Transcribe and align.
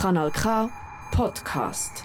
Kanal 0.00 0.30
K 0.30 0.70
Podcast. 1.10 2.04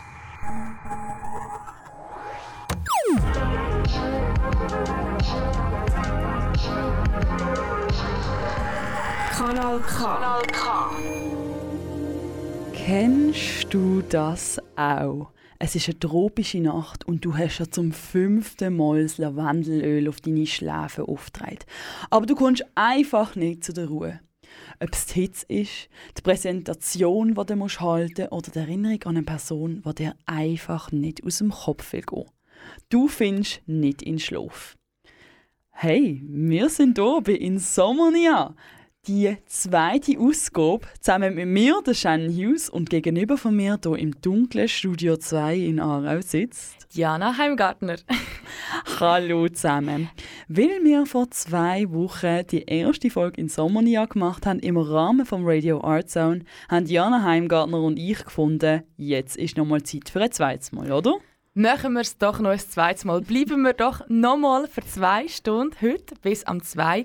Kanal 9.30 9.80
K. 9.80 9.86
Kanal 9.86 10.42
K. 10.48 10.92
Kennst 12.74 13.72
du 13.72 14.02
das 14.02 14.60
auch? 14.76 15.30
Es 15.60 15.76
ist 15.76 15.88
eine 15.88 16.00
tropische 16.00 16.62
Nacht 16.62 17.08
und 17.08 17.24
du 17.24 17.38
hast 17.38 17.60
ja 17.60 17.70
zum 17.70 17.92
fünften 17.92 18.76
Mal 18.76 19.04
das 19.04 19.20
Lavendelöl 19.20 20.10
auf 20.10 20.20
deine 20.20 20.48
Schläfen 20.48 21.06
aufgetragen. 21.06 21.60
Aber 22.10 22.26
du 22.26 22.34
kommst 22.34 22.66
einfach 22.74 23.36
nicht 23.36 23.64
zu 23.64 23.72
der 23.72 23.86
Ruhe. 23.86 24.20
Ob 24.80 24.94
es 24.94 25.06
die 25.08 25.22
Hitze 25.22 25.46
ist, 25.48 25.90
die 26.18 26.22
Präsentation, 26.22 27.36
die 27.36 27.46
du 27.46 27.56
musst 27.56 27.82
halten 27.82 28.28
oder 28.30 28.52
die 28.52 28.60
Erinnerung 28.60 29.04
an 29.04 29.18
eine 29.18 29.26
Person, 29.26 29.84
die 29.86 29.96
dir 29.96 30.16
einfach 30.26 30.92
nicht 30.92 31.24
aus 31.24 31.40
dem 31.40 31.52
Kopf 31.52 31.94
will 31.94 32.02
gehen. 32.02 32.26
Du 32.90 33.08
findest 33.08 33.62
nicht 33.68 34.02
in 34.02 34.20
Schlaf. 34.20 34.78
Hey, 35.72 36.22
wir 36.26 36.70
sind 36.70 36.98
hier 36.98 37.22
bei 37.22 37.34
Insomnia. 37.34 38.56
Die 39.06 39.36
zweite 39.48 40.18
Ausgabe 40.18 40.88
zusammen 41.02 41.36
mit 41.36 41.48
mir, 41.48 41.82
der 41.86 41.94
Shannon 41.94 42.34
Hughes, 42.34 42.70
und 42.70 42.90
gegenüber 42.90 43.36
von 43.36 43.54
mir 43.54 43.78
hier 43.84 43.98
im 43.98 44.22
dunklen 44.22 44.70
Studio 44.70 45.18
2 45.18 45.58
in 45.58 45.82
Aarau 45.82 46.22
sitzt 46.22 46.88
Jana 46.90 47.38
Heimgartner. 47.38 47.98
Hallo 49.02 49.50
zusammen. 49.50 50.10
Weil 50.48 50.82
wir 50.84 51.06
vor 51.06 51.30
zwei 51.32 51.92
Wochen 51.92 52.48
die 52.50 52.64
erste 52.64 53.10
Folge 53.10 53.42
in 53.42 53.50
Sommernia 53.50 54.06
gemacht 54.06 54.46
haben 54.46 54.60
im 54.60 54.78
Rahmen 54.78 55.26
vom 55.26 55.42
Radio 55.46 55.84
Art 55.84 56.10
Zone, 56.10 56.46
haben 56.70 56.86
Jana 56.86 57.24
Heimgartner 57.24 57.82
und 57.82 58.00
ich 58.00 58.24
gefunden, 58.24 58.84
jetzt 58.96 59.36
ist 59.36 59.58
nochmal 59.58 59.84
Zeit 59.84 60.08
für 60.08 60.22
ein 60.22 60.32
zweites 60.32 60.72
Mal, 60.72 60.90
oder? 60.94 61.16
Machen 61.56 61.94
wir 61.94 62.02
es 62.02 62.18
doch 62.18 62.40
noch 62.40 62.52
ein 62.52 62.58
zweites 62.58 63.06
Mal. 63.06 63.22
Bleiben 63.22 63.62
wir 63.62 63.74
doch 63.74 64.02
nochmal 64.08 64.66
für 64.68 64.84
zwei 64.86 65.28
Stunden 65.28 65.76
heute 65.82 66.16
bis 66.22 66.46
am 66.46 66.64
2 66.64 67.04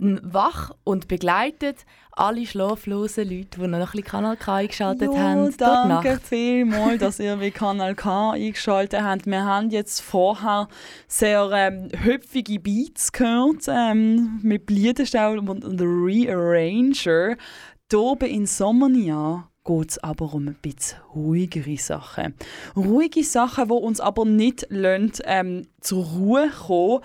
wach 0.00 0.72
und 0.84 1.08
begleitet 1.08 1.84
alle 2.12 2.46
schlaflosen 2.46 3.28
Leute, 3.28 3.60
die 3.60 3.66
noch 3.66 3.78
ein 3.78 3.86
bisschen 3.86 4.04
Kanal 4.04 4.36
K 4.36 4.56
eingeschaltet 4.56 5.12
ja, 5.12 5.18
haben. 5.18 5.56
Danke 5.56 6.20
vielmals, 6.22 7.00
dass 7.00 7.20
ihr 7.20 7.40
wie 7.40 7.50
Kanal 7.50 7.94
K 7.94 8.30
eingeschaltet 8.32 9.02
habt. 9.02 9.26
Wir 9.26 9.44
haben 9.44 9.70
jetzt 9.70 10.00
vorher 10.00 10.68
sehr 11.06 11.50
ähm, 11.52 11.88
hüpfige 12.02 12.58
Beats 12.58 13.12
gehört 13.12 13.66
ähm, 13.68 14.40
mit 14.42 14.66
Bliedenstaul 14.66 15.38
und 15.38 15.62
The 15.78 15.84
Rearranger. 15.84 17.36
Hier 17.90 18.16
bei 18.18 18.28
Insomnia 18.28 19.50
geht 19.64 19.90
es 19.90 19.98
aber 19.98 20.32
um 20.32 20.48
ein 20.48 20.56
bisschen 20.60 20.98
ruhigere 21.14 21.76
Sachen. 21.76 22.34
Ruhige 22.76 23.24
Sachen, 23.24 23.68
die 23.68 23.74
uns 23.74 24.00
aber 24.00 24.24
nicht 24.24 24.66
lassen, 24.70 25.12
ähm, 25.24 25.66
zur 25.80 26.04
Ruhe 26.04 26.50
kommen 26.50 27.00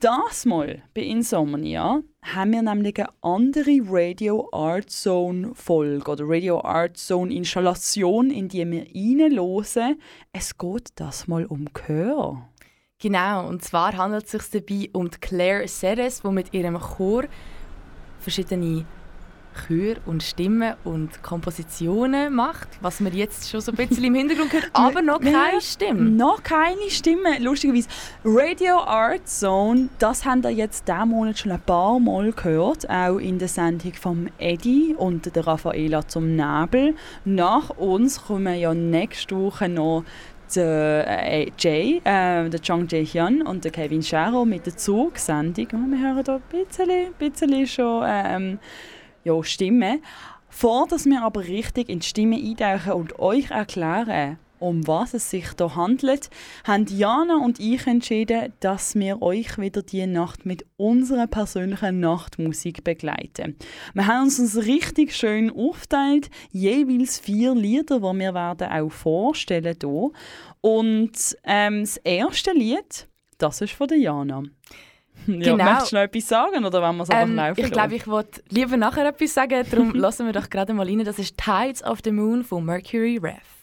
das 0.00 0.46
Mal 0.46 0.82
bei 0.94 1.02
Insomnia 1.02 2.00
haben 2.22 2.52
wir 2.52 2.62
nämlich 2.62 2.98
eine 2.98 3.08
andere 3.20 3.80
Radio 3.84 4.48
Art 4.50 4.90
Zone 4.90 5.54
Folge 5.54 6.10
oder 6.10 6.24
Radio 6.26 6.64
Art 6.64 6.96
Zone 6.96 7.34
Installation, 7.34 8.30
in 8.30 8.48
die 8.48 8.68
wir 8.70 8.86
reinhören. 8.86 10.00
Es 10.32 10.56
geht 10.56 10.88
das 10.94 11.28
mal 11.28 11.44
um 11.44 11.66
Chör. 11.74 12.48
Genau, 12.98 13.46
und 13.46 13.62
zwar 13.62 13.94
handelt 13.96 14.24
es 14.24 14.30
sich 14.30 14.50
dabei 14.50 14.88
um 14.94 15.10
Claire 15.10 15.68
Seres, 15.68 16.22
die 16.22 16.30
mit 16.30 16.54
ihrem 16.54 16.78
Chor 16.78 17.24
verschiedene 18.18 18.86
Chöre 19.66 19.96
und 20.06 20.22
Stimmen 20.22 20.74
und 20.84 21.22
Kompositionen 21.22 22.34
macht, 22.34 22.68
was 22.80 23.00
man 23.00 23.14
jetzt 23.14 23.50
schon 23.50 23.60
so 23.60 23.72
ein 23.72 23.76
bisschen 23.76 24.04
im 24.04 24.14
Hintergrund 24.14 24.52
hört, 24.52 24.70
aber 24.72 25.02
noch 25.02 25.20
keine 25.20 25.60
Stimme. 25.60 26.02
Noch 26.02 26.42
keine 26.42 26.88
Stimme, 26.88 27.38
lustigerweise. 27.38 27.88
Radio 28.24 28.78
Art 28.78 29.28
Zone, 29.28 29.88
das 29.98 30.24
haben 30.24 30.42
wir 30.42 30.50
jetzt 30.50 30.88
diesen 30.88 31.08
Monat 31.08 31.38
schon 31.38 31.52
ein 31.52 31.60
paar 31.60 31.98
Mal 31.98 32.32
gehört, 32.32 32.88
auch 32.88 33.18
in 33.18 33.38
der 33.38 33.48
Sendung 33.48 33.94
von 33.94 34.30
Eddie 34.38 34.94
und 34.96 35.34
der 35.34 35.46
Raffaela 35.46 36.06
zum 36.06 36.36
Nebel. 36.36 36.94
Nach 37.24 37.70
uns 37.70 38.22
kommen 38.22 38.58
ja 38.58 38.74
nächste 38.74 39.36
Woche 39.36 39.68
noch 39.68 40.04
der 40.54 41.06
äh, 41.06 41.50
Jay, 41.58 42.00
äh, 42.04 42.48
der 42.48 42.60
Chong 42.60 42.86
Jae-hyun 42.88 43.42
und 43.42 43.64
der 43.64 43.70
Kevin 43.70 44.02
Shero 44.02 44.44
mit 44.44 44.66
der 44.66 44.76
Zug-Sendung. 44.76 45.68
Wir 45.70 45.98
hören 45.98 46.24
hier 46.24 46.34
ein 46.34 46.42
bisschen, 46.50 47.14
bisschen 47.18 47.66
schon... 47.66 48.04
Ähm, 48.06 48.58
ja, 49.24 49.42
Stimmen. 49.42 50.02
Vor 50.48 50.88
dass 50.88 51.06
wir 51.06 51.22
aber 51.22 51.40
richtig 51.42 51.88
in 51.88 52.00
die 52.00 52.06
Stimme 52.06 52.36
eintauchen 52.36 52.92
und 52.92 53.18
euch 53.18 53.50
erklären, 53.50 54.38
um 54.60 54.86
was 54.86 55.14
es 55.14 55.30
sich 55.30 55.46
hier 55.56 55.74
handelt, 55.74 56.30
haben 56.64 56.86
Jana 56.86 57.36
und 57.36 57.58
ich 57.58 57.86
entschieden, 57.86 58.52
dass 58.60 58.94
wir 58.94 59.22
euch 59.22 59.58
wieder 59.58 59.82
die 59.82 60.06
Nacht 60.06 60.44
mit 60.44 60.66
unserer 60.76 61.26
persönlichen 61.26 62.00
Nachtmusik 62.00 62.84
begleiten. 62.84 63.56
Wir 63.94 64.06
haben 64.06 64.24
uns 64.24 64.36
das 64.36 64.66
richtig 64.66 65.14
schön 65.14 65.50
aufgeteilt, 65.50 66.30
jeweils 66.50 67.18
vier 67.18 67.54
Lieder, 67.54 68.00
die 68.00 68.18
wir 68.18 68.34
werden 68.34 68.70
auch 68.70 68.92
vorstellen 68.92 69.76
hier. 69.80 70.12
Und 70.60 71.36
ähm, 71.44 71.80
das 71.80 71.96
erste 71.98 72.52
Lied, 72.52 73.08
das 73.38 73.62
ist 73.62 73.72
von 73.72 73.88
der 73.88 73.98
Jana. 73.98 74.42
Ja, 75.26 75.52
genau. 75.52 75.64
Möchtest 75.64 75.92
du 75.92 75.96
noch 75.96 76.02
etwas 76.02 76.28
sagen 76.28 76.64
oder 76.64 76.82
wollen 76.82 76.96
wir 76.96 77.02
es 77.04 77.10
einfach 77.10 77.28
ähm, 77.28 77.36
laufen 77.36 77.60
Ich 77.64 77.70
glaube, 77.70 77.94
ich 77.94 78.06
wollte 78.06 78.42
lieber 78.48 78.76
nachher 78.76 79.06
etwas 79.06 79.34
sagen, 79.34 79.64
darum 79.70 79.94
lassen 79.94 80.26
wir 80.26 80.32
doch 80.32 80.48
gerade 80.50 80.72
mal 80.74 80.86
rein. 80.86 81.04
Das 81.04 81.18
ist 81.18 81.36
Tides 81.36 81.82
of 81.82 81.98
the 82.04 82.10
Moon 82.12 82.42
von 82.42 82.64
Mercury 82.64 83.18
Rev. 83.18 83.59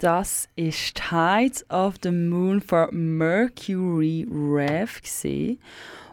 Das 0.00 0.48
ist 0.56 0.94
Tides 0.94 1.64
of 1.70 1.96
the 2.02 2.10
Moon 2.10 2.60
for 2.60 2.88
Mercury 2.90 4.26
Rev 4.30 5.00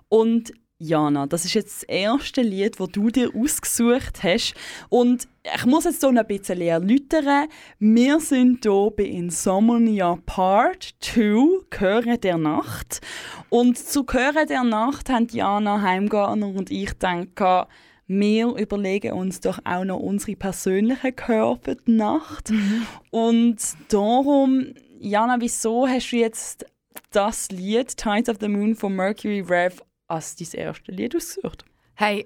und 0.10 0.52
Jana, 0.80 1.26
das 1.26 1.44
ist 1.46 1.56
jetzt 1.56 1.82
das 1.82 1.84
erste 1.84 2.42
Lied, 2.44 2.80
das 2.80 2.90
du 2.90 3.10
dir 3.10 3.32
ausgesucht 3.34 4.22
hast. 4.22 4.54
Und 4.90 5.28
ich 5.42 5.66
muss 5.66 5.86
jetzt 5.86 6.02
so 6.02 6.10
ein 6.10 6.28
bisschen 6.28 6.62
erläutern. 6.62 7.48
Wir 7.80 8.20
sind 8.20 8.64
hier 8.64 8.92
bei 8.96 9.06
Insomnia 9.06 10.20
Part 10.28 10.94
2, 11.00 11.66
Chöre 11.72 12.20
der 12.20 12.38
Nacht. 12.38 13.02
Und 13.50 13.80
zu 13.80 14.04
Chöre 14.04 14.46
der 14.46 14.64
Nacht 14.64 15.10
haben 15.10 15.28
Jana 15.32 15.82
Heimgartner 15.82 16.48
und 16.48 16.70
ich 16.70 16.90
gedacht, 16.90 17.68
wir 18.08 18.48
überlegen 18.56 19.14
uns 19.14 19.42
doch 19.42 19.60
auch 19.66 19.84
noch 19.84 20.00
unsere 20.00 20.36
persönlichen 20.36 21.14
für 21.62 21.76
die 21.76 21.92
Nacht. 21.92 22.50
Mhm. 22.50 22.88
Und 23.12 23.58
darum, 23.90 24.74
Jana, 25.00 25.38
wieso 25.40 25.88
hast 25.88 26.12
du 26.12 26.18
jetzt 26.18 26.66
das 27.12 27.50
Lied 27.50 27.96
Tides 27.98 28.30
of 28.30 28.38
the 28.40 28.48
Moon 28.48 28.76
von 28.76 28.96
Mercury 28.96 29.42
Rev 29.42 29.82
als 30.08 30.36
dein 30.36 30.48
erstes 30.54 30.96
Lied 30.96 31.16
ausgesucht? 31.16 31.66
Hey, 31.96 32.26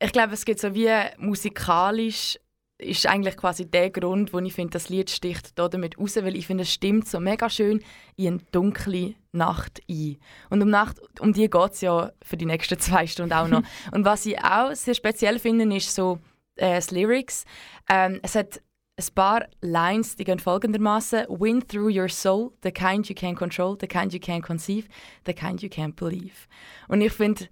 ich 0.00 0.12
glaube, 0.12 0.34
es 0.34 0.44
geht 0.44 0.58
so 0.58 0.74
wie 0.74 0.90
musikalisch 1.18 2.38
ist 2.82 3.06
eigentlich 3.06 3.36
quasi 3.36 3.70
der 3.70 3.90
Grund, 3.90 4.32
wo 4.32 4.38
ich 4.38 4.52
finde, 4.52 4.72
das 4.72 4.88
Lied 4.88 5.10
sticht 5.10 5.58
da 5.58 5.68
damit 5.68 5.98
raus, 5.98 6.16
weil 6.16 6.36
ich 6.36 6.46
finde, 6.46 6.62
es 6.62 6.72
stimmt 6.72 7.08
so 7.08 7.20
mega 7.20 7.48
schön 7.48 7.82
in 8.16 8.26
eine 8.26 8.38
dunkle 8.52 9.14
Nacht 9.32 9.80
ein. 9.88 10.18
Und 10.50 10.62
um, 10.62 10.68
Nacht, 10.68 10.98
um 11.20 11.32
die 11.32 11.48
geht 11.48 11.72
es 11.72 11.80
ja 11.80 12.12
für 12.22 12.36
die 12.36 12.46
nächsten 12.46 12.78
zwei 12.78 13.06
Stunden 13.06 13.32
auch 13.32 13.48
noch. 13.48 13.62
Und 13.92 14.04
was 14.04 14.26
ich 14.26 14.38
auch 14.42 14.74
sehr 14.74 14.94
speziell 14.94 15.38
finde, 15.38 15.74
ist 15.76 15.94
so 15.94 16.18
äh, 16.56 16.74
das 16.74 16.90
Lyrics. 16.90 17.44
Ähm, 17.88 18.20
es 18.22 18.34
hat 18.34 18.60
ein 18.98 19.14
paar 19.14 19.46
Lines, 19.60 20.16
die 20.16 20.24
gehen 20.24 20.38
folgendermaßen: 20.38 21.26
Wind 21.28 21.68
through 21.68 21.90
your 21.90 22.08
soul, 22.08 22.52
the 22.62 22.70
kind 22.70 23.08
you 23.08 23.14
can 23.14 23.34
control, 23.34 23.76
the 23.80 23.86
kind 23.86 24.12
you 24.12 24.20
can 24.20 24.42
conceive, 24.42 24.88
the 25.26 25.32
kind 25.32 25.62
you 25.62 25.68
can't 25.68 25.94
believe. 25.94 26.48
Und 26.88 27.00
ich 27.00 27.12
finde, 27.12 27.48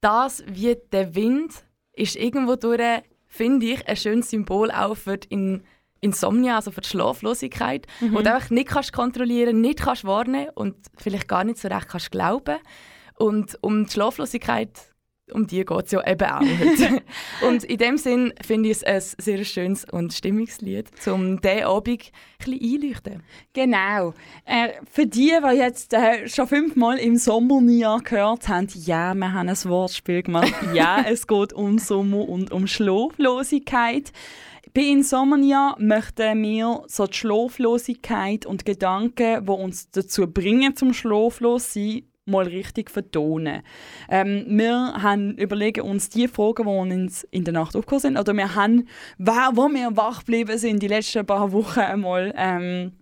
das 0.00 0.42
wie 0.46 0.76
der 0.92 1.14
Wind 1.14 1.64
ist 1.92 2.16
irgendwo 2.16 2.56
durch, 2.56 3.02
finde 3.30 3.66
ich, 3.66 3.88
ein 3.88 3.96
schönes 3.96 4.28
Symbol 4.28 4.70
auch 4.70 4.96
für 4.96 5.16
die 5.16 5.62
Insomnia, 6.02 6.56
also 6.56 6.70
für 6.70 6.80
die 6.80 6.88
Schlaflosigkeit, 6.88 7.86
mhm. 8.00 8.14
wo 8.14 8.20
du 8.20 8.34
einfach 8.34 8.50
nicht 8.50 8.68
kannst 8.68 8.92
kontrollieren, 8.92 9.60
nicht 9.60 9.80
kannst 9.80 10.04
warnen 10.04 10.48
und 10.54 10.76
vielleicht 10.98 11.28
gar 11.28 11.44
nicht 11.44 11.58
so 11.58 11.68
recht 11.68 11.88
kannst 11.88 12.10
glauben. 12.10 12.58
Und 13.16 13.56
um 13.62 13.86
die 13.86 13.90
Schlaflosigkeit 13.90 14.89
um 15.32 15.46
die 15.46 15.64
geht 15.64 15.86
es 15.86 15.92
ja 15.92 16.06
eben 16.06 16.28
auch 16.28 16.40
heute. 16.40 17.02
und 17.46 17.64
in 17.64 17.78
dem 17.78 17.96
Sinn 17.96 18.32
finde 18.44 18.70
ich 18.70 18.78
es 18.82 18.84
ein 18.84 19.22
sehr 19.22 19.44
schönes 19.44 19.84
und 19.84 20.12
stimmiges 20.12 20.60
Lied, 20.60 20.88
um 21.06 21.40
diesen 21.40 21.64
Abend 21.64 21.88
ein 21.88 22.44
bisschen 22.44 22.82
einleuchten. 22.82 23.22
Genau. 23.52 24.14
Äh, 24.44 24.70
für 24.90 25.06
die, 25.06 25.32
die 25.42 25.56
jetzt 25.56 25.92
äh, 25.94 26.28
schon 26.28 26.46
fünfmal 26.46 26.98
im 26.98 27.16
Sommer 27.16 27.60
nie 27.60 27.86
gehört 28.04 28.48
haben, 28.48 28.68
ja, 28.74 29.14
wir 29.14 29.32
haben 29.32 29.48
ein 29.48 29.64
Wortspiel 29.64 30.22
gemacht. 30.22 30.54
ja, 30.74 31.04
es 31.08 31.26
geht 31.26 31.52
um 31.52 31.78
Sommer 31.78 32.28
und 32.28 32.52
um 32.52 32.66
Schlaflosigkeit. 32.66 34.12
Bei 34.72 34.82
Insomnia 34.82 35.74
möchten 35.80 36.42
wir 36.42 36.84
so 36.86 37.06
die 37.06 37.14
Schlaflosigkeit 37.14 38.46
und 38.46 38.64
Gedanken, 38.64 39.44
die 39.44 39.50
uns 39.50 39.90
dazu 39.90 40.28
bringen, 40.28 40.76
zum 40.76 40.92
Schlaflos 40.92 41.72
sein, 41.74 42.02
mal 42.30 42.46
richtig 42.46 42.90
vertonen. 42.90 43.62
Ähm, 44.08 44.44
wir 44.48 44.94
haben 45.02 45.32
überlegen 45.36 45.82
uns 45.82 46.08
die 46.08 46.28
Fragen, 46.28 46.64
die 46.64 46.94
uns 46.94 47.24
in 47.24 47.44
der 47.44 47.54
Nacht 47.54 47.76
aufgekommen 47.76 48.00
sind, 48.00 48.18
oder 48.18 48.34
wir 48.34 48.54
haben, 48.54 48.86
wo 49.18 49.68
wir 49.68 49.96
wach 49.96 50.20
geblieben 50.20 50.58
sind, 50.58 50.82
die 50.82 50.88
letzten 50.88 51.26
paar 51.26 51.52
Wochen 51.52 51.80
einmal, 51.80 52.32
ähm, 52.36 52.92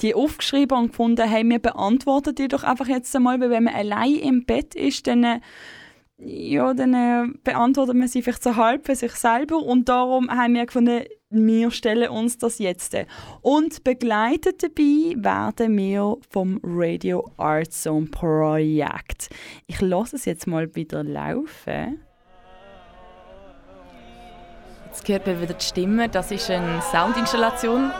die 0.00 0.14
aufgeschrieben 0.14 0.78
und 0.78 0.88
gefunden, 0.88 1.28
hey, 1.28 1.44
wir 1.44 1.58
beantworten 1.58 2.34
die 2.34 2.48
doch 2.48 2.64
einfach 2.64 2.88
jetzt 2.88 3.14
einmal, 3.14 3.40
weil 3.40 3.50
wenn 3.50 3.64
man 3.64 3.74
allein 3.74 4.16
im 4.16 4.46
Bett 4.46 4.74
ist, 4.74 5.06
dann 5.06 5.40
ja, 6.18 6.72
dann 6.72 6.94
äh, 6.94 7.38
beantwortet 7.44 7.94
man 7.94 8.08
sie 8.08 8.22
vielleicht 8.22 8.42
so 8.42 8.56
halb 8.56 8.86
für 8.86 8.94
sich 8.94 9.12
selber 9.12 9.58
und 9.58 9.88
darum 9.88 10.30
haben 10.30 10.54
wir 10.54 10.64
gefunden, 10.64 11.04
wir 11.30 11.70
stellen 11.70 12.08
uns 12.08 12.38
das 12.38 12.58
jetzt. 12.58 12.96
Und 13.42 13.82
begleitet 13.84 14.62
dabei 14.62 15.14
werden 15.16 15.76
wir 15.76 16.16
vom 16.30 16.60
Radio 16.62 17.28
Art 17.36 17.72
Zone 17.72 18.06
Projekt. 18.06 19.28
Ich 19.66 19.80
lasse 19.80 20.16
es 20.16 20.24
jetzt 20.24 20.46
mal 20.46 20.74
wieder 20.74 21.02
laufen. 21.02 22.00
Jetzt 24.86 25.08
hört 25.08 25.26
man 25.26 25.42
wieder 25.42 25.54
die 25.54 25.64
Stimme. 25.64 26.08
Das 26.08 26.30
ist 26.30 26.48
eine 26.48 26.80
Soundinstallation 26.80 27.90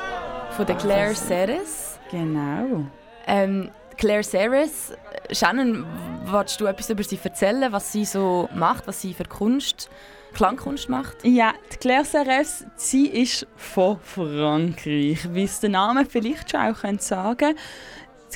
von 0.51 0.67
der 0.67 0.77
Claire 0.77 1.15
Ceres. 1.15 1.99
Genau. 2.11 2.87
Ähm, 3.27 3.71
Claire 3.97 4.23
Ceres, 4.23 4.93
Shannon, 5.33 5.85
willst 6.25 6.61
du 6.61 6.67
etwas 6.67 6.89
über 6.91 7.03
sie 7.03 7.19
erzählen, 7.23 7.73
was 7.73 7.93
sie 7.93 8.05
so 8.05 8.49
macht, 8.55 8.87
was 8.87 9.01
sie 9.01 9.15
für 9.15 9.25
Kunst 9.25 9.91
Klangkunst 10.37 10.91
macht? 10.91 11.25
Ja, 11.25 11.55
die 11.73 11.77
Claire 11.79 12.05
Ceres, 12.05 12.67
sie 12.77 13.07
ist 13.07 13.47
von 13.57 13.99
Frankreich, 14.01 15.27
wie 15.33 15.45
es 15.45 15.61
der 15.61 15.71
Name 15.71 16.05
vielleicht 16.05 16.51
schon 16.51 16.61
auch 16.61 16.77
sagen 17.01 17.37
könnte. 17.39 17.57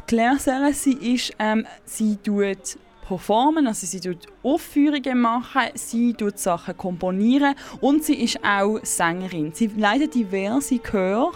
Claire 0.06 0.38
Ceres, 0.38 0.82
sie 0.82 0.94
ist, 0.94 1.34
ähm, 1.38 1.66
sie 1.84 2.16
tut 2.16 2.78
performen, 3.10 3.66
also 3.66 3.88
sie 3.88 3.98
tut 3.98 4.28
Aufführungen 4.44 5.20
machen, 5.20 5.62
sie 5.74 6.14
tut 6.14 6.38
Sachen 6.38 6.76
komponieren 6.76 7.56
und 7.80 8.04
sie 8.04 8.14
ist 8.14 8.38
auch 8.44 8.78
Sängerin. 8.84 9.50
Sie 9.52 9.66
leitet 9.66 10.14
diverse 10.14 10.78
Chöre 10.78 11.32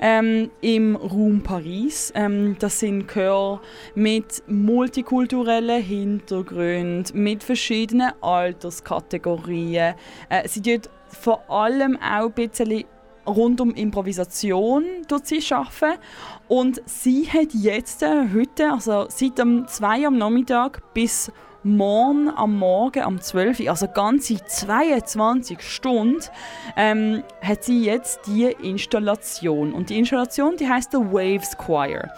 ähm, 0.00 0.50
im 0.62 0.96
Raum 0.96 1.42
Paris. 1.42 2.14
Ähm, 2.14 2.56
das 2.58 2.80
sind 2.80 3.08
Chöre 3.08 3.60
mit 3.94 4.42
multikulturellen 4.46 5.82
Hintergründen, 5.82 7.22
mit 7.22 7.44
verschiedenen 7.44 8.12
Alterskategorien. 8.22 9.96
Äh, 10.30 10.48
sie 10.48 10.62
tut 10.62 10.88
vor 11.10 11.42
allem 11.50 11.98
auch 11.98 12.28
ein 12.28 12.32
bisschen 12.32 12.84
rund 13.28 13.60
um 13.60 13.74
Improvisation 13.74 14.84
sie 15.24 15.42
arbeiten. 15.54 16.00
Und 16.48 16.82
sie 16.86 17.28
hat 17.28 17.52
jetzt 17.52 18.02
äh, 18.02 18.28
heute, 18.34 18.72
also 18.72 19.06
seit 19.08 19.38
dem 19.38 19.66
2 19.68 20.06
am 20.06 20.18
Nachmittag 20.18 20.82
bis 20.94 21.30
morgen 21.62 22.30
am 22.30 22.58
Morgen 22.58 23.04
um 23.04 23.20
12 23.20 23.60
Uhr, 23.60 23.70
also 23.70 23.88
ganze 23.88 24.36
22 24.44 25.60
Stunden, 25.60 26.20
ähm, 26.76 27.22
hat 27.42 27.64
sie 27.64 27.84
jetzt 27.84 28.20
die 28.26 28.44
Installation. 28.44 29.72
Und 29.72 29.90
die 29.90 29.98
Installation, 29.98 30.56
die 30.56 30.68
heißt 30.68 30.92
The 30.92 30.98
Waves 30.98 31.56
Choir. 31.58 32.10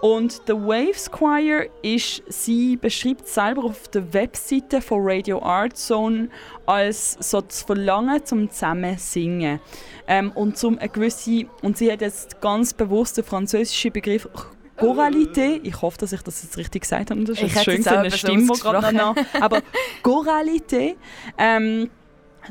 Und 0.00 0.42
The 0.46 0.52
Waves 0.52 1.10
Choir 1.10 1.68
ist, 1.82 2.22
sie 2.28 2.76
beschreibt 2.76 3.26
selber 3.26 3.64
auf 3.64 3.88
der 3.88 4.12
Webseite 4.12 4.80
von 4.82 5.00
Radio 5.02 5.42
Art 5.42 5.76
Zone 5.76 6.28
als 6.66 7.16
so 7.20 7.40
das 7.40 7.62
Verlangen 7.62 8.24
zum 8.24 8.50
zusammen 8.50 8.98
singen. 8.98 9.58
Ähm, 10.06 10.32
und 10.32 10.58
zum 10.58 10.78
eine 10.78 10.88
gewisse, 10.88 11.46
und 11.62 11.78
sie 11.78 11.90
hat 11.90 12.02
jetzt 12.02 12.40
ganz 12.40 12.74
bewusst 12.74 13.16
den 13.16 13.24
französischen 13.24 13.92
Begriff 13.92 14.28
Goralité, 14.76 15.58
ich 15.62 15.80
hoffe, 15.80 15.96
dass 15.98 16.12
ich 16.12 16.20
das 16.20 16.42
jetzt 16.42 16.58
richtig 16.58 16.82
gesagt 16.82 17.10
habe, 17.10 17.24
das 17.24 17.40
ist 17.40 17.56
ich 17.56 17.62
schön 17.62 17.86
eine 17.86 18.10
Stimme, 18.10 18.46
so 18.46 18.52
gerade 18.52 18.94
noch, 18.94 19.16
aber 19.40 19.62
Goralité, 20.02 20.96
ähm, 21.38 21.88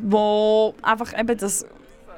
wo 0.02 0.74
einfach 0.82 1.18
eben 1.18 1.38
das 1.38 1.68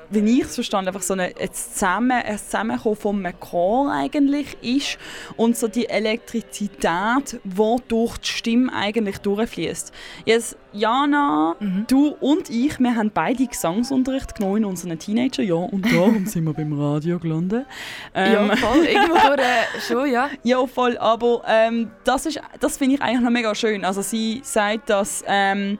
wie 0.09 0.39
ich 0.39 0.45
es 0.45 0.55
verstanden 0.55 0.89
einfach 0.89 1.01
so 1.01 1.13
ein, 1.13 1.31
Zusammen, 1.51 2.11
ein 2.11 2.37
Zusammenkommen 2.37 2.95
von 2.95 3.25
einem 3.25 3.39
Chor 3.39 3.91
eigentlich 3.91 4.57
ist 4.61 4.97
und 5.35 5.57
so 5.57 5.67
die 5.67 5.89
Elektrizität, 5.89 7.39
die 7.43 7.75
durch 7.87 8.17
die 8.17 8.27
Stimme 8.27 8.71
eigentlich 8.73 9.17
durchfließt. 9.19 9.91
Jetzt, 10.25 10.57
Jana, 10.73 11.55
mhm. 11.59 11.85
du 11.87 12.15
und 12.19 12.49
ich, 12.49 12.79
wir 12.79 12.95
haben 12.95 13.11
beide 13.13 13.45
Gesangsunterricht 13.45 14.35
genommen 14.35 14.57
in 14.57 14.65
unseren 14.65 14.97
Teenagerjahren 14.97 15.69
und 15.69 15.91
darum 15.91 16.25
sind 16.25 16.43
wir 16.43 16.53
beim 16.53 16.79
Radio 16.79 17.19
gelandet. 17.19 17.65
Ähm, 18.13 18.49
ja, 18.49 18.55
voll, 18.55 18.85
irgendwo 18.85 19.15
durch, 19.15 19.39
äh, 19.39 19.81
schon, 19.87 20.11
ja. 20.11 20.29
Ja, 20.43 20.65
voll, 20.67 20.97
aber 20.97 21.41
ähm, 21.47 21.91
das, 22.03 22.27
das 22.59 22.77
finde 22.77 22.95
ich 22.95 23.01
eigentlich 23.01 23.21
noch 23.21 23.31
mega 23.31 23.53
schön. 23.55 23.83
Also 23.83 24.01
sie 24.01 24.41
sagt, 24.43 24.89
dass 24.89 25.23
ähm, 25.27 25.79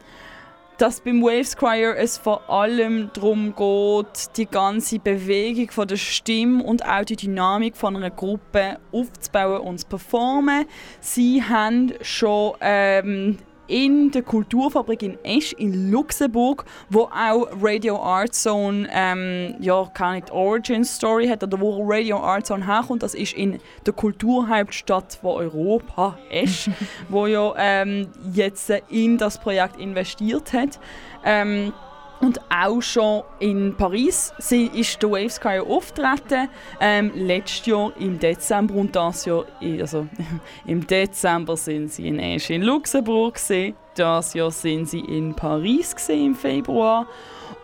dass 0.77 1.01
beim 1.01 1.22
Waves 1.22 1.55
Choir 1.57 1.96
es 1.98 2.17
vor 2.17 2.50
allem 2.50 3.10
darum 3.13 3.55
geht, 3.55 4.38
die 4.38 4.46
ganze 4.46 5.00
Bewegung 5.00 5.72
von 5.72 5.88
der 5.88 5.98
Stimme 5.98 6.63
und 6.63 6.86
auch 6.86 7.03
die 7.03 7.15
Dynamik 7.15 7.75
von 7.75 7.96
einer 7.96 8.12
Gruppe 8.12 8.79
aufzubauen 8.91 9.62
und 9.62 9.79
zu 9.79 9.88
performen. 9.88 10.65
Sie 11.00 11.43
haben 11.43 11.93
schon 12.01 12.53
ähm, 12.62 13.38
in 13.67 14.12
der 14.12 14.21
Kulturfabrik 14.21 15.03
in 15.03 15.17
Esch 15.24 15.53
in 15.53 15.91
Luxemburg, 15.91 16.65
wo 16.89 17.03
auch 17.03 17.47
Radio 17.62 18.01
Art 18.01 18.33
Zone 18.33 18.88
ähm, 18.91 19.55
ja 19.59 19.89
keine 19.93 20.31
Origin 20.31 20.83
Story 20.83 21.27
hat 21.27 21.43
oder 21.43 21.59
wo 21.59 21.83
Radio 21.86 22.17
Art 22.19 22.45
Zone 22.45 22.65
herkommt. 22.65 23.03
Das 23.03 23.13
ist 23.13 23.33
in 23.33 23.59
der 23.86 23.93
Kulturhauptstadt 23.93 25.19
von 25.21 25.36
Europa 25.36 26.17
Esch, 26.29 26.69
wo 27.09 27.27
ja 27.27 27.53
ähm, 27.57 28.07
jetzt 28.33 28.71
in 28.89 29.17
das 29.17 29.39
Projekt 29.39 29.79
investiert 29.79 30.53
hat. 30.53 30.79
Ähm, 31.24 31.74
und 32.19 32.39
auch 32.50 32.81
schon 32.81 33.24
in 33.39 33.75
Paris 33.75 34.33
sie 34.39 34.67
ist 34.67 35.01
der 35.01 35.12
Wave 35.12 35.29
Sky 35.29 35.59
auftreten. 35.59 36.50
Ähm, 36.79 37.12
letztes 37.15 37.65
Jahr 37.65 37.91
im 38.00 38.19
Dezember 38.19 38.75
und 38.75 38.95
das 38.95 39.25
Jahr, 39.25 39.45
also 39.79 40.07
im 40.65 40.86
Dezember 40.86 41.55
sind 41.57 41.91
sie 41.91 42.07
in 42.07 42.19
Esch 42.19 42.50
in 42.50 42.63
Luxemburg 42.63 43.36
gewesen. 43.36 43.75
Das 43.95 44.33
Jahr 44.33 44.51
sind 44.51 44.88
sie 44.88 45.00
in 45.00 45.33
Paris 45.36 45.95
gewesen, 45.95 46.25
im 46.25 46.36
Februar. 46.36 47.07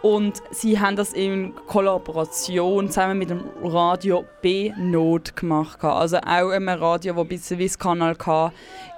Und 0.01 0.41
sie 0.51 0.79
haben 0.79 0.97
das 0.97 1.13
in 1.13 1.53
Kollaboration 1.67 2.89
zusammen 2.89 3.19
mit 3.19 3.29
dem 3.29 3.45
Radio 3.63 4.25
B-Not 4.41 5.35
gemacht. 5.35 5.81
Also 5.83 6.17
auch 6.17 6.49
einem 6.49 6.67
Radio, 6.67 7.23
das 7.23 7.57
wie 7.57 7.67
das 7.67 7.79
Kanal 7.79 8.15
K 8.15 8.51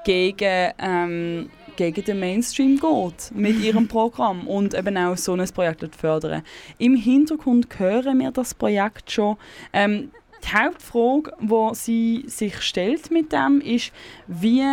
gegen 0.03 0.71
ähm, 0.79 1.49
gegen 1.75 2.03
den 2.03 2.19
Mainstream 2.19 2.79
geht 2.79 3.31
mit 3.33 3.59
ihrem 3.59 3.87
Programm 3.87 4.47
und 4.47 4.73
eben 4.73 4.97
auch 4.97 5.17
so 5.17 5.33
ein 5.33 5.47
Projekt 5.49 5.95
fördern. 5.95 6.43
Im 6.77 6.95
Hintergrund 6.95 7.67
hören 7.77 8.19
wir 8.19 8.31
das 8.31 8.53
Projekt 8.53 9.11
schon. 9.11 9.37
Ähm, 9.73 10.11
die 10.43 10.57
Hauptfrage, 10.57 11.33
die 11.41 11.75
sie 11.75 12.23
sich 12.27 12.61
stellt 12.61 13.11
mit 13.11 13.31
dem, 13.31 13.61
ist, 13.61 13.91
wie 14.27 14.63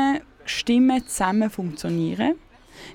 Stimmen 0.44 1.06
zusammen 1.06 1.50
funktionieren, 1.50 2.34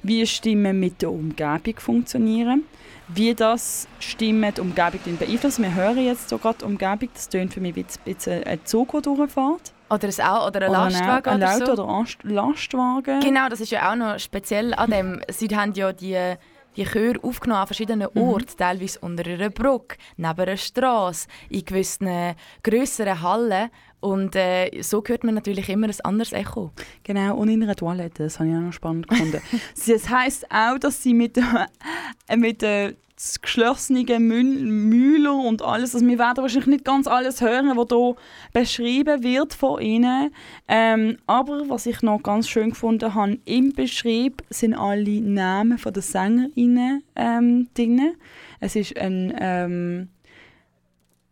wie 0.03 0.25
Stimmen 0.27 0.79
mit 0.79 1.01
der 1.01 1.11
Umgebung 1.11 1.75
funktionieren, 1.77 2.63
wie 3.07 3.33
das 3.33 3.87
Stimmen 3.99 4.53
die 4.53 4.61
Umgebung 4.61 5.17
beeinflusst. 5.17 5.61
Wir 5.61 5.73
hören 5.73 6.05
jetzt 6.05 6.29
so 6.29 6.37
gerade 6.37 6.59
die 6.59 6.65
Umgebung, 6.65 7.09
das 7.13 7.29
tönt 7.29 7.53
für 7.53 7.61
mich 7.61 7.75
wie 7.75 7.83
ein 7.83 7.87
bisschen 8.05 8.43
ein 8.43 8.59
Zug, 8.65 8.91
der 8.91 9.01
durchfährt. 9.01 9.73
Oder 9.89 10.07
ein, 10.07 10.21
Au 10.25 10.47
oder 10.47 10.61
ein 10.63 10.71
Lastwagen 10.71 11.33
ein 11.33 11.43
Auto 11.43 11.71
oder 11.71 11.75
so. 11.75 11.83
oder 11.83 12.05
Lastwagen. 12.23 13.19
Genau, 13.21 13.49
das 13.49 13.61
ist 13.61 13.71
ja 13.71 13.91
auch 13.91 13.95
noch 13.95 14.19
speziell 14.19 14.73
an 14.73 14.91
dem. 14.91 15.21
Sie 15.29 15.47
haben 15.55 15.73
ja 15.73 15.93
die, 15.93 16.35
die 16.75 16.83
Chöre 16.85 17.19
aufgenommen 17.23 17.61
an 17.61 17.67
verschiedenen 17.67 18.07
Mhm. 18.13 18.21
Orten, 18.21 18.57
teilweise 18.57 18.99
unter 18.99 19.25
einer 19.25 19.49
Brücke, 19.49 19.97
neben 20.17 20.39
einer 20.41 20.57
Straße, 20.57 21.27
in 21.49 21.63
gewissen 21.65 22.35
grösseren 22.63 23.21
Hallen. 23.21 23.69
Und 23.99 24.35
äh, 24.35 24.69
so 24.83 25.01
hört 25.07 25.23
man 25.23 25.33
natürlich 25.35 25.69
immer 25.69 25.87
ein 25.87 25.95
anderes 26.03 26.31
Echo. 26.31 26.71
Genau, 27.03 27.35
und 27.35 27.49
in 27.49 27.63
einer 27.63 27.75
Toilette, 27.75 28.23
das 28.25 28.39
habe 28.39 28.49
ich 28.49 28.55
auch 28.55 28.59
noch 28.59 28.73
spannend 28.73 29.07
gefunden. 29.07 29.41
Das 29.87 30.09
heisst 30.09 30.51
auch, 30.51 30.77
dass 30.77 31.01
sie 31.01 31.13
mit, 31.15 31.37
äh, 31.37 32.35
mit 32.37 32.61
äh, 32.61 32.93
das 33.17 33.41
geschlossenen 33.41 34.05
Mü- 34.05 34.63
Mühler 34.63 35.33
und 35.33 35.63
alles, 35.63 35.95
also 35.95 36.05
wir 36.05 36.19
werden 36.19 36.37
wahrscheinlich 36.37 36.67
nicht 36.67 36.85
ganz 36.85 37.07
alles 37.07 37.41
hören, 37.41 37.75
was 37.75 37.87
hier 37.89 38.15
beschrieben 38.53 39.23
wird 39.23 39.55
von 39.55 39.81
ihnen. 39.81 40.31
Ähm, 40.67 41.17
aber 41.25 41.67
was 41.67 41.87
ich 41.87 42.03
noch 42.03 42.21
ganz 42.21 42.47
schön 42.47 42.69
gefunden 42.69 43.15
habe, 43.15 43.39
im 43.45 43.73
Beschrieb 43.73 44.43
sind 44.51 44.75
alle 44.75 45.19
Namen 45.21 45.79
der 45.83 46.01
SängerInnen 46.03 47.03
ähm, 47.15 47.67
drin. 47.73 48.13
Es 48.59 48.75
ist 48.75 48.95
ein, 48.97 49.33
ähm, 49.39 50.09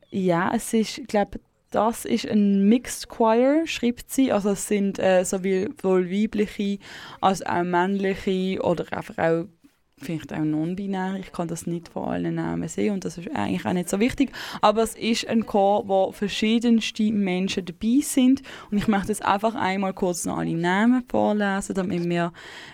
ja, 0.09 0.51
es 0.55 0.73
ist, 0.73 0.97
ich 0.97 1.07
glaube, 1.07 1.39
das 1.69 2.05
ist 2.05 2.25
ein 2.25 2.67
Mixed 2.67 3.09
Choir, 3.09 3.67
schreibt 3.67 4.09
sie. 4.09 4.31
Also 4.31 4.51
es 4.51 4.67
sind 4.67 4.97
äh, 4.97 5.23
sowohl 5.23 6.09
weibliche 6.09 6.79
als 7.21 7.45
auch 7.45 7.63
männliche 7.63 8.59
oder 8.63 8.85
einfach 8.91 9.17
auch 9.17 9.45
vielleicht 10.05 10.33
auch 10.33 10.39
non-binär. 10.39 11.17
Ich 11.19 11.31
kann 11.31 11.47
das 11.47 11.67
nicht 11.67 11.89
von 11.89 12.07
allen 12.07 12.35
Namen 12.35 12.67
sehen 12.67 12.93
und 12.93 13.05
das 13.05 13.17
ist 13.17 13.29
eigentlich 13.35 13.65
auch 13.65 13.73
nicht 13.73 13.89
so 13.89 13.99
wichtig. 13.99 14.31
Aber 14.61 14.83
es 14.83 14.95
ist 14.95 15.27
ein 15.27 15.45
Chor, 15.45 15.87
wo 15.87 16.11
verschiedenste 16.11 17.11
Menschen 17.11 17.65
dabei 17.65 17.99
sind 18.01 18.41
und 18.71 18.77
ich 18.77 18.87
möchte 18.87 19.09
jetzt 19.09 19.25
einfach 19.25 19.55
einmal 19.55 19.93
kurz 19.93 20.25
noch 20.25 20.37
alle 20.37 20.55
Namen 20.55 21.03
vorlesen, 21.09 21.75
damit 21.75 22.07
wir 22.07 22.31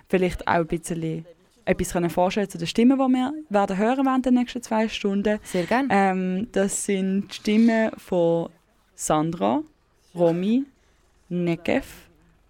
vielleicht 0.10 0.48
auch 0.48 0.54
ein 0.54 0.68
bisschen 0.68 1.26
etwas 1.66 1.94
können 1.94 2.10
vorstellen 2.10 2.50
zu 2.50 2.58
den 2.58 2.68
Stimmen, 2.68 2.98
die 2.98 3.14
wir 3.14 3.34
werden 3.50 3.78
hören 3.78 4.06
während 4.06 4.26
der 4.26 4.32
nächsten 4.32 4.62
zwei 4.62 4.88
Stunden. 4.90 5.40
Sehr 5.44 5.66
gerne. 5.66 5.88
Ähm, 5.92 6.48
das 6.52 6.86
sind 6.86 7.30
die 7.30 7.36
Stimmen 7.36 7.92
von 7.98 8.50
Sandra, 8.96 9.62
Romy, 10.16 10.66
Nekev, 11.30 11.86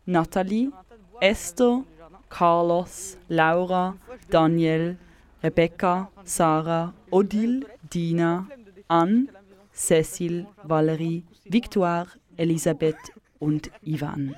Nathalie, 0.05 0.71
Esther, 1.19 1.83
Carlos, 2.31 3.17
Laura, 3.27 3.95
Daniel, 4.29 4.97
Rebecca, 5.43 6.09
Sarah, 6.23 6.93
Odile, 7.11 7.65
Dina, 7.93 8.47
Anne, 8.87 9.27
Cecil, 9.73 10.47
Valerie, 10.63 11.23
Victoire, 11.45 12.07
Elisabeth 12.37 12.95
und 13.39 13.69
Ivan. 13.83 14.35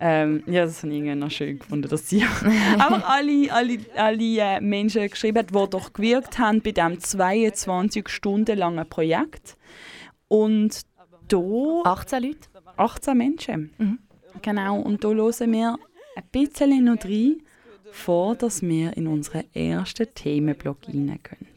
Ähm, 0.00 0.42
ja, 0.46 0.64
das 0.64 0.82
habe 0.82 0.92
ich 0.92 0.98
irgendwie 0.98 1.14
noch 1.14 1.30
schön 1.30 1.58
gefunden, 1.58 1.88
dass 1.88 2.08
sie 2.08 2.22
einfach 2.74 3.04
alle, 3.08 3.52
alle, 3.52 3.78
alle 3.96 4.38
äh, 4.38 4.60
Menschen 4.60 5.08
geschrieben 5.08 5.38
hat, 5.38 5.50
die 5.50 5.70
doch 5.70 5.92
gewirkt 5.92 6.38
haben 6.38 6.60
bei 6.62 6.72
diesem 6.72 7.00
22 7.00 8.08
Stunden 8.08 8.58
langen 8.58 8.88
Projekt. 8.88 9.56
Und 10.28 10.82
da 11.28 11.38
18 11.84 12.22
Leute. 12.22 12.48
18 12.76 13.16
Menschen. 13.16 13.70
Mhm. 13.78 13.98
Genau, 14.42 14.80
und 14.80 15.04
da 15.04 15.08
hören 15.08 15.52
wir 15.52 15.78
ein 16.16 16.24
bisschen 16.32 16.84
noch 16.84 17.04
rein, 17.04 17.42
vor 17.92 18.34
dass 18.36 18.62
wir 18.62 18.96
in 18.96 19.06
unseren 19.06 19.44
ersten 19.54 20.12
Themenblock 20.14 20.78
rein 20.88 21.18
können. 21.22 21.54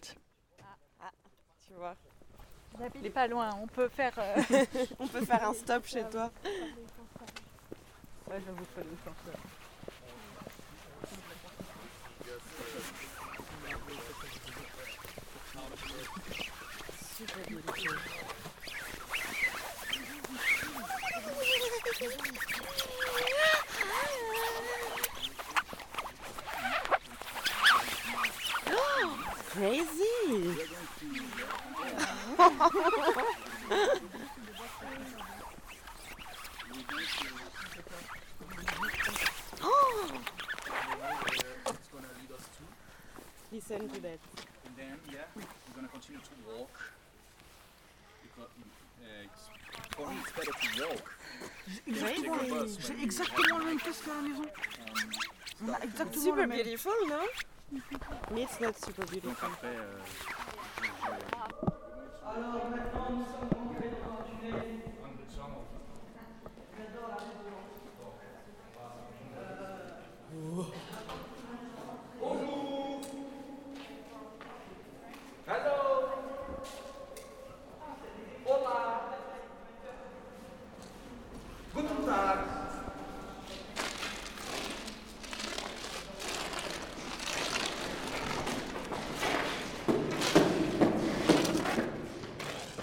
J'habite 2.79 3.09
pas 3.09 3.27
loin, 3.27 3.49
on 3.61 3.67
peut 3.67 3.89
faire. 3.89 4.13
euh, 4.19 4.65
On 4.99 5.07
peut 5.07 5.25
faire 5.25 5.49
un 5.49 5.53
stop 5.53 5.85
chez 5.87 6.03
toi. 6.11 6.31
Crazy! 29.57 29.87
Listen 43.51 43.89
to 43.89 43.99
that. 44.01 44.19
And 44.63 44.75
then, 44.77 44.99
yeah, 45.11 45.25
we're 45.35 45.43
gonna 45.75 45.87
continue 45.87 46.19
to 46.19 46.29
walk. 46.47 46.69
Because 48.21 48.51
uh, 49.01 49.25
it's, 49.25 49.49
for 49.95 50.07
me, 50.07 50.17
it's 50.21 50.31
better 50.33 50.53
to 50.53 50.67
walk. 50.85 51.07
J'ai 52.85 53.03
exactement 53.03 53.57
le 53.57 53.65
même 53.65 53.79
casque 53.79 54.07
à 54.07 54.21
la 54.21 54.21
maison. 54.21 54.45
On 55.65 55.73
a 55.73 55.79
exactement 55.79 56.23
Super 56.23 56.43
le 56.43 56.47
même. 56.47 56.65
Beautiful, 57.71 58.17
no? 58.29 58.35
Me, 58.35 58.43
it's 58.43 58.59
not 58.59 58.77
super 58.77 59.05
Donc 59.05 59.11
beautiful. 59.11 59.49
après, 59.49 59.67
euh, 59.67 59.99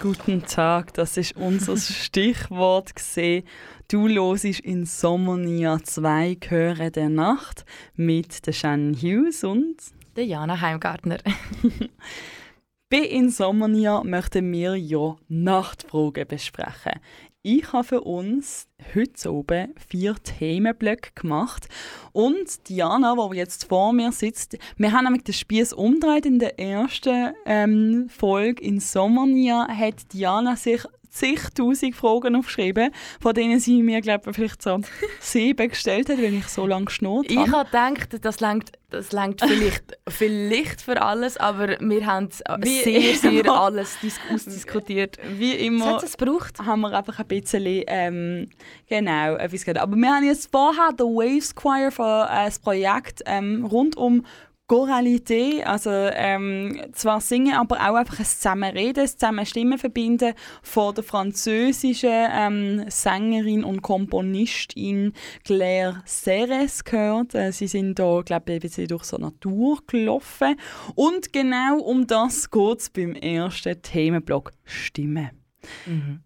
Guten 0.05 0.43
Tag, 0.43 0.93
das 0.93 1.17
ist 1.17 1.35
unser 1.35 1.77
Stichwort 1.77 2.95
gesehen. 2.95 3.43
Du 3.87 4.07
hörst 4.07 4.45
in 4.45 4.85
Sommernia 4.85 5.79
2 5.83 6.37
Chöre 6.41 6.91
der 6.91 7.09
Nacht 7.09 7.65
mit 7.95 8.45
der 8.45 8.51
Shannon 8.51 8.93
Hughes 8.93 9.43
und 9.43 9.77
Der 10.15 10.27
Jana 10.27 10.61
Heimgartner. 10.61 11.17
bei 12.91 12.99
Insomnia 12.99 14.03
möchten 14.03 14.51
wir 14.51 14.75
ja 14.75 15.15
Nachtfragen 15.27 16.27
besprechen. 16.27 16.99
Ich 17.47 17.73
habe 17.73 17.83
für 17.83 18.01
uns 18.01 18.67
heute 18.95 19.31
oben 19.31 19.75
vier 19.87 20.15
Themenblöcke 20.15 21.11
gemacht. 21.13 21.69
Und 22.11 22.67
Diana, 22.67 23.13
die 23.13 23.37
jetzt 23.37 23.65
vor 23.65 23.93
mir 23.93 24.11
sitzt, 24.11 24.57
wir 24.77 24.91
haben 24.91 25.03
nämlich 25.03 25.25
den 25.25 25.35
Spieß 25.35 25.73
umgedreht 25.73 26.25
in 26.25 26.39
der 26.39 26.59
ersten 26.59 27.35
ähm, 27.45 28.09
Folge. 28.09 28.63
In 28.63 28.79
Sommernia 28.79 29.67
hat 29.67 30.11
Diana 30.11 30.55
sich 30.55 30.85
zigtausend 31.15 31.95
Fragen 31.95 32.35
aufgeschrieben, 32.35 32.91
von 33.21 33.33
denen 33.33 33.59
sie 33.59 33.81
mir, 33.81 34.01
glaube 34.01 34.29
ich, 34.29 34.35
vielleicht 34.35 34.61
so 34.61 34.79
sieben 35.19 35.69
gestellt 35.69 36.09
hat, 36.09 36.17
weil 36.17 36.33
ich 36.33 36.47
so 36.47 36.67
lange 36.67 36.85
geschnurrt 36.85 37.31
Ich 37.31 37.37
habe. 37.37 37.51
habe 37.51 37.65
gedacht, 37.69 38.23
das 38.25 38.39
langt 38.39 38.71
das 38.89 39.11
langt 39.11 39.41
vielleicht, 39.41 39.97
vielleicht 40.07 40.81
für 40.81 41.01
alles, 41.01 41.37
aber 41.37 41.77
wir 41.79 42.05
haben 42.05 42.29
Wie 42.59 42.81
sehr, 42.83 43.15
sehr 43.15 43.43
immer. 43.43 43.61
alles 43.61 43.97
dis 44.01 44.17
ausdiskutiert. 44.31 45.17
Wie 45.37 45.53
immer 45.53 46.01
es 46.03 46.15
gebraucht? 46.15 46.59
haben 46.59 46.81
wir 46.81 46.93
einfach 46.97 47.19
ein 47.19 47.25
bisschen, 47.27 47.83
ähm, 47.87 48.49
genau, 48.87 49.35
etwas 49.35 49.65
gehört. 49.65 49.79
Aber 49.79 49.95
wir 49.95 50.09
haben 50.15 50.23
jetzt 50.25 50.49
vorher 50.51 50.93
den 50.93 51.07
Waves 51.07 51.53
Choir 51.55 51.91
für 51.91 52.27
äh, 52.31 52.45
das 52.45 52.59
Projekt 52.59 53.21
ähm, 53.25 53.65
rund 53.65 53.97
um 53.97 54.25
Choralité, 54.67 55.63
also 55.63 55.91
ähm, 55.91 56.81
zwar 56.93 57.21
singen, 57.21 57.53
aber 57.53 57.75
auch 57.75 57.95
einfach 57.95 58.19
ein 58.19 58.25
Zusammenreden, 58.25 59.03
ein 59.03 59.07
zusammen 59.07 59.45
Stimmen 59.45 59.77
verbinden 59.77 60.33
von 60.63 60.95
der 60.95 61.03
französischen 61.03 62.09
ähm, 62.11 62.85
Sängerin 62.87 63.63
und 63.63 63.83
Komponistin 63.83 65.13
Claire 65.43 66.01
Serres 66.05 66.83
gehört. 66.83 67.35
Äh, 67.35 67.51
sie 67.51 67.67
sind 67.67 67.99
da, 67.99 68.21
glaube 68.25 68.53
ich, 68.53 68.87
durch 68.87 69.03
so 69.03 69.17
Natur 69.17 69.79
gelaufen. 69.85 70.55
Und 70.95 71.31
genau 71.31 71.79
um 71.79 72.07
das 72.07 72.49
geht 72.49 72.79
es 72.79 72.89
beim 72.89 73.13
ersten 73.13 73.79
Themenblock 73.81 74.51
Stimmen. 74.63 75.29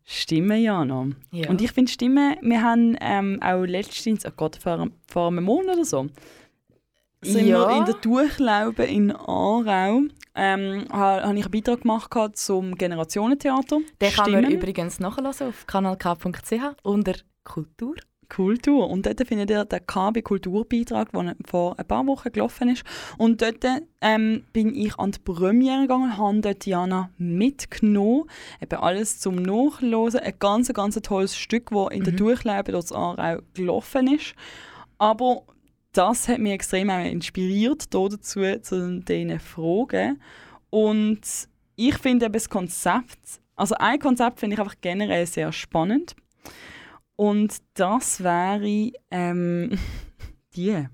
Stimmen, 0.03 0.61
Jana. 0.61 1.07
Ja. 1.31 1.49
Und 1.49 1.61
ich 1.61 1.71
finde 1.71 1.91
Stimmen, 1.91 2.35
wir 2.41 2.61
haben 2.61 2.97
ähm, 3.01 3.41
auch 3.41 3.63
letztens, 3.63 4.25
oh 4.25 4.31
Gott, 4.35 4.57
vor, 4.57 4.89
vor 5.07 5.27
einem 5.27 5.43
Monat 5.43 5.75
oder 5.75 5.85
so, 5.85 6.07
sind 7.21 7.47
Ja. 7.47 7.67
wir 7.69 7.77
in 7.77 7.85
der 7.85 7.95
Durchlaube 7.95 8.83
in 8.83 9.11
Aarau. 9.15 10.01
Ähm, 10.35 10.85
ha- 10.91 11.21
habe 11.23 11.37
ich 11.37 11.43
einen 11.45 11.51
Beitrag 11.51 11.81
gemacht 11.81 12.11
zum 12.37 12.75
Generationentheater. 12.75 13.79
Den 14.01 14.11
kann 14.13 14.31
man 14.31 14.43
Stimmen. 14.45 14.57
übrigens 14.59 14.99
nachhören 14.99 15.27
auf 15.27 15.67
kanalk.ch 15.67 16.53
unter 16.83 17.13
Kultur. 17.43 17.95
Kultur. 18.29 18.87
Und 18.91 19.07
dort 19.07 19.27
findet 19.27 19.49
ihr 19.49 19.65
den 19.65 19.85
KB 19.87 20.21
Kulturbeitrag, 20.21 21.11
der 21.11 21.35
vor 21.47 21.79
ein 21.79 21.87
paar 21.87 22.05
Wochen 22.05 22.31
gelaufen 22.31 22.69
ist. 22.69 22.83
Und 23.17 23.41
dort 23.41 23.65
ähm, 24.01 24.43
bin 24.53 24.75
ich 24.75 24.97
an 24.99 25.11
die 25.11 25.19
Premiere 25.19 25.81
gegangen, 25.81 26.15
habe 26.15 26.39
dort 26.39 26.65
Jana 26.67 27.09
mitgenommen. 27.17 28.25
Eben 28.61 28.79
alles 28.79 29.19
zum 29.19 29.35
Nachlesen. 29.37 30.19
Ein 30.19 30.33
ganz, 30.37 30.71
ganz 30.73 30.95
tolles 31.01 31.35
Stück, 31.35 31.71
das 31.71 31.87
in 31.91 32.03
der 32.03 32.13
Durchlaube 32.13 32.71
durch 32.71 32.85
das 32.85 32.91
Aarau 32.93 33.39
gelaufen 33.55 34.13
ist. 34.13 34.35
Aber 34.99 35.41
das 35.93 36.27
hat 36.27 36.39
mich 36.39 36.53
extrem 36.53 36.89
auch 36.89 37.03
inspiriert 37.03 37.93
da 37.93 38.07
dazu, 38.07 38.41
zu 38.61 39.01
diesen 39.01 39.39
Fragen. 39.39 40.21
Und 40.69 41.21
ich 41.75 41.97
finde 41.97 42.25
eben 42.25 42.33
das 42.33 42.49
Konzept, 42.49 43.41
also 43.55 43.75
ein 43.75 43.99
Konzept 43.99 44.39
finde 44.39 44.55
ich 44.55 44.59
einfach 44.59 44.75
generell 44.81 45.25
sehr 45.25 45.51
spannend. 45.51 46.15
Und 47.15 47.57
das 47.73 48.23
wäre 48.23 48.91
ähm, 49.11 49.77
die. 50.55 50.87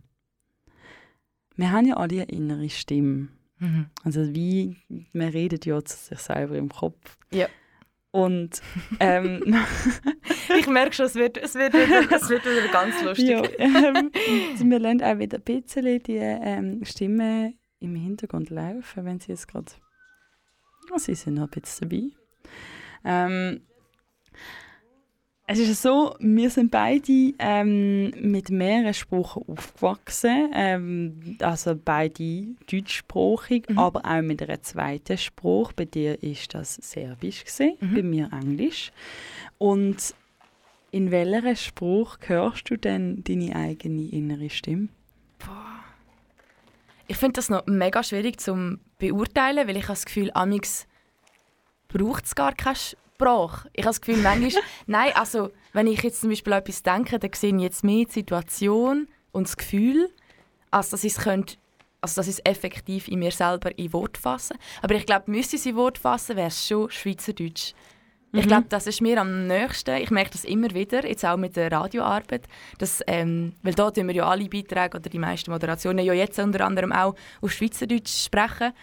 Wir 1.55 1.71
haben 1.71 1.86
ja 1.86 1.97
alle 1.97 2.21
eine 2.21 2.31
innere 2.31 2.69
Stimme. 2.69 3.29
Mhm. 3.60 3.86
Also 4.03 4.34
wie, 4.34 4.75
man 5.13 5.29
redet 5.29 5.65
ja 5.65 5.84
zu 5.84 5.95
sich 5.97 6.19
selber 6.19 6.55
im 6.58 6.69
Kopf. 6.69 7.17
Ja. 7.31 7.47
Und 8.15 8.62
ähm, 9.01 9.41
Ich 10.58 10.67
merke 10.67 10.93
schon, 10.93 11.08
es 11.08 11.15
wird, 11.15 11.38
es 11.38 11.54
wird, 11.54 11.73
wieder, 11.73 12.10
es 12.15 12.30
wird 12.30 12.45
wieder 12.45 12.69
ganz 12.69 13.04
lustig. 13.04 13.28
ja, 13.28 13.43
ähm, 13.58 14.10
wir 14.13 14.80
lernen 14.80 15.04
auch 15.04 15.19
wieder 15.19 15.38
ein 15.38 15.43
bisschen 15.43 16.01
die 16.01 16.15
ähm, 16.15 16.86
Stimme 16.86 17.56
im 17.80 17.93
Hintergrund 17.95 18.51
laufen, 18.51 19.04
wenn 19.04 19.19
sie 19.19 19.34
jetzt 19.34 19.49
gerade... 19.49 19.69
Oh, 20.93 20.97
sie 20.97 21.13
sind 21.13 21.34
noch 21.34 21.51
ein 21.51 21.62
bisschen 21.62 21.89
dabei. 21.89 22.04
Ähm, 23.04 23.62
es 25.47 25.60
ist 25.60 25.81
so, 25.81 26.15
wir 26.19 26.49
sind 26.49 26.71
beide 26.71 27.34
ähm, 27.39 28.10
mit 28.19 28.49
mehreren 28.49 28.93
Sprachen 28.93 29.43
aufgewachsen. 29.47 30.49
Ähm, 30.53 31.38
also 31.41 31.75
beide 31.75 32.47
deutschsprachig, 32.69 33.65
Mhm. 33.69 33.77
aber 33.77 34.01
auch 34.05 34.21
mit 34.21 34.41
einer 34.41 34.62
zweiten 34.63 35.17
Sprache. 35.17 35.73
Bei 35.75 35.86
dir 35.86 36.21
ist 36.23 36.53
das 36.55 36.75
Serbisch, 36.75 37.41
gewesen, 37.43 37.77
Mhm. 37.79 37.93
bei 37.95 38.01
mir 38.03 38.29
Englisch. 38.34 38.91
Und 39.60 40.15
in 40.91 41.12
welcher 41.12 41.55
Sprache 41.55 42.17
hörst 42.29 42.69
du 42.69 42.77
denn 42.77 43.23
deine 43.23 43.55
eigene 43.55 44.10
innere 44.10 44.49
Stimme? 44.49 44.88
Ich 47.08 47.17
finde 47.17 47.34
das 47.34 47.49
noch 47.49 47.67
mega 47.67 48.01
schwierig 48.01 48.39
zu 48.39 48.79
beurteilen, 48.97 49.67
weil 49.67 49.77
ich 49.77 49.84
habe 49.84 49.93
das 49.93 50.05
Gefühl, 50.05 50.31
amix 50.34 50.88
braucht 51.88 52.25
es 52.25 52.34
gar 52.34 52.53
keine 52.53 52.77
Sprache. 53.15 53.69
Ich 53.73 53.84
habe 53.84 53.89
das 53.89 54.01
Gefühl, 54.01 54.21
manchmal, 54.21 54.63
nein, 54.88 55.12
also 55.15 55.51
wenn 55.73 55.88
ich 55.88 56.01
jetzt 56.04 56.21
zum 56.21 56.30
Beispiel 56.30 56.54
an 56.54 56.60
etwas 56.60 56.84
denke, 56.84 57.17
dann 57.17 57.32
sehe 57.34 57.56
ich 57.56 57.62
jetzt 57.62 57.84
mehr 57.84 58.06
die 58.06 58.12
Situation 58.12 59.08
und 59.32 59.47
das 59.47 59.58
Gefühl, 59.58 60.10
als 60.71 60.89
dass 60.89 61.04
ich 61.04 61.13
es 61.13 61.23
könnte, 61.23 61.56
also 62.01 62.19
dass 62.19 62.28
ich 62.28 62.36
es 62.36 62.45
effektiv 62.45 63.08
in 63.08 63.19
mir 63.19 63.32
selber 63.32 63.78
in 63.78 63.93
Wort 63.93 64.17
fassen. 64.17 64.58
Aber 64.82 64.95
ich 64.95 65.06
glaube, 65.06 65.32
müsste 65.32 65.56
ich 65.56 65.62
es 65.62 65.65
in 65.65 65.75
Wort 65.75 65.97
fassen, 65.97 66.36
wäre 66.36 66.49
es 66.49 66.67
schon 66.67 66.89
Schweizerdeutsch. 66.89 67.73
Ich 68.38 68.47
glaube, 68.47 68.65
das 68.67 68.86
ist 68.86 69.01
mir 69.01 69.21
am 69.21 69.47
nächsten. 69.47 69.95
Ich 69.95 70.12
merke 70.12 70.32
das 70.32 70.43
immer 70.43 70.73
wieder, 70.73 71.08
jetzt 71.08 71.23
auch 71.23 71.38
mit 71.38 71.56
der 71.56 71.71
Radioarbeit. 71.71 72.49
Dass, 72.80 73.01
ähm, 73.08 73.54
weil 73.63 73.73
da 73.73 73.89
tun 73.91 74.08
wir 74.08 74.15
ja 74.15 74.28
alle 74.28 74.49
Beiträge 74.49 74.97
oder 74.97 75.10
die 75.10 75.19
meisten 75.19 75.51
Moderationen 75.51 76.06
ja 76.06 76.12
jetzt 76.12 76.38
unter 76.38 76.65
anderem 76.65 76.91
auch 76.91 77.15
auf 77.41 77.51
Schweizerdeutsch 77.54 78.25
sprechen. 78.25 78.73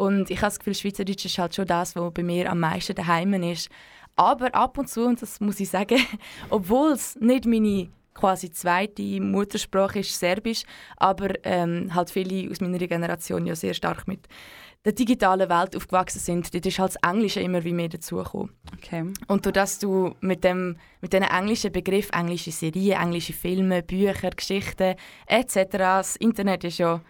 Und 0.00 0.30
ich 0.30 0.38
habe 0.38 0.46
das 0.46 0.58
Gefühl, 0.58 0.74
Schweizerdeutsch 0.74 1.26
ist 1.26 1.38
halt 1.38 1.54
schon 1.54 1.66
das, 1.66 1.94
was 1.94 2.14
bei 2.14 2.22
mir 2.22 2.50
am 2.50 2.60
meisten 2.60 2.94
daheim 2.94 3.34
ist. 3.34 3.68
Aber 4.16 4.54
ab 4.54 4.78
und 4.78 4.88
zu, 4.88 5.04
und 5.04 5.20
das 5.20 5.40
muss 5.40 5.60
ich 5.60 5.68
sagen, 5.68 5.98
obwohl 6.50 6.92
es 6.92 7.16
nicht 7.20 7.44
meine 7.44 7.88
quasi 8.14 8.50
zweite 8.50 9.20
Muttersprache 9.20 10.00
ist, 10.00 10.18
Serbisch, 10.18 10.62
aber 10.96 11.28
ähm, 11.44 11.94
halt 11.94 12.10
viele 12.10 12.50
aus 12.50 12.60
meiner 12.60 12.78
Generation 12.78 13.46
ja 13.46 13.54
sehr 13.54 13.74
stark 13.74 14.08
mit 14.08 14.26
der 14.84 14.92
digitalen 14.92 15.50
Welt 15.50 15.76
aufgewachsen 15.76 16.20
sind, 16.20 16.54
dort 16.54 16.64
ist 16.64 16.78
halt 16.78 16.94
das 16.94 17.10
Englische 17.10 17.40
immer 17.40 17.62
wie 17.64 17.74
mehr 17.74 17.90
dazugekommen. 17.90 18.50
Okay. 18.78 19.12
Und 19.28 19.44
durch 19.44 19.52
dass 19.52 19.78
du 19.78 20.14
mit 20.20 20.42
dem 20.42 20.78
mit 21.02 21.12
diesen 21.12 21.24
englischen 21.24 21.72
Begriff, 21.72 22.08
englische 22.12 22.50
Serien, 22.50 23.00
englische 23.00 23.34
Filme, 23.34 23.82
Bücher, 23.82 24.30
Geschichten 24.30 24.94
etc. 25.26 25.66
Das 25.70 26.16
Internet 26.16 26.64
ist 26.64 26.78
ja 26.78 27.02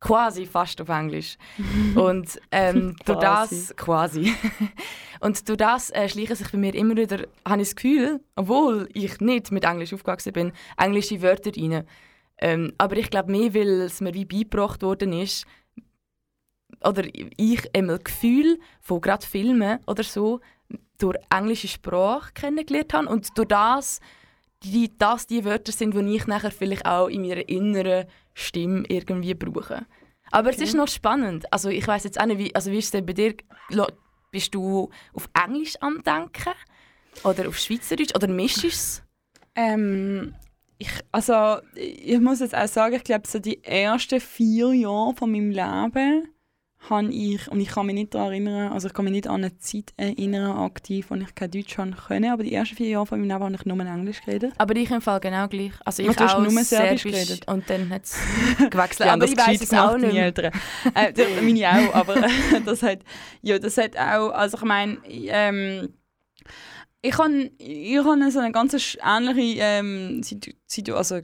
quasi 0.00 0.46
fast 0.46 0.80
auf 0.80 0.88
Englisch. 0.88 1.36
Und 1.94 2.40
ähm, 2.50 2.96
durch 3.04 3.18
das 3.18 3.74
quasi. 3.76 4.32
Und 5.20 5.48
durch 5.48 5.58
das 5.58 5.90
äh, 5.90 6.08
schleichen 6.08 6.36
sich 6.36 6.50
bei 6.50 6.58
mir 6.58 6.74
immer 6.74 6.96
wieder, 6.96 7.26
habe 7.46 7.62
ich 7.62 7.68
das 7.68 7.76
Gefühl, 7.76 8.20
obwohl 8.36 8.88
ich 8.92 9.20
nicht 9.20 9.50
mit 9.50 9.64
Englisch 9.64 9.92
aufgewachsen 9.92 10.32
bin, 10.32 10.52
englische 10.76 11.20
Wörter 11.22 11.50
rein. 11.56 11.84
Ähm, 12.40 12.72
aber 12.78 12.96
ich 12.96 13.10
glaube 13.10 13.32
mehr, 13.32 13.52
weil 13.52 13.82
es 13.82 14.00
mir 14.00 14.14
wie 14.14 14.24
beigebracht 14.24 14.82
worden 14.82 15.12
ist, 15.12 15.44
oder 16.84 17.02
ich 17.12 17.74
einmal 17.74 17.98
Gefühl 17.98 18.58
von 18.80 19.00
gerade 19.00 19.26
Filmen 19.26 19.80
oder 19.86 20.04
so 20.04 20.40
durch 20.98 21.16
englische 21.30 21.68
Sprache 21.68 22.32
kennengelernt 22.34 22.94
habe 22.94 23.08
und 23.08 23.36
durch 23.36 23.48
das 23.48 24.00
die, 24.62 24.96
das 24.96 25.26
die 25.26 25.44
Wörter 25.44 25.72
sind, 25.72 25.94
die 25.94 26.16
ich 26.16 26.26
nachher 26.26 26.50
vielleicht 26.50 26.86
auch 26.86 27.08
in 27.08 27.22
meiner 27.22 27.48
inneren 27.48 28.06
Stimme 28.34 28.84
irgendwie 28.88 29.34
brauche. 29.34 29.86
Aber 30.30 30.50
es 30.50 30.58
ist 30.58 30.74
noch 30.74 30.88
spannend. 30.88 31.50
Also 31.52 31.70
ich 31.70 31.86
weiß 31.86 32.04
jetzt 32.04 32.20
auch 32.20 32.26
nicht, 32.26 32.38
wie, 32.38 32.54
also 32.54 32.70
wie 32.70 32.78
ist 32.78 32.86
es 32.86 32.90
denn 32.90 33.06
bei 33.06 33.12
dir? 33.12 33.34
Bist 34.30 34.54
du 34.54 34.90
auf 35.14 35.28
Englisch 35.32 35.76
am 35.80 36.02
Denken? 36.02 36.52
Oder 37.24 37.48
auf 37.48 37.58
Schweizerdeutsch? 37.58 38.14
Oder 38.14 38.28
mischst 38.28 38.62
du 38.62 38.68
es? 38.68 39.02
Ähm, 39.54 40.34
ich, 40.76 40.90
also, 41.10 41.58
ich 41.74 42.20
muss 42.20 42.40
jetzt 42.40 42.54
auch 42.54 42.68
sagen, 42.68 42.96
ich 42.96 43.04
glaube, 43.04 43.26
so 43.26 43.38
die 43.38 43.64
ersten 43.64 44.20
vier 44.20 44.72
Jahre 44.72 45.14
von 45.14 45.32
meinem 45.32 45.50
Leben 45.50 46.28
habe 46.90 47.12
ich, 47.12 47.50
und 47.50 47.60
ich 47.60 47.68
kann 47.68 47.86
mich 47.86 47.94
nicht 47.94 48.14
daran 48.14 48.28
erinnern, 48.28 48.72
also 48.72 48.88
ich 48.88 48.94
kann 48.94 49.04
mich 49.04 49.12
nicht 49.12 49.26
an 49.26 49.44
eine 49.44 49.58
Zeit 49.58 49.92
erinnern, 49.96 50.58
aktiv, 50.58 51.06
wo 51.10 51.16
ich 51.16 51.34
kein 51.34 51.50
Deutsch 51.50 51.76
haben 51.76 51.94
können, 51.94 52.30
aber 52.30 52.42
die 52.42 52.52
ersten 52.52 52.76
vier 52.76 52.88
Jahre 52.88 53.06
von 53.06 53.18
meinem 53.18 53.28
Leben 53.28 53.42
habe 53.44 53.54
ich 53.54 53.64
nur 53.66 53.80
Englisch 53.80 54.22
geredet. 54.24 54.54
Aber 54.58 54.76
ich 54.76 54.90
im 54.90 55.00
Fall 55.00 55.20
genau 55.20 55.48
gleich. 55.48 55.72
Also 55.84 56.02
ich 56.02 56.10
Ach, 56.10 56.16
du 56.16 56.24
hast 56.24 56.34
auch 56.34 56.50
nur 56.50 56.64
Serbisch 56.64 57.02
geredet? 57.02 57.46
und 57.48 57.68
dann 57.68 57.90
hat 57.90 58.04
es 58.04 58.18
gewechselt. 58.70 59.10
Haben 59.10 59.22
aber 59.22 59.30
das 59.30 59.30
ich 59.32 59.38
weiß 59.38 59.62
es 59.62 59.74
auch 59.74 59.96
nicht 59.98 60.12
mehr. 60.12 60.24
Eltern. 60.26 60.52
äh, 60.94 61.40
meine 61.42 61.90
auch, 61.90 61.94
aber 61.94 62.26
das 62.64 62.82
hat, 62.82 63.00
ja, 63.42 63.58
das 63.58 63.76
hat 63.76 63.96
auch, 63.96 64.30
also 64.30 64.56
ich 64.56 64.64
meine, 64.64 64.98
ähm, 65.06 65.88
ich 67.00 67.16
habe 67.16 67.50
ich 67.58 67.98
han 68.04 68.30
so 68.30 68.38
eine 68.40 68.52
ganz 68.52 68.74
ähnliche 68.74 69.60
ähm, 69.60 70.20
also 70.94 71.14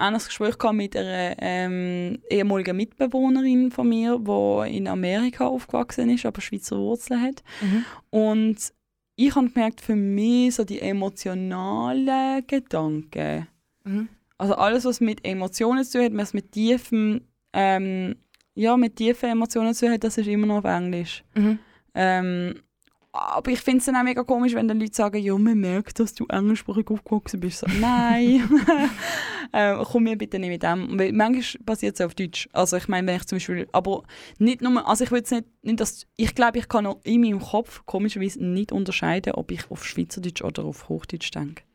ähnliches 0.00 0.26
Gespräch 0.28 0.58
gehabt 0.58 0.76
mit 0.76 0.96
einer 0.96 1.34
ähm, 1.38 2.18
ehemaligen 2.30 2.76
Mitbewohnerin 2.76 3.70
von 3.70 3.88
mir, 3.88 4.18
die 4.18 4.76
in 4.76 4.86
Amerika 4.88 5.46
aufgewachsen 5.46 6.10
ist, 6.10 6.26
aber 6.26 6.40
Schweizer 6.40 6.76
Wurzeln 6.78 7.22
hat. 7.22 7.42
Mhm. 7.60 7.84
Und 8.10 8.56
ich 9.16 9.34
habe 9.34 9.48
gemerkt, 9.48 9.80
für 9.80 9.96
mich 9.96 10.54
so 10.54 10.64
die 10.64 10.80
emotionalen 10.80 12.46
Gedanken, 12.46 13.48
Mhm. 13.84 14.08
also 14.36 14.54
alles, 14.56 14.84
was 14.84 15.00
mit 15.00 15.24
Emotionen 15.24 15.84
zu 15.84 15.98
tun 15.98 16.06
hat, 16.06 16.16
was 16.16 16.34
mit 16.34 16.50
tiefen, 16.52 17.20
ähm, 17.52 18.16
ja, 18.54 18.76
mit 18.76 18.96
tiefen 18.96 19.30
Emotionen 19.30 19.74
zu 19.74 19.86
tun 19.86 19.94
hat, 19.94 20.02
das 20.02 20.18
ist 20.18 20.26
immer 20.26 20.46
noch 20.46 20.58
auf 20.58 20.64
Englisch. 20.64 21.22
Mhm. 21.34 21.58
Ähm, 21.94 22.62
aber 23.16 23.50
ich 23.50 23.60
finde 23.60 23.78
es 23.78 23.86
dann 23.86 23.96
auch 23.96 24.02
mega 24.02 24.22
komisch, 24.22 24.54
wenn 24.54 24.68
dann 24.68 24.80
Leute 24.80 24.94
sagen, 24.94 25.18
ja, 25.18 25.36
man 25.36 25.58
merkt, 25.58 25.98
dass 25.98 26.14
du 26.14 26.26
englischsprachig 26.26 26.88
aufgewachsen 26.88 27.40
bist. 27.40 27.58
So, 27.58 27.66
nein, 27.80 28.48
äh, 29.52 29.76
komm 29.84 30.04
mir 30.04 30.16
bitte 30.16 30.38
nicht 30.38 30.50
mit 30.50 30.62
dem. 30.62 30.98
Weil 30.98 31.12
manchmal 31.12 31.64
passiert 31.64 31.94
es 31.94 32.00
auf 32.00 32.14
Deutsch. 32.14 32.48
Also 32.52 32.76
ich 32.76 32.88
meine, 32.88 33.06
wenn 33.06 33.16
ich 33.16 33.26
zum 33.26 33.36
Beispiel, 33.36 33.68
aber 33.72 34.02
nicht 34.38 34.60
nur, 34.60 34.86
also 34.88 35.04
ich 35.04 35.10
will 35.10 35.18
jetzt 35.18 35.32
nicht, 35.32 35.44
nicht 35.62 35.80
dass, 35.80 36.06
ich 36.16 36.34
glaube, 36.34 36.58
ich 36.58 36.68
kann 36.68 36.84
noch 36.84 37.00
in 37.04 37.20
meinem 37.20 37.40
Kopf 37.40 37.82
komischerweise 37.86 38.44
nicht 38.44 38.72
unterscheiden, 38.72 39.34
ob 39.34 39.50
ich 39.50 39.70
auf 39.70 39.84
Schweizerdeutsch 39.84 40.42
oder 40.42 40.64
auf 40.64 40.88
Hochdeutsch 40.88 41.30
denke. 41.30 41.65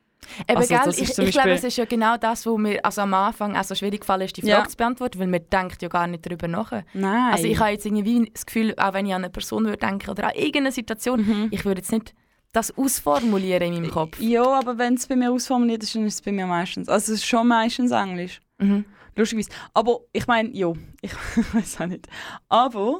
Eben, 0.47 0.57
Also, 0.57 0.73
gell? 0.75 0.93
ich, 0.97 1.17
ich 1.17 1.31
glaube, 1.31 1.51
es 1.51 1.63
ist 1.63 1.77
ja 1.77 1.85
genau 1.85 2.17
das, 2.17 2.45
wo 2.45 2.57
mir 2.57 2.83
also 2.83 3.01
am 3.01 3.13
Anfang 3.13 3.55
also 3.55 3.75
schwierig 3.75 4.01
gefallen 4.01 4.21
ist, 4.21 4.37
die 4.37 4.41
Frage 4.41 4.53
Ja. 4.53 4.67
zu 4.67 4.77
beantworten, 4.77 5.19
weil 5.19 5.27
man 5.27 5.41
denkt 5.51 5.81
ja 5.81 5.87
gar 5.89 6.07
nicht 6.07 6.25
darüber 6.25 6.47
nach. 6.47 6.71
Nein. 6.93 7.33
Also 7.33 7.45
ich 7.45 7.59
habe 7.59 7.71
jetzt 7.71 7.85
irgendwie 7.85 8.29
das 8.33 8.45
Gefühl, 8.45 8.73
auch 8.77 8.93
wenn 8.93 9.05
ich 9.05 9.13
an 9.13 9.23
eine 9.23 9.29
Person 9.31 9.65
würde 9.65 9.77
denken 9.77 10.09
oder 10.09 10.25
an 10.25 10.33
irgendeine 10.35 10.71
Situation, 10.71 11.21
Mhm. 11.21 11.47
ich 11.51 11.65
würde 11.65 11.81
jetzt 11.81 11.91
nicht 11.91 12.13
das 12.53 12.77
ausformulieren 12.77 13.73
in 13.73 13.81
meinem 13.81 13.91
Kopf. 13.91 14.19
Ja, 14.19 14.43
aber 14.43 14.77
wenn 14.77 14.95
es 14.95 15.07
bei 15.07 15.15
mir 15.15 15.31
ausformuliert 15.31 15.83
ist, 15.83 15.95
dann 15.95 16.05
ist 16.05 16.15
es 16.15 16.21
bei 16.21 16.31
mir 16.31 16.45
meistens. 16.47 16.89
Also 16.89 17.13
es 17.13 17.19
ist 17.19 17.25
schon 17.25 17.47
meistens 17.47 17.91
Englisch. 17.91 18.41
Mhm. 18.59 18.85
Lustigerweise. 19.15 19.49
Aber 19.73 19.99
ich 20.13 20.25
meine, 20.27 20.49
ja, 20.49 20.71
ich 21.01 21.11
weiß 21.53 21.81
auch 21.81 21.85
nicht. 21.87 22.07
Aber 22.49 22.99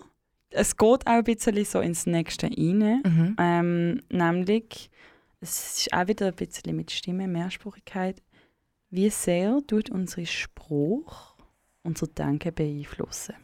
es 0.51 0.75
geht 0.75 0.87
auch 0.87 0.99
ein 1.05 1.23
bisschen 1.23 1.63
so 1.65 1.79
ins 1.79 2.05
Nächste 2.05 2.47
rein. 2.47 3.01
Mhm. 3.05 3.35
Ähm, 3.39 4.01
nämlich, 4.09 4.90
es 5.41 5.79
ist 5.79 5.93
auch 5.93 6.07
wieder 6.07 6.27
ein 6.27 6.35
bisschen 6.35 6.75
mit 6.75 6.91
Stimme, 6.91 7.27
Mehrsprachigkeit. 7.27 8.21
Wie 8.89 9.09
sehr 9.09 9.59
tut 9.67 9.89
unsere 9.89 10.25
Spruch 10.25 11.35
unser 11.83 12.07
Denken 12.07 12.53
beeinflussen? 12.53 13.35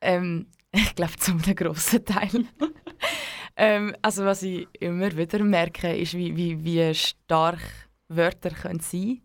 Ähm, 0.00 0.46
ich 0.72 0.94
glaube, 0.94 1.16
zu 1.16 1.32
einem 1.32 1.54
grossen 1.54 2.04
Teil. 2.04 2.46
ähm, 3.56 3.96
also 4.02 4.24
was 4.24 4.42
ich 4.42 4.66
immer 4.80 5.16
wieder 5.16 5.42
merke, 5.44 5.96
ist, 5.96 6.14
wie, 6.14 6.36
wie, 6.36 6.64
wie 6.64 6.94
stark 6.94 7.60
Wörter 8.08 8.50
können 8.50 8.80
sein 8.80 9.22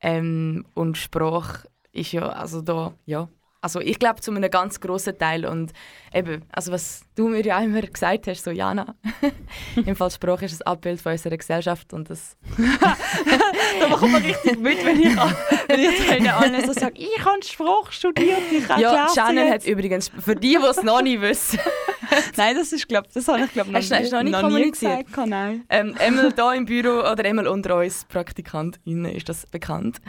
ähm, 0.00 0.66
Und 0.74 0.96
Sprache 0.96 1.68
ist 1.92 2.12
ja, 2.12 2.28
also 2.30 2.62
da, 2.62 2.96
ja. 3.04 3.28
Also 3.64 3.80
ich 3.80 3.98
glaube 3.98 4.20
zu 4.20 4.30
einem 4.30 4.50
ganz 4.50 4.78
grossen 4.78 5.16
Teil 5.16 5.46
und 5.46 5.72
eben, 6.12 6.42
also 6.52 6.70
was 6.70 7.00
du 7.14 7.28
mir 7.28 7.42
ja 7.42 7.58
immer 7.60 7.80
gesagt 7.80 8.26
hast, 8.26 8.44
so 8.44 8.50
Jana, 8.50 8.94
im 9.86 9.96
Fall 9.96 10.10
Sprache 10.10 10.44
ist 10.44 10.60
ein 10.60 10.66
Abbild 10.66 11.00
von 11.00 11.12
unserer 11.12 11.38
Gesellschaft 11.38 11.94
und 11.94 12.10
das 12.10 12.36
Da 13.80 13.86
bekommt 13.88 14.12
man 14.12 14.22
richtig 14.22 14.58
mit, 14.58 14.84
wenn 14.84 15.00
ich, 15.00 15.16
wenn 15.16 15.80
ich 15.80 16.06
denen 16.08 16.28
allen 16.28 16.64
so 16.66 16.74
sage, 16.74 16.94
ich 16.98 17.24
habe 17.24 17.42
Spruch 17.42 17.90
studiert, 17.90 18.38
ich 18.52 18.68
Ja, 18.68 18.74
erkläre 18.74 19.08
sie 19.08 19.14
Shannon 19.14 19.50
hat 19.50 19.64
übrigens, 19.66 20.10
für 20.10 20.36
die, 20.36 20.58
die 20.60 20.66
es 20.66 20.82
noch 20.82 21.00
nicht 21.00 21.22
wissen, 21.22 21.58
Nein, 22.36 22.54
das 22.56 22.70
ist, 22.72 22.86
glaub, 22.86 23.10
das 23.12 23.26
habe 23.28 23.44
ich 23.44 23.52
glaube 23.52 23.70
noch, 23.72 23.78
Hast 23.78 23.90
du- 23.90 23.96
hast 23.96 24.12
noch 24.12 24.22
nicht 24.22 24.34
nie 24.36 24.40
kommuniziert? 24.42 25.06
gesagt. 25.06 25.26
Nein. 25.26 25.64
Ähm, 25.70 25.94
einmal 25.98 26.32
hier 26.34 26.52
im 26.54 26.66
Büro 26.66 27.00
oder 27.00 27.24
einmal 27.24 27.46
unter 27.48 27.76
uns 27.78 28.04
PraktikantInnen 28.04 29.10
ist 29.12 29.28
das 29.28 29.46
bekannt. 29.46 30.02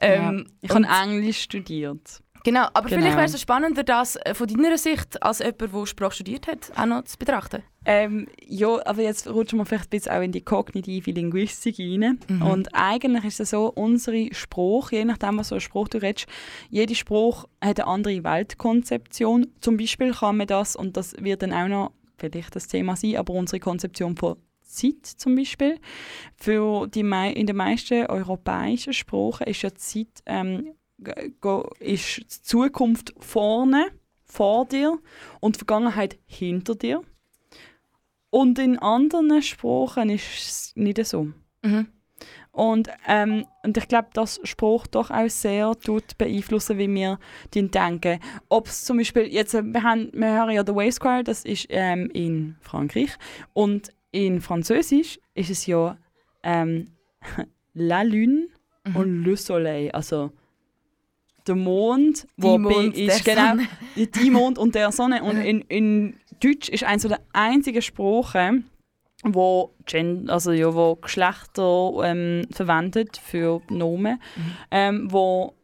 Ähm, 0.00 0.46
ja. 0.46 0.52
Ich 0.62 0.70
habe 0.70 0.86
Englisch 1.10 1.42
studiert. 1.42 2.21
Genau, 2.44 2.66
aber 2.74 2.88
Genau. 2.88 3.00
vielleicht 3.00 3.16
wäre 3.16 3.26
es 3.26 3.40
spannender, 3.40 3.84
das 3.84 4.16
äh, 4.16 4.34
von 4.34 4.48
deiner 4.48 4.76
Sicht 4.76 5.22
als 5.22 5.38
jemand, 5.38 5.60
der 5.60 5.86
Sprache 5.86 6.12
studiert 6.12 6.46
hat, 6.46 6.72
auch 6.76 6.86
noch 6.86 7.04
zu 7.04 7.16
betrachten. 7.18 7.62
Ähm, 7.84 8.28
ja, 8.46 8.84
aber 8.86 9.02
jetzt 9.02 9.28
rutschen 9.28 9.58
wir 9.58 9.66
vielleicht 9.66 9.86
ein 9.86 9.90
bisschen 9.90 10.12
auch 10.12 10.22
in 10.22 10.32
die 10.32 10.40
kognitive 10.40 11.10
Linguistik 11.10 11.78
rein. 11.78 12.20
Mhm. 12.28 12.42
Und 12.42 12.68
eigentlich 12.74 13.24
ist 13.24 13.40
es 13.40 13.50
so, 13.50 13.72
unsere 13.72 14.32
Sprache, 14.32 14.96
je 14.96 15.04
nachdem, 15.04 15.38
was 15.38 15.48
für 15.48 15.56
ein 15.56 15.60
Spruch 15.60 15.88
du 15.88 15.98
redest, 15.98 16.26
jede 16.70 16.94
Spruch 16.94 17.48
hat 17.60 17.80
eine 17.80 17.88
andere 17.88 18.22
Weltkonzeption. 18.24 19.48
Zum 19.60 19.76
Beispiel 19.76 20.12
kann 20.12 20.36
man 20.36 20.46
das, 20.46 20.76
und 20.76 20.96
das 20.96 21.14
wird 21.18 21.42
dann 21.42 21.52
auch 21.52 21.68
noch 21.68 21.92
vielleicht 22.18 22.54
das 22.54 22.68
Thema 22.68 22.94
sein, 22.94 23.16
aber 23.16 23.34
unsere 23.34 23.58
Konzeption 23.58 24.16
von 24.16 24.36
Zeit 24.62 25.04
zum 25.04 25.34
Beispiel. 25.34 25.78
Für 26.36 26.86
die, 26.86 27.00
in 27.00 27.46
den 27.46 27.56
meisten 27.56 28.06
europäischen 28.06 28.92
Sprachen 28.92 29.46
ist 29.46 29.62
ja 29.62 29.70
die 29.70 29.76
Zeit 29.76 30.22
ähm, 30.26 30.74
ist 31.80 32.16
die 32.18 32.42
Zukunft 32.42 33.14
vorne, 33.18 33.86
vor 34.24 34.66
dir 34.66 34.98
und 35.40 35.56
die 35.56 35.58
Vergangenheit 35.58 36.18
hinter 36.26 36.74
dir. 36.74 37.02
Und 38.30 38.58
in 38.58 38.78
anderen 38.78 39.42
Sprachen 39.42 40.08
ist 40.08 40.24
es 40.24 40.72
nicht 40.74 41.04
so. 41.04 41.28
Mhm. 41.62 41.88
Und, 42.50 42.88
ähm, 43.06 43.46
und 43.62 43.76
ich 43.76 43.88
glaube, 43.88 44.08
dass 44.12 44.40
Spruch 44.44 44.86
doch 44.86 45.10
auch 45.10 45.28
sehr 45.28 45.74
tut 45.74 46.16
beeinflussen, 46.18 46.78
wie 46.78 46.92
wir 46.94 47.18
den 47.54 47.70
denken. 47.70 48.20
Ob 48.48 48.68
es 48.68 48.84
zum 48.84 48.98
Beispiel, 48.98 49.24
jetzt, 49.24 49.54
äh, 49.54 49.62
wir, 49.62 49.82
haben, 49.82 50.10
wir 50.12 50.32
hören 50.32 50.50
ja 50.50 50.64
The 50.64 50.74
Way 50.74 50.92
Square, 50.92 51.24
das 51.24 51.44
ist 51.44 51.66
ähm, 51.70 52.10
in 52.12 52.56
Frankreich. 52.60 53.10
Und 53.54 53.92
in 54.10 54.40
Französisch 54.40 55.18
ist 55.34 55.50
es 55.50 55.66
ja 55.66 55.96
ähm, 56.42 56.92
La 57.74 58.02
Lune 58.02 58.48
Mhm. 58.84 58.96
und 58.96 59.24
Le 59.24 59.36
Soleil. 59.36 59.90
Also 59.92 60.32
der 61.46 61.54
Mond, 61.56 62.26
wo 62.36 62.52
Die 62.52 62.58
Mond, 62.58 62.96
ist 62.96 63.24
genau 63.24 63.54
die 63.96 64.30
Mond 64.30 64.58
und 64.58 64.74
der 64.74 64.92
Sonne. 64.92 65.22
Und 65.22 65.38
in, 65.38 65.62
in 65.62 66.14
Deutsch 66.40 66.68
ist 66.68 66.84
eines 66.84 67.02
der 67.02 67.20
einzigen 67.32 67.82
Sprachen, 67.82 68.68
wo, 69.24 69.72
Gen 69.86 70.28
also 70.30 70.52
ja, 70.52 70.74
wo 70.74 70.96
Geschlechter 70.96 71.92
ähm, 72.04 72.46
verwendet 72.50 73.16
für 73.16 73.60
Nomen, 73.70 74.18
Mhm. 74.36 74.42
ähm, 74.70 75.12
wo, 75.12 75.54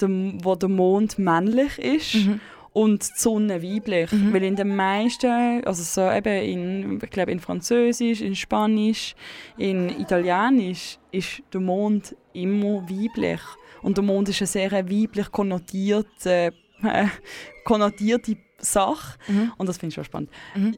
der, 0.00 0.08
wo 0.42 0.54
der 0.54 0.68
Mond 0.70 1.18
männlich 1.18 1.78
ist 1.78 2.14
Mhm. 2.14 2.40
und 2.72 3.02
die 3.02 3.12
Sonne 3.20 3.62
weiblich. 3.62 4.10
Mhm. 4.12 4.32
Weil 4.32 4.42
in 4.44 4.56
den 4.56 4.74
meisten, 4.74 5.62
also 5.64 5.82
so 5.82 6.10
eben 6.10 6.42
in, 6.42 7.00
ich 7.02 7.10
glaube 7.10 7.32
in 7.32 7.40
Französisch, 7.40 8.20
in 8.22 8.34
Spanisch, 8.34 9.14
in 9.58 9.90
Italienisch 10.00 10.98
ist 11.12 11.42
der 11.52 11.60
Mond 11.60 12.16
immer 12.32 12.82
weiblich. 12.88 13.40
Und 13.84 13.98
der 13.98 14.04
Mond 14.04 14.28
ist 14.30 14.40
eine 14.40 14.46
sehr 14.46 14.72
weiblich 14.72 15.30
konnotierte, 15.30 16.52
äh, 16.82 17.06
konnotierte 17.64 18.36
Sache. 18.58 19.18
Mhm. 19.28 19.52
Und 19.58 19.68
das 19.68 19.76
finde 19.76 19.88
ich 19.90 19.94
schon 19.94 20.04
spannend. 20.04 20.30
Mhm. 20.54 20.74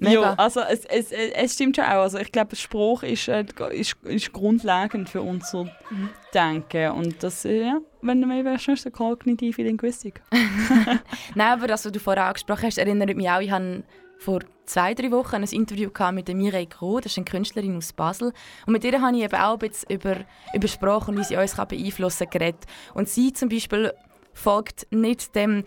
ja, 0.00 0.34
also 0.34 0.60
es, 0.60 0.84
es, 0.84 1.12
es 1.12 1.30
es 1.32 1.54
stimmt 1.54 1.76
schon 1.76 1.86
auch. 1.86 2.02
Also 2.02 2.18
ich 2.18 2.30
glaube, 2.30 2.56
Spruch 2.56 3.02
ist, 3.02 3.28
äh, 3.28 3.44
ist, 3.70 3.96
ist 4.02 4.32
grundlegend 4.32 5.08
für 5.08 5.22
unser 5.22 5.64
Mhm. 5.90 6.08
Denken. 6.32 6.90
Und 6.92 7.22
das, 7.22 7.44
äh, 7.44 7.60
ja, 7.60 7.78
wenn 8.02 8.20
du 8.20 8.26
mehr 8.26 8.44
wärst, 8.44 8.68
ist 8.68 8.86
eine 8.86 8.92
kognitive 8.92 9.62
Linguistik. 9.62 10.20
Nein, 11.34 11.52
aber 11.52 11.66
das, 11.68 11.84
was 11.84 11.92
du 11.92 12.00
vorher 12.00 12.24
angesprochen 12.26 12.64
hast, 12.64 12.78
erinnert 12.78 13.16
mich 13.16 13.30
auch, 13.30 13.40
ich 13.40 13.50
habe 13.50 13.82
vor 14.18 14.40
zwei, 14.66 14.94
drei 14.94 15.10
Wochen 15.10 15.36
ein 15.36 15.42
Interview 15.44 15.90
mit 16.12 16.28
Mireille 16.28 16.66
Gros, 16.66 17.02
das 17.02 17.12
ist 17.12 17.18
eine 17.18 17.24
Künstlerin 17.24 17.76
aus 17.76 17.92
Basel. 17.92 18.32
Und 18.66 18.72
mit 18.72 18.84
ihr 18.84 19.00
habe 19.00 19.16
ich 19.16 19.24
eben 19.24 19.36
auch 19.36 19.54
ein 19.54 19.68
bisschen 19.68 19.90
über, 19.90 20.16
über 20.54 20.68
Sprache 20.68 21.10
und 21.10 21.18
wie 21.18 21.24
sie 21.24 21.36
uns 21.36 21.54
beeinflussen 21.54 22.30
kann. 22.30 22.54
Und 22.94 23.08
sie 23.08 23.32
zum 23.32 23.48
Beispiel 23.48 23.92
folgt 24.32 24.86
nicht 24.90 25.34
dem 25.34 25.64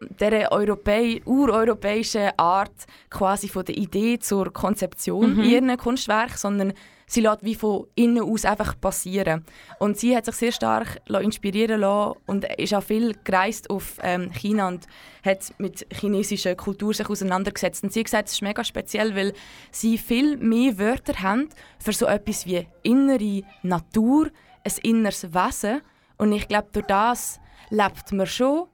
der 0.00 0.52
Europä 0.52 1.20
ureuropäischen 1.24 2.30
Art 2.36 2.86
quasi 3.10 3.48
von 3.48 3.64
der 3.64 3.76
Idee 3.76 4.18
zur 4.18 4.52
Konzeption 4.52 5.36
Mhm. 5.36 5.42
ihren 5.42 5.76
Kunstwerk, 5.76 6.36
sondern 6.36 6.74
sie 7.06 7.22
lässt 7.22 7.42
wie 7.44 7.54
von 7.54 7.86
innen 7.94 8.22
aus 8.22 8.44
einfach 8.44 8.78
passieren. 8.78 9.44
Und 9.78 9.96
sie 9.98 10.14
hat 10.14 10.26
sich 10.26 10.34
sehr 10.34 10.52
stark 10.52 11.00
inspirieren 11.08 11.80
lassen 11.80 12.18
und 12.26 12.44
ist 12.58 12.74
auch 12.74 12.82
viel 12.82 13.14
gereist 13.24 13.70
auf 13.70 13.98
ähm, 14.02 14.30
China 14.32 14.68
und 14.68 14.86
hat 15.24 15.54
mit 15.58 15.86
chinesischer 15.90 16.54
Kultur 16.56 16.92
sich 16.92 17.08
auseinandergesetzt. 17.08 17.82
Und 17.84 17.92
sie 17.92 18.00
hat 18.00 18.06
gesagt, 18.06 18.28
es 18.28 18.34
ist 18.34 18.42
mega 18.42 18.64
speziell, 18.64 19.14
weil 19.16 19.32
sie 19.70 19.96
viel 19.98 20.36
mehr 20.36 20.78
Wörter 20.78 21.22
haben 21.22 21.48
für 21.78 21.92
so 21.92 22.06
etwas 22.06 22.44
wie 22.44 22.66
innere 22.82 23.42
Natur, 23.62 24.30
ein 24.64 24.72
inneres 24.82 25.32
Wesen. 25.32 25.80
Und 26.18 26.32
ich 26.32 26.48
glaube, 26.48 26.68
durch 26.72 26.86
das 26.86 27.40
lebt 27.70 28.12
man 28.12 28.26
schon 28.26 28.66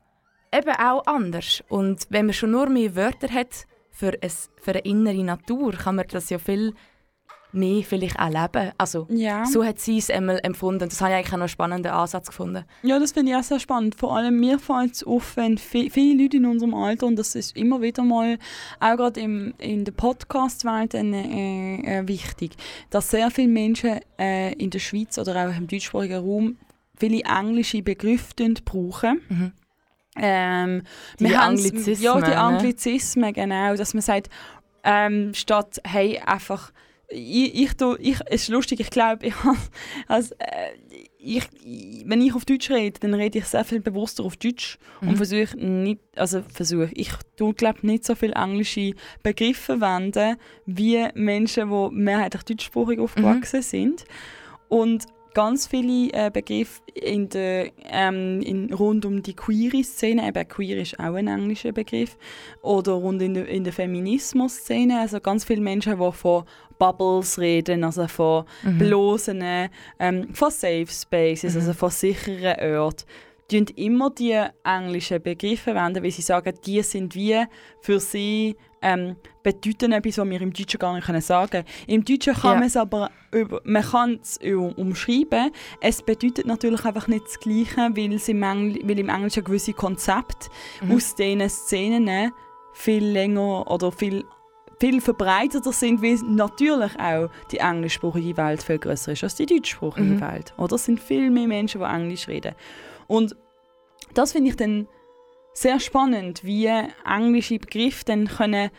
eben 0.53 0.71
auch 0.79 1.05
anders. 1.07 1.62
Und 1.69 2.07
wenn 2.11 2.27
man 2.27 2.33
schon 2.35 2.51
nur 2.53 2.69
mehr 2.69 2.95
Wörter 2.95 3.29
hat 3.33 3.67
für, 3.91 4.12
ein, 4.23 4.31
für 4.61 4.71
eine 4.73 4.81
innere 4.81 5.25
Natur, 5.25 5.73
kann 5.73 5.97
man 5.97 6.07
das 6.09 6.31
ja 6.31 6.38
viel 6.38 6.75
mehr 7.55 7.83
vielleicht 7.83 8.19
auch 8.19 8.31
leben. 8.31 8.73
Also, 8.79 9.07
Ja. 9.11 9.45
so 9.45 9.62
hat 9.62 9.79
sie 9.79 9.99
es 9.99 10.09
einmal 10.09 10.41
empfunden. 10.43 10.88
Das 10.88 11.03
habe 11.03 11.11
ich 11.11 11.17
eigentlich 11.17 11.29
auch 11.29 11.33
noch 11.33 11.41
einen 11.41 11.49
spannenden 11.51 11.93
Ansatz 11.93 12.29
gefunden. 12.29 12.65
Ja, 12.83 12.99
das 12.99 13.12
finde 13.12 13.33
ich 13.33 13.37
auch 13.37 13.43
sehr 13.43 13.61
spannend. 13.61 13.95
Vor 13.95 14.17
allem 14.17 14.41
mir 14.41 14.59
fällt 14.59 14.95
es 14.95 15.05
auf, 15.05 15.37
wenn 15.37 15.59
vi- 15.59 15.91
viele 15.91 16.23
Leute 16.23 16.38
in 16.38 16.47
unserem 16.47 16.73
Alter, 16.73 17.07
und 17.07 17.17
das 17.17 17.35
ist 17.35 17.55
immer 17.55 17.83
wieder 17.83 18.03
mal, 18.05 18.38
auch 18.81 18.97
gerade 18.97 19.21
im, 19.21 19.53
in 19.59 19.85
der 19.85 19.93
Podcast-Welt 19.93 20.95
äh, 20.95 21.01
äh, 21.03 22.09
wichtig, 22.09 22.53
dass 22.88 23.11
sehr 23.11 23.31
viele 23.31 23.49
Menschen 23.49 24.01
äh, 24.19 24.55
in 24.55 24.71
der 24.71 24.79
Schweiz 24.79 25.19
oder 25.19 25.47
auch 25.51 25.55
im 25.55 25.67
deutschsprachigen 25.67 26.25
Raum 26.25 26.57
viele 26.97 27.21
englische 27.25 27.83
Begriffe 27.83 28.33
brauchen. 28.65 29.21
Mhm. 29.29 29.53
Ähm, 30.16 30.83
Die 31.18 31.25
wir 31.25 31.40
Anglizismen, 31.42 32.03
Ja, 32.03 32.20
die 32.20 32.31
ne? 32.33 32.37
Anglizismen, 32.37 33.33
genau. 33.33 33.75
Dass 33.77 33.94
man 33.94 34.03
sagt, 34.03 34.29
ähm, 34.85 35.33
statt, 35.35 35.81
hey, 35.85 36.18
einfach 36.25 36.72
ich, 37.14 37.55
ich, 37.55 37.75
tu- 37.77 37.96
ich, 37.98 38.18
es 38.27 38.44
ist 38.44 38.48
lustig, 38.48 38.81
ich 38.81 38.88
glaube, 38.88 39.27
ich, 39.27 39.35
also, 40.09 40.35
äh, 40.38 40.70
ich, 41.18 41.44
wenn 42.07 42.22
ich 42.22 42.35
auf 42.35 42.46
Deutsch 42.46 42.70
rede, 42.70 42.98
dann 43.01 43.12
rede 43.12 43.38
ich 43.38 43.44
sehr 43.44 43.64
viel 43.66 43.81
bewusster 43.81 44.25
auf 44.25 44.37
Deutsch 44.38 44.79
und 45.03 45.11
Mhm. 45.12 45.16
versuche 45.16 45.57
nicht, 45.59 46.01
also 46.16 46.42
versuche, 46.53 46.88
ich 46.94 47.11
tue, 47.37 47.53
glaube 47.53 47.87
nicht 47.87 48.05
so 48.07 48.14
viele 48.14 48.33
englische 48.35 48.94
Begriffe 49.22 49.79
verwenden, 49.79 50.37
wie 50.64 51.07
Menschen, 51.14 51.68
die 51.70 51.88
mehrheitlich 51.94 52.44
deutschsprachig 52.44 52.98
aufgewachsen 52.98 53.61
sind. 53.62 54.05
Und 54.68 55.05
ganz 55.35 55.66
viele 55.66 56.12
äh, 56.12 56.31
Begriffe 56.31 56.81
in 56.95 57.29
der, 57.29 57.71
ähm, 57.90 58.40
in, 58.42 58.73
rund 58.73 59.05
um 59.05 59.23
die 59.23 59.35
Queer-Szene, 59.35 60.27
eben 60.29 60.49
queer 60.49 60.79
ist 60.83 60.99
auch 60.99 61.14
ein 61.14 61.29
englischer 61.29 61.73
Begriff, 61.73 62.16
oder 62.62 62.92
rund 62.92 63.23
in 63.23 63.35
der, 63.35 63.49
in 63.49 63.64
der 63.64 63.73
Feminismus-Szene, 63.73 65.01
also 65.01 65.21
ganz 65.21 65.45
viele 65.45 65.61
Menschen, 65.61 65.99
die 65.99 66.12
von 66.12 66.45
Bubbles 66.79 67.38
reden, 67.38 67.85
also 67.85 68.07
von 68.09 68.45
Mhm. 68.62 68.79
bloßen, 68.79 69.42
ähm, 69.99 70.29
von 70.35 70.51
Safe 70.51 70.87
Spaces, 70.88 71.55
Mhm. 71.55 71.61
also 71.61 71.73
von 71.75 71.90
sicheren 71.90 72.77
Orten, 72.79 73.05
tun 73.53 73.67
immer 73.77 74.11
die 74.11 74.38
englischen 74.65 75.23
Begriffe 75.23 75.62
verwenden, 75.73 76.03
weil 76.03 76.11
sie 76.11 76.23
sagen, 76.23 76.55
die 76.65 76.83
sind 76.83 77.15
wie 77.15 77.43
für 77.81 78.01
sie 78.01 78.57
ähm, 78.85 79.15
bedeuten 79.45 79.93
etwas, 79.93 80.19
was 80.19 80.29
wir 80.29 80.41
im 80.41 80.53
Deutschen 80.53 80.79
gar 80.79 80.93
nicht 80.95 81.23
sagen 81.23 81.51
können. 81.51 81.65
Im 81.87 82.05
Deutschen 82.05 82.35
kann 82.35 82.55
Ja. 82.55 82.59
man 82.59 82.65
es 82.67 82.77
aber 82.77 83.11
über, 83.33 83.61
man 83.65 83.83
kann 83.83 84.19
es 84.21 84.38
um- 84.38 84.73
umschreiben. 84.73 85.53
Es 85.81 86.03
bedeutet 86.03 86.47
natürlich 86.47 86.85
einfach 86.85 87.07
nicht 87.07 87.25
das 87.27 87.38
Gleiche, 87.38 87.91
weil, 87.95 88.12
es 88.15 88.29
im, 88.29 88.43
Engl 88.43 88.81
weil 88.83 88.99
im 88.99 89.09
Englischen 89.09 89.45
gewisse 89.45 89.73
Konzepte 89.73 90.49
Mhm. 90.81 90.97
aus 90.97 91.15
diesen 91.15 91.49
Szenen 91.49 92.33
viel 92.73 93.05
länger 93.05 93.71
oder 93.71 93.93
viel 93.93 94.25
viel 94.81 95.01
verbreiteter 95.01 95.71
sind, 95.71 96.03
weil 96.03 96.17
natürlich 96.27 96.99
auch 96.99 97.29
die 97.53 97.59
englischsprachige 97.59 98.37
Welt 98.37 98.65
viel 98.65 98.81
größer 98.81 99.12
ist 99.12 99.23
als 99.23 99.37
die 99.37 99.47
deutschsprachige 99.47 100.03
Mhm. 100.15 100.21
Welt. 100.21 100.55
Oder 100.59 100.75
es 100.75 100.85
sind 100.87 100.99
viel 100.99 101.31
mehr 101.31 101.47
Menschen, 101.47 101.81
die 101.83 101.87
Englisch 101.87 102.27
reden. 102.27 102.57
Und 103.07 103.37
das 104.15 104.33
finde 104.33 104.51
ich 104.51 104.57
dann 104.57 104.88
sehr 105.55 105.81
spannend, 105.81 106.45
wie 106.45 106.67
englische 107.05 107.59
Begriffe 107.59 108.05
dann 108.07 108.27
können 108.29 108.71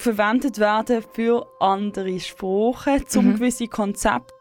verwendet 0.00 0.58
werden 0.60 1.02
für 1.12 1.44
andere 1.58 2.20
Sprachen, 2.20 3.04
zum 3.08 3.26
Mhm. 3.30 3.34
gewisse 3.34 3.66
Konzepte. 3.66 4.32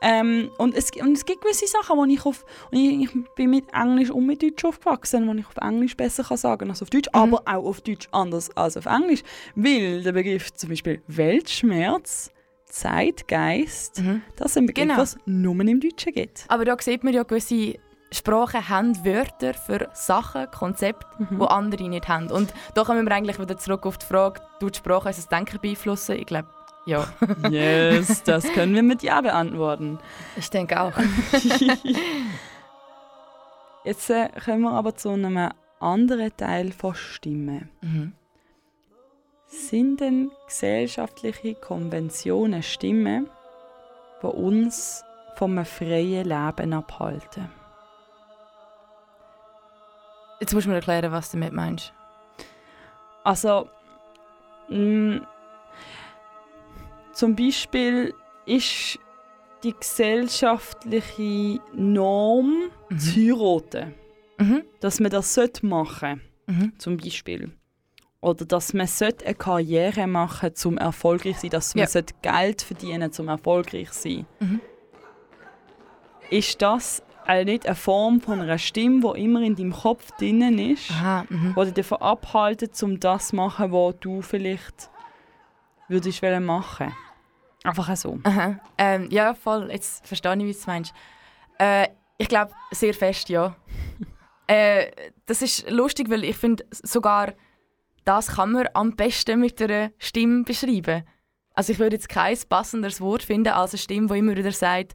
Ähm, 0.00 0.52
und, 0.58 0.76
es, 0.76 0.92
und 0.92 1.14
es 1.16 1.24
gibt 1.24 1.40
gewisse 1.40 1.66
Sachen, 1.66 1.98
wo 1.98 2.04
ich 2.04 2.24
auf, 2.24 2.44
ich, 2.70 3.00
ich 3.02 3.10
bin 3.34 3.50
mit 3.50 3.64
Englisch 3.74 4.10
und 4.10 4.24
mit 4.24 4.40
Deutsch 4.40 4.64
aufgewachsen, 4.64 5.26
wo 5.26 5.32
ich 5.32 5.46
auf 5.48 5.56
Englisch 5.60 5.96
besser 5.96 6.22
kann 6.22 6.36
sagen 6.36 6.70
als 6.70 6.80
auf 6.80 6.90
Deutsch, 6.90 7.08
Mhm. 7.12 7.18
aber 7.34 7.42
auch 7.44 7.64
auf 7.64 7.80
Deutsch 7.80 8.06
anders 8.12 8.56
als 8.56 8.76
auf 8.76 8.86
Englisch, 8.86 9.24
weil 9.56 10.00
der 10.04 10.12
Begriff 10.12 10.52
zum 10.54 10.68
Beispiel 10.70 11.02
Weltschmerz, 11.08 12.30
Zeitgeist, 12.66 14.00
Mhm. 14.00 14.22
das 14.36 14.54
sind 14.54 14.66
Begriffe, 14.66 14.88
Genau. 14.88 15.00
was 15.00 15.16
nur 15.26 15.58
im 15.60 15.80
Deutschen 15.80 16.12
gibt. 16.12 16.44
Aber 16.48 16.64
da 16.64 16.76
sieht 16.80 17.02
man 17.02 17.12
ja, 17.14 17.24
gewisse 17.24 17.78
Sprachen 18.14 18.68
haben 18.68 19.04
Wörter 19.04 19.54
für 19.54 19.88
Sachen, 19.92 20.50
Konzepte, 20.50 21.06
Mhm. 21.18 21.38
die 21.40 21.46
andere 21.46 21.88
nicht 21.88 22.08
haben. 22.08 22.30
Und 22.30 22.52
da 22.74 22.84
kommen 22.84 23.06
wir 23.06 23.14
eigentlich 23.14 23.38
wieder 23.38 23.56
zurück 23.58 23.86
auf 23.86 23.98
die 23.98 24.06
Frage, 24.06 24.40
tut 24.60 24.74
die 24.74 24.78
Sprache 24.78 25.08
unser 25.08 25.28
Denken 25.28 25.58
beeinflussen? 25.60 26.16
Ich 26.16 26.26
glaube, 26.26 26.48
ja. 26.86 27.06
Yes, 27.50 28.22
das 28.22 28.44
können 28.52 28.74
wir 28.74 28.82
mit 28.82 29.02
Ja 29.02 29.20
beantworten. 29.20 29.98
Ich 30.36 30.50
denke 30.50 30.80
auch. 30.80 30.92
Jetzt 33.84 34.08
äh, 34.10 34.28
kommen 34.44 34.62
wir 34.62 34.72
aber 34.72 34.94
zu 34.94 35.10
einem 35.10 35.50
anderen 35.80 36.34
Teil 36.36 36.72
von 36.72 36.94
Stimme. 36.94 37.68
Mhm. 37.82 38.12
Sind 39.46 40.00
denn 40.00 40.30
gesellschaftliche 40.46 41.54
Konventionen 41.54 42.62
Stimmen, 42.62 43.28
die 44.22 44.26
uns 44.26 45.04
vom 45.36 45.64
freien 45.64 46.24
Leben 46.28 46.72
abhalten? 46.72 47.48
Jetzt 50.44 50.52
musst 50.52 50.66
du 50.66 50.70
mir 50.70 50.76
erklären, 50.76 51.10
was 51.10 51.30
du 51.30 51.38
damit 51.38 51.54
meinst. 51.54 51.94
Also, 53.24 53.66
mh, 54.68 55.26
zum 57.14 57.34
Beispiel 57.34 58.12
ist 58.44 58.98
die 59.62 59.72
gesellschaftliche 59.72 61.60
Norm 61.72 62.64
zu 62.94 63.14
heiraten. 63.16 63.94
Mhm. 64.36 64.64
Dass 64.80 65.00
man 65.00 65.10
das 65.10 65.32
sollte 65.32 65.64
machen 65.64 66.20
Mhm. 66.46 66.78
zum 66.78 66.98
Beispiel. 66.98 67.50
Oder 68.20 68.44
dass 68.44 68.74
man 68.74 68.86
sollte 68.86 69.24
eine 69.24 69.34
Karriere 69.36 70.06
machen 70.06 70.54
zum 70.54 70.76
erfolgreich 70.76 71.38
sein, 71.40 71.48
dass 71.52 71.74
man 71.74 71.84
Ja. 71.84 71.88
sollte 71.88 72.12
Geld 72.20 72.60
verdienen 72.60 73.10
zum 73.12 73.28
erfolgreich 73.28 73.90
sein. 73.94 74.26
Mhm. 74.40 74.60
Ist 76.28 76.60
das 76.60 77.02
also 77.26 77.44
nicht 77.44 77.66
eine 77.66 77.74
Form 77.74 78.20
von 78.20 78.40
einer 78.40 78.58
Stimme, 78.58 79.00
die 79.14 79.24
immer 79.24 79.42
in 79.42 79.56
deinem 79.56 79.72
Kopf 79.72 80.10
drinnen 80.12 80.58
ist, 80.58 80.90
Aha. 80.90 81.24
Mhm. 81.28 81.54
die 81.58 81.64
dich 81.64 81.74
davon 81.74 81.98
abhalten, 81.98 82.70
um 82.82 83.00
das 83.00 83.28
zu 83.28 83.36
machen, 83.36 83.72
was 83.72 83.94
du 84.00 84.22
vielleicht 84.22 84.90
würdest 85.88 86.22
machen? 86.22 86.92
Einfach 87.62 87.96
so. 87.96 88.18
Aha. 88.24 88.60
Ähm, 88.76 89.08
ja, 89.10 89.34
voll. 89.34 89.70
Jetzt 89.70 90.06
verstehe 90.06 90.34
ich, 90.34 90.40
wie 90.40 90.52
du 90.52 90.58
es 90.58 90.66
meinst. 90.66 90.94
Äh, 91.58 91.88
ich 92.18 92.28
glaube, 92.28 92.52
sehr 92.70 92.92
fest, 92.92 93.28
ja. 93.30 93.56
äh, 94.46 94.90
das 95.26 95.40
ist 95.40 95.70
lustig, 95.70 96.10
weil 96.10 96.24
ich 96.24 96.36
finde, 96.36 96.64
sogar 96.70 97.32
das 98.04 98.28
kann 98.28 98.52
man 98.52 98.68
am 98.74 98.94
besten 98.96 99.40
mit 99.40 99.60
einer 99.62 99.90
Stimme 99.98 100.44
beschreiben. 100.44 101.04
Also 101.54 101.72
ich 101.72 101.78
würde 101.78 101.96
jetzt 101.96 102.08
kein 102.08 102.36
passenderes 102.48 103.00
Wort 103.00 103.22
finden 103.22 103.52
als 103.52 103.72
eine 103.72 103.78
Stimme, 103.78 104.08
die 104.08 104.18
immer 104.18 104.36
wieder 104.36 104.52
sagt, 104.52 104.94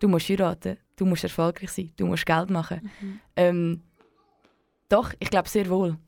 du 0.00 0.08
musst 0.08 0.28
heiraten, 0.28 0.76
du 1.02 1.08
musst 1.08 1.24
erfolgreich 1.24 1.70
sein, 1.72 1.92
du 1.96 2.06
musst 2.06 2.24
Geld 2.24 2.48
machen. 2.48 2.88
Ähm, 3.34 3.80
doch, 4.88 5.12
ich 5.18 5.30
glaube 5.30 5.48
sehr 5.48 5.68
wohl. 5.68 5.98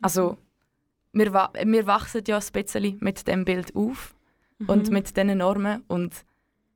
Also, 0.00 0.36
wir, 1.12 1.32
wa 1.32 1.52
wir 1.64 1.86
wachsen 1.86 2.22
ja 2.26 2.38
ein 2.38 2.52
bisschen 2.52 2.98
mit 3.00 3.26
dem 3.28 3.44
Bild 3.44 3.74
auf 3.76 4.14
und 4.66 4.90
mit 4.90 5.16
diesen 5.16 5.38
Normen. 5.38 5.84
Und 5.86 6.24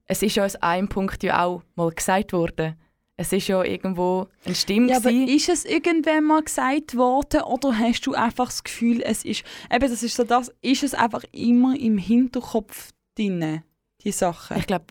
es 0.07 0.23
ist 0.23 0.37
ja 0.37 0.45
aus 0.45 0.57
einem 0.57 0.89
Punkt 0.89 1.23
ja 1.25 1.45
auch 1.45 1.63
mal 1.75 1.91
gesagt 1.91 2.33
worden. 2.33 2.77
Es 3.17 3.33
ist 3.33 3.49
ja 3.49 3.63
irgendwo 3.63 4.29
eine 4.45 4.55
Stimme. 4.55 4.91
Ja, 4.91 4.97
aber 4.99 5.11
ist 5.11 5.49
es 5.49 5.65
irgendwann 5.65 6.25
mal 6.25 6.43
gesagt 6.43 6.97
worden 6.97 7.43
oder 7.43 7.77
hast 7.77 8.07
du 8.07 8.15
einfach 8.15 8.47
das 8.47 8.63
Gefühl, 8.63 9.03
es 9.03 9.25
ist, 9.25 9.45
eben 9.71 9.91
das 9.91 10.03
ist 10.03 10.17
so 10.17 10.25
das, 10.25 10.53
ist 10.61 10.83
es 10.83 10.95
einfach 10.95 11.25
immer 11.33 11.79
im 11.79 11.99
Hinterkopf 11.99 12.93
drin, 13.17 13.63
die 14.03 14.13
Sachen? 14.13 14.57
ich 14.57 14.67
glaube, 14.67 14.87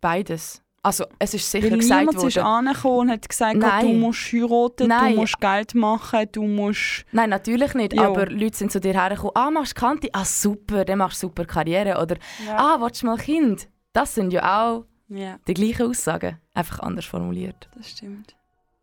beides. 0.00 0.62
Also, 0.82 1.04
es 1.18 1.34
ist 1.34 1.50
sicher 1.50 1.70
Weil 1.70 1.78
gesagt 1.78 2.06
niemand 2.10 2.26
ist 2.26 2.38
angekommen 2.38 2.98
und 3.00 3.10
hat 3.10 3.28
gesagt, 3.28 3.56
Nein. 3.56 3.86
du 3.86 3.92
musst 3.94 4.32
heiraten, 4.32 4.88
Nein. 4.88 5.14
du 5.14 5.20
musst 5.20 5.38
Geld 5.38 5.74
machen, 5.74 6.26
du 6.32 6.42
musst... 6.44 7.04
Nein, 7.12 7.28
natürlich 7.28 7.74
nicht. 7.74 7.92
Ja. 7.92 8.06
Aber 8.08 8.26
Leute 8.26 8.56
sind 8.56 8.72
zu 8.72 8.80
dir 8.80 8.94
hergekommen, 8.94 9.32
ah, 9.34 9.50
machst 9.50 9.76
du 9.76 9.80
Kante? 9.80 10.08
Ah, 10.14 10.24
super, 10.24 10.86
dann 10.86 10.98
machst 10.98 11.22
du 11.22 11.26
super 11.26 11.44
Karriere. 11.44 12.00
Oder, 12.00 12.16
ah, 12.56 12.78
willst 12.80 13.02
du 13.02 13.06
mal 13.06 13.18
Kind? 13.18 13.68
Das 13.92 14.14
sind 14.14 14.32
ja 14.32 14.62
auch 14.62 14.86
Ja, 15.08 15.38
die 15.46 15.54
gleichen 15.54 15.86
Aussagen, 15.90 16.38
einfach 16.54 16.78
anders 16.80 17.04
formuliert. 17.04 17.68
das 17.76 17.90
stimmt. 17.90 18.34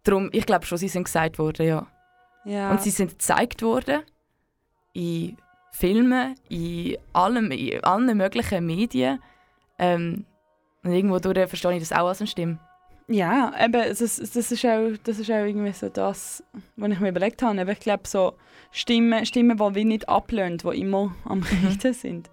Darum, 0.03 0.29
ich 0.33 0.45
glaube 0.45 0.65
schon, 0.67 0.77
sie 0.77 0.89
sind 0.89 1.05
gesagt 1.05 1.39
worden, 1.39 1.65
ja. 1.67 1.87
Ja. 2.45 2.69
Und 2.71 2.81
sie 2.81 2.91
sind 2.91 3.11
gezeigt 3.11 3.61
worden 3.63 4.01
in 4.93 5.35
Filmen, 5.71 6.35
in, 6.47 6.95
allem, 7.11 7.51
in 7.51 7.83
allen 7.83 8.15
möglichen 8.17 8.65
Medien. 8.65 9.19
Ähm, 9.79 10.25
und 10.83 10.91
irgendwo 10.91 11.19
durch 11.19 11.49
verstehe 11.49 11.73
ich 11.73 11.79
das 11.79 11.91
auch 11.91 12.07
als 12.07 12.21
eine 12.21 12.27
Stimme. 12.27 12.59
Ja, 13.09 13.53
eben, 13.59 13.71
das, 13.71 13.99
das, 13.99 14.19
ist 14.19 14.65
auch, 14.65 14.91
das 15.03 15.19
ist 15.19 15.31
auch 15.31 15.45
irgendwie 15.45 15.71
so 15.71 15.87
das, 15.87 16.43
was 16.75 16.91
ich 16.91 16.99
mir 16.99 17.09
überlegt 17.09 17.41
habe. 17.41 17.59
Aber 17.61 17.71
ich 17.71 17.79
glaube, 17.79 18.03
so 18.05 18.33
Stimmen, 18.71 19.25
Stimmen, 19.25 19.57
die 19.57 19.75
wie 19.75 19.85
nicht 19.85 20.09
ablehnen, 20.09 20.57
die 20.57 20.81
immer 20.81 21.15
am 21.23 21.41
Reden 21.43 21.93
sind. 21.93 22.29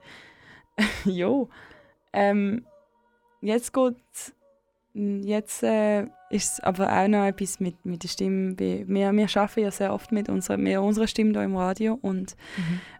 jo. 1.05 1.49
Ähm, 2.13 2.67
jetzt 3.41 3.73
geht 3.73 3.97
Jetzt 4.95 5.65
äh, 5.65 6.03
ist 6.31 6.53
es 6.53 6.61
aber 6.61 6.89
auch 6.89 7.09
noch 7.09 7.27
etwas 7.27 7.59
mit, 7.59 7.85
mit 7.85 8.05
der 8.05 8.09
Stimme. 8.09 8.57
Wir, 8.57 8.87
wir 8.87 9.09
arbeiten 9.09 9.61
ja 9.61 9.71
sehr 9.73 9.93
oft 9.93 10.13
mit 10.13 10.29
unserer, 10.29 10.57
mit 10.57 10.79
unserer 10.79 11.09
Stimme 11.09 11.33
hier 11.33 11.43
im 11.43 11.57
Radio 11.57 11.99
und 12.01 12.37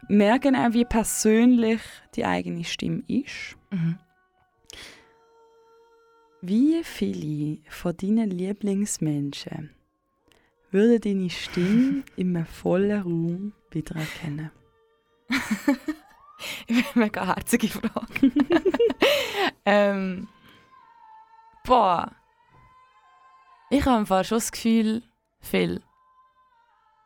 merken 0.09 0.57
auch, 0.57 0.73
wie 0.73 0.85
persönlich 0.85 1.81
die 2.17 2.25
eigene 2.25 2.65
Stimme 2.65 3.05
ist. 3.07 3.57
Mhm. 3.71 3.99
Wie 6.47 6.85
viele 6.85 7.57
von 7.71 7.97
deinen 7.97 8.31
Lieblingsmenschen 8.31 9.71
würden 10.71 11.01
deine 11.01 11.31
Stimme 11.31 12.03
in 12.17 12.37
einem 12.37 12.45
vollen 12.45 13.01
Raum 13.01 13.53
wiedererkennen? 13.71 14.51
Mega 16.95 17.25
herzige 17.25 17.69
Frage. 17.69 18.31
ähm, 19.65 20.29
boah. 21.65 22.13
Ich 23.71 23.87
habe 23.87 24.05
Fall 24.05 24.25
schon 24.25 24.37
das 24.37 24.53
Gefühl, 24.53 25.03
viel. 25.41 25.81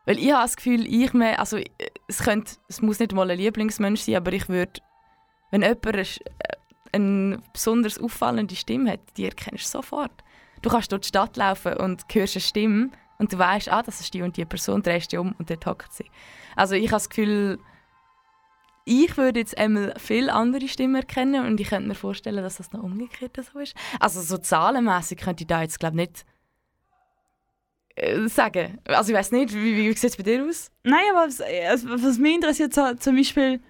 Weil 0.05 0.19
ich 0.19 0.33
habe 0.33 0.43
das 0.43 0.57
Gefühl, 0.57 0.85
ich 0.85 1.13
mir, 1.13 1.39
also 1.39 1.55
äh, 1.55 1.69
es, 2.09 2.19
könnte, 2.19 2.57
es 2.67 2.81
muss 2.81 2.99
nicht 2.99 3.13
mal 3.13 3.31
ein 3.31 3.37
Lieblingsmensch 3.37 4.01
sein, 4.01 4.15
aber 4.15 4.33
ich 4.33 4.49
würde 4.49 4.81
Wenn 5.49 5.61
jemand 5.61 6.19
eine, 6.91 7.35
äh, 7.35 7.39
besonders 7.53 7.99
auffallende 7.99 8.55
Stimme 8.55 8.91
hat, 8.91 8.99
die 9.17 9.25
erkennst 9.25 9.65
du 9.65 9.79
sofort. 9.79 10.11
Du 10.61 10.69
kannst 10.69 10.91
durch 10.91 11.01
die 11.01 11.07
Stadt 11.09 11.37
laufen 11.37 11.73
und 11.73 12.03
hörst 12.11 12.35
eine 12.35 12.41
Stimme 12.41 12.89
und 13.17 13.33
du 13.33 13.37
weißt, 13.37 13.69
ah, 13.69 13.81
das 13.81 13.99
ist 13.99 14.13
die 14.13 14.21
und 14.21 14.37
die 14.37 14.45
Person, 14.45 14.81
drehst 14.81 15.11
dich 15.11 15.19
um 15.19 15.33
und 15.37 15.49
dort 15.49 15.65
hockt 15.65 15.93
sie. 15.93 16.05
Also 16.55 16.75
ich 16.75 16.87
habe 16.87 16.95
das 16.95 17.09
Gefühl, 17.09 17.59
ich 18.85 19.17
würde 19.17 19.39
jetzt 19.39 19.57
einmal 19.57 19.93
viel 19.99 20.29
andere 20.29 20.67
Stimmen 20.67 20.95
erkennen 20.95 21.45
und 21.45 21.59
ich 21.59 21.69
könnte 21.69 21.87
mir 21.87 21.95
vorstellen, 21.95 22.43
dass 22.43 22.57
das 22.57 22.71
noch 22.71 22.83
umgekehrt 22.83 23.37
so 23.53 23.59
ist. 23.59 23.75
Also 23.99 24.21
so 24.21 24.37
zahlenmäßig 24.37 25.19
könnte 25.19 25.43
ich 25.43 25.47
da 25.47 25.61
jetzt 25.61 25.79
glaube 25.79 25.97
nicht 25.97 26.25
äh, 27.95 28.27
sagen. 28.27 28.79
Also 28.85 29.11
ich 29.11 29.17
weiß 29.17 29.31
nicht, 29.31 29.53
wie, 29.53 29.75
wie 29.75 29.93
sieht 29.93 30.11
es 30.11 30.17
bei 30.17 30.23
dir 30.23 30.45
aus? 30.45 30.71
Nein, 30.83 31.03
aber 31.11 31.27
was, 31.27 31.41
also, 31.41 31.89
was 31.89 32.17
mich 32.17 32.35
interessiert, 32.35 32.73
so, 32.73 32.93
zum 32.95 33.15
Beispiel, 33.15 33.61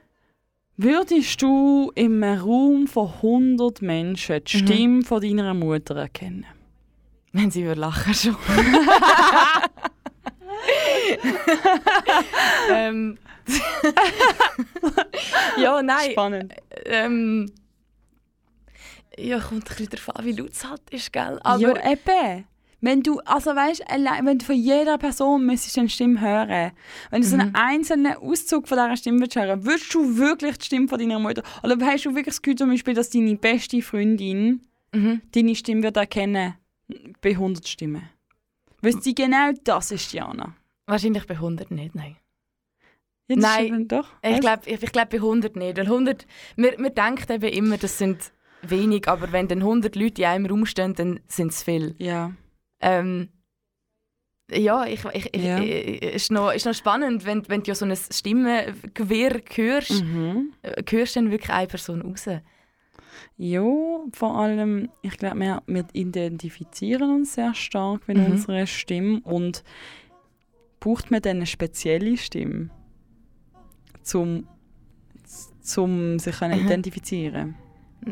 würdest 0.82 1.42
du 1.42 1.92
in 1.96 2.24
einem 2.24 2.40
Raum 2.42 2.88
von 2.88 3.08
100 3.22 3.82
Menschen 3.82 4.44
die 4.44 4.58
Mhm. 4.58 4.66
Stimme 4.68 5.02
von 5.04 5.22
deiner 5.22 5.54
Mutter 5.54 5.96
erkennen? 5.96 6.46
Wenn 7.32 7.52
sie 7.52 7.64
würde 7.66 7.82
lachen 7.82 8.14
schon. 8.14 8.36
ähm. 12.72 13.18
ja, 15.58 15.82
nein. 15.82 16.12
Spannend. 16.12 16.54
Ähm. 16.86 17.52
Ja, 19.18 19.40
kommt 19.40 19.64
ein 19.64 19.68
bisschen 19.68 19.90
darauf 19.90 20.16
an, 20.16 20.26
wie 20.26 20.32
laut 20.34 20.52
es 20.52 20.64
halt 20.64 20.82
ist, 20.92 21.12
gell? 21.12 21.40
Aber 21.44 21.60
ja, 21.60 21.92
eben. 21.92 22.46
Wenn 22.82 23.04
du, 23.04 23.20
also 23.22 23.56
weißt, 23.56 23.90
allein, 23.90 24.26
wenn 24.26 24.38
du 24.38 24.46
von 24.46 24.56
jeder 24.56 24.98
Person 24.98 25.46
müsstest 25.46 25.78
eine 25.78 25.90
Stimme 25.90 26.22
hören, 26.22 26.72
wenn 27.12 27.22
du 27.22 27.28
so 27.28 27.36
einen 27.36 27.50
Mhm. 27.50 27.56
einzelnen 27.56 28.14
Auszug 28.18 28.68
von 28.68 28.78
dieser 28.78 28.96
Stimme 28.98 29.26
hören, 29.34 29.66
würdest 29.66 29.94
du 29.94 30.18
wirklich 30.18 30.58
die 30.60 30.66
Stimme 30.66 30.88
von 30.88 30.98
deiner 31.00 31.20
Mutter, 31.20 31.44
oder 31.64 31.78
hast 31.86 32.06
du 32.06 32.10
wirklich 32.12 32.28
das 32.36 32.42
Gefühl 32.42 32.58
zum 32.58 32.70
Beispiel, 32.70 32.94
dass 32.94 33.10
deine 33.10 33.36
beste 33.36 33.82
Freundin 33.82 34.62
mhm. 34.94 35.22
deine 35.34 35.56
Stimme 35.56 35.84
wird 35.84 35.98
erkennen 35.98 36.56
bei 37.22 37.32
100 37.32 37.68
Stimmen? 37.68 38.04
Weißt 38.82 39.04
sie 39.04 39.14
genau, 39.14 39.52
das 39.64 39.92
ist 39.92 40.14
Jana? 40.14 40.56
wahrscheinlich 40.88 41.28
bei 41.28 41.36
100 41.36 41.70
nicht, 41.72 41.94
nein. 41.96 42.16
Ja, 43.28 43.36
das 43.36 43.44
Nein, 43.44 43.88
doch. 43.88 44.08
Ich 44.24 44.40
glaube 44.40 44.62
ich, 44.66 44.82
ich 44.82 44.92
glaub 44.92 45.10
bei 45.12 45.18
100 45.18 45.56
nicht. 45.56 45.78
Weil 45.78 45.86
100, 45.86 46.26
man, 46.56 46.72
man 46.80 46.96
denkt 46.96 47.30
eben 47.30 47.54
immer, 47.54 47.78
das 47.78 47.98
sind 48.00 48.32
wenig, 48.64 49.08
aber 49.08 49.32
wenn 49.32 49.48
dann 49.48 49.60
100 49.60 49.96
Leute 49.96 50.24
in 50.24 50.28
einem 50.28 50.46
Raum 50.48 50.66
stehen, 50.66 50.96
dann 50.96 51.20
sind 51.28 51.52
es 51.52 51.62
viel. 51.62 51.94
Ja. 52.00 52.32
Ähm, 52.82 53.30
ja, 54.52 54.86
ich, 54.86 55.06
ich, 55.14 55.34
ich, 55.36 55.44
Ja. 55.44 55.60
ich, 55.60 56.02
ist, 56.02 56.32
noch, 56.32 56.52
ist 56.52 56.66
noch 56.66 56.74
spannend, 56.74 57.26
wenn, 57.26 57.48
wenn 57.50 57.62
du 57.62 57.68
ja 57.68 57.76
so 57.76 57.86
ein 57.86 57.96
Stimmengewirr 57.96 59.42
hörst, 59.54 60.04
Mhm. 60.04 60.54
äh, 60.64 60.82
hörst 60.90 61.16
du 61.16 61.20
dann 61.22 61.32
wirklich 61.32 61.52
eine 61.52 61.68
Person 61.68 62.02
raus. 62.02 62.26
Ja, 63.38 63.64
vor 64.14 64.36
allem, 64.38 64.90
ich 65.02 65.18
glaube, 65.18 65.40
wir, 65.40 65.62
wir 65.68 65.86
identifizieren 65.94 67.12
uns 67.12 67.36
sehr 67.36 67.54
stark 67.54 68.08
mit 68.08 68.18
Mhm. 68.18 68.32
unserer 68.32 68.66
Stimme 68.66 69.22
und 69.24 69.64
braucht 70.80 71.12
man 71.12 71.22
dann 71.22 71.38
eine 71.38 71.46
spezielle 71.46 72.18
Stimme, 72.18 72.70
zum, 74.02 74.48
zum 75.62 76.18
sich 76.20 76.40
Mhm. 76.42 76.54
identifizieren 76.54 77.56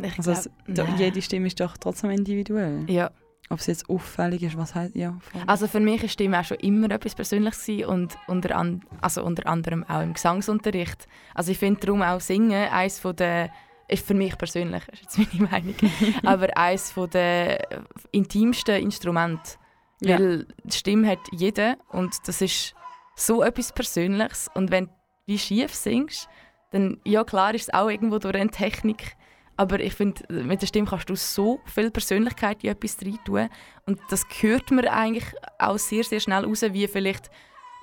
Ich 0.03 0.17
Also 0.17 0.49
glaub, 0.67 0.89
es, 0.89 0.99
jede 0.99 1.21
Stimme 1.21 1.47
ist 1.47 1.59
doch 1.59 1.77
trotzdem 1.77 2.09
individuell. 2.11 2.85
Ja. 2.89 3.11
Ob 3.49 3.59
es 3.59 3.67
jetzt 3.67 3.89
auffällig 3.89 4.43
ist, 4.43 4.57
was 4.57 4.75
heißt 4.75 4.95
ja. 4.95 5.17
voll. 5.21 5.41
Also 5.47 5.67
für 5.67 5.79
mich 5.79 6.03
ist 6.03 6.11
Stimme 6.11 6.39
auch 6.39 6.43
schon 6.43 6.57
immer 6.57 6.91
etwas 6.91 7.15
Persönliches 7.15 7.87
und 7.87 8.17
unter, 8.27 8.55
an, 8.55 8.81
also 9.01 9.23
unter 9.23 9.47
anderem 9.47 9.85
auch 9.85 10.01
im 10.01 10.13
Gesangsunterricht. 10.13 11.07
Also 11.33 11.51
ich 11.51 11.57
finde 11.57 11.79
darum 11.79 12.01
auch 12.01 12.19
Singen 12.19 12.69
eines 12.69 12.99
von 12.99 13.15
der 13.15 13.49
ist 13.87 14.05
für 14.05 14.13
mich 14.13 14.37
persönlich, 14.37 14.83
ist 14.89 15.17
jetzt 15.17 15.17
meine 15.17 15.49
Meinung, 15.49 15.75
aber 16.23 16.57
eines 16.57 16.91
von 16.91 17.09
der 17.09 17.65
intimsten 18.11 18.81
Instrumente. 18.81 19.53
Ja. 20.01 20.19
Weil 20.19 20.45
die 20.63 20.77
Stimme 20.77 21.07
hat 21.07 21.19
jeder 21.31 21.77
und 21.89 22.15
das 22.25 22.41
ist 22.41 22.75
so 23.15 23.41
etwas 23.41 23.71
Persönliches. 23.73 24.49
Und 24.53 24.71
wenn 24.71 24.85
du 24.85 24.91
wie 25.25 25.39
schief 25.39 25.73
singst, 25.73 26.29
dann, 26.71 26.99
ja 27.03 27.23
klar 27.23 27.53
ist 27.55 27.63
es 27.63 27.73
auch 27.73 27.89
irgendwo 27.89 28.19
durch 28.19 28.35
eine 28.35 28.49
Technik, 28.49 29.15
aber 29.57 29.79
ich 29.79 29.93
finde, 29.93 30.21
mit 30.43 30.61
der 30.61 30.67
Stimme 30.67 30.87
kannst 30.87 31.09
du 31.09 31.15
so 31.15 31.59
viel 31.65 31.91
Persönlichkeit 31.91 32.63
in 32.63 32.69
etwas 32.71 32.97
rein 33.03 33.19
tun 33.25 33.49
und 33.85 33.99
das 34.09 34.23
hört 34.39 34.71
man 34.71 34.85
eigentlich 34.87 35.25
auch 35.59 35.77
sehr, 35.77 36.03
sehr 36.03 36.19
schnell 36.19 36.45
raus, 36.45 36.61
wie 36.61 36.87
vielleicht 36.87 37.29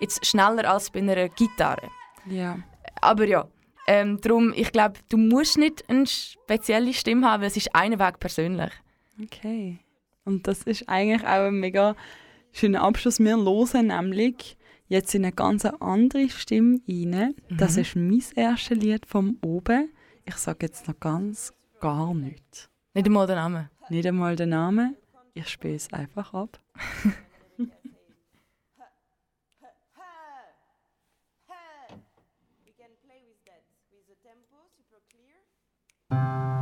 jetzt 0.00 0.24
schneller 0.26 0.70
als 0.70 0.90
bei 0.90 1.00
einer 1.00 1.28
Gitarre. 1.28 1.88
ja. 2.26 2.58
Aber 3.00 3.26
ja, 3.26 3.46
ähm, 3.86 4.20
darum, 4.20 4.52
ich 4.56 4.70
glaube, 4.72 4.94
du 5.10 5.16
musst 5.18 5.58
nicht 5.58 5.88
eine 5.90 6.06
spezielle 6.06 6.94
Stimme 6.94 7.28
haben, 7.30 7.40
weil 7.42 7.48
es 7.48 7.56
ist 7.56 7.74
einen 7.74 7.98
Weg 7.98 8.18
persönlich. 8.18 8.70
Okay. 9.22 9.78
Und 10.24 10.46
das 10.46 10.62
ist 10.62 10.88
eigentlich 10.88 11.22
auch 11.22 11.48
ein 11.48 11.60
mega 11.60 11.94
schöner 12.52 12.82
Abschluss. 12.82 13.18
Wir 13.20 13.36
hören 13.36 13.88
nämlich 13.88 14.56
jetzt 14.88 15.14
in 15.14 15.24
eine 15.24 15.32
ganz 15.34 15.64
andere 15.66 16.30
Stimme 16.30 16.80
rein. 16.88 17.34
Das 17.50 17.76
Mhm. 17.76 17.82
ist 17.82 17.96
mein 17.96 18.22
erstes 18.36 18.78
Lied 18.78 19.04
vom 19.06 19.38
Oben. 19.42 19.90
Ich 20.24 20.36
sage 20.36 20.66
jetzt 20.66 20.88
noch 20.88 20.98
ganz 21.00 21.52
gar 21.84 22.14
nichts. 22.14 22.70
Nicht 22.94 23.06
einmal 23.06 23.26
den 23.26 23.36
Namen. 23.36 23.68
Nicht 23.90 24.06
einmal 24.06 24.36
den 24.36 24.48
Namen. 24.48 24.96
Ich 25.34 25.50
spiele 25.50 25.74
es 25.74 25.92
einfach 25.92 26.32
ab. 26.32 26.58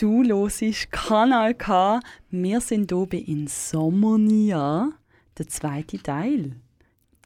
Du 0.00 0.24
hörst 0.24 0.90
Kanal 0.92 1.52
K. 1.52 2.00
Wir 2.30 2.62
sind 2.62 2.90
hier 2.90 3.04
bei 3.04 3.18
Insomnia, 3.18 4.92
der 5.36 5.46
zweite 5.46 5.98
Teil. 5.98 6.56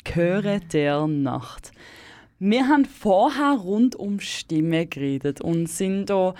Chöre 0.05 0.59
der 0.73 1.07
Nacht. 1.07 1.71
Wir 2.41 2.67
haben 2.67 2.85
vorher 2.85 3.53
rund 3.53 3.95
um 3.95 4.19
Stimme 4.19 4.87
geredet 4.87 5.41
und 5.41 5.69
sind 5.69 6.11
hier 6.11 6.35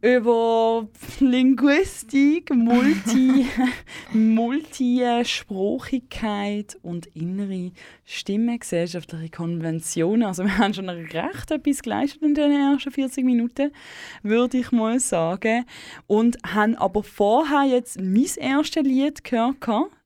über 0.00 0.86
Linguistik, 1.18 2.54
Multi, 2.54 3.46
Multisprachigkeit 4.12 6.76
und 6.82 7.06
innere 7.14 7.70
stimmengesellschaftliche 8.04 9.30
Konventionen. 9.30 10.24
Also 10.24 10.44
wir 10.44 10.58
haben 10.58 10.74
schon 10.74 10.88
recht 10.88 11.50
etwas 11.50 11.82
geleistet 11.82 12.22
in 12.22 12.34
den 12.34 12.50
ersten 12.50 12.90
40 12.90 13.24
Minuten, 13.24 13.70
würde 14.22 14.58
ich 14.58 14.72
mal 14.72 14.98
sagen. 14.98 15.64
Und 16.06 16.38
haben 16.44 16.74
aber 16.76 17.02
vorher 17.02 17.64
jetzt 17.64 18.00
mein 18.00 18.26
erstes 18.36 18.82
Lied 18.82 19.24
gehört, 19.24 19.56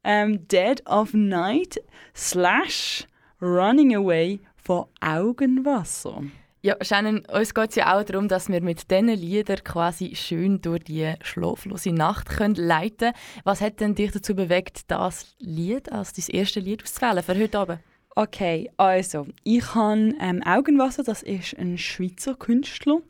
ähm, 0.04 0.46
«Dead 0.48 0.86
of 0.86 1.14
Night» 1.14 1.80
slash 2.14 3.06
«Running 3.40 3.96
Away» 3.96 4.40
von 4.56 4.84
Augenwasser. 5.00 6.22
Ja, 6.64 6.76
Shannon, 6.80 7.26
uns 7.30 7.52
geht 7.52 7.70
es 7.70 7.76
ja 7.76 7.94
auch 7.94 8.04
darum, 8.04 8.26
dass 8.26 8.48
wir 8.48 8.62
mit 8.62 8.90
diesen 8.90 9.08
Liedern 9.08 9.62
quasi 9.64 10.16
schön 10.16 10.62
durch 10.62 10.84
die 10.84 11.12
schlaflose 11.20 11.92
Nacht 11.92 12.30
können 12.30 12.54
leiten 12.54 13.12
können. 13.12 13.44
Was 13.44 13.60
hat 13.60 13.80
denn 13.80 13.94
dich 13.94 14.12
dazu 14.12 14.34
bewegt, 14.34 14.90
das 14.90 15.36
Lied 15.38 15.92
als 15.92 16.14
dein 16.14 16.34
erstes 16.34 16.64
Lied 16.64 16.82
auszuwählen 16.82 17.22
für 17.22 17.38
heute 17.38 17.58
Abend? 17.58 17.80
Okay, 18.16 18.70
also 18.78 19.26
ich 19.42 19.74
habe 19.74 20.14
ähm, 20.18 20.42
Augenwasser, 20.42 21.02
das 21.02 21.22
ist 21.22 21.54
ein 21.58 21.76
Schweizer 21.76 22.34
Künstler, 22.34 23.00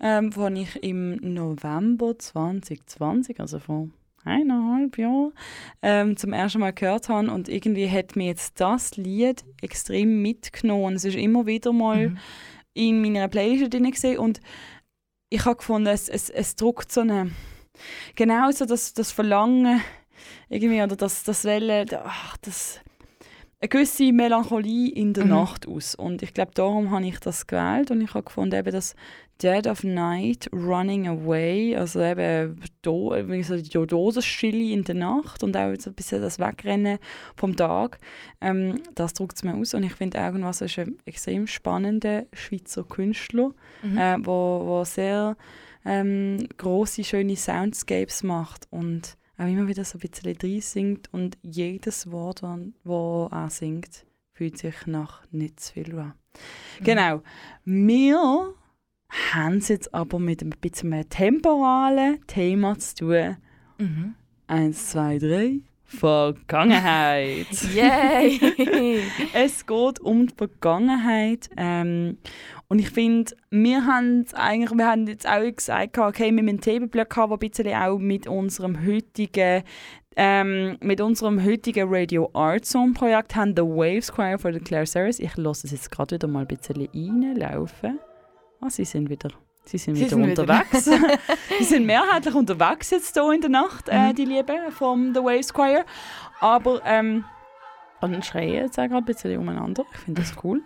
ähm, 0.00 0.28
den 0.28 0.56
ich 0.56 0.82
im 0.82 1.16
November 1.22 2.18
2020, 2.18 3.40
also 3.40 3.58
vor 3.58 3.88
eineinhalb 4.22 4.98
Jahren, 4.98 5.32
ähm, 5.80 6.18
zum 6.18 6.34
ersten 6.34 6.58
Mal 6.58 6.74
gehört 6.74 7.08
habe 7.08 7.30
und 7.30 7.48
irgendwie 7.48 7.88
hat 7.88 8.16
mir 8.16 8.26
jetzt 8.26 8.60
das 8.60 8.98
Lied 8.98 9.46
extrem 9.62 10.20
mitgenommen. 10.20 10.96
Es 10.96 11.06
ist 11.06 11.16
immer 11.16 11.46
wieder 11.46 11.72
mal 11.72 12.18
in 12.74 13.00
meiner 13.02 13.28
Playlist 13.28 13.72
drin 13.72 13.90
gesehen 13.90 14.18
und 14.18 14.40
ich 15.30 15.44
habe 15.44 15.56
gefunden, 15.56 15.88
es, 15.88 16.08
es, 16.08 16.30
es 16.30 16.56
drückt 16.56 16.90
so 16.90 17.02
eine 17.02 17.30
genau 18.14 18.50
so 18.50 18.64
das, 18.64 18.94
das 18.94 19.12
Verlangen 19.12 19.80
irgendwie 20.48 20.82
oder 20.82 20.96
das, 20.96 21.22
das 21.24 21.44
Welle, 21.44 21.84
ach, 22.04 22.36
das 22.38 22.80
eine 23.60 23.68
gewisse 23.68 24.12
Melancholie 24.12 24.92
in 24.92 25.14
der 25.14 25.24
Mhm. 25.24 25.30
Nacht 25.30 25.66
aus. 25.66 25.94
Und 25.94 26.22
ich 26.22 26.32
glaube, 26.32 26.52
darum 26.54 26.90
habe 26.90 27.06
ich 27.06 27.18
das 27.18 27.46
gewählt 27.46 27.90
und 27.90 28.00
ich 28.00 28.14
habe 28.14 28.24
gefunden, 28.24 28.54
eben 28.54 28.72
das 28.72 28.94
Dead 29.42 29.66
of 29.66 29.84
Night, 29.84 30.48
Running 30.52 31.06
Away, 31.06 31.76
also 31.76 32.00
eben 32.02 32.60
do, 32.82 33.14
so 33.42 33.56
die 33.56 33.86
Dosenstille 33.86 34.72
in 34.72 34.84
der 34.84 34.96
Nacht 34.96 35.42
und 35.42 35.56
auch 35.56 35.72
so 35.78 35.90
ein 35.90 35.94
bisschen 35.94 36.20
das 36.20 36.38
Wegrennen 36.38 36.98
vom 37.36 37.54
Tag, 37.56 37.98
ähm, 38.40 38.80
das 38.94 39.14
drückt 39.14 39.36
es 39.36 39.44
mir 39.44 39.54
aus 39.54 39.74
und 39.74 39.84
ich 39.84 39.94
finde 39.94 40.20
Augenwasser 40.20 40.64
ist 40.66 40.78
ein 40.78 40.96
extrem 41.04 41.46
spannender 41.46 42.26
Schweizer 42.32 42.82
Künstler, 42.84 43.52
Mhm. 43.82 43.96
äh, 43.98 44.16
wo, 44.26 44.62
wo 44.64 44.84
sehr 44.84 45.36
ähm, 45.84 46.48
große 46.56 47.04
schöne 47.04 47.36
Soundscapes 47.36 48.22
macht 48.24 48.66
und 48.70 49.16
auch 49.38 49.46
immer 49.46 49.68
wieder 49.68 49.84
so 49.84 49.98
ein 49.98 50.00
bisschen 50.00 50.34
drin 50.36 50.60
singt 50.60 51.12
und 51.12 51.38
jedes 51.42 52.10
Wort, 52.10 52.42
das 52.42 53.32
er 53.32 53.50
singt, 53.50 54.04
fühlt 54.32 54.58
sich 54.58 54.86
nach 54.86 55.22
nicht 55.30 55.60
zu 55.60 55.74
viel 55.74 55.96
an. 55.96 56.14
Genau. 56.82 57.22
Wir 57.64 58.52
haben 59.10 59.58
es 59.58 59.68
jetzt 59.68 59.94
aber 59.94 60.18
mit 60.18 60.42
ein 60.42 60.54
bisschen 60.60 60.92
einem 60.92 61.08
temporalen 61.08 62.26
Thema 62.26 62.78
zu 62.78 62.94
tun. 62.94 63.36
Mhm. 63.78 64.14
Eins, 64.46 64.90
zwei, 64.90 65.18
drei. 65.18 65.60
Vergangenheit. 65.88 67.46
Yay! 67.74 69.00
es 69.32 69.66
geht 69.66 70.00
um 70.00 70.26
die 70.26 70.34
Vergangenheit. 70.34 71.48
Ähm, 71.56 72.18
und 72.68 72.78
ich 72.78 72.90
finde, 72.90 73.32
wir 73.50 73.86
haben 73.86 74.26
eigentlich, 74.34 74.76
wir 74.76 74.86
haben 74.86 75.06
jetzt 75.06 75.26
auch 75.26 75.50
gesagt, 75.50 75.96
okay, 75.96 76.30
wir 76.30 76.38
haben 76.38 76.48
einen 76.48 76.60
Themenblock 76.60 77.08
gehabt, 77.08 77.30
der 77.30 77.36
ein 77.36 77.50
bisschen 77.50 77.74
auch 77.74 77.98
mit 77.98 78.26
unserem 78.26 78.86
heutigen 78.86 79.62
ähm, 80.20 80.76
mit 80.80 81.00
unserem 81.00 81.44
heutigen 81.44 81.86
Radio 81.88 82.28
Art 82.34 82.64
Zone 82.64 82.92
Projekt 82.92 83.36
haben 83.36 83.54
The 83.56 83.62
Waves 83.62 84.12
Choir 84.12 84.36
von 84.36 84.52
Claire 84.64 84.84
Series. 84.84 85.20
Ich 85.20 85.36
lasse 85.36 85.68
es 85.68 85.72
jetzt 85.72 85.92
gerade 85.92 86.16
wieder 86.16 86.26
mal 86.26 86.40
ein 86.40 86.48
bisschen 86.48 86.88
reinlaufen. 86.92 88.00
Ah, 88.60 88.70
sie 88.70 88.84
sind 88.84 89.08
wieder, 89.08 89.30
sie 89.64 89.78
sind 89.78 89.94
Sie 89.96 90.00
wieder 90.06 90.10
sind 90.16 90.26
wieder. 90.26 90.42
unterwegs. 90.42 90.84
sie 91.58 91.64
sind 91.64 91.86
mehrheitlich 91.86 92.34
unterwegs 92.34 92.90
jetzt 92.90 93.14
hier 93.14 93.30
in 93.32 93.40
der 93.40 93.50
Nacht, 93.50 93.88
äh, 93.88 94.08
Mhm. 94.10 94.14
die 94.16 94.24
Lieben 94.24 94.70
vom 94.72 95.14
The 95.14 95.20
Waves 95.20 95.52
Choir. 95.52 95.84
Aber 96.40 96.80
ähm, 96.84 97.24
und 98.00 98.24
schreien 98.24 98.54
jetzt 98.54 98.78
auch 98.78 98.84
gerade 98.84 98.96
ein 98.98 99.04
bisschen 99.04 99.36
umeinander. 99.38 99.84
Ich 99.92 99.98
finde 100.00 100.22
das 100.22 100.32
cool. 100.44 100.62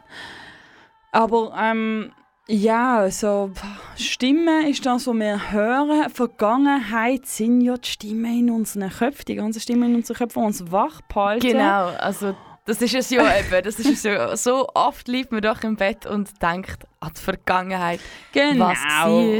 Aber 1.12 1.54
ähm, 1.58 2.12
ja, 2.48 3.10
so 3.10 3.50
pff, 3.54 3.64
Stimme 4.00 4.68
ist 4.68 4.84
das, 4.84 5.06
was 5.06 5.14
wir 5.14 5.52
hören. 5.52 6.10
Vergangenheit 6.10 7.26
sind 7.26 7.60
ja 7.60 7.76
die 7.76 7.88
Stimmen 7.88 8.38
in 8.38 8.50
unseren 8.50 8.90
Köpfen, 8.90 9.24
die 9.28 9.34
ganzen 9.36 9.60
Stimmen 9.60 9.90
in 9.90 9.94
unseren 9.96 10.16
Köpfen, 10.16 10.40
die 10.42 10.46
uns 10.46 10.72
wach 10.72 11.00
behalten. 11.02 11.46
Genau, 11.46 11.86
also 11.98 12.34
das 12.64 12.80
ist 12.80 12.94
es 12.94 13.10
ja 13.10 13.22
eben. 13.38 13.64
Das 13.64 13.78
ist 13.78 13.86
es 13.86 14.02
ja. 14.02 14.36
So 14.36 14.68
oft 14.74 15.08
liegt 15.08 15.32
man 15.32 15.42
doch 15.42 15.62
im 15.62 15.76
Bett 15.76 16.06
und 16.06 16.30
denkt 16.42 16.86
an 17.00 17.12
die 17.16 17.20
Vergangenheit. 17.20 18.00
genau. 18.32 18.68
was 18.68 18.78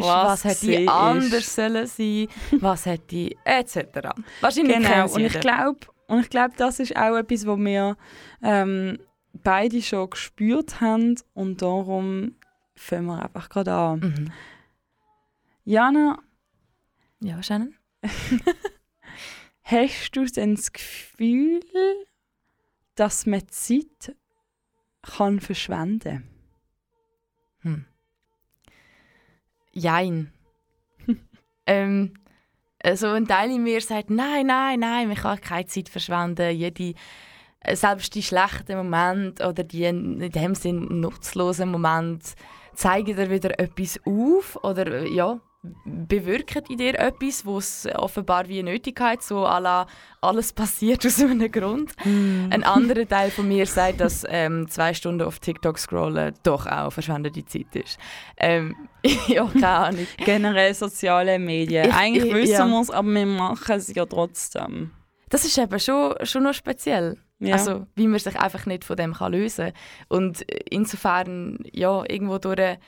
war, 0.05 0.27
was, 0.27 0.45
hätte 0.45 0.87
war. 0.87 1.11
anders 1.11 1.55
sollen 1.55 1.87
sein, 1.87 2.29
was 2.61 2.87
hätte 2.87 3.37
etc. 3.45 4.11
Wahrscheinlich 4.41 4.77
Genau, 4.77 5.12
und 5.12 5.20
ich 5.20 5.41
glaube, 5.41 5.81
und 6.09 6.20
ich 6.20 6.31
glaube, 6.31 6.55
das 6.57 6.81
ist 6.81 6.97
auch 6.97 7.16
etwas, 7.16 7.47
was 7.47 7.59
wir 7.59 7.97
ähm, 8.43 8.99
beide 9.33 9.81
schon 9.83 10.11
gespürt 10.11 10.81
haben 10.81 11.16
und 11.35 11.62
darum 11.62 12.37
fangen 12.75 13.07
wir 13.07 13.23
einfach 13.23 13.49
gerade 13.49 13.73
an. 13.73 14.01
Mhm. 14.01 14.33
Jana, 15.64 16.18
Ja, 17.20 17.41
Shannon? 17.43 17.75
hast 19.62 20.16
du 20.16 20.25
denn 20.25 20.57
das 20.57 20.73
Gefühl, 20.73 21.61
dass 23.03 23.26
man 23.26 23.42
Zeit 23.48 24.14
kann 25.03 25.40
verschwenden 25.40 26.22
Hm. 27.62 27.84
Jein. 29.72 30.32
ähm, 31.66 32.14
also 32.80 33.09
ein 33.09 33.26
Teil 33.26 33.50
in 33.50 33.64
mir 33.64 33.80
sagt, 33.80 34.11
nein, 34.11 34.46
nein, 34.46 34.80
nein, 34.80 35.09
man 35.09 35.16
kann 35.16 35.40
keine 35.40 35.66
Zeit 35.66 35.88
verschwenden. 35.88 36.57
Jede, 36.57 36.94
äh, 37.61 37.74
selbst 37.76 38.14
die 38.14 38.22
schlechten 38.22 38.76
Momente 38.76 39.48
oder 39.48 39.64
die 39.64 39.84
in 39.84 40.18
dem 40.30 40.55
Sinn 40.55 41.00
nutzlosen 41.00 41.70
Momente 41.70 42.34
zeigen 42.74 43.16
dir 43.16 43.30
wieder 43.30 43.59
etwas 43.59 43.98
auf 44.05 44.57
oder 44.62 44.86
äh, 44.86 45.09
ja, 45.09 45.40
bewirken 45.84 46.62
in 46.68 46.78
dir 46.78 46.98
etwas, 46.98 47.46
was 47.46 47.86
offenbar 47.94 48.48
wie 48.48 48.58
eine 48.58 48.72
Nötigkeit, 48.72 49.22
so 49.22 49.46
à 49.46 49.60
la, 49.60 49.86
alles 50.20 50.52
passiert 50.52 51.06
aus 51.06 51.20
einem 51.22 51.50
Grund. 51.50 51.92
Ein 52.04 52.64
anderer 52.64 53.06
Teil 53.06 53.30
von 53.30 53.46
mir 53.46 53.66
sagt, 53.66 54.00
dass 54.00 54.24
ähm, 54.28 54.68
zwei 54.68 54.92
Stunden 54.92 55.22
auf 55.22 55.38
TikTok 55.38 55.78
scrollen 55.78 56.34
doch 56.42 56.66
auch 56.66 56.92
verschwendete 56.92 57.44
Zeit 57.44 57.74
ist. 57.76 57.98
Ähm, 58.38 58.74
ja, 59.28 59.44
keine 59.52 59.68
Ahnung. 59.68 60.06
Generell 60.18 60.74
soziale 60.74 61.38
Medien. 61.38 61.86
Ich- 61.88 61.94
Eigentlich 61.94 62.24
ich- 62.24 62.34
wissen 62.34 62.52
ja. 62.52 62.66
wir 62.66 62.80
es, 62.80 62.90
aber 62.90 63.08
wir 63.08 63.26
machen 63.26 63.76
es 63.76 63.94
ja 63.94 64.04
trotzdem. 64.04 64.90
Das 65.28 65.44
ist 65.44 65.56
eben 65.58 65.78
schon, 65.80 66.14
schon 66.24 66.42
noch 66.42 66.54
speziell. 66.54 67.18
Ja. 67.38 67.54
Also, 67.54 67.86
wie 67.96 68.06
man 68.06 68.20
sich 68.20 68.38
einfach 68.38 68.66
nicht 68.66 68.84
von 68.84 68.96
dem 68.96 69.14
kann 69.14 69.32
lösen 69.32 69.66
kann. 69.66 69.74
Und 70.08 70.42
insofern, 70.70 71.58
ja, 71.72 72.02
irgendwo 72.08 72.38
durch 72.38 72.78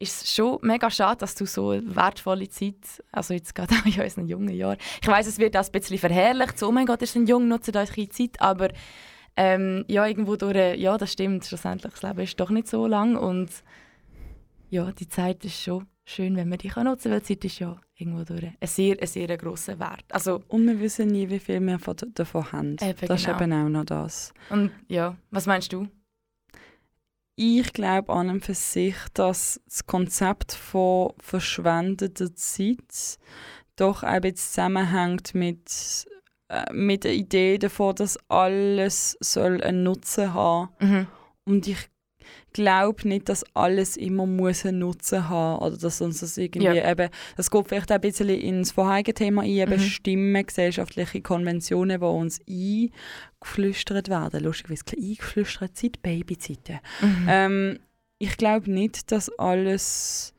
ist 0.00 0.22
es 0.22 0.34
schon 0.34 0.58
mega 0.62 0.90
schade, 0.90 1.18
dass 1.18 1.34
du 1.34 1.44
so 1.46 1.70
wertvolle 1.82 2.48
Zeit, 2.48 3.02
also 3.10 3.34
jetzt 3.34 3.54
gerade 3.54 3.74
auch 3.82 3.86
in 3.86 4.00
unseren 4.00 4.26
jungen 4.28 4.54
Jahren, 4.54 4.78
ich 5.02 5.08
weiß 5.08 5.26
es 5.26 5.38
wird 5.38 5.56
auch 5.56 5.64
ein 5.64 5.72
bisschen 5.72 5.98
verherrlicht, 5.98 6.58
so, 6.58 6.68
oh 6.68 6.72
mein 6.72 6.86
Gott, 6.86 7.00
ihr 7.00 7.06
seid 7.06 7.28
jung, 7.28 7.48
nutzt 7.48 7.74
euch 7.74 7.90
die 7.90 8.08
Zeit, 8.08 8.40
aber 8.40 8.68
ähm, 9.36 9.84
ja, 9.88 10.06
irgendwo 10.06 10.36
durch, 10.36 10.78
ja, 10.78 10.96
das 10.98 11.12
stimmt, 11.12 11.44
schlussendlich, 11.44 11.92
das 11.92 12.02
Leben 12.02 12.20
ist 12.20 12.38
doch 12.38 12.50
nicht 12.50 12.68
so 12.68 12.86
lang 12.86 13.16
und 13.16 13.50
ja, 14.70 14.90
die 14.92 15.08
Zeit 15.08 15.44
ist 15.44 15.62
schon 15.62 15.86
schön, 16.04 16.36
wenn 16.36 16.48
man 16.48 16.58
die 16.58 16.68
kann 16.68 16.84
nutzen 16.86 17.04
kann, 17.04 17.12
weil 17.12 17.22
Zeit 17.22 17.44
ist 17.44 17.58
ja 17.58 17.80
irgendwo 17.96 18.22
durch 18.24 18.44
ein 18.44 18.66
sehr, 18.66 18.96
ein 19.00 19.06
sehr 19.06 19.36
grosser 19.36 19.78
Wert. 19.78 20.04
Also, 20.10 20.42
Und 20.48 20.66
wir 20.66 20.78
wissen 20.80 21.08
nie, 21.08 21.28
wie 21.28 21.38
viel 21.38 21.60
wir 21.60 21.78
von- 21.78 21.96
davon 22.14 22.50
haben. 22.52 22.76
Eben, 22.80 23.06
das 23.06 23.22
genau. 23.24 23.36
ist 23.36 23.42
eben 23.42 23.52
auch 23.52 23.68
noch 23.68 23.84
das. 23.84 24.32
und 24.50 24.70
ja, 24.88 25.16
was 25.30 25.46
meinst 25.46 25.72
du? 25.72 25.86
Ich 27.40 27.72
glaube 27.72 28.12
an 28.12 28.30
und 28.30 28.44
für 28.44 28.54
sich, 28.54 28.96
dass 29.14 29.60
das 29.64 29.86
Konzept 29.86 30.52
von 30.52 31.12
verschwendeter 31.20 32.34
Zeit 32.34 33.16
doch 33.76 34.02
ein 34.02 34.22
bisschen 34.22 34.36
zusammenhängt 34.38 35.36
mit, 35.36 36.08
äh, 36.48 36.72
mit 36.72 37.04
der 37.04 37.14
Idee 37.14 37.58
davon, 37.58 37.94
dass 37.94 38.18
alles 38.28 39.16
soll 39.20 39.62
einen 39.62 39.84
Nutzen 39.84 40.34
haben 40.34 40.70
Mhm. 40.80 41.06
Und 41.44 41.68
ich 41.68 41.88
glaube 42.52 43.06
nicht, 43.06 43.28
dass 43.28 43.44
alles 43.54 43.96
immer 43.96 44.26
muss 44.26 44.64
einen 44.64 44.80
Nutzen 44.80 45.28
haben 45.28 45.62
oder 45.64 45.76
dass 45.76 46.00
uns 46.00 46.20
das 46.20 46.36
irgendwie 46.38 46.66
Ja. 46.76 46.90
eben, 46.90 47.08
das 47.36 47.50
geht 47.50 47.68
vielleicht 47.68 47.90
auch 47.92 47.96
ein 47.96 48.00
bisschen 48.00 48.28
ins 48.30 48.72
vorherige 48.72 49.14
Thema 49.14 49.42
ein, 49.42 49.48
eben 49.48 49.72
Mhm. 49.72 49.80
Stimmen, 49.80 50.46
gesellschaftliche 50.46 51.20
Konventionen, 51.20 52.00
die 52.00 52.06
uns 52.06 52.40
eingeflüstert 52.48 54.08
werden. 54.08 54.42
Lustigerweise 54.44 54.82
eingeflüstert 54.96 55.76
Zeit, 55.76 56.02
Babyzeiten. 56.02 56.78
Mhm. 57.00 57.26
Ähm, 57.28 57.78
ich 58.18 58.36
glaube 58.36 58.70
nicht, 58.70 59.12
dass 59.12 59.30
alles 59.38 60.34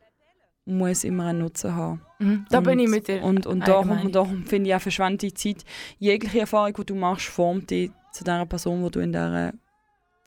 muss 0.66 1.04
immer 1.04 1.28
einen 1.28 1.40
Nutzen 1.40 1.76
haben. 1.76 2.02
Mhm. 2.20 2.46
Da 2.50 2.60
und, 2.60 2.64
bin 2.66 2.80
ich 2.80 2.90
mit 2.90 3.08
dir. 3.08 3.24
Und, 3.24 3.48
und 3.48 3.68
darum, 3.68 4.12
darum 4.12 4.46
finde 4.46 4.70
ich 4.70 4.76
auch 4.76 4.82
verschwendete 4.82 5.34
Zeit. 5.34 5.64
Jegliche 5.98 6.42
Erfahrung, 6.42 6.74
die 6.74 6.86
du 6.86 6.96
machst, 6.96 7.26
formt 7.28 7.70
dich 7.72 7.92
zu 8.12 8.24
der 8.24 8.46
Person, 8.46 8.84
wo 8.84 8.90
du 8.90 9.00
in 9.00 9.12
dieser 9.12 9.54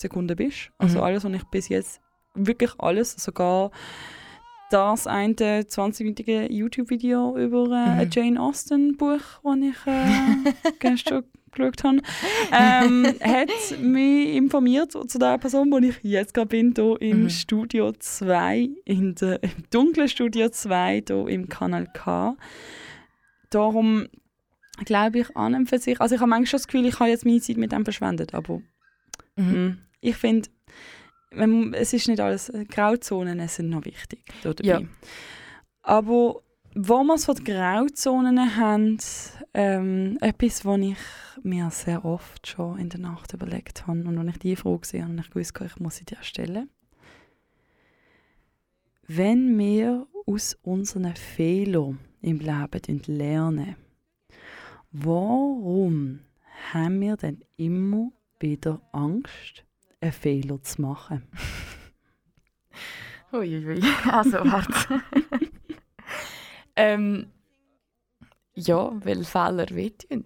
Sekunde 0.03 0.37
bist. 0.37 0.71
Also 0.79 0.99
Mhm. 0.99 1.05
alles, 1.05 1.25
was 1.25 1.33
ich 1.33 1.45
bis 1.45 1.69
jetzt, 1.69 2.01
wirklich 2.35 2.73
alles, 2.79 3.13
sogar 3.15 3.71
das 4.71 5.07
eine 5.07 5.35
20-minütige 5.65 6.51
YouTube-Video 6.51 7.37
über 7.37 7.69
äh, 7.71 7.75
ein 7.75 7.99
Mhm. 8.07 8.11
Jane 8.11 8.41
Austen-Buch, 8.41 9.21
das 9.45 9.57
ich 9.61 9.87
äh, 9.87 10.73
gestern 10.79 11.25
geschaut 11.51 11.85
habe, 11.85 11.99
ähm, 12.53 13.15
hat 13.23 13.51
mich 13.79 14.35
informiert 14.35 14.93
zu 14.93 15.19
der 15.19 15.37
Person, 15.37 15.71
wo 15.71 15.77
ich 15.79 15.97
jetzt 16.03 16.33
gerade 16.33 16.49
bin, 16.49 16.73
hier 16.75 16.97
im 17.03 17.25
Mhm. 17.25 17.29
Studio 17.29 17.93
2, 17.93 18.71
in 18.87 19.15
der, 19.17 19.43
im 19.43 19.51
dunklen 19.71 20.09
Studio 20.09 20.49
2, 20.49 21.03
hier 21.07 21.29
im 21.29 21.51
Kanal 21.51 21.87
K. 21.93 22.35
Darum 23.51 24.07
glaube 24.87 25.19
ich 25.19 25.37
an 25.37 25.55
und 25.55 25.69
für 25.69 25.79
sich, 25.79 26.01
also 26.01 26.15
ich 26.15 26.21
habe 26.23 26.31
manchmal 26.31 26.47
schon 26.47 26.57
das 26.59 26.67
Gefühl, 26.67 26.87
ich 26.87 26.99
habe 26.99 27.11
jetzt 27.11 27.27
meine 27.27 27.41
Zeit 27.43 27.59
mit 27.59 27.73
dem 27.73 27.85
verschwendet, 27.85 28.33
aber 28.35 28.63
Mhm. 29.37 29.79
Ich 30.03 30.17
finde, 30.17 30.51
wenn- 31.31 31.73
es 31.73 31.95
ist 31.95 32.09
nicht 32.09 32.21
alles, 32.21 32.51
äh, 32.51 32.65
Grauzonen 32.67 33.49
sind 33.49 33.71
noch 33.71 33.85
wichtig 33.87 34.23
da 34.43 34.53
dabei. 34.53 34.83
Ja. 34.83 34.89
Aber 35.83 36.43
wo 36.75 37.03
wir 37.05 37.15
es 37.15 37.25
von 37.25 37.37
den 37.37 37.45
Grauzonen 37.45 38.57
haben, 38.57 38.99
ähm, 39.55 40.19
etwas, 40.21 40.65
was 40.65 40.81
ich 40.81 40.97
mir 41.43 41.71
sehr 41.71 42.05
oft 42.05 42.47
schon 42.47 42.79
in 42.79 42.89
der 42.89 43.01
Nacht 43.01 43.33
überlegt 43.33 43.87
habe 43.87 44.01
und 44.01 44.19
als 44.19 44.29
ich 44.31 44.39
die 44.39 44.57
Frage 44.57 44.81
gesehen 44.81 45.03
habe, 45.05 45.13
habe 45.19 45.23
ich 45.23 45.31
gewusst, 45.31 45.75
ich 45.75 45.81
muss 45.81 45.97
sie 45.97 46.05
dir 46.05 46.23
stellen. 46.23 46.69
Wenn 49.07 49.59
wir 49.59 50.07
aus 50.27 50.57
unseren 50.63 51.15
Fehlern 51.17 51.99
im 52.21 52.39
Leben 52.39 53.03
lernen, 53.07 53.77
warum 54.93 56.21
haben 56.73 57.01
wir 57.01 57.17
denn 57.17 57.43
immer 57.57 58.13
wieder 58.39 58.81
Angst, 58.93 59.65
einen 60.03 60.13
Fehler 60.13 60.63
zu 60.63 60.83
machen? 60.83 61.27
Uiuiui. 63.33 63.83
Also, 64.11 64.39
warte. 64.39 65.03
ähm, 66.77 67.27
ja, 68.55 68.93
weil 69.05 69.25
Fehler 69.25 69.75
wehtun. 69.75 70.25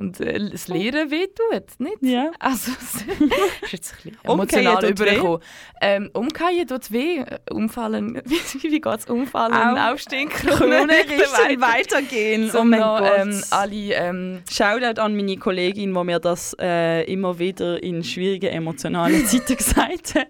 Und 0.00 0.18
äh, 0.18 0.48
das 0.50 0.66
Lehren 0.68 1.10
wehtut, 1.10 1.78
nicht? 1.78 1.98
Ja. 2.00 2.30
Also, 2.38 2.72
es 2.72 2.94
ist 3.62 3.72
jetzt 3.72 3.92
ein 3.92 4.12
bisschen 4.12 4.18
emotional 4.24 4.84
übergekommen. 4.90 5.40
Ähm, 5.82 6.10
umkehren 6.14 6.66
tut 6.66 6.90
weh. 6.90 7.22
Umfallen, 7.50 8.22
wie, 8.24 8.80
geht 8.80 8.86
es? 8.86 9.04
Umfallen, 9.04 9.52
Au- 9.52 9.92
aufstehen, 9.92 10.30
Krone 10.30 10.88
richten, 10.88 11.20
weiter. 11.20 11.60
weitergehen. 11.60 12.50
So 12.50 12.60
oh 12.60 12.64
mein 12.64 12.80
noch, 12.80 12.98
Gott. 13.00 13.10
ähm, 13.18 13.42
alle, 13.50 13.92
ähm, 13.94 14.42
Shoutout 14.50 15.00
an 15.02 15.14
meine 15.14 15.36
Kollegin, 15.36 15.92
die 15.92 16.04
mir 16.04 16.18
das 16.18 16.56
äh, 16.58 17.02
immer 17.04 17.38
wieder 17.38 17.82
in 17.82 18.02
schwierigen 18.02 18.50
emotionalen 18.50 19.26
Zeiten 19.26 19.56
gesagt 19.56 20.14
hat. 20.14 20.28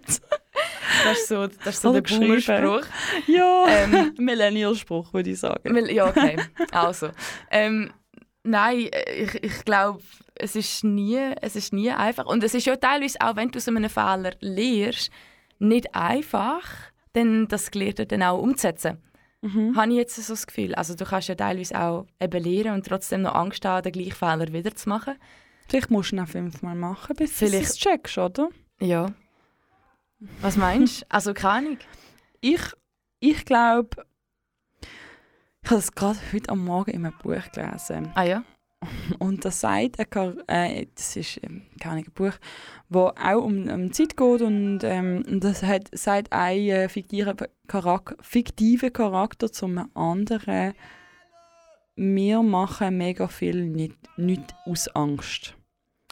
das 1.05 1.17
ist 1.17 1.27
so, 1.29 1.47
das 1.47 1.75
ist 1.75 1.81
so 1.81 1.93
der 1.93 2.01
Boomer-Spruch. 2.01 2.83
ja, 3.27 3.65
Ähm, 3.69 4.13
Millennial-Spruch, 4.17 5.13
würde 5.13 5.29
ich 5.29 5.39
sagen. 5.39 5.77
Ja, 5.87 6.07
okay. 6.09 6.35
Also. 6.73 7.09
Ähm, 7.49 7.91
nein, 8.43 8.87
äh, 8.91 9.13
ich, 9.23 9.43
ich 9.43 9.65
glaube, 9.65 10.01
es 10.35 10.55
ist, 10.55 10.83
nie, 10.83 11.17
es 11.41 11.55
ist 11.55 11.73
nie 11.73 11.91
einfach. 11.91 12.25
Und 12.25 12.43
es 12.43 12.53
ist 12.53 12.65
ja 12.65 12.75
teilweise 12.75 13.19
auch, 13.21 13.35
wenn 13.35 13.49
du 13.49 13.57
aus 13.57 13.67
einem 13.67 13.89
Fehler 13.89 14.31
lernst, 14.39 15.11
nicht 15.59 15.93
einfach, 15.93 16.63
dann 17.13 17.47
das 17.47 17.69
Gelehrte 17.71 18.05
dann 18.05 18.23
auch 18.23 18.39
umzusetzen. 18.41 18.97
Mhm. 19.41 19.75
Habe 19.75 19.91
ich 19.91 19.97
jetzt 19.97 20.15
so 20.15 20.33
das 20.33 20.47
Gefühl. 20.47 20.73
Also 20.75 20.95
du 20.95 21.03
kannst 21.05 21.27
ja 21.27 21.35
teilweise 21.35 21.79
auch 21.79 22.07
eben 22.19 22.43
lernen 22.43 22.75
und 22.75 22.87
trotzdem 22.87 23.23
noch 23.23 23.35
Angst 23.35 23.65
haben, 23.65 23.83
den 23.83 23.91
gleichen 23.91 24.13
Fehler 24.13 24.53
wieder 24.53 24.73
zu 24.75 24.87
machen. 24.89 25.15
Vielleicht 25.67 25.89
musst 25.91 26.11
du 26.11 26.15
ihn 26.15 26.21
auch 26.21 26.27
fünfmal 26.27 26.75
machen, 26.75 27.15
bis 27.15 27.31
du 27.37 27.45
Vielleicht- 27.47 27.69
es 27.69 27.77
checkst, 27.77 28.17
oder? 28.17 28.49
Ja. 28.79 29.07
Was 30.41 30.57
meinst 30.57 31.01
du? 31.01 31.05
also 31.09 31.33
keine 31.33 31.67
Ahnung. 31.67 31.77
Ich, 32.41 32.61
ich 33.19 33.45
glaube, 33.45 34.05
habe 35.71 35.79
das 35.79 35.95
gerade 35.95 36.19
heute 36.33 36.49
am 36.49 36.65
Morgen 36.65 36.91
in 36.91 37.05
einem 37.05 37.17
Buch 37.17 37.49
gelesen. 37.53 38.11
Ah 38.15 38.23
ja? 38.23 38.43
Und 39.19 39.45
das 39.45 39.61
sagt, 39.61 39.99
ein 39.99 40.39
äh, 40.47 40.87
das 40.93 41.15
ist 41.15 41.39
ähm, 41.43 41.61
keine 41.79 41.93
Ahnung, 41.93 42.05
ein 42.07 42.13
Buch, 42.13 42.33
wo 42.89 43.07
auch 43.07 43.43
um, 43.43 43.69
um 43.69 43.93
Zeit 43.93 44.17
geht 44.17 44.41
und, 44.41 44.79
ähm, 44.83 45.23
das 45.39 45.63
hat, 45.63 45.87
sagt 45.93 46.33
ein 46.33 46.59
äh, 46.59 46.89
fiktiver 46.89 47.35
Charakter, 47.67 48.17
fiktiver 48.21 48.89
Charakter 48.89 49.49
zum 49.49 49.89
anderen, 49.93 50.73
wir 51.95 52.41
machen 52.41 52.97
mega 52.97 53.29
viel 53.29 53.65
nicht, 53.65 53.95
nicht 54.17 54.53
aus 54.65 54.89
Angst. 54.89 55.55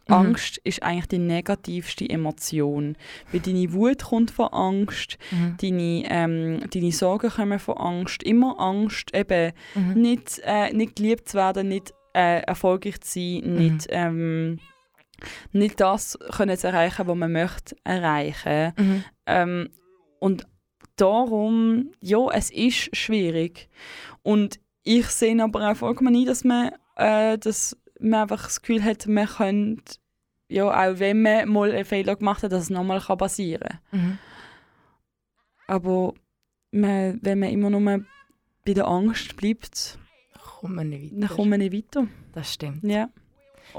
Mhm. 0.10 0.16
Angst 0.16 0.58
ist 0.64 0.84
eigentlich 0.84 1.08
die 1.08 1.18
negativste 1.20 2.10
Emotion. 2.10 2.98
Weil 3.32 3.40
deine 3.42 3.72
Wut 3.74 4.04
kommt 4.04 4.32
von 4.32 4.48
Angst, 4.48 5.18
Mhm. 5.32 5.56
deine, 5.62 6.04
ähm, 6.10 6.70
deine 6.70 6.92
Sorgen 6.92 7.30
kommen 7.30 7.60
von 7.60 7.78
Angst. 7.78 8.24
Immer 8.24 8.60
Angst, 8.60 9.16
eben 9.16 9.54
Mhm. 9.76 9.94
nicht, 10.02 10.42
äh, 10.44 10.74
nicht 10.74 10.96
geliebt 10.98 11.30
zu 11.30 11.38
werden, 11.38 11.70
nicht 11.70 11.94
äh, 12.16 12.42
erfolgreich 12.42 13.00
zu 13.02 13.20
sein, 13.20 13.42
Mhm. 13.46 13.54
nicht, 13.58 13.88
ähm, 13.90 14.60
nicht 15.52 15.80
das 15.80 16.18
können 16.36 16.58
zu 16.58 16.68
erreichen, 16.68 17.08
was 17.08 17.16
man 17.16 17.32
möchte 17.32 17.76
erreichen. 17.84 18.74
Mhm. 18.78 19.04
Ähm, 19.28 19.70
und 20.20 20.48
darum, 20.96 21.92
ja, 22.02 22.28
es 22.34 22.50
ist 22.52 22.96
schwierig. 22.96 23.70
Und 24.24 24.60
ich 24.84 25.06
sehe 25.08 25.42
aber 25.42 25.70
auch 25.72 25.76
vollkommen 25.76 26.16
ein, 26.16 26.26
dass 26.26 26.44
man, 26.44 26.72
äh, 26.96 27.38
dass 27.38 27.78
man 28.00 28.22
einfach 28.22 28.44
das 28.46 28.62
Gefühl 28.62 28.84
hat, 28.84 29.08
man 29.08 29.28
könnte, 29.28 29.96
ja, 30.50 30.66
auch 30.66 31.00
wenn 31.00 31.22
man 31.22 31.48
mal 31.50 31.72
einen 31.72 31.86
Fehler 31.86 32.16
gemacht 32.16 32.44
hat, 32.44 32.52
dass 32.52 32.64
es 32.64 32.70
nochmal 32.70 33.00
passieren 33.00 33.80
kann. 33.92 34.00
Mhm. 34.02 34.18
Aber 35.68 36.14
man, 36.72 37.20
wenn 37.22 37.40
man 37.40 37.50
immer 37.50 37.70
nur 37.70 38.04
bei 38.66 38.74
der 38.74 38.88
Angst 38.88 39.36
bleibt, 39.36 39.98
Kommt 40.60 40.76
man 40.76 40.90
nicht 40.90 41.14
weiter. 41.14 41.28
dann 41.28 41.30
kommt 41.38 41.50
man 41.52 41.60
nicht 41.60 41.74
weiter. 41.74 42.08
Das 42.34 42.54
stimmt. 42.54 42.84
Ja. 42.84 43.10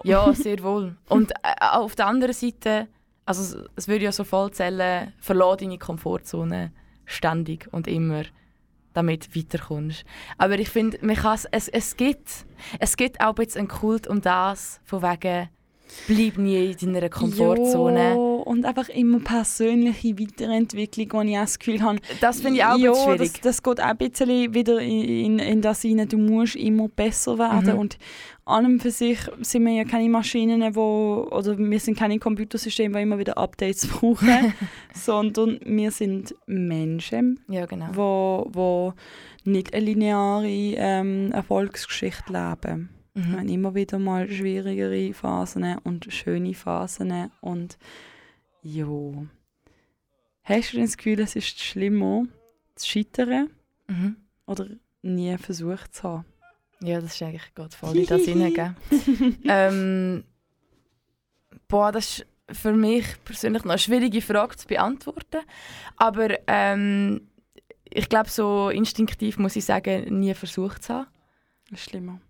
Ja, 0.04 0.32
sehr 0.32 0.62
wohl. 0.62 0.96
Und 1.08 1.32
äh, 1.32 1.36
auf 1.72 1.96
der 1.96 2.06
anderen 2.06 2.32
Seite, 2.32 2.86
also 3.24 3.42
es- 3.42 3.68
es 3.76 3.88
würde 3.88 4.04
ja 4.04 4.12
so 4.12 4.24
voll 4.24 4.50
zählen, 4.52 5.12
verlass 5.18 5.56
deine 5.58 5.78
Komfortzone 5.78 6.72
ständig 7.06 7.68
und 7.72 7.88
immer, 7.88 8.22
damit 8.92 9.36
weiterkommst. 9.36 10.04
Aber 10.38 10.58
ich 10.58 10.68
finde, 10.68 10.98
es, 11.50 11.68
es, 11.68 11.96
gibt, 11.96 12.46
es 12.78 12.96
gibt 12.96 13.20
auch 13.20 13.38
jetzt 13.38 13.56
einen 13.56 13.68
Kult 13.68 14.06
um 14.06 14.20
das, 14.20 14.80
von 14.84 15.02
wegen, 15.02 15.48
bleib 16.06 16.38
nie 16.38 16.74
in 16.80 16.92
deiner 16.92 17.08
Komfortzone. 17.08 18.10
Ja, 18.10 18.14
und 18.14 18.64
einfach 18.64 18.88
immer 18.88 19.20
persönliche 19.20 20.18
Weiterentwicklung, 20.18 21.12
wo 21.12 21.20
ich 21.22 21.36
auch 21.36 21.42
das 21.42 21.58
Gefühl 21.58 21.82
habe, 21.82 21.98
Das 22.20 22.40
finde 22.40 22.58
ich 22.58 22.64
auch 22.64 22.76
bisschen 22.76 22.94
schwierig. 22.94 23.32
Das, 23.34 23.42
das 23.42 23.62
geht 23.62 23.80
auch 23.80 23.84
ein 23.84 23.96
bisschen 23.96 24.54
wieder 24.54 24.80
in, 24.80 25.04
in, 25.04 25.38
in 25.38 25.62
das 25.62 25.82
hinein, 25.82 26.08
du 26.08 26.18
musst 26.18 26.56
immer 26.56 26.88
besser 26.88 27.38
werden. 27.38 27.74
Mhm. 27.74 27.78
Und 27.78 27.98
an 28.44 28.66
und 28.66 28.82
für 28.82 28.90
sich 28.90 29.18
sind 29.40 29.64
wir 29.64 29.72
ja 29.72 29.84
keine 29.84 30.08
Maschinen, 30.08 30.74
wo, 30.74 31.28
oder 31.30 31.56
wir 31.56 31.80
sind 31.80 31.98
keine 31.98 32.18
Computersysteme, 32.18 32.96
die 32.96 33.02
immer 33.02 33.18
wieder 33.18 33.38
Updates 33.38 33.86
brauchen, 33.88 34.54
sondern 34.94 35.60
wir 35.64 35.90
sind 35.90 36.34
Menschen, 36.46 37.40
Ja, 37.48 37.66
genau. 37.66 37.88
wo, 37.92 38.48
wo 38.52 38.94
nicht 39.44 39.72
eine 39.72 39.84
lineare 39.84 40.46
ähm, 40.48 41.32
Erfolgsgeschichte 41.32 42.32
leben. 42.32 42.90
Wir 43.14 43.24
Mhm. 43.24 43.32
haben 43.36 43.48
immer 43.48 43.74
wieder 43.74 43.98
mal 43.98 44.30
schwierigere 44.30 45.12
Phasen 45.12 45.78
und 45.78 46.06
schöne 46.12 46.54
Phasen 46.54 47.30
und 47.40 47.76
jo. 48.62 49.26
Hast 50.44 50.72
du 50.72 50.76
denn 50.76 50.86
das 50.86 50.96
Gefühl, 50.96 51.20
es 51.20 51.36
ist 51.36 51.60
schlimmer 51.60 52.24
zu 52.76 52.88
scheitern 52.88 53.50
Mhm. 53.88 54.16
oder 54.46 54.66
nie 55.02 55.36
versucht 55.38 55.94
zu 55.94 56.02
haben? 56.04 56.24
Ja, 56.82 57.00
das 57.00 57.14
ist 57.14 57.22
eigentlich 57.22 57.54
gerade 57.54 57.76
voll 57.76 57.96
in 57.98 58.06
das 58.06 58.22
hinein, 58.26 58.76
ähm, 59.44 60.24
boah, 61.68 61.92
das 61.92 62.20
ist 62.20 62.26
für 62.52 62.72
mich 62.72 63.04
persönlich 63.24 63.64
noch 63.64 63.72
eine 63.72 63.78
schwierige 63.78 64.22
Frage 64.22 64.56
zu 64.56 64.66
beantworten. 64.66 65.40
Aber 65.96 66.28
ähm, 66.46 67.28
ich 67.84 68.08
glaube, 68.08 68.30
so 68.30 68.70
instinktiv 68.70 69.36
muss 69.38 69.56
ich 69.56 69.64
sagen, 69.64 70.18
nie 70.20 70.34
versucht 70.34 70.84
zu 70.84 70.94
haben. 70.94 71.06
Das 71.70 71.80
ist 71.80 71.90
schlimmer. 71.90 72.20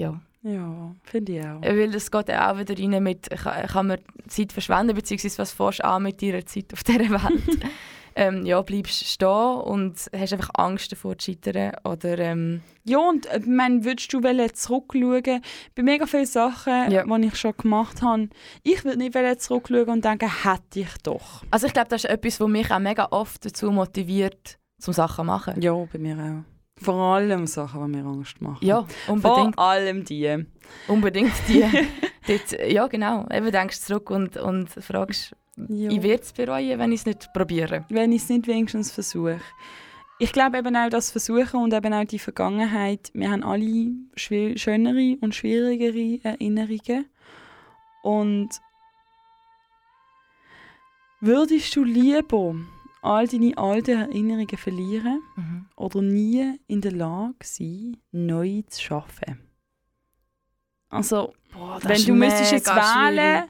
Ja. 0.00 0.20
Ja, 0.42 0.94
finde 1.04 1.32
ich 1.32 1.44
auch. 1.44 1.60
Weil 1.60 1.94
es 1.94 2.10
geht 2.10 2.30
auch 2.30 2.58
wieder 2.58 2.78
rein 2.78 3.02
mit, 3.02 3.28
kann, 3.28 3.86
man 3.88 3.98
Zeit 4.26 4.52
verschwenden, 4.54 4.94
beziehungsweise 4.94 5.36
was 5.38 5.52
fährst 5.52 5.80
du 5.80 5.84
an 5.84 6.02
mit 6.02 6.22
deiner 6.22 6.46
Zeit 6.46 6.72
auf 6.72 6.82
dieser 6.82 7.10
Welt? 7.10 7.58
ähm, 8.16 8.46
ja, 8.46 8.62
bleibst 8.62 9.04
stehen 9.04 9.28
und 9.28 9.96
hast 10.16 10.32
einfach 10.32 10.50
Angst 10.54 10.92
davor 10.92 11.18
zu 11.18 11.32
scheitern 11.32 11.72
oder... 11.84 12.18
Ähm, 12.18 12.62
Ja, 12.84 12.98
und 12.98 13.26
äh, 13.26 13.40
ich 13.40 13.46
meine, 13.46 13.84
würdest 13.84 14.12
du 14.14 14.20
zurückschauen? 14.54 15.42
Bei 15.74 15.82
mega 15.82 16.06
vielen 16.06 16.24
Sachen, 16.24 16.90
Ja. 16.90 17.04
die 17.04 17.26
ich 17.26 17.36
schon 17.36 17.54
gemacht 17.58 18.00
habe, 18.00 18.30
ich 18.62 18.82
würde 18.82 18.96
nicht 18.98 19.42
zurückschauen 19.42 19.90
und 19.90 20.04
denken, 20.06 20.30
hätte 20.44 20.80
ich 20.80 20.94
doch. 21.02 21.42
also 21.50 21.66
ich 21.66 21.74
glaube, 21.74 21.88
das 21.90 22.04
ist 22.04 22.10
etwas, 22.10 22.40
was 22.40 22.48
mich 22.48 22.70
auch 22.70 22.78
mega 22.78 23.08
oft 23.10 23.44
dazu 23.44 23.70
motiviert, 23.70 24.58
zum 24.80 24.94
Sachen 24.94 25.16
zu 25.16 25.24
machen. 25.24 25.60
Ja, 25.60 25.74
bei 25.74 25.98
mir 25.98 26.16
auch. 26.18 26.49
Vor 26.82 26.94
allem 27.14 27.46
Sachen, 27.46 27.92
die 27.92 27.98
mir 27.98 28.06
Angst 28.06 28.40
machen. 28.40 28.64
Ja, 28.64 28.86
unbedingt. 29.06 29.54
Vor 29.54 29.58
allem 29.64 30.04
die. 30.04 30.46
Unbedingt 30.88 31.32
die. 31.48 31.64
dort, 32.26 32.70
ja, 32.70 32.86
genau. 32.86 33.26
Eben 33.30 33.50
denkst 33.50 33.80
zurück 33.80 34.10
und, 34.10 34.36
und 34.36 34.68
fragst, 34.70 35.34
Ja. 35.68 35.90
ich 35.90 36.02
werde 36.02 36.22
es 36.22 36.32
bereuen, 36.32 36.78
wenn 36.78 36.92
ich 36.92 37.00
es 37.00 37.06
nicht 37.06 37.32
probiere. 37.34 37.84
wenn 37.90 38.12
ich 38.12 38.22
es 38.22 38.28
nicht 38.30 38.46
wenigstens 38.46 38.90
versuche. 38.90 39.40
Ich 40.18 40.32
glaube 40.32 40.58
eben 40.58 40.76
auch 40.76 40.90
das 40.90 41.10
Versuchen 41.10 41.62
und 41.62 41.72
eben 41.72 41.92
auch 41.94 42.04
die 42.04 42.18
Vergangenheit. 42.18 43.10
Wir 43.14 43.30
haben 43.30 43.42
alle 43.42 43.92
schönere 44.16 45.16
und 45.20 45.34
schwierigere 45.34 46.18
Erinnerungen. 46.22 47.06
Und 48.02 48.50
würdest 51.20 51.74
du 51.76 51.84
lieber 51.84 52.54
all 53.02 53.26
deine 53.26 53.56
alten 53.56 53.98
Erinnerungen 53.98 54.56
verlieren 54.58 55.22
Mhm. 55.36 55.66
oder 55.76 56.02
nie 56.02 56.58
in 56.66 56.80
der 56.80 56.92
Lage 56.92 57.34
sein, 57.44 57.96
neu 58.12 58.62
zu 58.68 58.82
schaffen? 58.82 59.40
Also, 60.88 61.32
Boah, 61.52 61.78
wenn 61.82 62.04
du 62.04 62.14
müsstest 62.14 62.52
jetzt 62.52 62.68
wählen, 62.68 63.44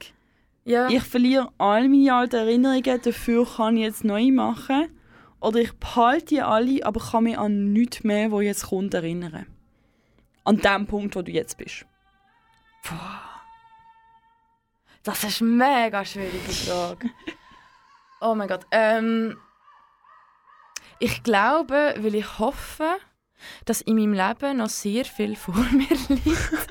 Ja. 0.63 0.87
ich 0.89 1.03
verliere 1.03 1.51
all 1.57 1.89
meine 1.89 2.13
alten 2.13 2.35
Erinnerungen, 2.35 3.01
dafür 3.01 3.45
kann 3.47 3.77
ich 3.77 3.83
jetzt 3.83 4.03
neu 4.03 4.31
machen. 4.31 4.87
Oder 5.39 5.59
ich 5.59 5.73
behalte 5.73 6.25
die 6.27 6.41
alle, 6.43 6.85
aber 6.85 6.99
kann 7.01 7.23
mich 7.23 7.37
an 7.37 7.73
nichts 7.73 8.03
mehr, 8.03 8.31
wo 8.31 8.41
jetzt 8.41 8.67
kommt, 8.67 8.93
erinnern. 8.93 9.47
An 10.43 10.57
dem 10.57 10.85
Punkt, 10.85 11.15
wo 11.15 11.23
du 11.23 11.31
jetzt 11.31 11.57
bist. 11.57 11.85
Das 15.03 15.23
ist 15.23 15.41
eine 15.41 15.49
mega 15.51 16.05
schwierige 16.05 16.51
Frage. 16.51 17.09
oh 18.21 18.35
mein 18.35 18.47
Gott. 18.47 18.65
Ähm, 18.71 19.37
ich 20.99 21.23
glaube, 21.23 21.95
weil 21.97 22.15
ich 22.15 22.39
hoffe, 22.39 22.97
dass 23.65 23.81
in 23.81 23.95
meinem 23.95 24.13
Leben 24.13 24.57
noch 24.57 24.69
sehr 24.69 25.05
viel 25.05 25.35
vor 25.35 25.55
mir 25.71 25.87
liegt. 26.09 26.67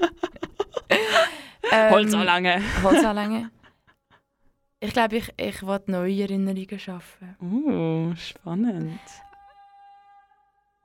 ähm, 1.70 1.90
Holzanlänge. 1.90 2.62
Holzanlänge. 2.82 3.50
Ich 4.82 4.92
glaube, 4.92 5.16
ich, 5.16 5.32
ich 5.36 5.62
will 5.62 5.80
neue 5.86 6.22
Erinnerungen 6.22 6.78
schaffen. 6.78 7.36
Uh, 7.40 8.14
spannend. 8.16 9.00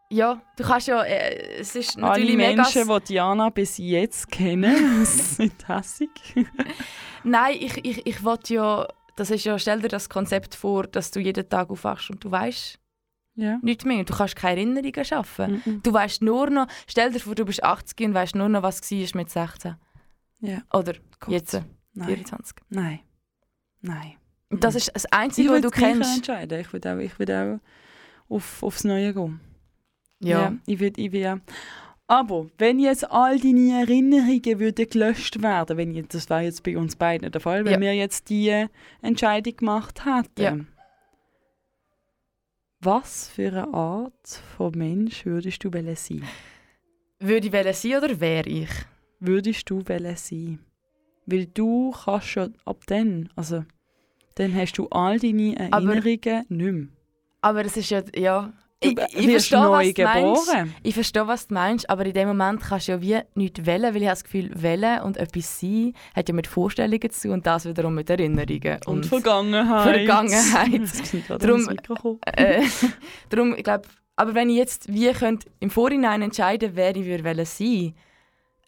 Ja, 0.09 0.41
du 0.55 0.63
kannst 0.63 0.87
ja, 0.87 1.01
äh, 1.03 1.59
es 1.59 1.75
ist 1.75 1.97
Alle 1.97 2.07
natürlich 2.07 2.35
mega... 2.35 2.63
Menschen, 2.63 2.87
die 2.87 3.03
Diana 3.05 3.49
bis 3.49 3.77
jetzt 3.77 4.29
kennen, 4.31 5.05
sind 5.05 5.67
hässig. 5.67 6.09
Nein, 7.23 7.57
ich, 7.59 7.83
ich, 7.83 8.05
ich 8.05 8.23
will 8.23 8.37
ja, 8.47 8.87
das 9.15 9.29
ist 9.31 9.43
ja, 9.45 9.57
stell 9.59 9.81
dir 9.81 9.87
das 9.87 10.09
Konzept 10.09 10.55
vor, 10.55 10.87
dass 10.87 11.11
du 11.11 11.19
jeden 11.19 11.47
Tag 11.47 11.69
aufwachst 11.69 12.09
und 12.09 12.23
du 12.23 12.31
weißt 12.31 12.79
Ja. 13.35 13.59
nichts 13.61 13.85
mehr. 13.85 14.03
Du 14.03 14.13
kannst 14.15 14.35
keine 14.35 14.57
Erinnerungen 14.61 15.05
schaffen. 15.05 15.61
Mhm. 15.65 15.83
Du 15.83 15.91
weißt 15.93 16.21
nur 16.21 16.49
noch, 16.49 16.67
stell 16.87 17.11
dir 17.11 17.19
vor, 17.19 17.35
du 17.35 17.45
bist 17.45 17.63
80 17.63 18.07
und 18.07 18.13
weißt 18.13 18.35
nur 18.35 18.49
noch, 18.49 18.63
was 18.63 18.81
war 18.91 19.07
mit 19.15 19.29
16. 19.29 19.75
Ja. 20.39 20.61
Oder 20.73 20.93
Gott. 21.19 21.29
jetzt, 21.33 21.61
Nein. 21.93 22.07
24. 22.07 22.57
Nein. 22.69 22.99
Nein. 23.81 24.13
Und 24.49 24.63
das 24.63 24.75
ist 24.75 24.91
das 24.93 25.05
Einzige, 25.07 25.49
was 25.49 25.61
du 25.61 25.69
kennst. 25.71 26.17
entscheiden. 26.17 26.59
Ich 26.59 26.71
würde 26.71 26.93
auch, 26.93 26.99
ich 26.99 27.17
würde 27.19 27.59
auch 28.29 28.33
auf, 28.35 28.63
aufs 28.63 28.83
Neue 28.83 29.13
gehen. 29.13 29.39
Ja. 30.19 30.53
ich 30.65 30.79
würde, 30.79 31.01
ich 31.01 31.11
würde, 31.11 31.41
Aber 32.07 32.47
wenn 32.59 32.77
jetzt 32.79 33.09
all 33.11 33.39
deine 33.39 33.81
Erinnerungen 33.81 34.59
würden 34.59 34.87
gelöscht 34.89 35.41
werden, 35.41 35.77
wenn 35.77 35.91
jetzt, 35.93 36.13
das 36.13 36.29
wäre 36.29 36.41
jetzt 36.41 36.61
bei 36.63 36.77
uns 36.77 36.95
beiden 36.95 37.31
der 37.31 37.41
Fall, 37.41 37.65
wenn 37.65 37.73
Ja. 37.73 37.79
wir 37.81 37.93
jetzt 37.95 38.29
die 38.29 38.67
Entscheidung 39.01 39.55
gemacht 39.57 40.05
hätten, 40.05 40.41
Ja. 40.41 40.57
was 42.79 43.29
für 43.29 43.47
eine 43.47 43.73
Art 43.73 44.41
von 44.55 44.71
Mensch 44.77 45.25
würdest 45.25 45.63
du 45.63 45.73
wollen 45.73 45.95
sein? 45.95 46.23
Würde 47.19 47.47
ich 47.47 47.53
wollen 47.53 47.73
sein 47.73 47.97
oder 48.03 48.19
wäre 48.19 48.49
ich? 48.49 48.69
Würdest 49.19 49.69
du 49.69 49.81
wollen 49.87 50.15
sein? 50.15 50.59
Weil 51.25 51.47
du 51.47 51.91
kannst 51.91 52.27
schon 52.27 52.53
ab 52.65 52.83
dann, 52.85 53.29
also 53.35 53.65
dann 54.35 54.53
hast 54.53 54.73
du 54.77 54.87
all 54.89 55.17
deine 55.19 55.55
Aber- 55.71 55.85
Erinnerungen 55.95 56.45
nicht 56.49 56.49
mehr. 56.49 56.87
Aber 57.41 57.65
es 57.65 57.77
ist 57.77 57.89
ja, 57.89 58.03
ja... 58.15 58.53
Du 58.93 59.01
Ich, 59.01 59.17
ich, 59.17 59.27
wirst 59.27 59.47
verstehe, 59.49 59.59
neu 59.59 59.87
was 59.87 59.93
du 59.93 60.03
meinst. 60.03 60.45
geboren. 60.45 60.75
Ich 60.83 60.93
verstehe, 60.93 61.27
was 61.27 61.47
du 61.47 61.53
meinst, 61.53 61.89
aber 61.89 62.05
in 62.05 62.13
dem 62.13 62.27
Moment 62.27 62.61
kannst 62.61 62.87
du 62.87 62.93
ja 62.93 63.01
wie 63.01 63.19
nichts 63.35 63.65
wählen, 63.65 63.93
weil 63.93 64.01
ich 64.01 64.07
habe 64.07 64.15
das 64.15 64.23
Gefühl, 64.23 64.51
wählen 64.53 65.01
und 65.01 65.17
etwas 65.17 65.59
sein 65.59 65.93
hat 66.15 66.29
ja 66.29 66.35
mit 66.35 66.47
Vorstellungen 66.47 67.09
zu 67.09 67.21
tun 67.27 67.31
und 67.31 67.45
das 67.45 67.65
wiederum 67.65 67.95
mit 67.95 68.09
Erinnerungen. 68.09 68.79
Und, 68.85 69.05
Vergangenheit. 69.05 69.95
Vergangenheit. 69.95 70.81
Mikro 71.67 71.95
gekommen. 71.95 72.19
äh, 72.25 72.61
darum, 73.29 73.55
ich 73.55 73.63
glaube, 73.63 73.87
aber 74.15 74.33
wenn 74.33 74.49
ich 74.49 74.57
jetzt 74.57 74.91
wie 74.93 75.11
könnte 75.11 75.47
im 75.59 75.69
Vorhinein 75.69 76.21
entscheiden, 76.21 76.71
wer 76.73 76.95
ich 76.95 77.05
würde 77.05 77.45
sein, 77.45 77.93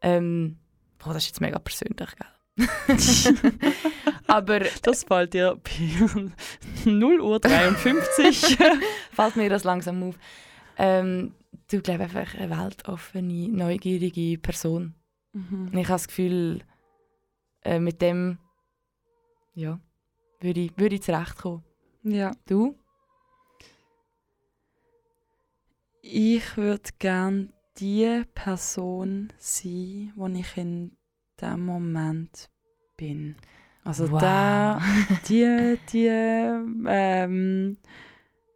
ähm, 0.01 0.57
boah, 0.99 1.13
das 1.13 1.23
ist 1.23 1.29
jetzt 1.29 1.41
mega 1.41 1.59
persönlich, 1.59 1.97
gell? 1.97 2.27
aber 4.27 4.61
Das 4.81 5.03
fällt 5.03 5.33
dir 5.33 5.59
bei 5.63 6.31
0 6.89 7.21
Uhr 7.21 7.39
53. 7.39 8.57
fällt 9.11 9.35
mir 9.35 9.49
das 9.49 9.63
langsam 9.63 10.03
auf. 10.03 10.15
Ähm, 10.77 11.33
du 11.71 11.81
glaube 11.81 12.03
einfach 12.03 12.35
eine 12.35 12.49
weltoffene, 12.49 13.49
neugierige 13.49 14.37
Person. 14.39 14.95
Mhm. 15.33 15.69
Und 15.71 15.77
ich 15.77 15.87
habe 15.87 15.95
das 15.95 16.07
Gefühl, 16.07 16.61
äh, 17.63 17.79
mit 17.79 18.01
dem 18.01 18.39
ja, 19.53 19.79
würde 20.39 20.61
ich, 20.61 20.77
würde 20.77 20.95
ich 20.95 21.01
zurechtkommen. 21.01 21.63
Ja. 22.03 22.31
Du? 22.47 22.77
Ich 26.01 26.55
würde 26.55 26.89
gerne 26.99 27.49
die 27.79 28.23
Person 28.33 29.33
sein, 29.37 30.13
die 30.15 30.39
ich 30.39 30.57
in 30.57 30.96
dem 31.41 31.65
Moment 31.65 32.49
bin. 32.97 33.35
Also 33.83 34.11
Wow. 34.11 34.19
der, 34.19 34.81
die, 35.27 35.77
die, 35.91 36.07
ähm, 36.87 37.77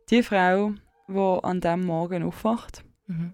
die 0.10 0.24
Frau, 0.24 0.74
die 1.08 1.40
an 1.44 1.62
dem 1.62 1.82
Morgen 1.82 2.24
aufwacht, 2.24 2.84
Mhm. 3.08 3.34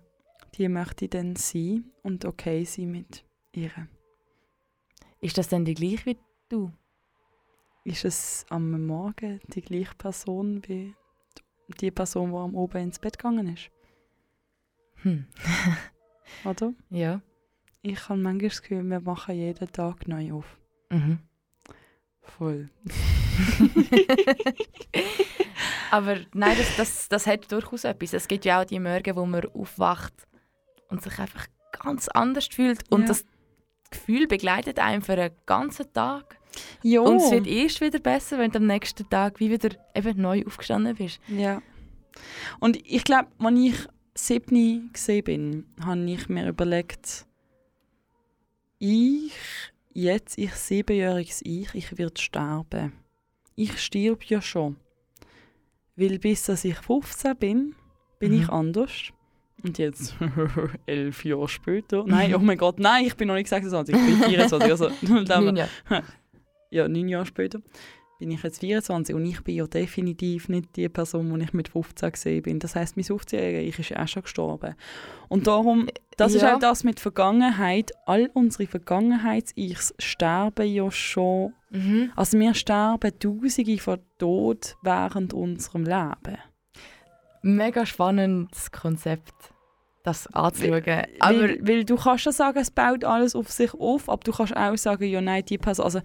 die 0.56 0.70
möchte 0.70 1.06
ich 1.06 1.12
dann 1.12 1.36
sein 1.36 1.86
und 2.04 2.26
okay 2.26 2.64
sein 2.66 2.92
mit 2.92 3.24
ihr. 3.54 3.72
Ist 5.22 5.38
das 5.38 5.48
denn 5.50 5.66
die 5.66 5.74
gleiche 5.74 6.06
wie 6.06 6.18
du? 6.50 6.72
Ist 7.84 8.06
es 8.06 8.46
am 8.50 8.86
Morgen 8.86 9.40
die 9.48 9.62
gleiche 9.62 9.96
Person 9.96 10.62
wie 10.68 10.94
die 11.82 11.92
Person, 11.92 12.32
die 12.32 12.38
am 12.38 12.56
Oben 12.56 12.84
ins 12.84 13.00
Bett 13.00 13.18
gegangen 13.18 13.48
ist? 13.54 13.72
Hm. 15.04 15.26
Oder? 16.46 16.74
Ja. 16.90 17.22
Ich 17.82 18.10
habe 18.10 18.20
manchmal 18.20 18.50
das 18.50 18.62
Gefühl, 18.62 18.84
wir 18.84 19.00
machen 19.00 19.36
jeden 19.36 19.72
Tag 19.72 20.08
neu 20.08 20.34
auf. 20.34 20.58
Mhm. 20.90 21.20
Voll. 22.22 22.70
Aber 25.92 26.18
nein, 26.34 26.58
das, 26.58 26.76
das, 26.76 27.10
das 27.10 27.28
hat 27.28 27.50
durchaus 27.52 27.84
etwas. 27.86 28.14
Es 28.14 28.28
gibt 28.28 28.46
ja 28.46 28.62
auch 28.62 28.66
die 28.66 28.80
Morgen, 28.80 29.16
wo 29.16 29.26
man 29.26 29.46
aufwacht 29.54 30.14
und 30.90 31.02
sich 31.02 31.18
einfach 31.20 31.48
ganz 31.72 32.08
anders 32.10 32.48
fühlt. 32.48 32.80
Und 32.92 33.02
Ja. 33.02 33.08
das 33.08 33.26
Gefühl 33.90 34.28
begleitet 34.28 34.80
einen 34.80 35.02
für 35.02 35.14
einen 35.14 35.34
ganzen 35.46 35.92
Tag. 35.94 36.38
Ja. 36.84 37.02
Und 37.02 37.18
es 37.18 37.32
wird 37.32 37.48
erst 37.48 37.80
wieder 37.82 38.00
besser, 38.00 38.38
wenn 38.38 38.52
du 38.52 38.58
am 38.60 38.68
nächsten 38.68 39.08
Tag 39.10 39.40
wie 39.40 39.50
wieder 39.52 39.70
eben 39.96 40.22
neu 40.22 40.44
aufgestanden 40.46 40.96
bist. 40.96 41.20
Ja. 41.28 41.62
Und 42.60 42.78
ich 42.86 43.04
glaube, 43.04 43.30
als 43.40 43.60
ich 43.60 43.76
siebni 44.16 44.90
gesehen 44.92 45.24
bin, 45.24 45.66
habe 45.86 46.04
ich 46.10 46.28
mir 46.28 46.50
überlegt, 46.50 47.27
ich, 48.80 49.32
jetzt, 49.94 50.38
ich 50.38 50.54
siebenjähriges 50.54 51.42
Ich, 51.44 51.74
ich 51.74 51.98
werde 51.98 52.20
sterben. 52.20 52.94
Ich 53.56 53.80
stirb 53.80 54.24
ja 54.26 54.42
schon. 54.42 54.78
Weil 55.96 56.20
bis 56.20 56.46
dass 56.46 56.64
ich 56.64 56.78
15 56.78 57.36
bin, 57.38 57.76
bin 58.20 58.32
Mhm. 58.34 58.42
ich 58.42 58.50
anders. 58.50 58.92
Und 59.64 59.78
jetzt, 59.80 60.16
elf 60.86 61.26
Jahre 61.26 61.48
später, 61.48 62.04
nein, 62.08 62.36
oh 62.36 62.40
mein 62.40 62.58
Gott, 62.60 62.80
nein, 62.80 63.06
ich 63.06 63.16
bin 63.16 63.28
noch 63.28 63.34
nicht 63.36 63.48
26, 63.50 63.96
ich 63.96 64.06
bin 64.06 64.30
24. 64.30 64.70
Also, 64.72 64.90
Neun 65.02 65.56
Jahre. 65.56 65.70
ja, 66.70 66.88
neun 66.88 67.08
Jahre 67.08 67.26
später 67.26 67.60
bin 68.20 68.32
ich 68.32 68.42
jetzt 68.44 68.60
24 68.60 69.14
und 69.16 69.26
ich 69.26 69.42
bin 69.44 69.56
ja 69.56 69.68
definitiv 69.68 70.50
nicht 70.50 70.76
die 70.76 70.90
Person, 70.90 71.32
die 71.38 71.44
ich 71.46 71.54
mit 71.54 71.70
15 71.70 72.12
gesehen 72.12 72.42
bin. 72.42 72.60
Das 72.60 72.76
heißt, 72.76 72.98
mein 72.98 73.06
15-jähriger 73.06 73.60
Ich 73.60 73.78
ist 73.80 73.96
auch 73.96 74.08
schon 74.08 74.24
gestorben. 74.24 74.76
Und 75.30 75.48
darum, 75.48 75.88
das 76.18 76.34
ist 76.34 76.42
Ja. 76.42 76.56
auch 76.56 76.60
das 76.60 76.84
mit 76.84 77.00
Vergangenheit. 77.00 77.92
All 78.06 78.30
unsere 78.34 78.66
Vergangenheits-Ichs 78.68 79.94
sterben 80.00 80.68
ja 80.68 80.90
schon. 80.90 81.54
Mhm. 81.70 82.12
Also 82.16 82.40
wir 82.40 82.54
sterben 82.54 83.20
Tausende 83.20 83.78
von 83.78 84.00
Tod 84.18 84.76
während 84.82 85.34
unserem 85.34 85.84
Leben. 85.84 86.38
Mega 87.44 87.86
spannendes 87.86 88.72
Konzept, 88.72 89.34
das 90.08 90.28
anzuschauen. 90.34 90.84
Aber 91.20 91.40
weil, 91.40 91.60
weil 91.62 91.86
du 91.86 91.98
kannst 91.98 92.24
schon 92.24 92.34
sagen, 92.34 92.60
es 92.60 92.72
baut 92.72 93.04
alles 93.04 93.36
auf 93.36 93.52
sich 93.52 93.74
auf, 93.74 94.10
aber 94.10 94.24
du 94.24 94.32
kannst 94.32 94.56
auch 94.56 94.78
sagen, 94.78 95.04
ja 95.06 95.22
nein, 95.22 95.44
die 95.46 95.58
Person, 95.58 95.86
also 95.86 96.00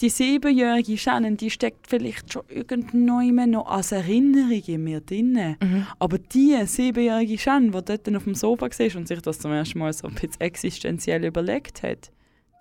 die 0.00 0.08
siebenjährige 0.08 0.96
Shannon, 0.96 1.36
die 1.36 1.50
steckt 1.50 1.88
vielleicht 1.88 2.32
schon 2.32 2.42
irgendwann 2.48 3.50
noch 3.50 3.66
als 3.66 3.92
Erinnerung 3.92 4.62
in 4.66 4.84
mir 4.84 5.00
drin. 5.00 5.56
Mhm. 5.60 5.86
Aber 5.98 6.18
die 6.18 6.56
siebenjährige 6.64 7.38
Shannon, 7.38 7.72
die 7.72 7.84
dort 7.84 8.16
auf 8.16 8.24
dem 8.24 8.34
Sofa 8.34 8.66
war 8.66 8.96
und 8.96 9.08
sich 9.08 9.20
das 9.20 9.38
zum 9.40 9.52
ersten 9.52 9.78
Mal 9.78 9.92
so 9.92 10.06
ein 10.06 10.14
bisschen 10.14 10.40
existenziell 10.40 11.24
überlegt 11.24 11.82
hat, 11.82 12.12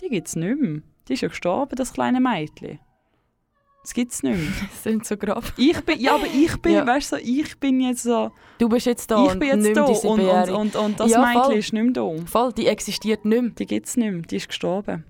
die 0.02 0.10
gibt 0.10 0.28
es 0.28 0.36
nicht 0.36 0.60
mehr. 0.60 0.82
Die 1.08 1.14
ist 1.14 1.22
ja 1.22 1.28
gestorben, 1.28 1.76
das 1.76 1.94
kleine 1.94 2.20
Mädchen. 2.20 2.80
Das 3.82 3.94
gibt 3.94 4.12
es 4.12 4.22
nicht 4.24 4.38
mehr. 4.38 4.48
das 4.72 4.84
sind 4.84 5.06
so 5.06 5.18
grob. 5.18 5.44
Ich 5.58 5.80
bin, 5.82 6.00
ja, 6.00 6.16
aber 6.16 6.28
ich 6.28 6.62
bin, 6.62 6.74
Ja. 6.74 6.86
weißt 6.88 7.14
du, 7.14 7.16
so, 7.18 7.22
ich 7.24 7.60
bin 7.60 7.82
jetzt 7.82 8.04
so, 8.04 8.32
Du 8.60 8.70
bist 8.70 8.86
jetzt 8.86 9.10
da 9.10 9.26
ich 9.26 9.32
und 9.32 9.40
bin 9.40 9.64
jetzt 9.64 9.76
da 9.76 9.84
und, 9.86 10.20
und, 10.20 10.50
und, 10.50 10.76
und 10.76 11.00
das 11.00 11.10
Ja, 11.10 11.26
Mädchen 11.26 11.58
ist 11.58 11.74
nicht 11.74 11.84
mehr 11.84 11.94
da. 11.94 12.26
Voll, 12.26 12.54
die 12.54 12.68
existiert 12.68 13.26
nicht 13.26 13.42
mehr. 13.42 13.52
Die 13.52 13.66
gibt 13.66 13.88
es 13.88 13.98
nicht 13.98 14.12
mehr, 14.12 14.22
die 14.22 14.36
ist 14.36 14.48
gestorben. 14.48 15.06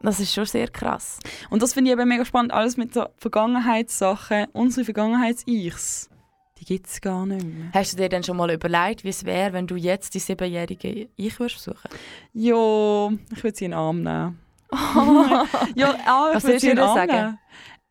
Das 0.00 0.20
ist 0.20 0.32
schon 0.32 0.44
sehr 0.46 0.68
krass. 0.68 1.18
Und 1.50 1.62
das 1.62 1.74
finde 1.74 1.90
ich 1.90 1.98
eben 1.98 2.08
mega 2.08 2.24
spannend, 2.24 2.52
alles 2.52 2.76
mit 2.76 2.94
so 2.94 3.06
Vergangenheitssachen, 3.16 4.46
unsere 4.52 4.84
Vergangenheits-Ichs, 4.84 6.08
die 6.58 6.64
gibt 6.64 6.86
es 6.86 7.00
gar 7.00 7.26
nicht 7.26 7.44
mehr. 7.44 7.70
Hast 7.72 7.92
du 7.92 7.96
dir 7.96 8.08
denn 8.08 8.22
schon 8.22 8.36
mal 8.36 8.50
überlegt, 8.50 9.04
wie 9.04 9.08
es 9.08 9.24
wäre, 9.24 9.52
wenn 9.52 9.66
du 9.66 9.76
jetzt 9.76 10.14
die 10.14 10.18
siebenjährige 10.18 11.08
Ich 11.16 11.38
würdest 11.38 11.64
besuchen? 11.64 11.88
Ja, 12.32 13.10
ich 13.34 13.44
würde 13.44 13.56
sie 13.56 13.64
in 13.66 13.70
den 13.72 13.78
Arm 13.78 14.02
nehmen. 14.02 14.38
ja, 15.74 15.96
ah, 16.06 16.28
ich 16.30 16.36
Was 16.36 16.44
würde 16.44 16.62
würdest 16.62 16.64
du 16.64 16.68
ihr 16.68 16.76
sagen? 16.76 17.38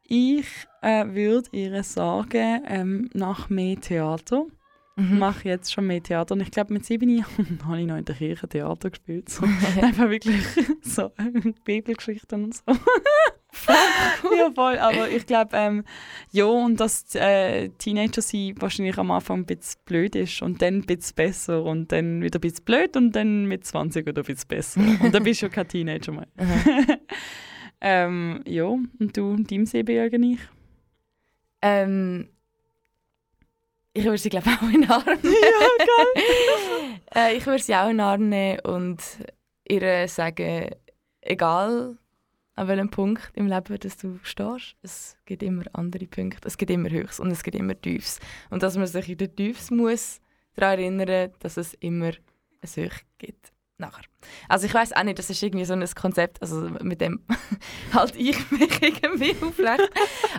Ich 0.10 0.45
äh, 0.82 1.05
würde 1.08 1.49
ihr 1.51 1.84
sagen, 1.84 2.62
ähm, 2.66 3.10
nach 3.14 3.49
mehr 3.49 3.80
Theater. 3.80 4.45
Ich 4.99 5.03
Mhm. 5.03 5.20
mache 5.20 5.47
jetzt 5.47 5.72
schon 5.72 5.86
mehr 5.86 6.01
Theater. 6.01 6.34
Und 6.34 6.41
ich 6.41 6.49
glaube, 6.49 6.74
mit 6.74 6.84
sieben 6.86 7.10
Jahren 7.10 7.60
habe 7.66 7.82
ich 7.82 7.86
noch 7.86 7.97
in 7.97 8.05
der 8.05 8.16
Kirche 8.16 8.47
Theater 8.47 8.89
gespielt. 8.89 9.30
So. 9.30 9.43
Einfach 9.82 10.10
wirklich 10.10 10.41
so 10.82 11.12
Bibelgeschichten 11.66 12.45
und 12.45 12.55
so. 12.55 12.64
ja, 14.38 14.51
voll. 14.55 14.78
Aber 14.80 15.10
ich 15.10 15.26
glaube, 15.26 15.51
ähm, 15.55 15.84
ja, 16.32 16.45
und 16.45 16.80
dass 16.80 17.14
äh, 17.16 17.70
Teenager 17.78 18.22
sein 18.22 18.55
wahrscheinlich 18.60 18.97
am 18.97 19.12
Anfang 19.12 19.39
ein 19.41 19.45
bisschen 19.45 19.82
blöd 19.86 20.16
ist 20.16 20.41
und 20.41 20.62
dann 20.62 20.76
ein 20.80 20.86
bisschen 20.86 21.16
besser 21.16 21.64
und 21.64 21.91
dann 21.91 22.22
wieder 22.24 22.39
ein 22.39 22.41
bisschen 22.41 22.66
blöd 22.66 22.95
und 22.97 23.12
dann 23.12 23.45
mit 23.45 23.66
20 23.66 24.05
wieder 24.05 24.22
ein 24.22 24.26
bisschen 24.26 24.47
besser. 24.47 24.82
Und 25.01 25.14
dann 25.14 25.24
bist 25.24 25.41
du 25.41 25.45
ja 25.47 25.51
kein 25.51 25.68
Teenager 25.68 26.12
mehr. 26.12 26.28
Ähm, 27.82 28.42
ja, 28.46 28.66
und 28.66 29.18
du, 29.18 29.36
deinem 29.36 29.66
siebenjährigen 29.66 30.24
Ich? 30.24 30.40
Ähm, 31.62 32.30
ich 33.94 34.06
würde 34.06 34.18
sie 34.18 34.30
glaube 34.30 34.50
auch 34.50 34.62
in 34.64 34.82
den 34.82 34.90
Arm 34.90 35.04
nehmen. 35.06 35.22
Ja, 35.42 35.86
geil. 35.86 37.00
äh, 37.16 37.38
ich 37.38 37.46
würde 37.46 37.64
sie 37.64 37.76
auch 37.76 37.90
in 37.90 37.98
den 37.98 38.02
Arm 38.02 38.30
nehmen 38.30 38.60
und 38.60 39.02
ihr 39.68 40.08
sagen, 40.08 40.70
egal 41.22 41.98
an 42.56 42.68
welchem 42.68 42.90
Punkt 42.90 43.32
im 43.36 43.48
Leben 43.48 43.80
dass 43.80 43.98
du 43.98 44.20
stehst, 44.24 44.76
es 44.82 45.16
gibt 45.26 45.44
immer 45.44 45.64
andere 45.74 46.08
Punkte. 46.08 46.48
Es 46.48 46.58
gibt 46.58 46.72
immer 46.72 46.90
Höchst 46.90 47.20
und 47.20 47.30
es 47.32 47.44
gibt 47.44 47.56
immer 47.56 47.80
Tiefs. 47.80 48.20
Und 48.50 48.64
dass 48.64 48.78
man 48.78 48.88
sich 48.88 49.10
in 49.10 49.18
den 49.18 49.36
Tiefs 49.36 49.70
muss 49.70 50.22
daran 50.56 50.80
erinnern, 50.80 51.32
dass 51.40 51.58
es 51.58 51.76
immer 51.76 52.12
ein 52.62 52.70
Höch 52.76 53.06
gibt. 53.20 53.52
Nachher. 53.80 54.04
Also 54.50 54.66
ich 54.66 54.74
weiß 54.74 54.94
auch 54.94 55.04
nicht, 55.04 55.20
das 55.20 55.30
ist 55.30 55.44
irgendwie 55.44 55.66
so 55.66 55.74
ein 55.74 55.86
Konzept, 55.94 56.42
also 56.42 56.68
mit 56.82 57.00
dem 57.00 57.22
halt 57.94 58.16
ich 58.16 58.50
mich 58.52 58.82
irgendwie 58.82 59.36
aufrecht. 59.40 59.92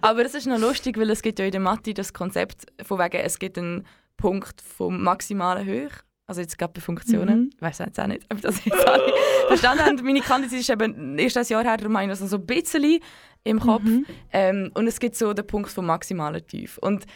Aber 0.03 0.25
es 0.25 0.35
ist 0.35 0.47
noch 0.47 0.59
lustig, 0.59 0.99
weil 0.99 1.09
es 1.11 1.23
gibt 1.23 1.39
ja 1.39 1.45
in 1.45 1.53
der 1.53 1.61
Mathe 1.61 1.95
das 1.95 2.13
Konzept 2.13 2.67
von 2.83 2.99
wegen, 2.99 3.19
es 3.19 3.39
gibt 3.39 3.57
einen 3.57 3.87
Punkt 4.17 4.61
vom 4.61 5.01
maximalen 5.05 5.65
Höch 5.65 5.93
Also 6.27 6.41
jetzt 6.41 6.59
gerade 6.59 6.73
bei 6.73 6.81
Funktionen. 6.81 7.43
Mhm. 7.43 7.51
Ich 7.55 7.63
weiß 7.63 7.79
jetzt 7.79 8.01
auch 8.01 8.09
nicht, 8.09 8.27
ob 8.29 8.41
das 8.41 8.65
jetzt 8.65 8.87
alle 8.87 9.13
verstanden 9.47 9.85
haben. 9.85 10.05
Meine 10.05 10.21
Kante 10.21 10.55
ist 10.55 10.69
eben 10.69 11.17
erst 11.17 11.37
ein 11.37 11.47
Jahr 11.47 11.63
her, 11.63 11.77
darum 11.77 11.97
habe 11.97 12.07
ich 12.07 12.11
das 12.11 12.21
noch 12.21 12.29
so 12.29 12.39
ein 12.39 12.47
bisschen 12.47 12.99
im 13.45 13.61
Kopf. 13.61 13.85
Mhm. 13.85 14.05
Ähm, 14.33 14.71
und 14.75 14.89
es 14.89 14.99
gibt 14.99 15.15
so 15.15 15.33
den 15.33 15.47
Punkt 15.47 15.71
vom 15.71 15.87
maximalen 15.87 16.45
Tief. 16.45 16.77
Und 16.79 17.07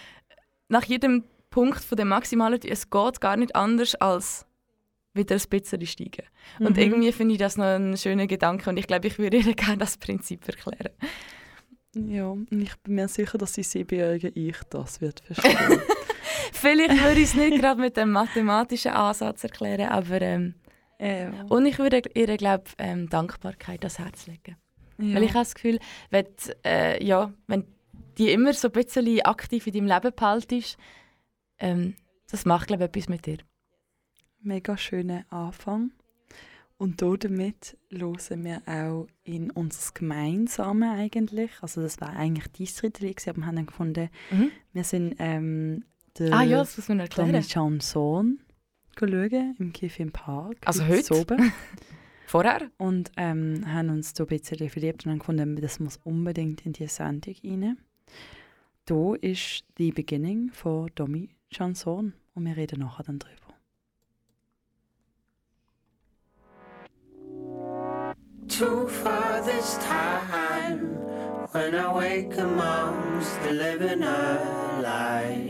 nach 0.69 0.85
jedem 0.85 1.25
Punkt 1.51 1.83
von 1.83 1.99
dem 1.99 2.09
maximalen 2.09 2.61
Tief, 2.61 2.71
es 2.71 2.91
geht 2.91 3.21
gar 3.21 3.37
nicht 3.37 3.57
anders 3.57 3.97
als 3.97 4.47
wieder 5.15 5.37
ein 5.37 5.43
bisschen 5.49 5.87
steigen. 5.87 6.27
Und 6.59 6.77
Mhm. 6.77 6.83
irgendwie 6.83 7.13
finde 7.13 7.35
ich 7.35 7.39
das 7.39 7.57
noch 7.57 7.65
einen 7.67 7.97
schönen 7.97 8.29
Gedanke 8.29 8.71
und 8.71 8.77
ich 8.77 8.87
glaube, 8.87 9.09
ich 9.09 9.19
würde 9.19 9.37
ihr 9.39 9.55
gerne 9.55 9.79
das 9.79 9.97
Prinzip 9.99 10.47
erklären. 10.49 10.93
Ja, 11.95 12.29
und 12.29 12.51
ich 12.51 12.75
bin 12.79 12.95
mir 12.95 13.09
sicher, 13.09 13.37
dass 13.37 13.53
die 13.53 13.63
siebenjährige 13.63 14.29
Ich 14.29 14.57
das 14.71 15.01
wird 15.01 15.21
verstehen. 15.21 15.81
Vielleicht 16.53 17.03
würde 17.03 17.19
ich 17.21 17.25
es 17.25 17.35
nicht 17.35 17.61
gerade 17.61 17.81
mit 17.81 17.97
dem 17.97 18.13
mathematischen 18.13 18.93
Ansatz 18.93 19.45
erklären, 19.45 19.89
aber 19.91 20.23
ähm, 20.23 20.55
ja. 20.99 21.31
und 21.49 21.67
ich 21.67 21.79
würde 21.79 22.03
ihr, 22.15 22.37
glaube 22.39 22.65
ähm, 22.79 23.09
Dankbarkeit 23.11 23.81
ans 23.81 23.99
Herz 23.99 24.27
legen. 24.27 24.57
ja. 24.99 25.15
Weil 25.15 25.25
ich 25.25 25.31
habe 25.31 25.41
das 25.41 25.55
Gefühl, 25.55 25.79
wenn, 26.11 26.27
äh, 26.65 27.05
ja, 27.05 27.33
wenn 27.47 27.67
die 28.19 28.31
immer 28.31 28.53
so 28.55 28.69
ein 28.69 28.73
bisschen 28.73 29.21
aktiv 29.23 29.67
in 29.67 29.73
deinem 29.75 29.87
Leben 29.87 30.15
behaltest, 30.15 30.79
ähm, 31.59 31.95
das 32.31 32.45
macht, 32.47 32.69
glaube 32.69 32.85
ich, 32.85 32.89
etwas 32.89 33.09
mit 33.09 33.27
dir. 33.27 33.39
Mega 34.43 34.77
schöner 34.77 35.25
Anfang. 35.31 35.93
Und 36.79 37.01
damit 37.01 37.77
hören 37.91 38.45
wir 38.45 38.63
auch 38.67 39.07
in 39.23 39.51
unser 39.53 39.93
Gemeinsames 39.95 40.99
eigentlich. 40.99 41.51
Also 41.61 41.81
das 41.81 42.01
war 42.01 42.11
eigentlich 42.11 42.49
dein 42.49 42.93
dritte 42.93 43.31
aber 43.31 43.39
wir 43.39 43.47
haben 43.47 43.57
dann 43.57 43.67
gefunden, 43.67 44.09
Mhm. 44.33 44.51
wir 44.73 44.85
sind 44.85 45.15
ähm, 45.19 45.85
der 46.19 46.33
Ah 46.35 46.43
ja, 46.43 46.59
das 46.59 46.77
muss 46.77 46.89
man 46.89 47.01
erklären. 47.01 47.31
Tommy 47.31 47.43
Chanson 47.45 48.41
schauen, 48.99 49.55
im 49.59 49.73
Kiff 49.73 50.01
im 50.01 50.11
Park. 50.11 50.57
Also 50.65 50.87
heute? 50.87 51.15
oben. 51.15 51.53
Vorher? 52.27 52.71
Und 52.79 53.13
ähm, 53.17 53.63
haben 53.67 53.91
uns 53.91 54.13
so 54.17 54.25
ein 54.25 54.29
bisschen 54.29 54.69
verliebt 54.69 55.05
und 55.07 55.13
haben 55.13 55.19
gefunden, 55.19 55.57
das 55.61 55.79
muss 55.79 55.99
unbedingt 56.03 56.67
in 56.67 56.73
die 56.73 56.87
Sendung 56.89 57.35
rein. 57.45 57.77
Hier 58.89 59.23
ist 59.23 59.65
die 59.79 59.93
Beginning 59.93 60.51
von 60.53 60.91
Tommy 60.95 61.29
Chanson 61.51 62.15
und 62.35 62.45
wir 62.45 62.57
reden 62.57 62.81
nachher 62.81 63.05
dann 63.05 63.19
drüber. 63.19 63.37
Too 68.63 68.87
far 68.87 69.43
this 69.43 69.77
time 69.79 70.79
when 71.51 71.75
I 71.75 71.93
wake 71.93 72.37
amongst 72.39 73.43
the 73.43 73.51
living 73.51 74.05
alive. 74.05 75.49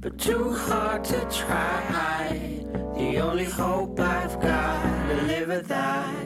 But 0.00 0.18
too 0.18 0.52
hard 0.52 1.04
to 1.04 1.20
try. 1.30 2.40
The 2.96 3.18
only 3.18 3.44
hope 3.44 4.00
I've 4.00 4.40
got 4.40 5.08
to 5.08 5.22
live 5.22 5.50
a 5.50 5.60
that's 5.62 6.17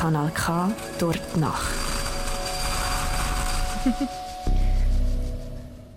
Kanal 0.00 0.30
K 0.30 0.72
durch 0.98 1.20
die 1.34 1.40
Nacht. 1.40 1.74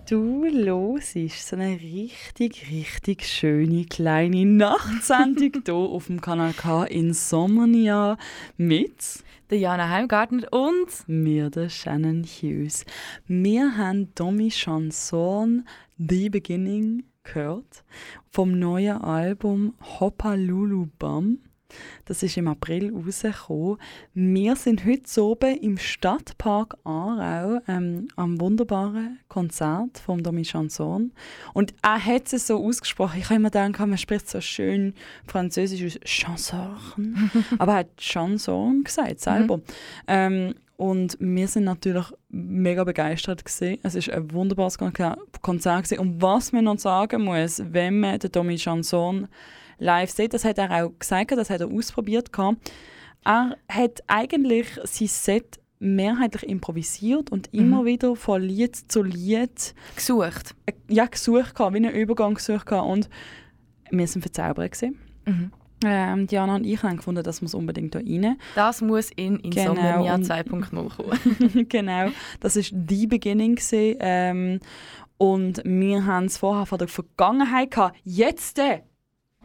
Du 0.10 0.44
hörst 0.44 1.48
so 1.48 1.56
eine 1.56 1.80
richtig, 1.80 2.70
richtig 2.70 3.26
schöne 3.26 3.86
kleine 3.86 4.46
Nachtsendung 4.46 5.54
hier 5.66 5.74
auf 5.74 6.08
dem 6.08 6.20
Kanal 6.20 6.52
K 6.52 6.84
in 6.84 7.14
Sommernia 7.14 8.18
mit 8.58 9.24
Der 9.50 9.60
Jana 9.60 9.88
Heimgartner 9.88 10.52
und 10.52 11.08
mir, 11.08 11.50
der 11.50 11.70
Shannon 11.70 12.26
Hughes. 12.26 12.84
Wir 13.28 13.78
haben 13.78 14.14
Domi 14.16 14.50
Chanson 14.50 15.66
«The 15.98 16.30
Beginning» 16.30 17.06
gehört 17.24 17.86
vom 18.32 18.60
neuen 18.60 18.98
Album 18.98 19.76
«Hoppa 20.02 20.34
Lulu 20.34 20.88
Bam». 21.00 21.40
Das 22.06 22.24
ist 22.24 22.38
im 22.38 22.48
April 22.48 22.94
rausgekommen. 22.94 23.78
Wir 24.14 24.56
sind 24.56 24.86
heute 24.86 25.24
oben 25.24 25.58
im 25.58 25.78
Stadtpark 25.78 26.76
Aarau 26.84 27.60
ähm, 27.68 28.08
am 28.16 28.40
wunderbaren 28.40 29.20
Konzert 29.28 29.98
von 30.00 30.22
Domi 30.24 30.44
Chanson. 30.44 31.12
Und 31.54 31.74
er 31.82 32.04
hat 32.04 32.32
es 32.34 32.48
so 32.48 32.64
ausgesprochen. 32.64 33.20
Ich 33.20 33.26
habe 33.26 33.36
immer 33.36 33.50
gedacht, 33.50 33.80
man 33.80 33.98
spricht 33.98 34.30
so 34.30 34.42
schön 34.42 34.94
französisch 35.28 35.84
aus 35.84 36.00
Chanson. 36.06 37.32
Aber 37.60 37.74
er 37.74 37.78
hat 37.80 37.98
Chanson 37.98 38.84
gesagt 38.84 39.20
selber. 39.20 39.62
Ähm, 40.08 40.56
und 40.76 41.16
wir 41.20 41.48
sind 41.48 41.66
natürlich 41.66 42.08
mega 42.30 42.84
begeistert 42.84 43.46
gewesen. 43.46 43.78
Es 43.84 43.96
ist 43.96 44.10
ein 44.10 44.32
wunderbares 44.34 44.78
Kon- 44.78 44.92
Konzert 45.42 45.84
gewesen. 45.86 46.00
Und 46.00 46.22
was 46.22 46.52
man 46.52 46.66
noch 46.66 46.80
sagen 46.80 47.24
muss, 47.24 47.62
wenn 47.72 48.00
man 48.00 48.20
den 48.20 48.32
Domi 48.32 48.56
Chanson 48.58 49.28
live 49.80 50.10
sieht, 50.12 50.34
das 50.34 50.46
hat 50.46 50.58
er 50.58 50.72
auch 50.86 50.92
gesagt, 51.00 51.32
das 51.32 51.50
hat 51.50 51.62
er 51.62 51.68
ausprobiert. 51.72 52.30
Er 53.26 53.56
hat 53.70 54.04
eigentlich 54.08 54.68
sein 54.84 55.08
Set 55.08 55.60
mehrheitlich 55.80 56.44
improvisiert 56.50 57.32
und 57.32 57.54
immer 57.54 57.84
wieder 57.86 58.16
von 58.16 58.42
Lied 58.42 58.76
zu 58.76 59.04
Lied 59.04 59.74
gesucht. 59.96 60.56
äh, 60.66 60.72
ja, 60.90 61.06
gesucht, 61.06 61.56
gehabt, 61.56 61.74
wie 61.74 61.78
einen 61.78 61.92
Übergang 61.94 62.36
gesucht. 62.36 62.66
gehabt. 62.66 62.88
Und 62.88 63.10
wir 63.92 64.08
sind 64.08 64.22
verzaubert. 64.22 64.72
gewesen. 64.72 64.98
Mhm. 65.26 65.52
Ähm, 65.86 66.28
Diana 66.28 66.56
und 66.56 66.64
ich 66.66 66.82
haben 66.84 66.96
gefunden, 66.96 67.24
dass 67.24 67.42
wir 67.42 67.48
es 67.48 67.54
unbedingt 67.54 67.94
hier 67.96 68.24
rein. 68.24 68.38
Das 68.56 68.82
muss 68.82 69.10
in 69.12 69.42
Genau, 69.42 69.72
Insomnia 69.74 70.16
und- 70.16 70.26
2.0 70.26 70.90
kommen. 70.96 71.66
genau, 71.70 72.08
das 72.40 72.56
ist 72.56 72.72
die 72.74 73.06
Beginning 73.08 73.56
gewesen, 73.56 73.98
ähm, 74.00 74.60
und 75.18 75.62
wir 75.66 76.06
haben 76.06 76.26
es 76.26 76.38
vorher 76.38 76.66
von 76.66 76.78
der 76.80 76.88
Vergangenheit 76.88 77.72
gehabt. 77.72 77.98
Jetzt, 78.06 78.60
äh, 78.60 78.80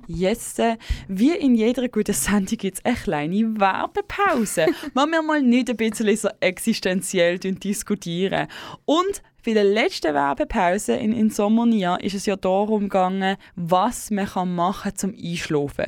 jetzt, 0.06 0.58
äh, 0.58 0.76
wie 1.08 1.32
in 1.32 1.54
jeder 1.54 1.88
guten 1.88 2.14
Sendung 2.14 2.56
gibt 2.56 2.78
es 2.78 2.84
eine 2.84 2.94
kleine 2.94 3.60
Werbepause, 3.60 4.66
wo 4.94 5.06
wir 5.06 5.22
mal 5.22 5.42
nicht 5.42 5.70
ein 5.70 5.76
bisschen 5.76 6.16
so 6.16 6.28
existenziell 6.40 7.38
diskutieren. 7.38 8.48
Und 8.84 9.22
bei 9.44 9.54
der 9.54 9.64
letzten 9.64 10.14
Werbepause 10.14 10.94
in 10.94 11.12
Insomnia 11.12 11.96
ist 11.96 12.14
es 12.14 12.26
ja 12.26 12.36
darum 12.36 12.82
gegangen, 12.82 13.36
was 13.54 14.10
man 14.10 14.26
kann 14.26 14.54
machen 14.54 14.94
zum 14.94 15.14
Einschlafen. 15.14 15.86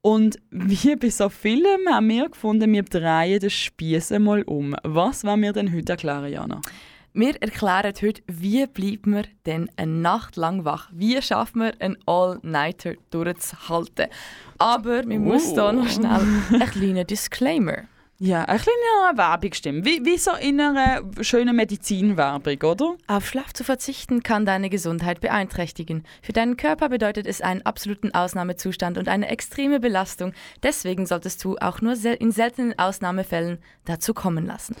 Und 0.00 0.38
wie 0.50 0.96
bei 0.96 1.10
so 1.10 1.28
Filmen 1.28 1.88
haben 1.90 2.08
wir 2.08 2.28
gefunden, 2.28 2.72
wir 2.72 2.82
drehen 2.82 3.40
den 3.40 3.50
Spieß 3.50 4.10
mal 4.18 4.42
um. 4.42 4.74
Was 4.84 5.24
wollen 5.24 5.42
wir 5.42 5.52
denn 5.52 5.72
heute 5.72 5.92
erklären, 5.92 6.32
Jana? 6.32 6.60
Wir 7.18 7.34
erklären 7.42 7.94
heute, 8.00 8.22
wie 8.28 8.64
bleibt 8.68 9.08
man 9.08 9.26
denn 9.44 9.68
eine 9.74 9.90
Nacht 9.90 10.36
lang 10.36 10.64
wach? 10.64 10.88
Wie 10.92 11.20
schafft 11.20 11.56
man 11.56 11.72
einen 11.80 11.96
All-Nighter 12.06 12.92
durchzuhalten? 13.10 14.06
Aber 14.58 15.04
wir 15.04 15.18
müssen 15.18 15.56
da 15.56 15.72
noch 15.72 15.88
schnell 15.88 16.12
einen 16.12 16.70
kleinen 16.70 17.04
Disclaimer. 17.04 17.78
Ja, 18.20 18.44
ein 18.44 18.60
kleiner 18.60 19.18
Werbungsstimme. 19.18 19.84
Wie, 19.84 20.04
wie 20.04 20.16
so 20.16 20.30
in 20.40 20.60
einer 20.60 21.02
schönen 21.20 21.56
Medizinwerbung, 21.56 22.62
oder? 22.62 22.94
Auf 23.08 23.26
Schlaf 23.26 23.52
zu 23.52 23.64
verzichten 23.64 24.22
kann 24.22 24.46
deine 24.46 24.70
Gesundheit 24.70 25.20
beeinträchtigen. 25.20 26.04
Für 26.22 26.32
deinen 26.32 26.56
Körper 26.56 26.88
bedeutet 26.88 27.26
es 27.26 27.40
einen 27.40 27.62
absoluten 27.62 28.14
Ausnahmezustand 28.14 28.96
und 28.96 29.08
eine 29.08 29.28
extreme 29.28 29.80
Belastung. 29.80 30.34
Deswegen 30.62 31.04
solltest 31.04 31.42
du 31.42 31.56
auch 31.58 31.80
nur 31.80 31.94
in 32.04 32.30
seltenen 32.30 32.78
Ausnahmefällen 32.78 33.58
dazu 33.86 34.14
kommen 34.14 34.46
lassen. 34.46 34.76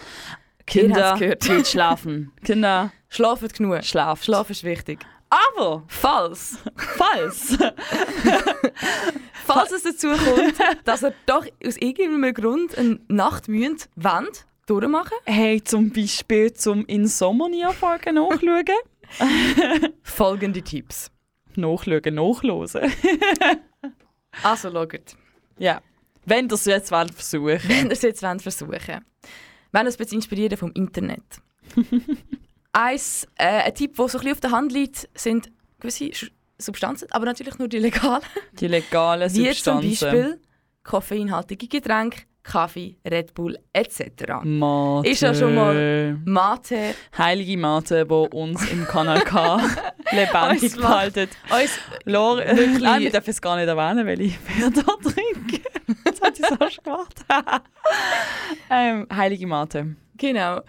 Kinder, 0.68 1.16
geht 1.18 1.66
schlafen. 1.66 2.32
Kinder, 2.44 2.92
Schlafet 3.08 3.54
genug. 3.54 3.82
schlaft. 3.84 4.24
Schlaf 4.24 4.50
ist 4.50 4.64
wichtig. 4.64 5.00
Aber, 5.30 5.82
Falls, 5.88 6.58
falls, 6.76 7.58
falls 9.46 9.72
es 9.72 9.82
dazu 9.82 10.08
kommt, 10.08 10.54
dass 10.84 11.02
ihr 11.02 11.12
doch 11.26 11.44
aus 11.66 11.76
irgendeinem 11.76 12.32
Grund 12.32 12.78
eine 12.78 12.98
Nacht 13.08 13.46
müsst, 13.48 13.90
wollt, 13.96 14.46
durchmachen, 14.66 15.16
hey, 15.26 15.62
zum 15.62 15.90
Beispiel 15.92 16.52
zum 16.54 16.86
Insomnia-Folgen 16.86 18.14
nachschauen. 18.14 18.64
folgende 20.02 20.62
Tipps. 20.62 21.10
nachschauen, 21.56 22.14
nachlosen. 22.14 22.90
Also 24.42 24.70
schaut. 24.70 25.14
ja. 25.58 25.80
Wenn 26.24 26.46
ihr 26.46 26.52
es 26.52 26.64
jetzt 26.66 26.90
wollt 26.90 27.14
versuchen. 27.14 27.58
wenn 27.68 27.86
ihr 27.86 27.92
es 27.92 28.02
jetzt 28.02 28.20
versuchen 28.20 28.68
wollt. 28.72 29.02
Wenn 29.72 29.86
bisschen 29.98 30.18
inspirieren 30.18 30.56
vom 30.56 30.72
Internet. 30.72 31.22
Eins, 32.72 33.26
äh, 33.36 33.44
ein 33.64 33.74
Tipp, 33.74 33.96
der 33.96 34.08
so 34.08 34.18
ein 34.18 34.22
bisschen 34.24 34.32
auf 34.32 34.40
der 34.40 34.50
Hand 34.50 34.72
liegt, 34.72 35.08
sind 35.14 35.50
gewisse 35.80 36.04
Sch- 36.06 36.30
Substanzen, 36.58 37.08
aber 37.12 37.24
natürlich 37.26 37.58
nur 37.58 37.68
die 37.68 37.78
legalen. 37.78 38.22
Die 38.58 38.66
legalen 38.68 39.32
Wie 39.32 39.44
zum 39.52 39.80
Substanzen. 39.82 39.88
Beispiel 39.90 40.40
koffeinhaltige 40.84 41.66
Getränke, 41.68 42.22
Kaffee, 42.48 42.96
Red 43.04 43.34
Bull 43.34 43.58
etc. 43.72 44.42
Mate. 44.42 45.08
Ist 45.08 45.20
ja 45.20 45.34
schon 45.34 45.54
mal- 45.54 46.18
Mate, 46.24 46.94
Heilige 47.16 47.56
Mate, 47.58 48.04
die 48.06 48.10
uns 48.36 48.70
im 48.70 48.86
Kanal 48.86 49.20
K 49.20 49.60
lebendig 50.12 50.74
behalten. 50.76 51.28
uns 51.50 51.78
Lor 52.04 52.38
Wirklich- 52.38 52.78
Nein, 52.80 53.02
wir 53.02 53.10
dürfen 53.10 53.30
es 53.30 53.40
gar 53.42 53.56
nicht 53.56 53.68
erwähnen, 53.68 54.06
weil 54.06 54.20
ich 54.20 54.38
Bier 54.40 54.70
da 54.70 54.82
trinke. 54.82 55.60
Das 56.04 56.20
hat 56.22 56.38
ich 56.38 56.46
so 56.46 56.56
schon 56.70 56.84
gemacht. 56.84 57.24
ähm, 58.70 59.06
Heilige 59.14 59.46
Mate. 59.46 59.96
Genau. 60.16 60.60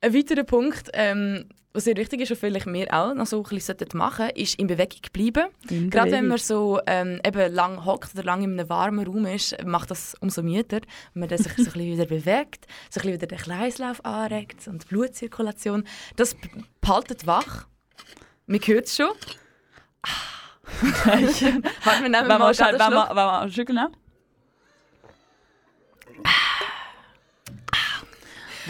Ein 0.00 0.14
weiterer 0.14 0.44
Punkt, 0.44 0.90
ähm, 0.94 1.48
was 1.72 1.84
sehr 1.84 1.96
wichtig 1.96 2.20
ist 2.22 2.30
und 2.32 2.36
vielleicht 2.38 2.66
wir 2.66 2.92
auch 2.92 3.14
noch 3.14 3.26
so 3.26 3.38
ein 3.38 3.42
bisschen 3.44 3.76
sollten 3.78 3.96
machen 3.96 4.30
ist 4.30 4.58
in 4.58 4.66
Bewegung 4.66 5.00
bleiben. 5.12 5.48
In 5.68 5.88
Gerade 5.90 6.10
wenn 6.10 6.28
Bewegung. 6.28 6.28
man 6.28 6.38
so 6.38 6.80
ähm, 6.86 7.20
eben 7.24 7.52
lang 7.54 7.84
hockt 7.84 8.14
oder 8.14 8.24
lang 8.24 8.42
in 8.42 8.58
einem 8.58 8.68
warmen 8.68 9.06
Raum 9.06 9.26
ist, 9.26 9.56
macht 9.64 9.90
das 9.90 10.14
umso 10.20 10.42
müder, 10.42 10.80
wenn 11.14 11.20
man 11.20 11.28
dann 11.28 11.38
sich 11.38 11.52
so 11.52 11.58
ein 11.60 11.64
bisschen 11.64 11.92
wieder 11.92 12.06
bewegt, 12.06 12.66
so 12.90 13.00
ein 13.00 13.02
bisschen 13.02 13.12
wieder 13.14 13.26
den 13.28 13.38
Kreislauf 13.38 14.04
anregt 14.04 14.66
und 14.66 14.82
die 14.82 14.88
Blutzirkulation. 14.88 15.84
Das 16.16 16.34
behaltet 16.80 17.26
wach. 17.26 17.66
Man 18.46 18.60
hört 18.60 18.86
es 18.86 18.96
schon. 18.96 19.10
Warte, 20.82 22.02
wir 22.02 22.08
nehmen 22.08 22.12
Wenn 22.12 22.26
mal 22.26 22.42
einen 22.46 22.54
wenn 22.54 22.92
Schluck. 22.92 23.08
wenn 23.08 23.14
man, 23.16 23.52
schütteln 23.52 23.76
ne? 23.76 23.90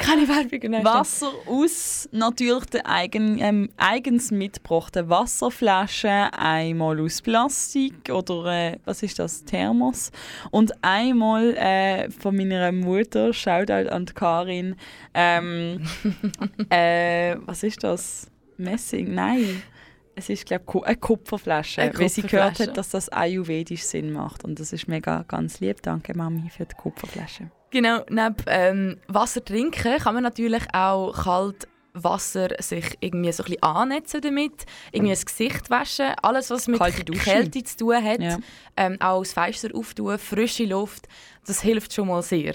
Keine 0.00 0.28
Werbung, 0.28 0.70
nein, 0.70 0.84
Wasser 0.84 1.30
aus 1.46 2.08
natürlich 2.12 2.64
der 2.66 2.88
eigen, 2.88 3.38
ähm, 3.38 3.70
eigens 3.76 4.30
mitgebrachten 4.30 5.08
Wasserflasche, 5.08 6.28
einmal 6.36 7.00
aus 7.00 7.22
Plastik 7.22 8.10
oder 8.10 8.46
äh, 8.46 8.78
was 8.84 9.02
ist 9.02 9.18
das, 9.18 9.44
Thermos 9.44 10.10
und 10.50 10.72
einmal 10.82 11.54
äh, 11.56 12.10
von 12.10 12.36
meiner 12.36 12.72
Mutter, 12.72 13.32
Shoutout 13.32 13.88
an 13.90 14.06
Karin, 14.06 14.76
ähm, 15.14 15.86
äh, 16.70 17.36
was 17.46 17.62
ist 17.62 17.82
das, 17.84 18.30
Messing? 18.56 19.14
Nein. 19.14 19.62
Es 20.16 20.28
ist, 20.28 20.46
glaube 20.46 20.64
ich, 20.68 20.84
eine 20.84 20.96
Kupferflasche, 20.96 21.82
Eine 21.82 21.98
weil 21.98 22.08
sie 22.08 22.22
gehört 22.22 22.60
hat, 22.60 22.76
dass 22.76 22.90
das 22.90 23.08
ayurvedisch 23.08 23.82
Sinn 23.82 24.12
macht. 24.12 24.44
Und 24.44 24.60
das 24.60 24.72
ist 24.72 24.86
mega 24.86 25.24
ganz 25.26 25.60
lieb. 25.60 25.82
Danke, 25.82 26.16
Mami, 26.16 26.48
für 26.50 26.66
die 26.66 26.74
Kupferflasche. 26.74 27.50
Genau, 27.70 28.02
neben 28.08 28.36
ähm, 28.46 28.96
Wasser 29.08 29.44
trinken 29.44 29.98
kann 29.98 30.14
man 30.14 30.22
natürlich 30.22 30.62
auch 30.72 31.12
kalt 31.12 31.66
Wasser 31.96 32.48
sich 32.60 32.96
irgendwie 33.00 33.30
so 33.32 33.42
ein 33.44 33.50
bisschen 33.50 33.62
annetzen 33.62 34.20
damit, 34.20 34.64
irgendwie 34.90 35.12
das 35.12 35.24
Gesicht 35.26 35.70
waschen, 35.70 36.12
alles 36.22 36.50
was 36.50 36.66
mit. 36.66 36.80
Kälte 36.80 37.62
zu 37.62 37.76
tun 37.76 38.02
hat, 38.04 38.20
Ja. 38.20 38.38
ähm, 38.76 38.96
auch 39.00 39.20
das 39.22 39.32
Fenster 39.32 39.68
auftun, 39.74 40.18
frische 40.18 40.64
Luft, 40.64 41.06
das 41.46 41.60
hilft 41.62 41.92
schon 41.92 42.08
mal 42.08 42.22
sehr. 42.22 42.54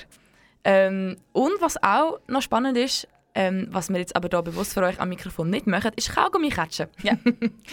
Ähm, 0.66 1.16
und 1.32 1.54
was 1.62 1.82
auch 1.82 2.20
noch 2.28 2.42
spannend 2.42 2.78
ist, 2.78 3.08
ähm, 3.36 3.68
was 3.72 3.90
wir 3.90 4.00
jetzt 4.00 4.16
aber 4.16 4.30
hier 4.32 4.42
bewusst 4.42 4.74
für 4.74 4.82
euch 4.84 5.00
am 5.00 5.10
Mikrofon 5.10 5.50
nicht 5.50 5.68
machen, 5.68 5.92
ist 5.96 6.14
Kaugummi 6.14 6.50
catchen. 6.50 6.88
Ja. 7.04 7.14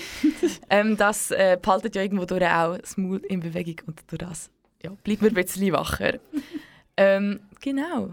ähm, 0.70 0.96
das 0.96 1.30
äh, 1.30 1.58
behaltet 1.60 1.96
ja 1.96 2.02
irgendwo 2.02 2.24
durch 2.24 2.44
auch 2.44 2.78
das 2.78 2.96
Maul 2.96 3.20
in 3.28 3.40
Bewegung 3.40 3.76
und 3.86 4.00
durch 4.08 4.18
das 4.18 4.50
ja, 4.82 4.90
bleibt 5.02 5.22
man 5.22 5.30
ein 5.30 5.34
bisschen 5.34 5.72
wacher. 5.72 6.18
ähm, 6.96 7.40
genau. 7.60 8.10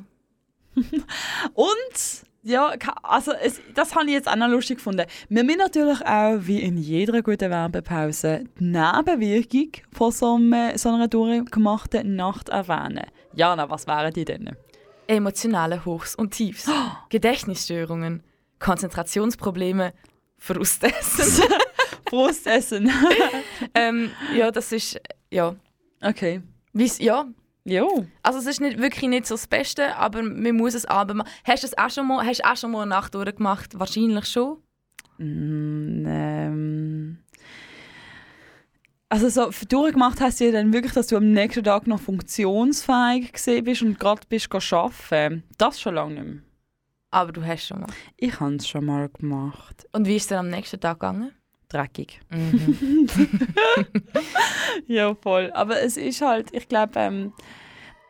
Und 1.53 2.23
Ja, 2.45 2.73
also 3.03 3.31
es, 3.31 3.61
das 3.73 3.95
habe 3.95 4.05
ich 4.07 4.13
jetzt 4.13 4.27
auch 4.27 4.35
noch 4.35 4.49
lustig 4.49 4.77
gefunden. 4.77 5.05
Wir 5.29 5.43
müssen 5.45 5.59
natürlich 5.59 6.05
auch, 6.05 6.39
wie 6.41 6.59
in 6.59 6.77
jeder 6.77 7.21
guten 7.21 7.49
Werbepause, 7.49 8.43
die 8.59 8.65
Nebenwirkung 8.65 9.71
von 9.93 10.11
so, 10.11 10.35
einem, 10.35 10.77
so 10.77 10.89
einer 10.89 11.07
durchgemachten 11.07 12.17
Nacht 12.17 12.49
erwähnen. 12.49 13.05
Jana, 13.33 13.69
was 13.69 13.87
wären 13.87 14.11
die 14.11 14.25
denn? 14.25 14.57
Emotionale 15.07 15.85
Hochs 15.85 16.15
und 16.15 16.31
Tiefs, 16.31 16.69
Gedächtnisstörungen, 17.09 18.23
Konzentrationsprobleme, 18.59 19.93
Frustessen. 20.37 21.43
Frustessen. 22.09 22.91
ähm, 23.73 24.11
ja, 24.35 24.51
das 24.51 24.71
ist, 24.71 24.99
ja, 25.31 25.55
okay. 26.01 26.41
wie's, 26.73 26.99
ja, 26.99 27.25
Jo. 27.65 28.05
also 28.21 28.39
es 28.39 28.45
ist 28.45 28.59
nicht, 28.59 28.77
wirklich 28.77 29.09
nicht 29.09 29.25
so 29.25 29.35
das 29.35 29.47
Beste, 29.47 29.95
aber 29.95 30.21
man 30.21 30.55
muss 30.55 30.73
es 30.73 30.85
aber 30.85 31.13
machen. 31.13 31.29
Hast 31.45 31.63
du 31.63 31.67
es 31.67 31.77
auch 31.77 31.89
schon 31.89 32.07
mal, 32.07 32.25
hast 32.25 32.39
du 32.39 32.49
auch 32.49 32.57
schon 32.57 32.71
mal 32.71 32.81
eine 32.81 32.89
Nacht 32.89 33.15
durchgemacht? 33.15 33.79
Wahrscheinlich 33.79 34.25
schon. 34.25 34.57
Mm, 35.17 36.05
ähm. 36.05 37.22
Also 39.13 39.29
so 39.29 39.51
durchgemacht 39.69 40.19
hast 40.21 40.39
du 40.39 40.45
ja 40.45 40.51
dann 40.51 40.73
wirklich, 40.73 40.93
dass 40.93 41.05
du 41.05 41.17
am 41.17 41.33
nächsten 41.33 41.63
Tag 41.63 41.85
noch 41.85 41.99
funktionsfähig 41.99 43.31
gesehen 43.31 43.63
bist 43.63 43.83
und 43.83 43.99
gerade 43.99 44.21
bist 44.27 44.49
go 44.49 44.57
arbeiten. 44.71 45.43
Das 45.59 45.79
schon 45.79 45.93
lange 45.93 46.15
nicht 46.15 46.25
mehr. 46.25 46.41
Aber 47.11 47.31
du 47.31 47.45
hast 47.45 47.67
schon 47.67 47.81
mal. 47.81 47.89
Ich 48.17 48.39
habe 48.39 48.55
es 48.55 48.67
schon 48.67 48.85
mal 48.85 49.07
gemacht. 49.09 49.87
Und 49.91 50.07
wie 50.07 50.15
ist 50.15 50.23
es 50.23 50.29
dann 50.29 50.39
am 50.39 50.49
nächsten 50.49 50.79
Tag 50.79 50.99
gegangen? 50.99 51.31
Dreckig. 51.69 52.21
Mhm. 52.31 53.07
Ja, 54.87 55.13
voll. 55.13 55.51
Aber 55.53 55.79
es 55.79 55.95
ist 55.95 56.21
halt, 56.21 56.51
ich 56.51 56.67
glaube, 56.67 56.93
ähm, 56.95 57.33
äh, 57.35 57.43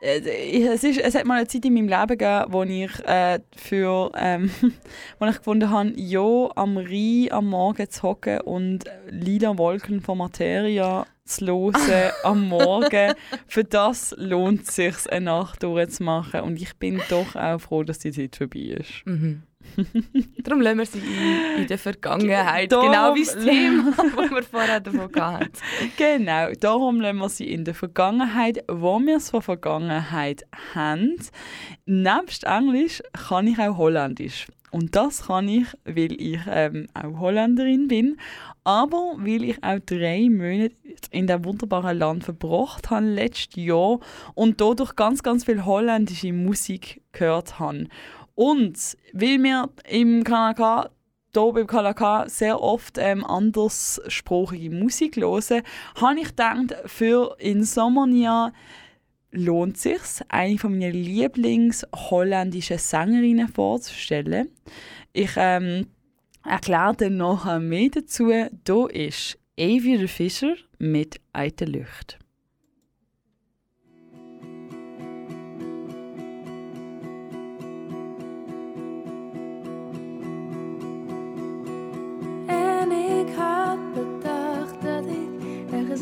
es, 0.03 0.83
ist, 0.83 0.99
es 0.99 1.15
hat 1.15 1.25
mal 1.25 1.37
eine 1.37 1.47
Zeit 1.47 1.65
in 1.65 1.73
meinem 1.73 1.87
Leben 1.87 2.17
gegeben, 2.17 2.45
wo 2.49 2.63
ich 2.63 2.91
äh, 3.05 3.39
für, 3.55 4.11
ähm, 4.15 4.51
wo 5.19 5.25
ich 5.25 5.37
gefunden 5.37 5.69
habe, 5.69 5.93
ja, 5.95 6.49
am 6.55 6.77
Rhein 6.77 7.31
am 7.31 7.47
Morgen 7.47 7.89
zu 7.89 8.03
hocken 8.03 8.41
und 8.41 8.83
lila 9.09 9.57
Wolken 9.57 10.01
von 10.01 10.17
Materia 10.17 11.05
zu 11.25 11.47
hören 11.47 12.11
am 12.23 12.49
Morgen, 12.49 13.13
für 13.47 13.63
das 13.63 14.13
lohnt 14.17 14.67
es 14.67 14.75
sich, 14.75 15.09
eine 15.09 15.25
Nacht 15.25 15.63
durchzumachen. 15.63 16.41
Und 16.41 16.61
ich 16.61 16.75
bin 16.75 17.01
doch 17.09 17.35
auch 17.35 17.59
froh, 17.59 17.83
dass 17.83 17.99
die 17.99 18.11
Zeit 18.11 18.35
vorbei 18.35 18.77
ist. 18.79 19.05
Mhm. 19.05 19.43
Darum 20.43 20.61
lassen 20.61 20.77
wir 20.79 20.85
sie 20.85 20.99
in, 20.99 21.61
in 21.61 21.67
der 21.67 21.77
Vergangenheit. 21.77 22.71
Darum- 22.71 22.85
Genau 22.91 23.15
wie 23.15 23.25
das 23.25 23.35
Thema, 23.45 23.93
das 23.95 24.29
wir 24.31 24.43
vorher 24.43 24.79
davon 24.79 25.09
hatten. 25.15 25.51
Genau, 25.97 26.51
darum 26.59 27.01
lassen 27.01 27.17
wir 27.19 27.29
sie 27.29 27.51
in 27.51 27.65
der 27.65 27.73
Vergangenheit, 27.75 28.63
wo 28.69 28.99
wir 28.99 29.17
es 29.17 29.29
von 29.29 29.41
Vergangenheit 29.41 30.43
haben. 30.75 31.15
Nebst 31.85 32.43
Englisch 32.45 33.01
kann 33.27 33.47
ich 33.47 33.59
auch 33.59 33.77
Holländisch. 33.77 34.47
Und 34.71 34.95
das 34.95 35.27
kann 35.27 35.47
ich, 35.47 35.67
weil 35.85 36.13
ich 36.19 36.39
ähm, 36.49 36.87
auch 36.95 37.19
Holländerin 37.19 37.87
bin, 37.87 38.17
aber 38.63 39.13
weil 39.19 39.43
ich 39.43 39.63
auch 39.63 39.77
drei 39.85 40.27
Monate 40.31 40.73
in 41.11 41.27
diesem 41.27 41.45
wunderbaren 41.45 41.95
Land 41.95 42.23
verbracht 42.23 42.89
habe 42.89 43.05
letztes 43.05 43.63
Jahr 43.63 43.99
und 44.33 44.59
dadurch 44.59 44.95
ganz, 44.95 45.21
ganz 45.21 45.45
viel 45.45 45.63
holländische 45.63 46.33
Musik 46.33 47.01
gehört 47.11 47.59
habe. 47.59 47.85
Und 48.35 48.97
weil 49.13 49.41
wir 49.43 49.69
im 49.87 50.23
Kanaka 50.23 50.89
hier 51.33 51.51
beim 51.51 51.67
KLK 51.67 52.29
sehr 52.29 52.61
oft 52.61 52.97
ähm, 52.97 53.25
anderssprachige 53.25 54.69
Musik 54.69 55.17
hören, 55.17 55.63
habe 55.99 56.19
ich 56.19 56.29
gedacht, 56.29 56.75
für 56.85 57.35
Insomnia 57.39 58.53
lohnt 59.31 59.77
es 59.77 59.83
sich, 59.83 60.01
eine 60.29 60.57
von 60.57 60.77
meiner 60.77 60.91
Lieblings-holländischen 60.91 62.77
Sängerinnen 62.77 63.47
vorzustellen. 63.47 64.49
Ich 65.11 65.31
ähm, 65.37 65.87
erkläre 66.45 66.95
dann 66.95 67.17
nachher 67.17 67.59
mehr 67.59 67.89
dazu. 67.89 68.31
Hier 68.31 68.89
ist 68.91 69.39
Avie 69.59 69.97
de 69.97 70.07
Fischer 70.07 70.55
mit 70.77 71.19
«Eite 71.33 71.65
Lucht». 71.65 72.19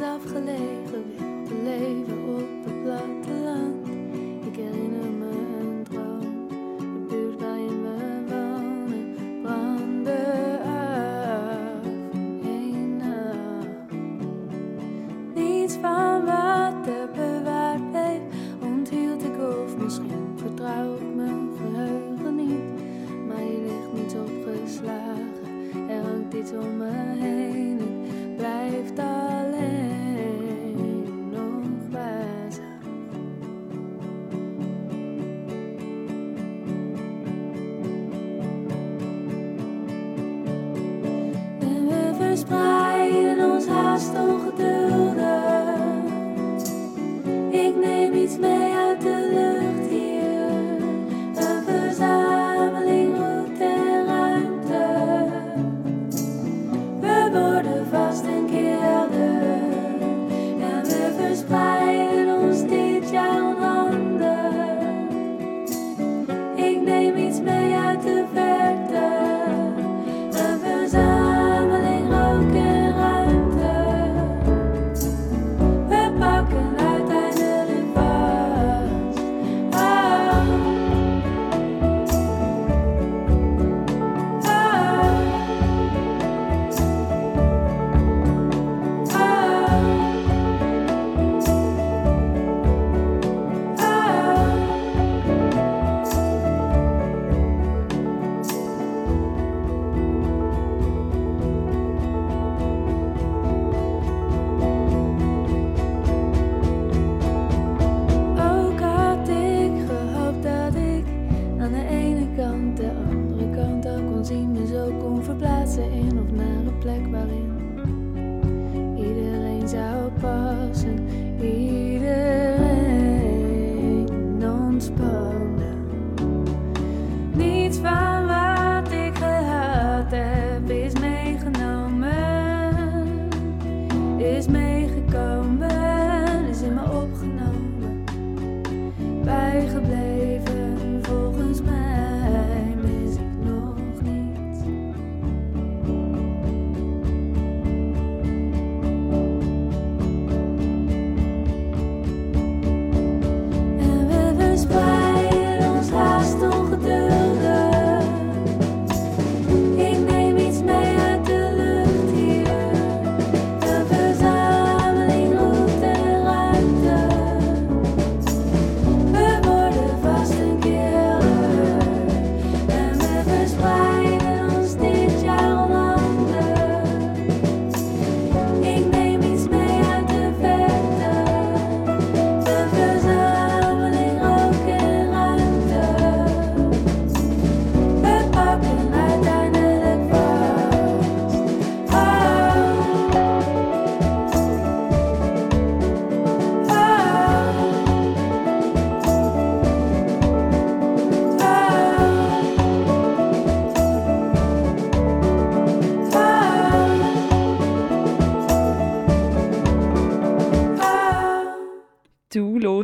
afgelegen, 0.03 1.05
leven 1.63 2.23
op 2.35 2.63
de 2.63 2.81
plat. 2.83 3.20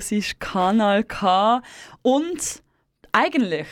Du 0.10 0.16
hörst 0.16 0.40
Kanal 0.40 1.04
K. 1.04 1.62
Und 2.02 2.62
eigentlich 3.12 3.68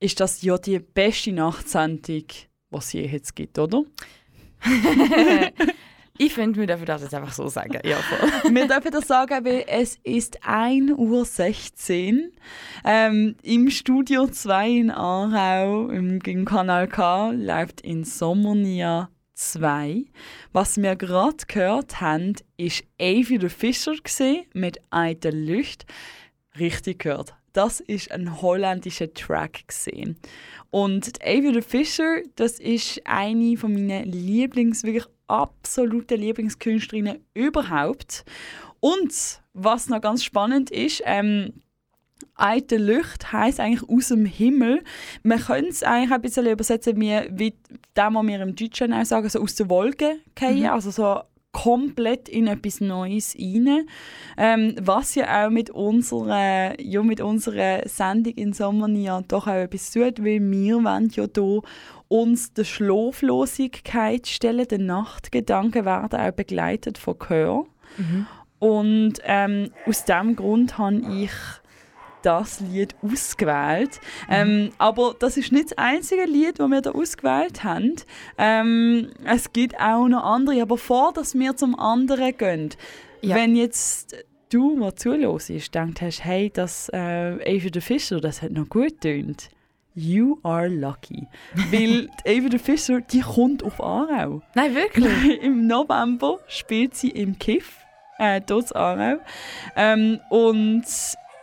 ist 0.00 0.20
das 0.20 0.42
ja 0.42 0.58
die 0.58 0.78
beste 0.78 1.32
Nachtsendung, 1.32 2.24
die 2.28 2.46
es 2.70 2.92
je 2.92 3.06
jetzt 3.06 3.34
gibt, 3.34 3.58
oder? 3.58 3.84
ich 6.18 6.32
finde, 6.34 6.60
wir 6.60 6.66
dürfen 6.66 6.86
das 6.86 7.02
jetzt 7.02 7.14
einfach 7.14 7.32
so 7.32 7.48
sagen. 7.48 7.80
Ja, 7.84 7.96
voll. 7.96 8.54
Wir 8.54 8.66
dürfen 8.66 8.90
das 8.90 9.06
sagen, 9.06 9.44
weil 9.44 9.64
es 9.66 9.98
ist 10.02 10.42
1.16 10.44 12.14
Uhr. 12.14 12.30
Ähm, 12.84 13.36
Im 13.42 13.70
Studio 13.70 14.26
2 14.26 14.70
in 14.70 14.90
Aarau, 14.90 15.88
im, 15.88 16.20
im 16.20 16.44
Kanal 16.44 16.88
K, 16.88 17.30
läuft 17.30 17.82
Insomnia 17.82 19.10
2. 19.34 20.04
Was 20.52 20.76
wir 20.76 20.96
gerade 20.96 21.44
gehört 21.46 22.00
haben, 22.00 22.34
ist 22.56 22.84
Avi 23.00 23.38
Fisher 23.48 23.94
gewesen, 23.94 24.46
mit 24.54 24.80
«Eite 24.90 25.30
Lücht». 25.30 25.86
Richtig 26.58 27.00
gehört. 27.00 27.34
Das 27.52 27.80
ist 27.80 28.10
ein 28.10 28.42
holländischer 28.42 29.12
Track 29.14 29.68
gesehen. 29.68 30.16
Und 30.70 31.24
Avi 31.24 31.54
the 31.54 31.62
Fisher, 31.62 32.22
das 32.34 32.58
ist 32.58 33.00
eine 33.04 33.56
von 33.56 33.72
meinen 33.72 34.10
Lieblings, 34.10 34.82
wirklich 34.82 35.06
absoluten 35.28 36.20
Lieblingskünstlerinnen 36.20 37.24
überhaupt. 37.32 38.24
Und 38.80 39.40
was 39.52 39.88
noch 39.88 40.00
ganz 40.00 40.24
spannend 40.24 40.70
ist, 40.70 41.02
ähm, 41.06 41.52
Eite 42.36 42.76
Licht 42.76 43.32
heisst 43.32 43.60
eigentlich 43.60 43.88
aus 43.88 44.08
dem 44.08 44.24
Himmel. 44.26 44.82
Man 45.22 45.38
könnte 45.38 45.70
es 45.70 45.82
eigentlich 45.82 46.12
ein 46.12 46.22
bisschen 46.22 46.46
übersetzen 46.46 47.00
wie, 47.00 47.20
wie 47.30 47.54
das, 47.94 48.12
was 48.12 48.26
wir 48.26 48.40
im 48.42 48.56
Deutschen 48.56 48.92
auch 48.92 49.04
sagen, 49.04 49.28
so 49.28 49.40
aus 49.40 49.54
der 49.54 49.68
Wolke 49.70 50.16
fallen, 50.36 50.60
Mhm. 50.60 50.66
also 50.66 50.90
so 50.90 51.20
komplett 51.52 52.28
in 52.28 52.48
etwas 52.48 52.80
Neues 52.80 53.36
rein. 53.36 53.86
Ähm, 54.36 54.74
was 54.80 55.14
ja 55.14 55.46
auch 55.46 55.50
mit 55.50 55.70
unserer, 55.70 56.78
ja, 56.80 57.02
mit 57.04 57.20
unserer 57.20 57.88
Sendung 57.88 58.34
in 58.34 58.52
Sommernia 58.52 59.22
doch 59.28 59.46
auch 59.46 59.52
etwas 59.52 59.92
tut, 59.92 60.18
weil 60.18 60.40
wir 60.40 60.82
wollen 60.82 61.10
ja 61.14 61.26
hier 61.32 61.60
uns 62.08 62.52
der 62.52 62.64
Schlaflosigkeit 62.64 64.26
stellen, 64.26 64.66
den 64.68 64.86
Nachtgedanken 64.86 65.84
werden 65.84 66.20
auch 66.20 66.32
begleitet 66.32 66.98
von 66.98 67.18
Chör. 67.18 67.66
Mhm. 67.96 68.26
Und 68.58 69.12
ähm, 69.24 69.70
aus 69.86 70.04
diesem 70.04 70.36
Grund 70.36 70.78
habe 70.78 71.02
ich 71.20 71.30
das 72.24 72.60
Lied 72.60 72.94
ausgewählt. 73.02 74.00
Ähm, 74.28 74.70
aber 74.78 75.14
das 75.18 75.36
ist 75.36 75.52
nicht 75.52 75.70
das 75.72 75.78
einzige 75.78 76.24
Lied, 76.24 76.58
das 76.58 76.68
wir 76.68 76.80
da 76.80 76.90
ausgewählt 76.92 77.64
haben. 77.64 77.96
Ähm, 78.38 79.10
es 79.24 79.52
gibt 79.52 79.78
auch 79.80 80.08
noch 80.08 80.24
andere. 80.24 80.62
Aber 80.62 80.76
bevor 80.76 81.12
dass 81.12 81.34
wir 81.34 81.56
zum 81.56 81.78
anderen 81.78 82.36
gehen, 82.36 82.70
Ja. 83.20 83.36
wenn 83.36 83.54
jetzt 83.56 84.16
du, 84.50 84.78
der 84.80 84.96
zuhörst, 84.96 85.50
denkst 85.74 86.00
hast, 86.00 86.24
hey, 86.24 86.50
das 86.52 86.88
äh, 86.92 86.96
Ava 86.98 87.68
the 87.72 87.80
Fisher, 87.80 88.20
das 88.20 88.42
hat 88.42 88.52
noch 88.52 88.68
gut 88.68 89.00
tönt. 89.00 89.48
You 89.96 90.38
are 90.42 90.66
lucky. 90.68 91.28
Weil 91.70 92.08
Ava 92.26 92.48
the 92.50 92.58
Fisher, 92.58 93.00
die 93.00 93.20
kommt 93.20 93.62
auf 93.62 93.80
Aarau. 93.80 94.42
Nein, 94.54 94.74
wirklich? 94.74 95.40
Im 95.42 95.66
November 95.66 96.38
spielt 96.48 96.96
sie 96.96 97.10
im 97.10 97.38
Kiff, 97.38 97.76
äh, 98.18 98.40
dort 98.44 98.70
in 98.72 98.76
Aarau. 98.76 99.18
Ähm, 99.76 100.18
und 100.30 100.84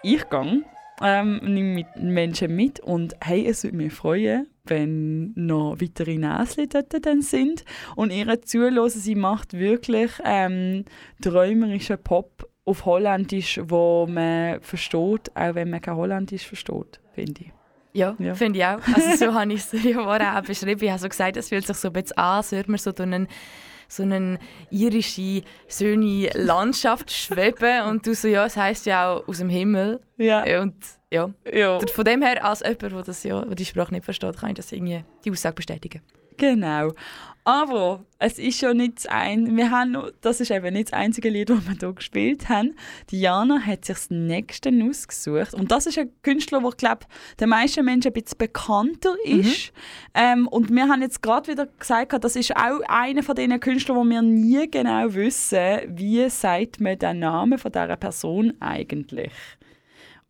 ich 0.04 0.30
gehe, 0.30 0.64
ähm, 1.04 1.40
nehme 1.44 1.74
mit 1.76 1.88
Menschen 1.98 2.56
mit 2.56 2.80
und 2.80 3.16
hey, 3.24 3.48
es 3.48 3.64
würde 3.64 3.78
mich 3.78 3.94
freuen, 3.94 4.48
wenn 4.66 5.34
noch 5.36 5.78
weitere 5.82 6.18
Näsli 6.18 6.68
dort 6.68 6.94
dann 7.06 7.22
sind 7.22 7.64
und 7.96 8.12
ihre 8.12 8.42
zuhören. 8.42 8.90
Sie 8.90 9.16
macht 9.16 9.54
wirklich 9.54 10.12
ähm, 10.24 10.86
träumerischen 11.22 11.98
Pop 12.04 12.48
auf 12.66 12.86
Holländisch, 12.86 13.60
wo 13.64 14.08
man 14.08 14.62
versteht, 14.62 15.36
auch 15.36 15.56
wenn 15.56 15.70
man 15.72 15.82
kein 15.82 15.96
Holländisch 15.96 16.46
versteht, 16.46 17.00
finde 17.14 17.42
ich. 17.42 17.52
Ja, 17.94 18.16
Ja. 18.20 18.36
finde 18.36 18.60
ich 18.60 18.66
auch. 18.66 18.80
Also 18.94 19.26
so 19.26 19.34
habe 19.40 19.52
ich 19.54 19.60
es 19.72 19.72
ja 19.84 20.02
vorher 20.04 20.38
auch 20.38 20.44
beschrieben. 20.44 20.82
Ich 20.84 20.90
habe 20.92 21.00
so 21.02 21.10
gesagt, 21.10 21.36
es 21.38 21.50
fühlt 21.50 21.66
sich 21.68 21.76
so 21.78 21.90
ein 21.90 21.94
bisschen 21.94 22.18
an, 22.18 22.38
als 22.38 22.52
würde 22.52 22.72
man 22.72 22.78
so 22.78 22.92
durch 22.92 23.08
einen, 23.08 23.28
so 23.92 24.04
eine 24.04 24.40
irische, 24.70 25.44
schöne 25.68 26.30
Landschaft 26.34 27.12
schweben. 27.12 27.88
Und 27.90 28.08
du 28.08 28.16
so, 28.16 28.28
ja, 28.28 28.46
es 28.46 28.58
heisst 28.58 28.86
ja 28.86 29.12
auch 29.12 29.28
aus 29.28 29.40
dem 29.40 29.50
Himmel. 29.50 30.00
Ja. 30.18 30.62
Und 30.62 30.76
ja, 31.12 31.30
Ja. 31.52 31.80
Von 31.80 32.06
dem 32.06 32.22
her, 32.22 32.44
als 32.46 32.62
jemand, 32.62 32.82
der 32.82 33.04
das 33.04 33.24
ja, 33.24 33.44
die 33.44 33.66
Sprache 33.66 33.94
nicht 33.94 34.06
versteht, 34.06 34.38
kann 34.38 34.52
ich 34.52 34.56
das 34.56 34.72
irgendwie, 34.72 35.04
die 35.26 35.32
Aussage 35.32 35.56
bestätigen. 35.56 36.02
Genau. 36.38 36.94
Aber 37.44 38.06
es 38.20 38.38
ist 38.38 38.62
ja 38.62 38.72
nicht 38.74 38.98
das 38.98 39.06
ein, 39.08 39.58
wir 39.58 39.72
haben 39.72 39.92
noch, 39.92 40.12
das 40.22 40.40
ist 40.42 40.52
eben 40.52 40.74
nicht 40.74 40.90
das 40.92 40.94
einzige 41.00 41.30
Lied, 41.30 41.50
das 41.50 41.66
wir 41.68 41.76
hier 41.80 41.94
gespielt 41.94 42.50
haben. 42.50 42.76
Diana 43.10 43.60
hat 43.60 43.86
sich 43.86 43.96
das 43.98 44.12
nächste 44.12 44.70
ausgesucht 44.88 45.56
und 45.56 45.72
das 45.72 45.88
ist 45.88 45.98
ein 45.98 46.12
Künstler, 46.22 46.60
der 46.60 46.70
ich 46.70 46.78
glaube, 46.78 47.06
den 47.40 47.50
meisten 47.50 47.84
Menschen 47.84 48.10
ein 48.10 48.14
bisschen 48.14 48.38
bekannter 48.38 49.16
ist. 49.24 49.74
Ähm, 50.14 50.48
und 50.48 50.70
wir 50.70 50.88
haben 50.88 51.02
jetzt 51.02 51.24
gerade 51.24 51.52
wieder 51.52 51.66
gesagt, 51.66 52.24
das 52.24 52.36
ist 52.36 52.56
auch 52.56 52.80
einer 52.88 53.24
von 53.24 53.36
diesen 53.36 53.60
Künstlern, 53.60 53.98
wo 53.98 54.04
wir 54.04 54.22
nie 54.22 54.70
genau 54.70 55.12
wissen, 55.14 55.80
wie 55.88 56.30
sagt 56.30 56.80
man 56.80 57.00
den 57.00 57.20
Namen 57.20 57.58
von 57.58 57.72
dieser 57.72 57.98
Person 57.98 58.54
eigentlich. 58.60 59.32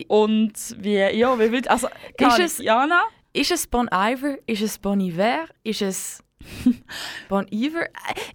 Und 0.08 0.54
wie, 0.80 0.96
ja, 0.98 1.38
wie 1.38 1.52
will, 1.52 1.68
also, 1.68 1.88
Ist 2.18 2.40
ist 2.40 2.40
es- 2.40 2.58
Diana? 2.58 3.02
Ist 3.34 3.52
es 3.52 3.68
Bon 3.68 3.88
Iver? 3.94 4.38
Ist 4.46 4.62
es 4.62 4.78
Bon 4.78 5.00
Iver? 5.00 5.46
Ist 5.64 5.82
es 5.82 6.24
Bon 7.30 7.46
Iver? 7.52 7.84
Äh, 7.84 7.88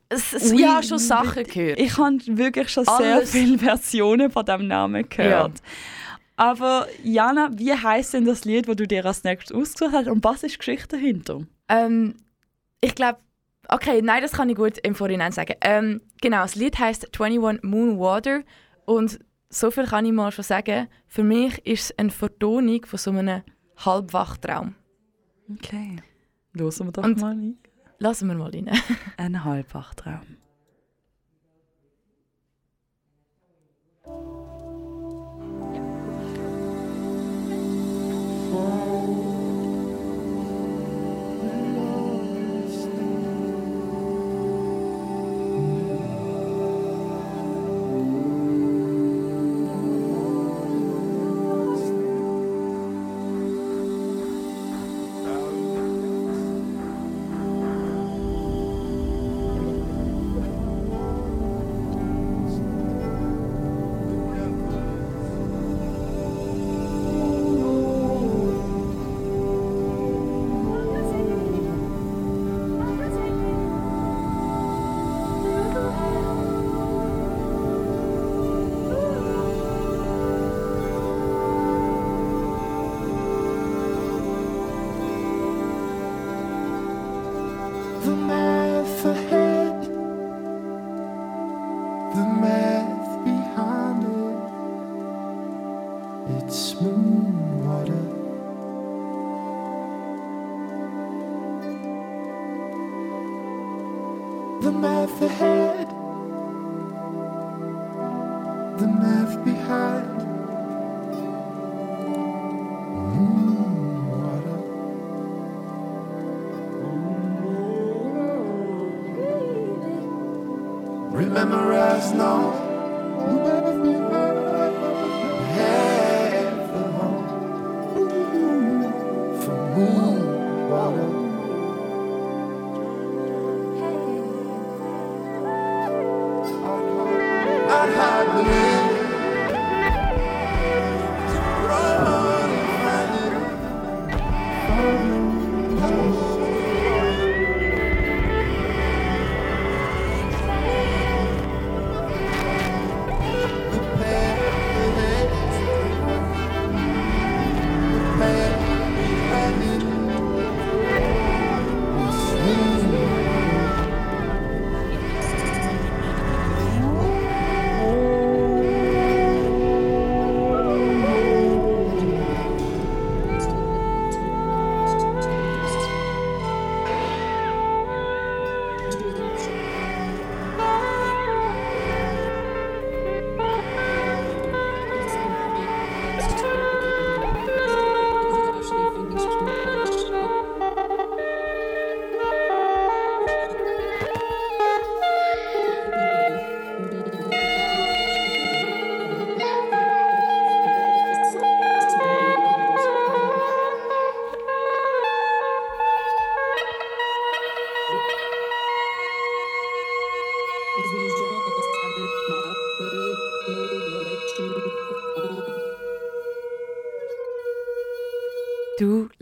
Es, 0.08 0.32
es, 0.32 0.52
Ui, 0.52 0.60
ich 0.60 0.66
habe 0.66 0.82
schon 0.82 0.98
Sachen 0.98 1.44
gehört. 1.44 1.78
Ich 1.80 1.96
habe 1.98 2.18
wirklich 2.26 2.68
schon 2.68 2.86
Alles. 2.88 3.32
sehr 3.32 3.42
viele 3.42 3.58
Versionen 3.58 4.30
von 4.30 4.44
diesem 4.44 4.68
Namen 4.68 5.08
gehört. 5.08 5.62
Aber 6.36 6.86
Jana, 7.02 7.50
wie 7.54 7.72
heißt 7.72 8.14
denn 8.14 8.26
das 8.26 8.44
Lied, 8.44 8.68
das 8.68 8.76
du 8.76 8.86
dir 8.86 9.04
als 9.06 9.24
nächstes 9.24 9.56
ausgesucht 9.56 9.92
hast 9.94 10.08
und 10.08 10.22
was 10.22 10.42
ist 10.42 10.54
die 10.54 10.58
Geschichte 10.58 10.96
dahinter? 10.96 11.40
Ähm, 11.68 12.14
ich 12.82 12.94
glaube, 12.94 13.18
okay, 13.68 14.02
nein, 14.02 14.20
das 14.22 14.32
kann 14.32 14.50
ich 14.50 14.56
gut 14.56 14.76
im 14.78 14.94
Vorhinein 14.94 15.32
sagen. 15.32 15.54
Ähm, 15.62 16.02
genau, 16.20 16.42
das 16.42 16.54
Lied 16.54 16.78
heißt 16.78 17.08
21 17.18 17.62
Moon 17.64 17.98
Water 17.98 18.42
und 18.84 19.18
so 19.48 19.70
viel 19.70 19.86
kann 19.86 20.04
ich 20.04 20.12
mal 20.12 20.30
schon 20.30 20.44
sagen. 20.44 20.88
Für 21.06 21.22
mich 21.22 21.58
ist 21.66 21.84
es 21.90 21.98
eine 21.98 22.10
Vertonung 22.10 22.84
von 22.84 22.98
so 22.98 23.10
einem 23.12 23.42
Halbwachtraum. 23.78 24.74
Okay. 25.50 25.96
Hören 26.54 26.72
wir 26.86 26.92
doch 26.92 27.02
Und- 27.04 27.20
mal 27.20 27.28
rein. 27.28 27.58
Lassen 27.98 28.28
wir 28.28 28.34
mal 28.34 28.50
rein. 28.50 28.70
Ein 29.16 29.44
Halbwachtraum. 29.44 30.36
The 38.56 38.85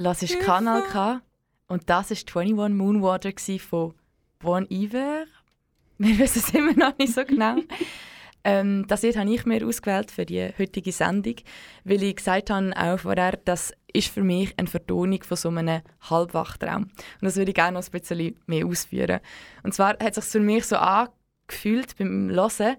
hörst 0.04 0.40
Kanal 0.40 0.82
K 0.82 1.22
und 1.66 1.88
das 1.88 2.10
war 2.10 2.42
21 2.42 2.76
Moonwater 2.76 3.32
von 3.58 3.94
Bon 4.38 4.66
Iver. 4.70 5.24
Wir 5.98 6.18
wissen 6.18 6.40
es 6.40 6.54
immer 6.54 6.74
noch 6.74 6.98
nicht 6.98 7.14
so 7.14 7.24
genau. 7.24 7.56
ähm, 8.44 8.84
das 8.86 9.02
Lied 9.02 9.16
habe 9.16 9.32
ich 9.32 9.46
mir 9.46 9.66
ausgewählt 9.66 10.10
für 10.10 10.26
die 10.26 10.52
heutige 10.58 10.92
Sendung, 10.92 11.36
weil 11.84 12.02
ich 12.02 12.16
gesagt 12.16 12.50
habe, 12.50 12.72
auch 12.76 12.98
vorher, 12.98 13.38
das 13.44 13.72
ist 13.92 14.08
für 14.08 14.22
mich 14.22 14.52
eine 14.58 14.66
Vertonung 14.66 15.22
von 15.22 15.36
so 15.36 15.48
einem 15.48 15.80
Halbwachtraum. 16.10 16.82
Und 16.82 16.92
das 17.22 17.36
würde 17.36 17.52
ich 17.52 17.54
gerne 17.54 17.78
noch 17.78 17.86
ein 17.86 17.90
bisschen 17.90 18.36
mehr 18.46 18.66
ausführen. 18.66 19.20
Und 19.62 19.72
zwar 19.72 19.90
hat 19.90 20.18
es 20.18 20.24
sich 20.24 20.32
für 20.32 20.40
mich 20.40 20.66
so 20.66 20.76
angefühlt 20.76 21.96
beim 21.96 22.28
Hören, 22.30 22.76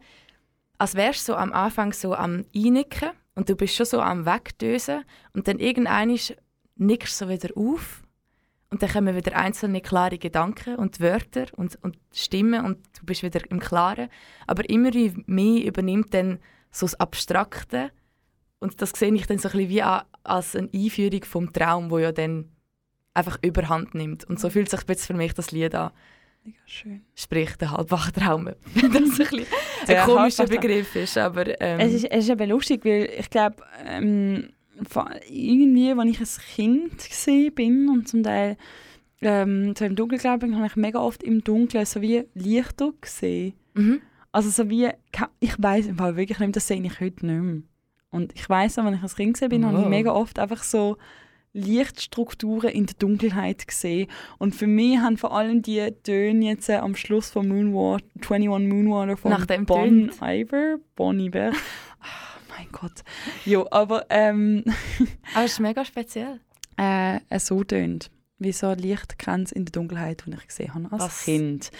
als 0.78 0.96
wärst 0.96 1.28
du 1.28 1.34
so 1.34 1.38
am 1.38 1.54
Anfang 1.54 1.94
so 1.94 2.14
am 2.14 2.46
Einnicken 2.54 3.12
und 3.34 3.50
du 3.50 3.56
bist 3.56 3.76
schon 3.76 3.86
so 3.86 4.02
am 4.02 4.26
Wegdösen 4.26 5.06
und 5.34 5.48
dann 5.48 5.60
irgendwann 5.60 6.18
nickst 6.76 7.18
so 7.18 7.30
wieder 7.30 7.50
auf 7.56 8.04
und 8.70 8.82
dann 8.82 8.90
kommen 8.90 9.16
wieder 9.16 9.36
einzelne 9.36 9.82
klare 9.82 10.18
Gedanken 10.18 10.76
und 10.76 11.00
Wörter 11.00 11.46
und, 11.56 11.78
und 11.82 11.98
Stimmen 12.14 12.66
und 12.66 12.78
du 13.00 13.06
bist 13.06 13.24
wieder 13.24 13.40
im 13.50 13.60
Klaren. 13.60 14.10
Aber 14.48 14.70
immer 14.70 14.92
mehr 15.26 15.66
übernimmt 15.66 16.14
dann 16.14 16.40
so 16.72 16.86
das 16.86 17.00
Abstrakte 17.00 17.92
und 18.60 18.82
das 18.82 18.92
sehe 18.92 19.14
ich 19.14 19.28
dann 19.28 19.38
so 19.38 19.50
ein 19.50 19.54
bisschen 19.54 19.70
wie 19.70 19.82
als 19.82 20.56
eine 20.56 20.70
Einführung 20.74 21.24
vom 21.24 21.54
Traum, 21.54 21.92
wo 21.92 22.00
ja 22.00 22.12
dann 22.12 22.50
einfach 23.14 23.38
Überhand 23.42 23.96
nimmt. 23.96 24.26
Und 24.26 24.40
so 24.40 24.50
fühlt 24.50 24.70
sich 24.70 24.82
jetzt 24.88 25.06
für 25.06 25.14
mich 25.14 25.34
das 25.34 25.52
Lied 25.52 25.76
an. 25.76 25.92
Mega 26.44 26.58
schön. 26.66 27.06
Sprich, 27.16 27.56
der 27.56 27.72
Halbwachtraum. 27.72 28.46
Wenn 28.74 28.92
das 28.92 29.04
ein, 29.04 29.18
bisschen 29.18 29.46
ein 29.88 30.06
komischer. 30.06 30.46
Begriff 30.46 30.96
ist, 30.96 31.18
aber... 31.18 31.60
Ähm, 31.60 31.80
Es 31.80 31.94
ist, 31.94 32.06
es 32.06 32.26
ist 32.26 32.30
eben 32.30 32.50
lustig, 32.50 32.86
weil 32.86 33.10
ich 33.18 33.30
glaube, 33.30 33.58
ähm, 33.86 34.50
irgendwie, 35.30 35.92
als 35.92 36.10
ich 36.10 36.20
ein 36.20 36.46
Kind 36.56 36.98
gesehen 36.98 37.54
bin 37.54 37.90
und 37.90 38.08
zum 38.08 38.24
Teil 38.24 38.58
ähm, 39.22 39.74
so 39.78 39.86
im 39.86 39.96
Dunkeln, 39.96 40.20
glaube 40.20 40.54
habe 40.54 40.68
ich 40.68 40.76
mega 40.76 41.00
oft 41.00 41.24
im 41.24 41.44
Dunkeln 41.44 41.86
so 41.86 42.02
wie 42.02 42.26
Lichter 42.34 42.94
gesehen. 43.02 43.54
mhm. 43.74 44.02
Also 44.32 44.50
so 44.50 44.70
wie, 44.70 44.90
ich 45.40 45.54
weiß 45.58 45.88
im 45.88 45.96
Fall 45.96 46.18
wirklich 46.18 46.40
nicht, 46.40 46.58
das 46.58 46.68
sehe 46.68 46.82
ich 46.82 47.00
heute 47.00 47.26
nicht 47.26 47.42
mehr. 47.42 47.62
Und 48.12 48.34
ich 48.36 48.50
weiß 48.50 48.76
noch, 48.78 48.84
als 48.86 48.96
ich 48.98 49.02
ein 49.04 49.16
Kind 49.16 49.34
gesehen 49.36 49.50
bin, 49.50 49.66
habe 49.66 49.78
ich 49.78 49.84
Wow. 49.84 49.90
mega 49.90 50.12
oft 50.12 50.40
einfach 50.40 50.62
so 50.62 50.98
Lichtstrukturen 51.54 52.70
in 52.70 52.86
der 52.86 52.96
Dunkelheit 53.00 53.66
gesehen. 53.66 54.08
Und 54.38 54.54
für 54.54 54.68
mich 54.68 54.98
haben 55.00 55.16
vor 55.16 55.34
allem 55.36 55.62
die 55.62 55.90
Töne 56.04 56.46
jetzt 56.48 56.68
äh, 56.70 56.76
am 56.76 56.96
Schluss 56.96 57.30
von 57.30 57.48
Moonwater, 57.48 58.04
21 58.30 58.70
Moonwater 58.70 59.16
von 59.16 59.32
Nach 59.32 59.46
dem 59.46 59.66
Bon. 59.66 60.12
Iver, 60.22 60.80
Bon 60.98 61.18
Iver. 61.18 61.52
Mein 62.58 62.68
Gott. 62.72 63.04
Jo, 63.46 63.68
aber 63.72 64.06
ähm, 64.10 64.64
Aber 65.34 65.46
es 65.46 65.54
ist 65.54 65.60
mega 65.60 65.84
speziell. 65.86 66.40
äh, 66.78 67.20
es 67.30 67.48
so 67.48 67.64
tönt. 67.64 68.12
Wie 68.38 68.52
so 68.52 68.68
eine 68.68 68.82
Lichtgrenze 68.82 69.56
in 69.56 69.64
der 69.66 69.72
Dunkelheit, 69.72 70.24
die 70.26 70.34
ich 70.34 70.48
gesehen 70.48 70.74
habe 70.74 70.92
als 70.92 71.04
Was- 71.04 71.24
Kind. 71.24 71.72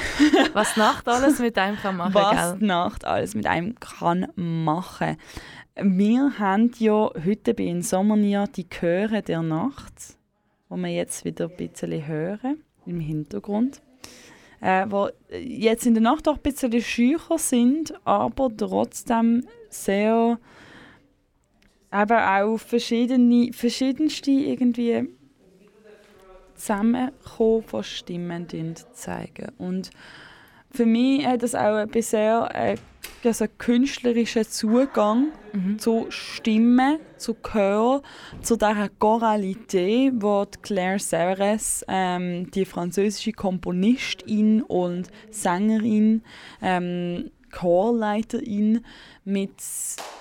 Was 0.52 0.74
die 0.74 0.80
Nacht 0.80 1.08
alles 1.08 1.40
mit 1.40 1.58
einem 1.58 1.76
kann 1.76 1.96
machen 1.96 2.14
was 2.14 2.30
gell? 2.50 2.58
die 2.60 2.66
Nacht 2.66 3.04
alles 3.04 3.34
mit 3.34 3.46
einem 3.46 3.74
kann 3.80 4.28
machen. 4.36 5.16
Wir 5.76 6.38
haben 6.38 6.70
ja 6.78 7.10
heute 7.24 7.52
bei 7.54 7.64
Insomnia 7.64 8.46
die 8.46 8.68
Chöre 8.68 9.22
der 9.22 9.42
Nacht, 9.42 10.16
wo 10.68 10.76
wir 10.76 10.90
jetzt 10.90 11.24
wieder 11.24 11.48
ein 11.50 11.56
bisschen 11.56 12.06
hören 12.06 12.62
im 12.86 13.00
Hintergrund. 13.00 13.82
Äh, 14.64 14.86
wo 14.88 15.10
jetzt 15.30 15.84
in 15.84 15.92
der 15.92 16.02
Nacht 16.02 16.26
auch 16.26 16.36
ein 16.36 16.42
bisschen 16.42 16.80
schücher 16.80 17.36
sind, 17.36 17.92
aber 18.06 18.48
trotzdem 18.56 19.46
sehr 19.68 20.38
aber 21.90 22.40
auch 22.40 22.56
verschiedene, 22.56 23.52
verschiedenste 23.52 24.30
irgendwie 24.30 25.06
Zusammenkommen 26.54 27.62
von 27.62 27.84
Stimmen 27.84 28.74
zeigen. 28.94 29.52
Und 29.58 29.90
für 30.74 30.86
mich 30.86 31.26
hat 31.26 31.42
das 31.42 31.54
auch 31.54 31.76
ein 31.76 31.88
bisher 31.88 32.50
äh, 32.52 32.76
also 33.24 33.44
einen 33.44 33.58
künstlerischen 33.58 34.44
Zugang 34.44 35.28
Mhm. 35.54 35.78
zu 35.78 36.06
Stimmen, 36.08 36.98
zu 37.16 37.34
Chor, 37.34 38.02
zu 38.42 38.56
dieser 38.56 38.88
Choralität, 38.98 40.12
wo 40.16 40.44
die 40.44 40.58
Claire 40.62 40.98
Severes, 40.98 41.84
ähm, 41.86 42.50
die 42.50 42.64
französische 42.64 43.32
Komponistin 43.32 44.62
und 44.62 45.08
Sängerin, 45.30 46.22
ähm, 46.60 47.30
Chorleiterin 47.52 48.84
mit 49.24 49.52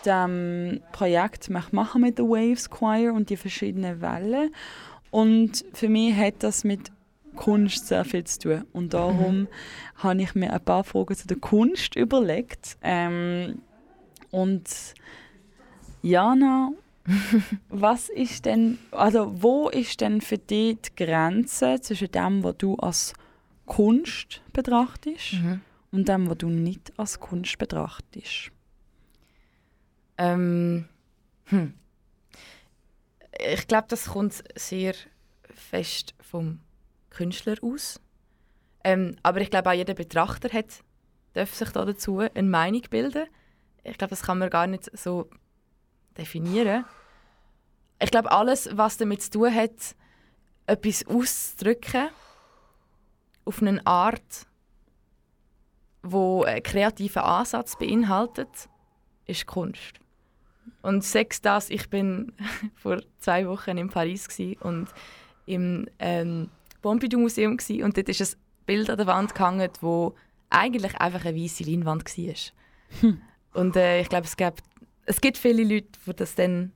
dem 0.06 0.82
Projekt 0.92 1.50
«Mach 1.50 1.72
machen» 1.72 2.02
mit 2.02 2.20
der 2.20 2.26
Waves 2.26 2.70
Choir 2.70 3.12
und 3.12 3.32
die 3.32 3.38
verschiedenen 3.38 4.02
Wellen. 4.02 4.54
Und 5.10 5.66
für 5.74 5.90
mich 5.90 6.16
hat 6.16 6.36
das 6.44 6.64
mit 6.64 6.92
Kunst 7.36 7.88
sehr 7.88 8.06
viel 8.06 8.24
zu 8.24 8.40
tun. 8.40 8.66
Und 8.74 8.94
darum 8.94 9.48
habe 9.96 10.22
ich 10.22 10.36
mir 10.36 10.54
ein 10.54 10.64
paar 10.64 10.84
Fragen 10.84 11.16
zu 11.16 11.28
der 11.28 11.38
Kunst 11.38 11.96
überlegt. 11.96 12.78
Ähm, 12.82 13.62
und 14.32 14.64
Jana, 16.02 16.72
was 17.70 18.10
ist 18.10 18.46
denn, 18.46 18.78
also 18.92 19.32
wo 19.42 19.70
ist 19.70 20.02
denn 20.02 20.22
für 20.22 20.38
dich 20.38 20.78
die 20.82 20.96
Grenze 21.06 21.80
zwischen 21.82 22.12
dem, 22.12 22.44
was 22.44 22.56
du 22.58 22.76
als 22.76 23.14
Kunst 23.66 24.42
betrachtest 24.52 25.34
Mhm. 25.34 25.62
und 25.92 26.08
dem, 26.10 26.30
was 26.30 26.38
du 26.38 26.50
nicht 26.50 26.92
als 26.98 27.20
Kunst 27.20 27.58
betrachtest? 27.58 28.52
Ähm, 30.18 30.86
hm. 31.46 31.74
Ich 33.54 33.68
glaube, 33.68 33.88
das 33.90 34.06
kommt 34.06 34.44
sehr 34.56 34.94
fest 35.50 36.14
vom 36.22 36.60
Künstler 37.14 37.56
aus. 37.62 38.00
Ähm, 38.84 39.16
aber 39.24 39.42
ich 39.42 39.50
glaube, 39.50 39.70
auch 39.70 39.74
jeder 39.74 39.94
Betrachter 39.94 40.50
hat, 40.52 40.84
darf 41.34 41.54
sich 41.54 41.70
da 41.70 41.86
dazu 41.86 42.20
eine 42.20 42.48
Meinung 42.48 42.82
bilden. 42.90 43.28
Ich 43.84 43.98
glaube, 43.98 44.12
das 44.12 44.24
kann 44.24 44.40
man 44.40 44.50
gar 44.50 44.68
nicht 44.68 44.96
so 44.98 45.30
definieren. 46.18 46.86
Ich 48.02 48.12
glaube, 48.12 48.32
alles, 48.32 48.70
was 48.74 48.98
damit 48.98 49.22
zu 49.22 49.32
tun 49.32 49.54
hat, 49.54 49.96
etwas 50.66 51.06
auszudrücken, 51.06 52.10
auf 53.46 53.62
eine 53.62 53.86
Art, 53.86 54.48
wo 56.02 56.44
einen 56.44 56.64
kreativen 56.64 57.22
Ansatz 57.22 57.78
beinhaltet, 57.78 58.70
ist 59.26 59.46
Kunst. 59.46 60.00
Und 60.82 61.04
sechs 61.04 61.42
das, 61.42 61.70
ich 61.70 61.90
bin 61.90 62.34
vor 62.76 63.02
zwei 63.20 63.48
Wochen 63.48 63.78
in 63.78 63.90
Paris 63.90 64.28
und 64.62 64.88
im 65.46 65.88
ähm, 66.00 66.50
Pompidou 66.84 67.20
Museum 67.20 67.58
gsi 67.58 67.82
und 67.82 67.98
dort 67.98 68.10
ist 68.10 68.22
ein 68.22 68.40
Bild 68.68 68.90
an 68.92 68.98
der 68.98 69.08
Wand 69.08 69.34
gehangen, 69.34 69.70
wo 69.82 70.14
eigentlich 70.52 70.96
einfach 71.00 71.26
eine 71.26 71.36
weiße 71.36 71.64
Leinwand 71.64 72.06
war. 72.18 73.14
Und 73.54 73.76
äh, 73.76 74.02
ich 74.02 74.10
glaube, 74.10 74.26
es, 74.26 74.38
gibt- 74.38 74.62
es 75.06 75.20
gibt 75.20 75.38
viele 75.40 75.64
Leute, 75.64 75.88
die 76.06 76.14
das 76.14 76.36
dann 76.36 76.72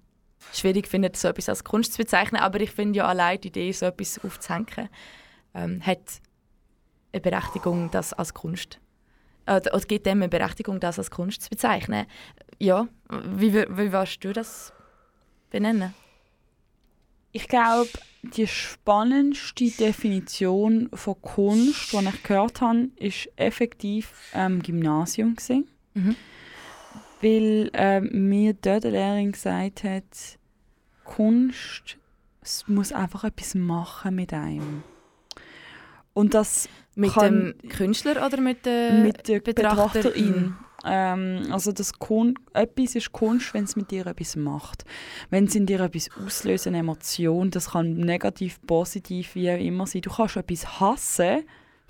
schwierig 0.54 0.88
finden, 0.88 1.14
so 1.14 1.28
etwas 1.28 1.50
als 1.50 1.64
Kunst 1.64 1.94
zu 1.94 2.00
bezeichnen. 2.00 2.42
Aber 2.42 2.60
ich 2.60 2.72
finde 2.72 2.98
ja 2.98 3.06
allein 3.08 3.40
die 3.42 3.50
Idee, 3.50 3.72
so 3.72 3.86
etwas 3.86 4.20
aufzuhängen, 4.24 4.90
ähm, 5.54 5.86
hat 5.86 6.00
eine 7.14 7.22
Berechtigung, 7.22 7.92
das 7.92 8.14
als 8.14 8.34
Kunst 8.34 8.80
äh, 9.46 9.58
oder 9.58 9.80
gibt 9.82 10.06
dem 10.06 10.20
eine 10.22 10.30
Berechtigung, 10.30 10.80
das 10.80 10.98
als 11.00 11.12
Kunst 11.12 11.42
zu 11.44 11.50
bezeichnen. 11.50 12.06
Ja, 12.60 12.88
wie 13.10 13.54
würdest 13.54 14.24
du 14.24 14.34
das 14.34 14.74
benennen? 15.50 15.94
Ich 17.32 17.48
glaube, 17.48 17.90
die 18.22 18.48
spannendste 18.48 19.70
Definition 19.70 20.90
von 20.94 21.22
Kunst, 21.22 21.94
die 21.94 22.08
ich 22.08 22.24
gehört 22.24 22.62
habe, 22.62 22.90
ist 22.96 23.30
effektiv 23.36 24.14
am 24.34 24.62
Gymnasium. 24.62 25.36
Gewesen. 25.36 25.68
Mhm. 25.94 26.16
Weil 27.22 27.72
ähm, 27.74 28.30
mir 28.30 28.54
dort 28.54 28.86
eine 28.86 28.96
Lehrerin 28.96 29.32
gesagt 29.32 29.84
hat, 29.84 30.04
Kunst 31.04 31.98
es 32.48 32.68
muss 32.68 32.94
einfach 32.94 33.26
etwas 33.26 33.56
machen 33.56 34.16
mit 34.16 34.34
einem. 34.34 34.84
Und 36.14 36.34
das 36.34 36.70
Mit 36.96 37.14
kann 37.14 37.56
dem 37.62 37.70
Künstler 37.70 38.26
oder 38.26 38.40
mit 38.40 38.66
der 38.66 38.94
mit 39.04 39.28
der 39.28 39.40
Betrachterin? 39.42 40.04
Betrachterin. 40.04 40.56
Ähm, 40.88 41.48
also 41.52 41.72
das 41.72 41.94
Kun 42.00 42.36
etwas 42.54 42.96
ist 42.96 43.12
Kunst, 43.12 43.54
wenn 43.54 43.66
es 43.66 43.76
mit 43.76 43.92
dir 43.92 44.08
etwas 44.08 44.36
macht. 44.36 44.86
Wenn 45.30 45.46
es 45.46 45.56
in 45.56 45.66
dir 45.66 45.80
etwas 45.82 46.10
auslöst, 46.26 46.68
eine 46.68 46.80
Emotion, 46.80 47.52
das 47.52 47.72
kann 47.72 47.96
negativ, 47.96 48.60
positiv, 48.66 49.36
wie 49.36 49.52
auch 49.52 49.60
immer 49.60 49.86
sein. 49.88 50.02
Du 50.02 50.10
kannst 50.12 50.38
etwas 50.38 50.80
hassen, 50.80 51.44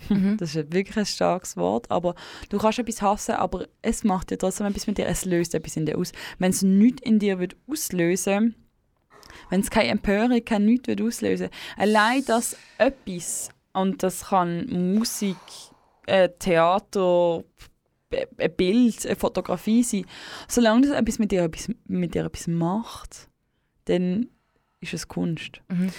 Mhm. 0.10 0.38
das 0.38 0.56
ist 0.56 0.72
wirklich 0.72 0.96
ein 0.96 1.06
starkes 1.08 1.58
Wort, 1.58 1.90
aber 1.90 2.14
du 2.50 2.60
kannst 2.60 2.78
etwas 2.78 3.02
hassen, 3.02 3.32
aber 3.34 3.66
es 3.82 4.04
macht 4.04 4.30
dir 4.30 4.38
trotzdem 4.38 4.68
etwas 4.68 4.86
mit 4.86 5.00
dir, 5.00 5.08
es 5.08 5.26
löst 5.26 5.56
etwas 5.56 5.76
in 5.76 5.88
dir 5.88 5.98
aus. 5.98 6.12
Wenn 6.38 6.52
es 6.52 6.62
nichts 6.62 7.02
in 7.02 7.18
dir 7.18 7.40
wird 7.40 7.56
auslösen 7.68 8.54
wenn 9.50 9.62
es 9.62 9.70
keine 9.70 9.90
Empörung, 9.90 10.44
kein 10.46 10.66
nichts 10.66 10.88
wird 10.88 11.02
auslösen 11.02 11.50
allein 11.78 12.24
das 12.26 12.56
etwas, 12.78 13.50
und 13.74 14.04
das 14.04 14.26
kann 14.26 14.68
Musik, 14.96 15.38
äh, 16.06 16.30
Theater, 16.40 17.44
ein 18.12 18.56
Bild, 18.56 19.06
eine 19.06 19.16
Fotografie 19.16 19.84
sein, 19.84 20.06
solange 20.48 20.88
das 20.88 20.98
etwas 20.98 21.20
mit 21.20 21.32
dir 21.32 21.44
etwas, 21.44 21.70
mit 21.86 22.16
dir 22.16 22.26
etwas 22.26 22.48
macht, 22.48 23.30
dann 23.86 24.28
ist 24.80 24.94
es 24.94 25.08
Kunst. 25.08 25.62
Mhm. 25.70 25.92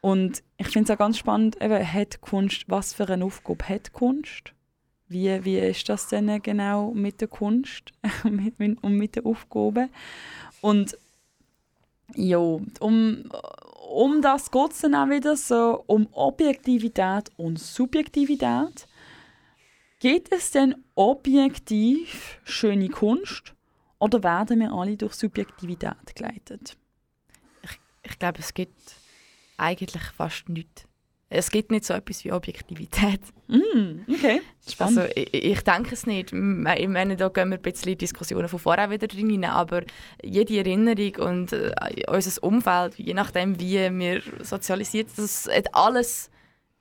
Und 0.00 0.42
ich 0.56 0.68
finde 0.68 0.90
es 0.90 0.96
auch 0.96 0.98
ganz 0.98 1.18
spannend, 1.18 1.60
eben, 1.60 1.92
hat 1.92 2.20
Kunst, 2.20 2.64
was 2.68 2.94
für 2.94 3.08
eine 3.08 3.24
Aufgabe 3.24 3.68
hat 3.68 3.92
Kunst? 3.92 4.54
Wie, 5.08 5.44
wie 5.44 5.58
ist 5.58 5.88
das 5.88 6.08
denn 6.08 6.40
genau 6.40 6.92
mit 6.92 7.20
der 7.20 7.28
Kunst 7.28 7.92
und 8.24 8.96
mit 8.96 9.16
der 9.16 9.26
Aufgabe? 9.26 9.88
Und 10.60 10.96
ja, 12.14 12.38
um, 12.38 13.24
um 13.90 14.22
das 14.22 14.50
geht 14.50 14.70
es 14.70 14.80
dann 14.80 14.94
auch 14.94 15.08
wieder 15.08 15.36
so, 15.36 15.82
um 15.86 16.06
Objektivität 16.12 17.30
und 17.36 17.58
Subjektivität. 17.58 18.86
Geht 20.00 20.32
es 20.32 20.50
denn 20.50 20.74
objektiv 20.94 22.40
schöne 22.44 22.88
Kunst 22.88 23.54
oder 23.98 24.22
werden 24.22 24.60
wir 24.60 24.72
alle 24.72 24.96
durch 24.96 25.12
Subjektivität 25.12 26.16
geleitet? 26.16 26.78
Ich 28.02 28.18
glaube, 28.18 28.38
es 28.38 28.54
gibt 28.54 28.80
eigentlich 29.58 30.02
fast 30.16 30.48
nichts. 30.48 30.86
Es 31.28 31.50
gibt 31.50 31.70
nicht 31.70 31.84
so 31.84 31.92
etwas 31.92 32.24
wie 32.24 32.32
Objektivität. 32.32 33.20
Mm, 33.46 34.00
okay, 34.10 34.40
spannend. 34.66 34.98
Also 35.00 35.12
ich, 35.14 35.34
ich 35.34 35.60
denke 35.60 35.92
es 35.92 36.06
nicht. 36.06 36.32
Ich 36.32 36.88
meine, 36.88 37.16
da 37.16 37.28
gehen 37.28 37.50
wir 37.50 37.58
ein 37.58 37.62
bisschen 37.62 37.98
Diskussionen 37.98 38.48
von 38.48 38.58
vorher 38.58 38.90
wieder 38.90 39.06
drin 39.06 39.30
rein, 39.30 39.44
aber 39.44 39.82
jede 40.24 40.56
Erinnerung 40.56 41.16
und 41.16 41.52
äh, 41.52 41.72
unser 42.08 42.42
Umfeld, 42.42 42.94
je 42.96 43.12
nachdem 43.12 43.60
wie 43.60 43.76
wir 43.76 44.22
sozialisiert 44.42 45.10
sind, 45.10 45.24
das 45.24 45.46
hat 45.54 45.74
alles 45.74 46.30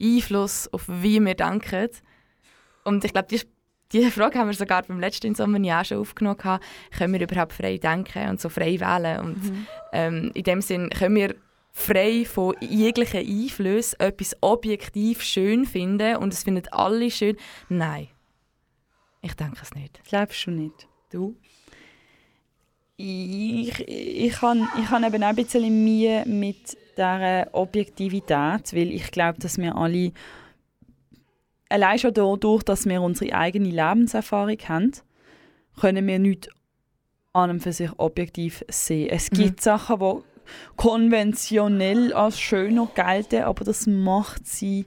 Einfluss 0.02 0.72
auf 0.72 0.86
wie 0.88 1.20
wir 1.20 1.36
denken. 1.36 1.90
Und 2.90 3.06
ich 3.06 3.14
glaube, 3.14 3.28
die, 3.30 3.42
die 3.94 4.04
Frage 4.12 4.38
haben 4.40 4.48
wir 4.48 4.54
sogar 4.54 4.84
beim 4.84 5.00
letzten 5.00 5.34
Sommer 5.36 5.60
ja 5.60 5.82
auch 5.82 5.86
schon 5.86 6.00
aufgenommen. 6.00 6.38
gehabt. 6.38 6.66
Können 6.98 7.14
wir 7.14 7.22
überhaupt 7.22 7.54
frei 7.54 7.78
denken 7.78 8.30
und 8.30 8.42
so 8.42 8.50
frei 8.50 8.80
wählen? 8.80 9.20
Und 9.22 9.44
Mhm. 9.44 9.68
ähm, 9.94 10.32
in 10.34 10.44
dem 10.44 10.62
Sinn 10.62 10.90
können 10.90 11.16
wir 11.16 11.36
frei 11.72 12.26
von 12.26 12.56
jeglichen 12.60 13.20
Einflüssen 13.26 14.00
etwas 14.00 14.36
objektiv 14.42 15.22
schön 15.22 15.66
finden 15.66 16.18
und 16.18 16.34
es 16.34 16.44
finden 16.44 16.68
alle 16.72 17.10
schön. 17.10 17.38
Nein, 17.70 18.08
ich 19.22 19.34
denke 19.36 19.60
es 19.62 19.74
nicht. 19.74 20.02
Glaubst 20.08 20.46
du 20.46 20.52
nicht? 20.52 20.88
Du? 21.12 21.36
Ich, 22.98 23.88
ich 23.88 24.42
habe 24.42 24.68
ich 24.78 24.92
eben 24.92 25.24
auch 25.24 25.28
ein 25.30 25.36
bisschen 25.36 25.84
Mühe 25.86 26.24
mit 26.26 26.78
dieser 26.98 27.48
Objektivität, 27.54 28.74
weil 28.74 28.92
ich 28.92 29.10
glaube, 29.12 29.40
dass 29.40 29.58
wir 29.58 29.76
alle, 29.78 30.12
allein 31.70 32.00
schon 32.00 32.14
dadurch, 32.14 32.64
dass 32.64 32.86
wir 32.86 33.02
unsere 33.02 33.34
eigene 33.36 33.70
Lebenserfahrung 33.70 34.58
haben, 34.68 34.92
können 35.80 36.08
wir 36.08 36.20
nicht 36.20 36.50
an 37.34 37.52
und 37.52 37.60
für 37.62 37.74
sich 37.74 37.92
objektiv 37.98 38.64
sehen. 38.70 39.10
Es 39.12 39.32
Mhm. 39.32 39.36
gibt 39.36 39.62
Sachen, 39.62 40.00
die 40.00 40.22
konventionell 40.76 42.14
als 42.14 42.40
schöner 42.40 42.88
gelten, 42.96 43.44
aber 43.44 43.64
das 43.64 43.86
macht 43.88 44.48
sie 44.48 44.86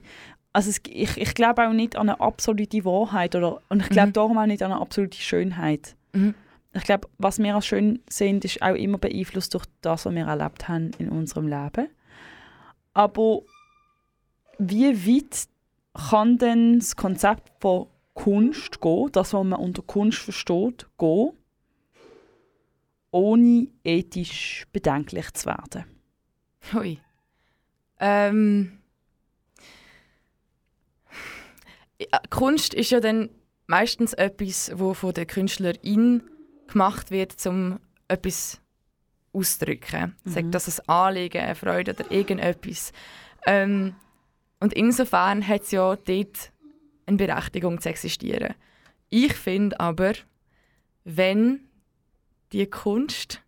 also 0.55 0.69
es, 0.69 0.81
ich, 0.87 1.17
ich 1.17 1.33
glaube 1.33 1.67
auch 1.67 1.73
nicht 1.73 1.95
an 1.95 2.09
eine 2.09 2.19
absolute 2.19 2.85
Wahrheit 2.85 3.35
oder, 3.35 3.59
und 3.69 3.81
ich 3.81 3.89
glaube 3.89 4.09
Mhm. 4.09 4.13
darum 4.13 4.37
auch 4.37 4.45
nicht 4.45 4.61
an 4.61 4.71
eine 4.71 4.81
absolute 4.81 5.17
Schönheit. 5.17 5.95
Mhm. 6.13 6.35
Ich 6.73 6.83
glaube, 6.83 7.07
was 7.17 7.39
wir 7.39 7.55
als 7.55 7.65
schön 7.65 8.03
sehen, 8.07 8.39
ist 8.41 8.61
auch 8.61 8.75
immer 8.75 8.99
beeinflusst 8.99 9.55
durch 9.55 9.65
das, 9.81 10.05
was 10.05 10.13
wir 10.13 10.27
erlebt 10.27 10.67
haben 10.67 10.91
in 10.99 11.09
unserem 11.09 11.47
Leben. 11.47 11.87
Aber 12.93 13.41
wie 14.59 14.93
weit 15.07 15.47
kann 15.93 16.37
denn 16.37 16.79
das 16.79 16.95
Konzept 16.95 17.51
von 17.61 17.87
Kunst 18.13 18.81
gehen, 18.81 19.09
das, 19.11 19.33
was 19.33 19.43
man 19.43 19.59
unter 19.59 19.81
Kunst 19.81 20.19
versteht, 20.19 20.87
gehen, 20.97 21.31
ohne 23.11 23.67
ethisch 23.83 24.65
bedenklich 24.71 25.31
zu 25.33 25.47
werden? 25.47 25.85
Hui. 26.73 26.99
Ähm, 27.99 28.79
ja, 31.99 32.19
Kunst 32.29 32.73
ist 32.73 32.91
ja 32.91 32.99
dann 32.99 33.29
meistens 33.67 34.13
etwas, 34.13 34.71
wo 34.75 34.93
von 34.93 35.13
der 35.13 35.25
Künstlerin 35.25 36.23
gemacht 36.67 37.11
wird, 37.11 37.33
um 37.45 37.79
etwas 38.07 38.61
auszudrücken. 39.31 40.15
Mhm. 40.23 40.29
Sagt 40.29 40.55
das 40.55 40.79
ein 40.79 40.89
Anliegen, 40.89 41.41
eine 41.41 41.55
Freude 41.55 41.93
oder 41.93 42.11
irgendetwas. 42.11 42.91
Ähm, 43.45 43.95
und 44.63 44.71
insofern 44.71 45.45
hat 45.45 45.63
es 45.63 45.71
ja 45.71 45.93
dort 45.93 46.51
eine 47.05 47.17
Berechtigung 47.17 47.81
zu 47.81 47.89
existieren. 47.89 48.53
Ich 49.09 49.33
finde 49.33 49.77
aber, 49.77 50.13
wenn 51.03 51.59
die 52.53 52.65
Kunst 52.67 53.41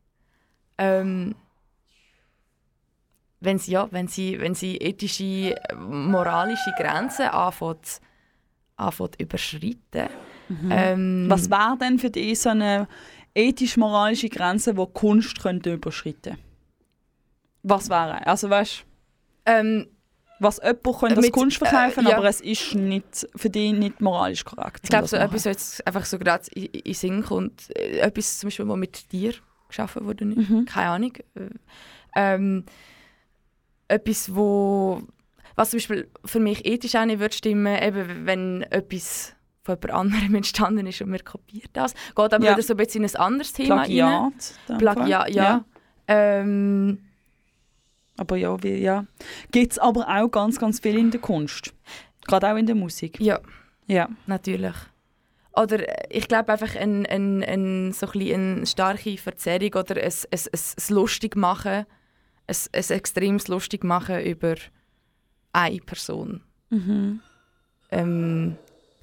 ähm, 0.77 1.35
wenn 3.39 3.57
sie, 3.59 3.71
ja, 3.71 3.87
wenn 3.91 4.09
sie, 4.09 4.41
wenn 4.41 4.55
sie 4.55 4.75
ethische, 4.75 5.55
moralische 5.77 6.73
Grenzen 6.77 7.27
anfängt, 7.27 8.01
anfängt 8.75 9.21
überschreiten. 9.21 10.09
Ähm, 10.69 11.27
Was 11.29 11.49
wäre 11.49 11.77
denn 11.79 11.97
für 11.97 12.09
dich 12.09 12.41
so 12.41 12.49
eine 12.49 12.89
ethisch-moralische 13.33 14.27
Grenze, 14.27 14.73
die 14.73 14.85
Kunst 14.85 15.39
könnte 15.41 15.75
überschreiten 15.75 16.37
Was 17.63 17.89
wäre? 17.89 18.27
Also 18.27 18.49
weißt 18.49 18.83
ähm, 19.45 19.87
was 20.39 20.57
jemand 20.57 20.83
könnte 20.99 21.17
als 21.17 21.31
Kunst 21.31 21.57
verkaufen, 21.57 22.05
äh, 22.05 22.09
ja. 22.09 22.17
aber 22.17 22.27
es 22.27 22.41
ist 22.41 22.75
nicht, 22.75 23.27
für 23.35 23.49
dich 23.49 23.73
nicht 23.73 24.01
moralisch 24.01 24.43
korrekt. 24.43 24.81
ich 24.83 24.89
glaube, 24.89 25.07
so 25.07 25.15
machen. 25.17 25.27
etwas, 25.27 25.45
was 25.45 25.51
jetzt 25.53 25.87
einfach 25.87 26.05
so 26.05 26.19
gerade 26.19 26.43
in, 26.53 26.65
in 26.65 26.93
Sinn 26.93 27.23
kommt, 27.23 27.69
äh, 27.77 27.99
etwas 27.99 28.39
zum 28.39 28.47
Beispiel, 28.47 28.67
was 28.67 28.77
mit 28.77 29.11
dir 29.11 29.33
geschaffen 29.67 30.05
wurde, 30.05 30.25
nicht? 30.25 30.49
Mhm. 30.49 30.65
keine 30.65 30.89
Ahnung. 30.89 31.13
Äh, 31.35 31.49
Ähm, 32.17 32.63
etwas, 33.87 34.33
wo, 34.35 35.01
was 35.55 35.69
zum 35.71 35.77
Beispiel 35.77 36.09
für 36.23 36.39
mich 36.39 36.65
ethisch 36.65 36.95
auch 36.95 37.05
nicht 37.05 37.19
würde 37.19 37.35
stimmen, 37.35 37.77
eben 37.81 38.25
wenn 38.25 38.61
etwas 38.63 39.33
von 39.63 39.75
jemand 39.75 39.91
anderem 39.91 40.35
entstanden 40.35 40.87
ist 40.87 41.01
und 41.01 41.11
wir 41.11 41.19
kopiert 41.23 41.69
das. 41.73 41.93
Geht 41.93 42.33
aber 42.33 42.43
Ja. 42.45 42.51
wieder 42.53 42.61
so 42.61 42.73
ein 42.73 42.77
bisschen 42.77 43.03
in 43.03 43.09
ein 43.09 43.15
anderes 43.15 43.53
Thema 43.53 43.75
rein. 43.77 43.85
Plagiat. 43.85 44.33
in 44.67 44.73
dem 44.73 44.77
Plagiat, 44.77 45.21
Fall. 45.23 45.31
ja. 45.33 45.65
Ähm, 46.07 46.99
Aber 48.17 48.37
ja, 48.37 48.61
wie, 48.63 48.75
ja. 48.77 49.05
Gibt 49.51 49.73
es 49.73 49.79
aber 49.79 50.07
auch 50.07 50.29
ganz, 50.29 50.59
ganz 50.59 50.79
viel 50.79 50.97
in 50.97 51.11
der 51.11 51.19
Kunst. 51.21 51.73
Gerade 52.27 52.51
auch 52.51 52.55
in 52.57 52.65
der 52.65 52.75
Musik. 52.75 53.19
ja, 53.19 53.39
Ja. 53.87 54.09
natürlich. 54.25 54.75
Oder 55.53 55.87
äh, 55.87 56.07
ich 56.09 56.27
glaube 56.27 56.51
einfach 56.51 56.75
ein, 56.75 57.05
ein, 57.05 57.43
ein, 57.43 57.91
so 57.93 58.07
ein 58.13 58.33
eine 58.33 58.65
starke 58.65 59.17
Verzerrung 59.17 59.71
oder 59.75 59.97
ein, 59.97 60.07
ein, 60.31 60.39
ein, 60.39 60.95
lustig 60.95 61.35
machen, 61.35 61.85
ein, 62.47 62.55
ein 62.73 62.89
extremes 62.89 63.47
lustig 63.47 63.83
machen 63.83 64.19
über 64.21 64.55
eine 65.53 65.79
Person. 65.79 66.41
Mhm. 66.69 67.19
Ähm, 67.91 68.57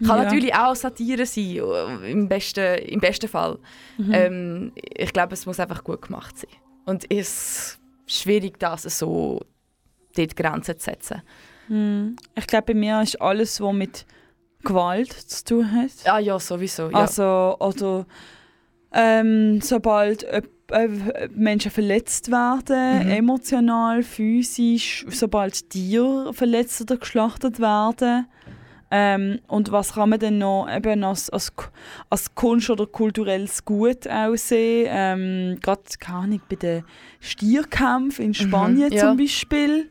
Kann 0.05 0.19
Ja. 0.19 0.25
natürlich 0.25 0.55
auch 0.55 0.75
Satire 0.75 1.25
sein, 1.27 1.57
äh, 1.57 2.11
im 2.11 2.29
besten, 2.29 2.79
im 2.87 3.01
besten 3.01 3.29
Fall. 3.29 3.59
Mhm. 3.99 4.13
Ähm, 4.13 4.73
ich 4.75 5.13
glaube, 5.13 5.35
es 5.35 5.47
muss 5.47 5.61
einfach 5.61 5.85
gut 5.85 6.03
gemacht 6.03 6.37
sein. 6.39 6.51
Und 6.85 7.11
es 7.11 7.79
schwierig, 8.21 8.59
das 8.59 8.83
so 8.83 9.41
dort 10.17 10.37
Grenzen 10.37 10.79
zu 10.79 10.85
setzen. 10.85 11.23
Hm. 11.69 12.17
Ich 12.35 12.47
glaube, 12.47 12.67
bei 12.67 12.75
mir 12.75 13.01
ist 13.03 13.21
alles, 13.21 13.61
was 13.61 13.73
mit 13.75 14.07
Gewalt 14.65 15.13
zu 15.13 15.45
tun 15.45 15.73
hat. 15.73 15.91
Ah 16.05 16.19
ja, 16.19 16.39
sowieso. 16.39 16.91
Ja. 16.91 16.99
Also, 17.01 17.57
oder 17.59 18.07
ähm, 18.93 19.61
sobald 19.61 20.25
öp- 20.31 20.49
äh, 20.71 21.29
Menschen 21.35 21.71
verletzt 21.71 22.31
werden, 22.31 23.05
Mhm. 23.07 23.11
emotional, 23.11 24.03
physisch, 24.03 25.05
sobald 25.09 25.71
Tiere 25.71 26.33
verletzt 26.35 26.81
oder 26.83 26.97
geschlachtet 26.99 27.59
werden. 27.61 28.27
Ähm, 28.95 29.41
und 29.49 29.73
was 29.73 29.95
kann 29.95 30.11
man 30.11 30.19
denn 30.21 30.37
noch 30.37 30.69
eben 30.71 31.03
als, 31.03 31.31
als, 31.31 31.51
als 32.11 32.35
Kunst 32.35 32.69
oder 32.69 32.87
kulturelles 32.87 33.65
Gut 33.65 34.07
aussehen? 34.07 34.87
Ähm, 34.91 35.59
Gerade, 35.63 35.81
keine 35.99 36.19
Ahnung, 36.19 36.41
bei 36.49 36.57
den 36.57 36.85
Stierkämpfen 37.21 38.27
in 38.27 38.35
Spanien 38.35 38.91
Mhm, 38.91 38.93
ja. 38.97 39.09
zum 39.09 39.17
Beispiel. 39.17 39.89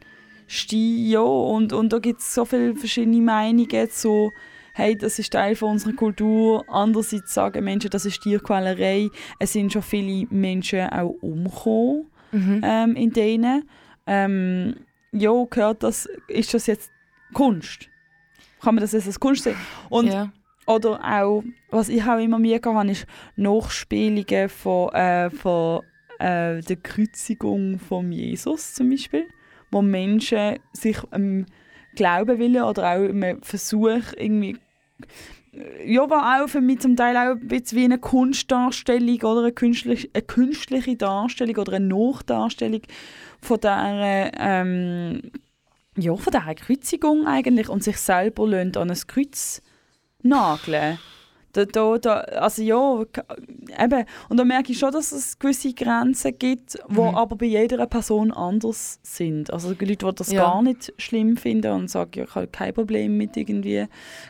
Stier, 0.47 1.13
ja, 1.13 1.19
und, 1.21 1.73
und 1.73 1.91
da 1.93 1.99
gibt 1.99 2.19
es 2.19 2.33
so 2.33 2.45
viele 2.45 2.75
verschiedene 2.75 3.21
Meinungen 3.21 3.89
zu, 3.89 4.31
hey, 4.73 4.95
das 4.97 5.17
ist 5.17 5.31
Teil 5.33 5.55
von 5.55 5.71
unserer 5.71 5.93
Kultur. 5.93 6.63
Andererseits 6.67 7.33
sagen 7.33 7.63
Menschen, 7.63 7.89
das 7.89 8.05
ist 8.05 8.21
Tierquälerei. 8.21 9.09
Es 9.39 9.53
sind 9.53 9.71
schon 9.73 9.81
viele 9.81 10.27
Menschen 10.29 10.87
auch 10.89 11.15
umgekommen 11.21 12.07
Mhm. 12.33 12.61
ähm, 12.63 12.95
in 12.95 13.11
denen. 13.11 13.67
Ähm, 14.05 14.75
ja, 15.11 15.31
gehört 15.49 15.83
das, 15.83 16.07
ist 16.27 16.53
das 16.53 16.67
jetzt 16.67 16.91
Kunst? 17.33 17.87
Kann 18.61 18.75
man 18.75 18.81
das 18.81 18.93
als 18.93 19.19
Kunst 19.19 19.43
sehen? 19.43 19.55
Und, 19.89 20.07
ja. 20.07 20.31
Oder 20.67 21.01
auch, 21.03 21.43
was 21.71 21.89
ich 21.89 22.03
auch 22.03 22.19
immer 22.19 22.38
mir 22.38 22.59
habe, 22.63 22.91
ist 22.91 23.07
Nachspielungen 23.35 24.47
von, 24.47 24.93
äh, 24.93 25.29
von 25.31 25.81
äh, 26.19 26.61
der 26.61 26.75
Kreuzigung 26.77 27.79
von 27.79 28.11
Jesus 28.11 28.75
zum 28.75 28.91
Beispiel, 28.91 29.27
wo 29.71 29.81
Menschen 29.81 30.59
sich 30.71 30.97
ähm, 31.11 31.47
glauben 31.95 32.39
wollen 32.39 32.61
oder 32.61 32.91
auch 32.91 33.03
im 33.03 33.41
Versuch 33.41 34.13
irgendwie 34.17 34.57
ja, 35.85 36.09
war 36.09 36.41
auch 36.41 36.47
für 36.47 36.61
mich 36.61 36.79
zum 36.79 36.95
Teil 36.95 37.17
auch 37.17 37.31
ein 37.35 37.47
bisschen 37.47 37.77
wie 37.77 37.85
eine 37.85 37.97
Kunstdarstellung 37.97 39.21
oder 39.21 39.41
eine 39.41 39.51
künstliche, 39.51 40.09
eine 40.13 40.23
künstliche 40.23 40.95
Darstellung 40.95 41.57
oder 41.57 41.73
eine 41.73 41.88
Nachdarstellung 41.88 42.81
von 43.41 43.59
dieser, 43.59 44.31
ähm, 44.39 45.31
ja, 46.01 46.15
von 46.15 46.31
dieser 46.31 46.55
Kreuzigung 46.55 47.27
eigentlich 47.27 47.69
und 47.69 47.83
sich 47.83 47.97
selber 47.97 48.47
lassen 48.47 48.77
an 48.77 48.89
ein 48.91 48.97
Kreuz 49.07 49.61
nageln. 50.21 50.97
Da, 51.53 51.65
da, 51.65 51.97
da, 51.97 52.13
also 52.21 52.61
ja, 52.61 53.01
eben. 53.83 54.05
Und 54.29 54.37
da 54.37 54.45
merke 54.45 54.71
ich 54.71 54.79
schon, 54.79 54.93
dass 54.93 55.11
es 55.11 55.37
gewisse 55.37 55.73
Grenzen 55.73 56.37
gibt, 56.39 56.75
die 56.89 56.93
Mhm. 56.93 57.13
aber 57.15 57.35
bei 57.35 57.47
jeder 57.47 57.85
Person 57.87 58.31
anders 58.31 58.99
sind. 59.03 59.51
Also 59.51 59.71
Leute, 59.71 59.85
die 59.97 60.15
das 60.15 60.31
Ja. 60.31 60.43
gar 60.43 60.61
nicht 60.61 60.93
schlimm 60.97 61.35
finden 61.35 61.73
und 61.73 61.89
sagen, 61.89 62.11
ja, 62.15 62.23
ich 62.23 62.35
habe 62.35 62.47
kein 62.47 62.73
Problem 62.73 63.17
mit 63.17 63.35
irgendwie 63.35 63.85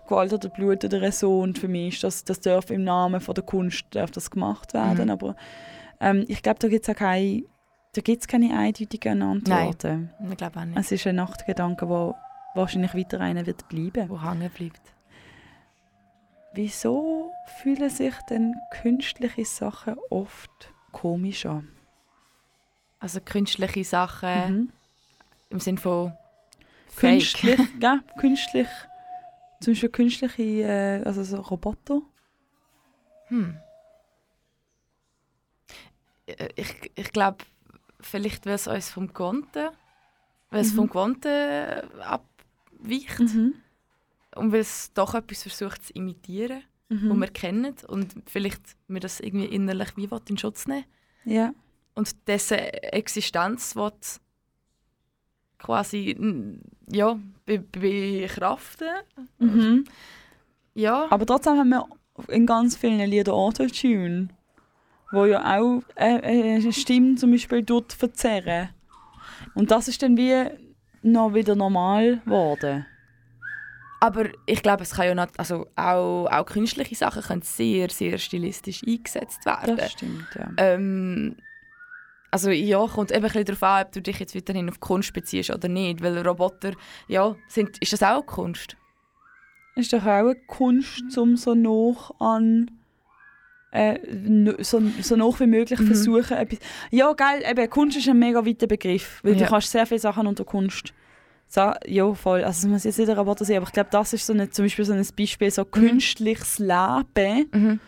Gewalt 0.10 0.34
oder 0.34 0.50
Blut 0.50 0.84
oder 0.84 1.12
so. 1.12 1.42
Und 1.42 1.60
für 1.60 1.68
mich 1.68 1.94
ist 1.94 2.04
das, 2.04 2.24
das 2.24 2.40
darf 2.40 2.72
im 2.72 2.84
Namen 2.86 3.22
von 3.22 3.36
der 3.36 3.44
Kunst 3.44 3.86
darf 3.92 4.10
das 4.10 4.32
gemacht 4.32 4.74
werden. 4.74 5.06
Mhm. 5.06 5.12
Aber 5.12 5.36
ähm, 6.00 6.26
ich 6.28 6.42
glaube, 6.42 6.58
da 6.58 6.70
gibt 6.70 6.88
es 6.88 6.96
auch 6.96 6.98
keine, 6.98 7.44
da 7.94 8.02
gibt's 8.02 8.28
keine 8.28 8.58
eindeutigen 8.58 9.22
Antworten. 9.22 10.12
Ich 10.30 10.38
glaube 10.38 10.60
auch 10.60 10.66
nicht. 10.66 10.78
Es 10.78 10.92
ist 10.92 11.08
ein 11.08 11.16
Nachtgedanke, 11.18 11.86
der 11.86 12.16
wahrscheinlich 12.56 12.94
weiter 12.96 13.20
einer 13.20 13.46
wird 13.46 13.68
bleiben. 13.68 14.10
Wo 14.10 14.22
hängen 14.22 14.50
bleibt. 14.50 14.82
Wieso 16.54 17.32
fühlen 17.62 17.90
sich 17.90 18.14
denn 18.30 18.56
künstliche 18.82 19.46
Sachen 19.46 19.96
oft 20.10 20.74
komisch 20.92 21.46
an? 21.46 21.70
Also 23.00 23.20
künstliche 23.22 23.84
Sachen 23.84 24.54
Mhm. 24.58 24.70
im 25.50 25.60
Sinne 25.60 25.78
von 25.78 26.14
Fake. 26.88 27.20
Künstlich, 27.34 27.60
ja, 27.82 28.00
künstlich, 28.20 28.68
zum 29.62 29.74
Beispiel 29.74 29.90
künstliche, 29.90 30.44
äh, 30.44 31.04
also 31.06 31.24
so 31.24 31.38
Roboter. 31.38 32.02
Hm. 33.28 33.58
Äh, 36.28 36.50
Ich, 36.56 36.92
ich 36.96 37.12
glaube, 37.14 37.38
vielleicht 38.06 38.46
weil 38.46 38.56
es 38.56 38.68
uns 38.68 38.90
vom 38.90 39.14
Gewohnten, 39.14 39.70
weil 40.50 40.62
es 40.62 40.72
Mhm. 40.72 40.76
vom 40.76 40.88
Gewohnten 40.88 42.02
abweicht 42.02 43.20
Mhm. 43.20 43.54
und 44.36 44.52
weil 44.52 44.60
es 44.62 44.92
doch 44.94 45.14
etwas 45.14 45.44
versucht 45.44 45.86
zu 45.86 45.94
imitieren, 45.94 46.64
Mhm. 46.90 47.10
was 47.12 47.18
wir 47.20 47.28
kennen 47.28 47.76
und 47.88 48.14
vielleicht 48.28 48.62
wir 48.88 49.00
das 49.00 49.20
irgendwie 49.20 49.46
innerlich 49.46 49.96
wie 49.98 50.10
in 50.30 50.38
Schutz 50.38 50.68
nehmen 50.68 50.86
Ja. 51.26 51.54
und 51.96 52.16
dessen 52.28 52.58
Existenz 52.58 53.76
will 53.76 53.92
quasi 55.58 56.16
ja 56.92 57.20
be 57.46 57.60
bekraften. 57.60 58.90
Mhm. 59.40 59.84
Ja. 60.74 61.08
Aber 61.12 61.26
trotzdem 61.26 61.58
haben 61.58 61.70
wir 61.70 61.86
in 62.30 62.46
ganz 62.46 62.76
vielen 62.78 63.00
Liedern 63.10 63.36
Autotune, 63.36 64.30
wo 65.12 65.26
ja 65.26 65.60
auch 65.60 65.82
äh, 65.96 66.18
äh, 66.18 66.56
eine 66.56 66.74
Stimme 66.74 67.16
zum 67.16 67.32
Beispiel 67.32 67.64
dort 67.64 67.94
verzerren. 67.94 68.70
Und 69.54 69.72
das 69.72 69.88
ist 69.88 70.02
dann 70.02 70.18
wie 70.18 70.46
noch 71.02 71.34
wieder 71.34 71.56
normal 71.56 72.20
geworden. 72.20 72.86
Aber 74.00 74.26
ich 74.48 74.64
glaube, 74.64 74.84
es 74.84 74.92
kann 74.92 75.08
ja 75.08 75.16
nicht, 75.16 75.40
also 75.40 75.68
auch, 75.76 76.26
auch 76.28 76.46
künstliche 76.46 76.96
Sachen 76.96 77.22
können 77.22 77.42
sehr, 77.44 77.90
sehr 77.90 78.18
stilistisch 78.18 78.82
eingesetzt 78.86 79.46
werden. 79.46 79.78
Das 79.78 79.92
stimmt, 79.92 80.28
ja. 80.36 80.50
Ähm, 80.58 81.36
also 82.32 82.50
ja, 82.50 82.88
kommt 82.88 83.12
eben 83.12 83.18
ein 83.18 83.24
bisschen 83.24 83.46
darauf 83.46 83.64
an, 83.64 83.86
ob 83.86 83.92
du 83.92 84.02
dich 84.02 84.20
jetzt 84.20 84.36
weiterhin 84.36 84.70
auf 84.70 84.80
Kunst 84.80 85.14
beziehst 85.14 85.52
oder 85.52 85.68
nicht. 85.68 86.02
Weil 86.02 86.18
Roboter, 86.26 86.72
ja, 87.08 87.36
sind, 87.48 87.78
ist 87.80 87.94
das 87.94 88.02
auch 88.02 88.26
Kunst? 88.26 88.76
ist 89.76 89.94
doch 89.94 90.04
auch 90.04 90.08
eine 90.08 90.36
Kunst, 90.36 91.18
um 91.18 91.38
so 91.38 91.54
nach 91.56 92.12
an 92.20 92.72
äh, 93.72 94.00
so, 94.64 94.82
so 95.02 95.16
nach 95.16 95.40
wie 95.40 95.48
möglich 95.48 95.80
Mhm. 95.80 95.88
versuchen, 95.88 96.38
etwas. 96.38 96.60
Ja, 96.92 97.14
geil, 97.14 97.44
eben, 97.50 97.70
Kunst 97.70 97.98
ist 97.98 98.08
ein 98.10 98.20
mega 98.20 98.46
weiter 98.46 98.68
Begriff, 98.68 99.20
weil 99.24 99.34
Ja. 99.34 99.40
du 99.40 99.46
kannst 99.46 99.72
sehr 99.72 99.86
viele 99.86 100.00
Sachen 100.00 100.28
unter 100.28 100.44
Kunst 100.44 100.94
sagen. 101.48 101.80
Ja, 101.88 102.14
voll. 102.14 102.44
Also, 102.44 102.68
es 102.68 102.72
muss 102.72 102.84
jetzt 102.84 103.00
nicht 103.00 103.10
ein 103.10 103.18
Roboter 103.18 103.46
sein, 103.46 103.58
aber 103.58 103.68
ich 103.68 103.72
glaube, 103.74 103.90
das 103.92 104.14
ist 104.14 104.26
so 104.26 104.34
eine, 104.34 104.50
zum 104.50 104.66
Beispiel 104.66 104.86
so 104.86 104.94
ein 104.94 105.06
Beispiel, 105.18 105.52
so 105.52 105.64
künstliches 105.66 106.60
Leben, 106.60 107.50
Mhm. 107.54 107.80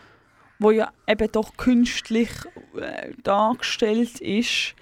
wo 0.60 0.72
ja 0.72 0.90
eben 1.08 1.32
doch 1.32 1.58
künstlich 1.58 2.30
äh, 2.80 3.12
dargestellt 3.24 4.22
ist, 4.22 4.76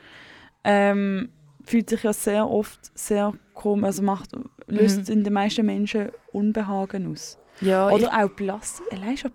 ähm, 0.64 1.30
fühlt 1.64 1.90
sich 1.90 2.04
ja 2.04 2.14
sehr 2.14 2.48
oft 2.50 2.80
sehr 2.96 3.34
komisch, 3.54 3.86
also 3.86 4.04
macht, 4.04 4.30
löst 4.68 5.08
Mhm. 5.08 5.14
in 5.14 5.24
den 5.24 5.34
meisten 5.34 5.66
Menschen 5.66 6.10
Unbehagen 6.32 7.12
aus. 7.12 7.38
Ja, 7.62 7.90
Oder 7.92 8.12
auch 8.24 8.36
Plastik, 8.36 8.86
allein 8.92 9.18
schon 9.18 9.32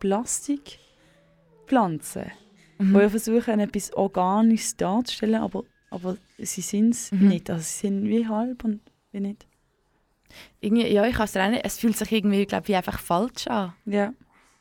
Plastikpflanzen, 1.66 2.32
Mhm. 2.78 2.92
die 2.94 3.00
ja 3.00 3.08
versuchen, 3.08 3.60
etwas 3.60 3.92
Organisches 3.94 4.76
darzustellen, 4.76 5.36
aber, 5.42 5.64
aber 5.90 6.16
sie 6.38 6.60
sind 6.60 6.90
es 6.94 7.10
Mhm. 7.12 7.28
nicht. 7.28 7.50
Also 7.50 7.62
sie 7.62 7.86
sind 7.88 8.04
wie 8.04 8.26
halb 8.28 8.64
und 8.64 8.80
wie 9.12 9.20
nicht. 9.20 9.46
irgendwie, 10.60 10.86
ja, 10.88 11.06
ich 11.06 11.14
kann 11.14 11.24
es 11.24 11.34
nicht, 11.34 11.64
es 11.64 11.78
fühlt 11.78 11.96
sich 11.96 12.12
irgendwie, 12.12 12.44
glaube 12.46 12.68
wie 12.68 12.76
einfach 12.76 12.98
falsch 12.98 13.46
an. 13.46 13.72
Ja. 13.86 14.12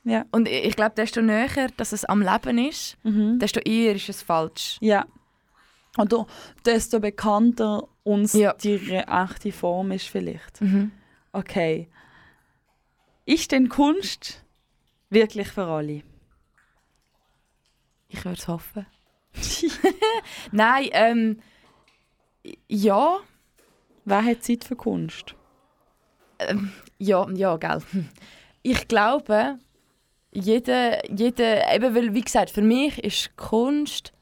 Ja. 0.06 0.24
Und 0.32 0.48
ich, 0.48 0.66
ich 0.66 0.76
glaube, 0.76 0.94
desto 0.96 1.22
näher, 1.22 1.70
dass 1.76 1.92
es 1.92 2.06
am 2.06 2.22
Leben 2.22 2.58
ist, 2.60 2.98
Mhm. 3.04 3.40
desto 3.40 3.60
eher 3.60 3.96
ist 3.96 4.08
es 4.08 4.22
falsch. 4.22 4.78
Ja. 4.80 5.06
Oder 5.98 6.28
desto 6.66 7.00
bekannter 7.00 7.88
uns 8.04 8.34
Ja. 8.34 8.54
die 8.54 8.76
echte 8.92 9.52
Form 9.52 9.92
ist 9.92 10.08
vielleicht. 10.08 10.62
Mhm. 10.62 10.92
Okay. 11.34 11.90
Ist 13.26 13.52
denn 13.52 13.68
Kunst 13.68 14.46
wirklich 15.10 15.48
für 15.48 15.66
alle? 15.66 16.04
Ich 18.10 18.24
würde 18.24 18.38
es 18.40 18.48
hoffen. 18.48 18.86
Nein, 20.52 20.90
ähm, 20.94 21.40
ja, 22.68 23.18
Wer 24.08 24.24
hat 24.24 24.44
Zeit 24.44 24.64
für 24.64 24.76
Kunst? 24.76 25.34
ähm, 26.40 26.72
ja, 27.00 27.28
ja, 27.32 27.58
gell. 27.58 27.82
Ich 28.62 28.88
glaube, 28.88 29.58
jeder, 30.32 31.10
jeder, 31.12 31.74
eben 31.74 31.96
weil, 31.96 32.14
wie 32.14 32.22
gesagt, 32.22 32.52
für 32.52 32.62
mich 32.62 33.04
ist 33.04 33.36
Kunst 33.36 34.14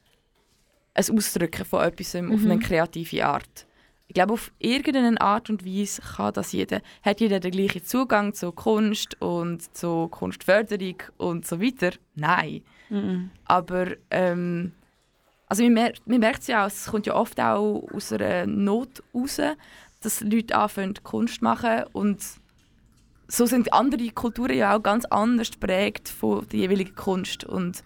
ein 0.93 1.17
Ausdrücken 1.17 1.65
von 1.65 1.83
etwas 1.83 2.15
auf 2.15 2.21
Mhm. 2.21 2.51
eine 2.51 2.59
kreative 2.59 3.25
Art. 3.25 3.67
Ich 4.07 4.13
glaube, 4.13 4.33
auf 4.33 4.51
irgendeine 4.59 5.19
Art 5.19 5.49
und 5.49 5.65
Weise 5.65 6.01
kann 6.01 6.33
das 6.33 6.51
jeder, 6.51 6.81
hat 7.01 7.19
jeder 7.19 7.39
den 7.39 7.51
gleichen 7.51 7.83
Zugang 7.83 8.33
zu 8.33 8.51
Kunst 8.51 9.19
und 9.21 9.75
zu 9.75 10.07
Kunstförderung 10.09 10.97
und 11.17 11.45
so 11.47 11.59
weiter. 11.59 11.91
Nein. 12.15 12.63
Mhm. 12.93 13.31
Aber 13.45 13.87
ähm, 14.11 14.71
also 15.47 15.63
man, 15.63 15.73
mer 15.73 15.93
man 16.05 16.19
merkt 16.19 16.41
es 16.41 16.47
ja 16.47 16.63
auch, 16.63 16.67
es 16.67 16.85
kommt 16.85 17.07
ja 17.07 17.15
oft 17.15 17.39
auch 17.39 17.87
aus 17.91 18.13
einer 18.13 18.45
Not 18.45 19.03
raus, 19.13 19.41
dass 20.01 20.21
Leute 20.21 20.55
anfangen 20.55 20.93
Kunst 21.03 21.39
zu 21.39 21.43
machen 21.43 21.83
und 21.93 22.23
so 23.27 23.47
sind 23.47 23.73
andere 23.73 24.09
Kulturen 24.09 24.55
ja 24.55 24.75
auch 24.75 24.83
ganz 24.83 25.05
anders 25.05 25.51
geprägt 25.51 26.07
von 26.07 26.47
der 26.49 26.59
jeweiligen 26.59 26.93
Kunst 26.95 27.43
und 27.45 27.83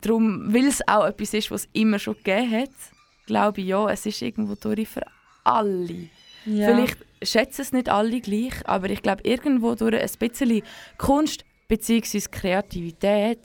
darum, 0.00 0.52
weil 0.54 0.66
es 0.66 0.86
auch 0.86 1.06
etwas 1.06 1.34
ist, 1.34 1.50
was 1.50 1.62
es 1.62 1.68
immer 1.72 1.98
schon 1.98 2.14
gegeben 2.14 2.52
hat, 2.52 2.70
glaube 3.26 3.60
ich, 3.60 3.66
ja, 3.66 3.88
es 3.90 4.06
ist 4.06 4.22
irgendwo 4.22 4.54
durch 4.54 4.88
für 4.88 5.02
alle. 5.42 6.08
Ja. 6.44 6.68
Vielleicht 6.68 6.98
schätzen 7.22 7.62
es 7.62 7.72
nicht 7.72 7.88
alle 7.88 8.20
gleich, 8.20 8.54
aber 8.66 8.88
ich 8.90 9.02
glaube, 9.02 9.22
irgendwo 9.24 9.74
durch 9.74 10.00
ein 10.00 10.10
bisschen 10.18 10.62
Kunst 10.96 11.44
bzw. 11.68 12.20
Kreativität 12.30 13.40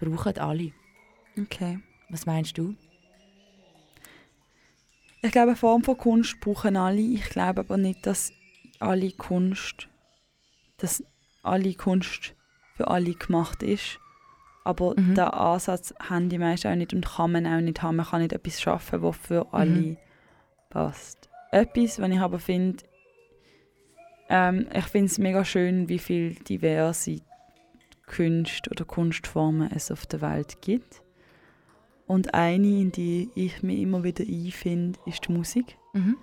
brauchen 0.00 0.38
alle. 0.38 0.72
Okay. 1.38 1.78
Was 2.08 2.26
meinst 2.26 2.56
du? 2.58 2.74
Ich 5.22 5.32
glaube, 5.32 5.48
eine 5.48 5.56
Form 5.56 5.82
von 5.82 5.96
Kunst 5.96 6.38
brauchen 6.40 6.76
alle. 6.76 7.00
Ich 7.00 7.28
glaube 7.30 7.60
aber 7.60 7.76
nicht, 7.76 8.06
dass 8.06 8.32
alle 8.78 9.10
Kunst, 9.12 9.88
dass 10.78 11.02
alle 11.42 11.74
Kunst 11.74 12.34
für 12.76 12.88
alle 12.88 13.14
gemacht 13.14 13.62
ist. 13.62 13.98
Aber 14.64 14.94
Mhm. 14.96 15.14
den 15.14 15.24
Ansatz 15.24 15.92
haben 15.98 16.28
die 16.28 16.38
meisten 16.38 16.68
auch 16.68 16.76
nicht 16.76 16.92
und 16.94 17.04
kann 17.06 17.32
man 17.32 17.46
auch 17.46 17.60
nicht 17.60 17.82
haben. 17.82 17.96
Man 17.96 18.06
kann 18.06 18.20
nicht 18.22 18.32
etwas 18.32 18.60
schaffen, 18.60 19.02
das 19.02 19.16
für 19.16 19.52
alle 19.52 19.70
Mhm. 19.70 19.96
passt. 20.70 21.28
Etwas, 21.50 21.98
was 22.00 22.10
ich 22.10 22.20
aber 22.20 22.38
finde, 22.38 22.84
ähm, 24.28 24.66
ich 24.74 24.84
finde 24.86 25.06
es 25.06 25.18
mega 25.18 25.44
schön, 25.44 25.88
wie 25.88 25.98
viele 25.98 26.34
diverse 26.34 27.20
Künste 28.06 28.70
oder 28.70 28.84
Kunstformen 28.84 29.70
es 29.70 29.90
auf 29.90 30.06
der 30.06 30.20
Welt 30.20 30.60
gibt. 30.60 31.02
Und 32.06 32.34
eine, 32.34 32.66
in 32.66 32.92
die 32.92 33.30
ich 33.34 33.62
mich 33.62 33.80
immer 33.80 34.02
wieder 34.02 34.24
einfinde, 34.24 34.98
ist 35.04 35.28
die 35.28 35.32
Musik. 35.32 35.76
Mhm. 35.92 36.16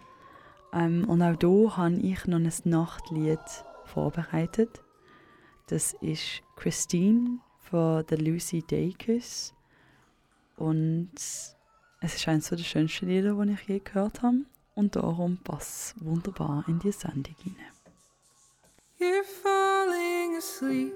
Ähm, 0.73 1.07
und 1.07 1.21
auch 1.21 1.37
hier 1.39 1.77
habe 1.77 1.95
ich 1.95 2.25
noch 2.25 2.39
ein 2.39 2.51
Nachtlied 2.63 3.39
vorbereitet. 3.85 4.81
Das 5.67 5.93
ist 6.01 6.41
Christine 6.55 7.39
von 7.59 8.05
der 8.07 8.17
Lucy 8.17 8.63
Dacus. 8.65 9.53
Und 10.57 11.11
es 11.15 11.55
ist 12.01 12.27
eines 12.27 12.49
der 12.49 12.57
schönsten 12.57 13.07
Lieder, 13.07 13.33
die 13.33 13.51
ich 13.53 13.67
je 13.67 13.79
gehört 13.79 14.21
habe. 14.21 14.45
Und 14.73 14.95
darum 14.95 15.37
passt 15.37 15.95
es 15.97 16.05
wunderbar 16.05 16.65
in 16.67 16.79
die 16.79 16.91
Sendung 16.91 17.35
hinein. 17.43 17.74
You're 18.97 19.25
falling 19.25 20.37
asleep 20.37 20.93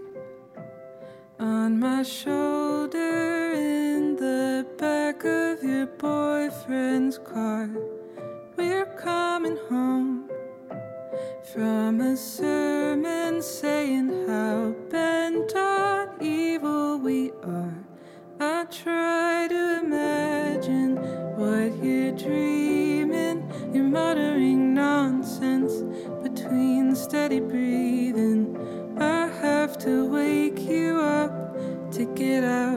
on 1.38 1.82
my 1.82 2.02
shoulder 2.04 3.52
in 3.52 4.16
the 4.16 4.66
back 4.78 5.26
of 5.26 5.62
your 5.62 5.86
boyfriend's 5.86 7.18
car. 7.18 7.70
We're 8.56 8.86
coming 8.86 9.58
home 9.68 10.30
from 11.54 12.00
a 12.00 12.16
sermon 12.16 13.42
saying 13.42 14.28
how 14.30 14.74
bent 14.90 15.54
on 15.58 16.24
evil 16.24 17.00
we 17.00 17.32
are. 17.44 17.84
I 18.40 18.64
try 18.72 19.48
to 19.50 19.82
imagine 19.84 20.96
what 21.36 21.84
you're 21.84 22.14
dreaming. 22.14 23.44
You're 23.74 23.84
muttering 23.84 24.74
nonsense 24.74 25.84
between 26.24 26.96
steady 26.96 27.42
breathing. 27.42 27.59
it 32.40 32.46
out. 32.46 32.69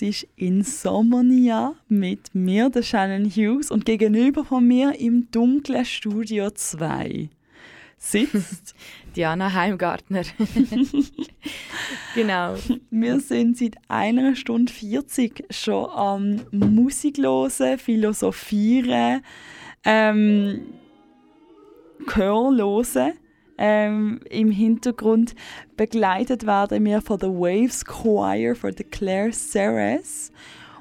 Hörst 0.00 0.26
Insomnia 0.36 1.74
mit 1.88 2.34
mir, 2.34 2.70
der 2.70 2.82
Shannon 2.82 3.26
Hughes, 3.26 3.70
und 3.70 3.84
gegenüber 3.84 4.44
von 4.44 4.66
mir 4.66 4.98
im 4.98 5.30
dunklen 5.30 5.84
Studio 5.84 6.50
2 6.50 7.28
sitzt. 7.98 8.74
Diana 9.16 9.52
Heimgartner. 9.52 10.22
genau. 12.14 12.56
Wir 12.90 13.20
sind 13.20 13.58
seit 13.58 13.76
einer 13.88 14.34
Stunde 14.34 14.72
40 14.72 15.44
schon 15.50 15.90
am 15.90 16.40
Musik 16.50 17.18
hören, 17.18 17.78
philosophieren, 17.78 19.22
ähm, 19.84 20.62
Chor 22.06 22.50
hören. 22.56 23.12
Ähm, 23.64 24.18
Im 24.28 24.50
Hintergrund 24.50 25.36
begleitet 25.76 26.44
werden 26.44 26.84
wir 26.84 27.00
von 27.00 27.16
der 27.20 27.28
Waves 27.28 27.84
Choir 27.84 28.56
von 28.56 28.74
der 28.74 28.86
Claire 28.86 29.30
Ceres. 29.30 30.32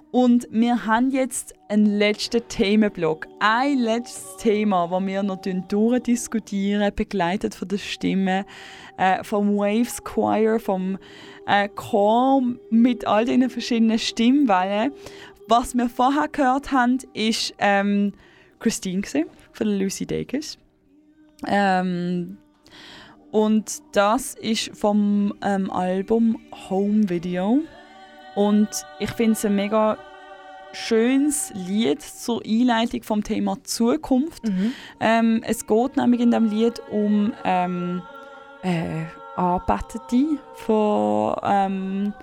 Und 0.09 0.47
wir 0.49 0.87
haben 0.87 1.11
jetzt 1.11 1.53
einen 1.69 1.85
letzten 1.85 2.41
Themenblock. 2.47 3.27
Ein 3.39 3.77
letztes 3.77 4.35
Thema, 4.37 4.87
das 4.87 5.05
wir 5.05 5.21
noch 5.21 5.43
durchdiskutieren, 5.43 6.91
begleitet 6.95 7.53
von 7.53 7.67
der 7.67 7.77
Stimme 7.77 8.47
äh, 8.97 9.23
vom 9.23 9.55
Waves 9.57 10.03
Choir, 10.03 10.59
vom 10.59 10.97
äh, 11.45 11.69
Chor 11.69 12.41
mit 12.71 13.05
all 13.05 13.25
diesen 13.25 13.47
verschiedenen 13.51 13.99
Stimmwellen. 13.99 14.91
Was 15.47 15.75
wir 15.75 15.87
vorher 15.87 16.29
gehört 16.29 16.71
haben, 16.71 16.97
ist 17.13 17.53
ähm, 17.59 18.13
Christine 18.57 19.03
von 19.51 19.67
Lucy 19.67 20.07
Dacus. 20.07 20.57
Ähm, 21.47 22.37
und 23.31 23.81
das 23.93 24.35
ist 24.35 24.77
vom 24.77 25.33
ähm, 25.41 25.71
Album 25.71 26.39
Home 26.69 27.09
Video. 27.09 27.61
Und 28.35 28.69
ich 28.99 29.09
finde 29.11 29.31
es 29.33 29.45
ein 29.45 29.55
mega 29.55 29.97
schönes 30.73 31.51
Lied 31.53 32.01
zur 32.01 32.41
Einleitung 32.45 33.03
vom 33.03 33.23
Thema 33.23 33.57
Zukunft. 33.63 34.47
Mhm. 34.47 34.73
Ähm, 34.99 35.43
es 35.45 35.67
geht 35.67 35.97
nämlich 35.97 36.21
in 36.21 36.31
dem 36.31 36.49
Lied 36.49 36.81
um 36.91 37.33
ähm, 37.43 38.01
äh, 38.63 39.03
Anbetete 39.35 40.39
von, 40.53 41.35
ähm, 41.43 42.13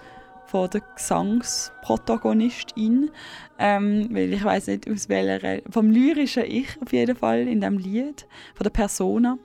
von 0.47 0.71
der 0.71 0.81
Gesangsprotagonistin. 0.95 3.11
Ähm, 3.59 4.09
weil 4.13 4.33
ich 4.33 4.43
weiß 4.45 4.69
nicht, 4.69 4.89
aus 4.89 5.09
welcher. 5.09 5.63
Vom 5.71 5.91
lyrischen 5.91 6.45
Ich 6.45 6.81
auf 6.81 6.93
jeden 6.93 7.17
Fall 7.17 7.49
in 7.49 7.61
dem 7.61 7.79
Lied, 7.79 8.29
von 8.55 8.63
der 8.65 8.71
Persona. 8.71 9.37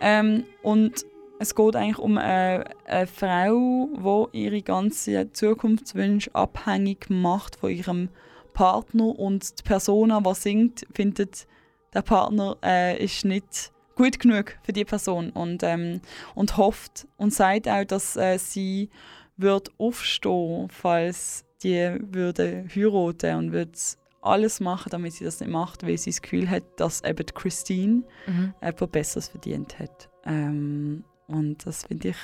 Ähm, 0.00 0.44
und 0.62 1.04
es 1.38 1.54
geht 1.54 1.76
eigentlich 1.76 1.98
um 1.98 2.18
eine, 2.18 2.64
eine 2.84 3.06
Frau, 3.06 4.28
die 4.32 4.44
ihre 4.44 4.62
ganzen 4.62 5.32
Zukunftswünsche 5.32 6.34
abhängig 6.34 7.08
macht 7.08 7.56
von 7.56 7.70
ihrem 7.70 8.08
Partner. 8.52 9.18
Und 9.18 9.58
die 9.58 9.62
Persona, 9.62 10.20
die 10.20 10.34
singt, 10.34 10.86
findet, 10.92 11.46
der 11.94 12.02
Partner 12.02 12.56
äh, 12.62 13.02
ist 13.02 13.24
nicht 13.24 13.72
gut 13.96 14.18
genug 14.18 14.56
für 14.62 14.72
die 14.72 14.84
Person. 14.84 15.30
Und, 15.30 15.62
ähm, 15.62 16.00
und 16.34 16.56
hofft 16.56 17.06
und 17.16 17.32
sagt 17.32 17.68
auch, 17.68 17.84
dass 17.84 18.16
äh, 18.16 18.38
sie 18.38 18.90
wird 19.36 19.70
aufstehen, 19.78 20.68
falls 20.70 21.44
die 21.62 21.96
würde 22.00 22.66
heiraten 22.74 23.36
und 23.36 23.52
wird 23.52 23.76
alles 24.22 24.60
machen, 24.60 24.90
damit 24.90 25.12
sie 25.14 25.24
das 25.24 25.40
nicht 25.40 25.50
macht, 25.50 25.82
weil 25.86 25.96
sie 25.98 26.10
das 26.10 26.20
Gefühl 26.22 26.48
hat, 26.50 26.62
dass 26.76 27.02
eben 27.04 27.26
Christine 27.26 28.02
Mhm. 28.26 28.54
etwas 28.60 28.88
Besseres 28.90 29.28
verdient 29.28 29.78
hat. 29.78 30.08
Ähm, 30.24 31.04
und 31.26 31.64
das 31.66 31.84
finde 31.84 32.08
ich. 32.08 32.16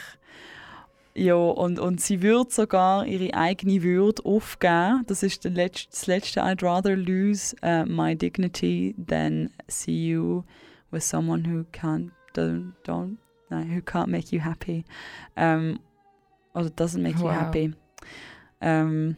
Ja, 1.14 1.35
und, 1.36 1.78
und 1.78 1.98
sie 2.01 2.20
würde 2.20 2.51
sogar 2.52 3.06
ihre 3.06 3.32
eigene 3.32 3.82
Würde 3.82 4.23
aufgeben. 4.27 5.02
Das 5.06 5.23
ist 5.23 5.44
letzte, 5.44 5.89
das 5.90 6.06
letzte. 6.06 6.43
I'd 6.44 6.62
rather 6.62 6.94
lose 6.94 7.56
uh, 7.64 7.86
my 7.86 8.14
dignity 8.14 8.94
than 8.98 9.48
see 9.66 10.09
you 10.10 10.43
with 10.90 11.02
someone 11.09 11.43
who 11.51 11.64
can't, 11.73 12.10
don't, 12.35 12.73
don't, 12.85 13.16
nein, 13.48 13.70
who 13.74 13.78
can't 13.81 14.09
make 14.09 14.35
you 14.35 14.43
happy. 14.44 14.85
Ähm, 15.36 15.78
oder 16.52 16.66
doesn't 16.68 17.01
make 17.01 17.18
you 17.18 17.24
Wow. 17.24 17.32
happy. 17.32 17.73
Ähm, 18.60 19.16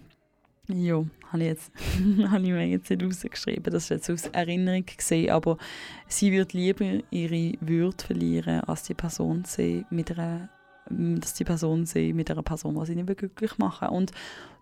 ja, 0.69 1.03
habe 1.33 1.43
ich, 1.43 1.49
jetzt, 1.49 1.73
habe 2.31 2.43
ich 2.43 2.51
mir 2.51 2.67
jetzt 2.67 2.91
nicht 2.91 3.03
rausgeschrieben. 3.03 3.73
Das 3.73 3.85
ist 3.85 3.89
jetzt 3.91 4.11
aus 4.11 4.27
Erinnerung 4.33 4.85
gesehen, 4.87 5.31
aber 5.31 5.57
sie 6.07 6.33
wird 6.33 6.53
lieber 6.53 6.85
ihre 7.11 7.53
Würde 7.61 8.05
verlieren, 8.05 8.61
als 8.61 8.85
die 8.85 8.95
Person 8.95 9.45
sie 9.47 9.85
mit 9.91 10.11
einer, 10.11 10.49
dass 10.91 11.35
die 11.35 11.45
Person 11.45 11.87
sie 11.87 12.13
mit 12.13 12.31
einer 12.31 12.43
Person, 12.43 12.79
die 12.79 12.87
sie 12.87 12.95
nicht 12.95 13.07
mehr 13.07 13.15
glücklich 13.15 13.59
machen. 13.59 13.89
Und 13.89 14.13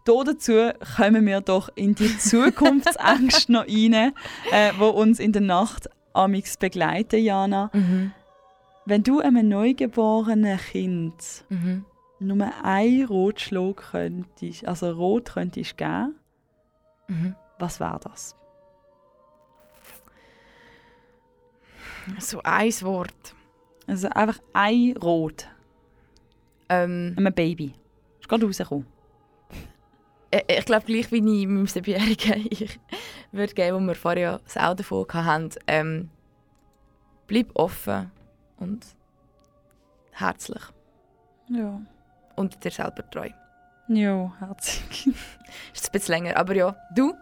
da 0.05 0.13
dazu 0.25 0.71
kommen 0.97 1.27
wir 1.27 1.41
doch 1.41 1.69
in 1.75 1.95
die 1.95 2.17
Zukunftsängste 2.19 3.53
noch 3.53 3.67
rein, 3.67 4.13
äh, 4.53 4.73
wo 4.79 4.89
uns 4.89 5.19
in 5.21 5.33
der 5.33 5.43
Nacht 5.43 5.89
amix 6.13 6.57
begleiten, 6.57 7.23
Jana. 7.23 7.71
Mhm. 7.73 8.13
Wenn 8.87 9.03
du 9.03 9.19
einem 9.21 9.49
neugeborenen 9.49 10.59
Kind 10.59 11.45
Mhm. 11.49 11.85
nur 12.21 12.51
ein 12.63 13.05
Rotschlag 13.05 13.91
könntest, 13.91 14.67
also 14.67 14.91
rot 14.93 15.33
könntest 15.35 15.77
geben, 15.77 16.15
Mhm. 17.09 17.35
was 17.59 17.79
wäre 17.81 18.01
das? 18.03 18.35
So 22.19 22.41
ein 22.45 22.71
Wort. 22.83 23.35
Also 23.87 24.09
einfach 24.11 24.39
ein 24.53 24.97
Rot, 25.03 25.47
Ähm, 26.69 27.15
einem 27.17 27.33
Baby. 27.35 27.75
Ist 28.21 28.29
gerade 28.29 28.47
rausgekommen. 28.47 28.87
ich 30.33 30.43
ich 30.49 30.65
glaube, 30.65 30.87
gleich 30.87 31.11
wie 31.13 31.19
ich 31.43 31.47
meinem 31.47 31.67
Siebenjährigen 31.67 32.47
ich 32.51 32.79
würde 33.33 33.55
geben, 33.55 33.77
wo 33.85 33.89
wir 33.89 33.95
vorher 33.95 34.21
ja 34.23 34.39
das 34.39 34.57
auch 34.57 34.75
davon 34.75 35.07
hatten, 35.13 35.51
ähm, 35.69 36.11
bleib 37.29 37.51
offen 37.55 38.11
und 38.59 38.85
herzlich 40.13 40.63
Ja. 41.49 41.81
und 42.37 42.65
dir 42.65 42.71
selber 42.71 43.09
treu. 43.11 43.31
Ja, 43.89 44.33
herzig. 44.41 45.07
Ist 45.75 45.89
ein 45.89 45.93
bisschen 45.93 46.15
länger, 46.15 46.37
aber 46.37 46.55
ja, 46.55 46.75
du? 46.95 47.15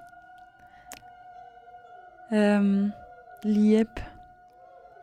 ähm, 2.30 2.92
lieb. 3.42 3.90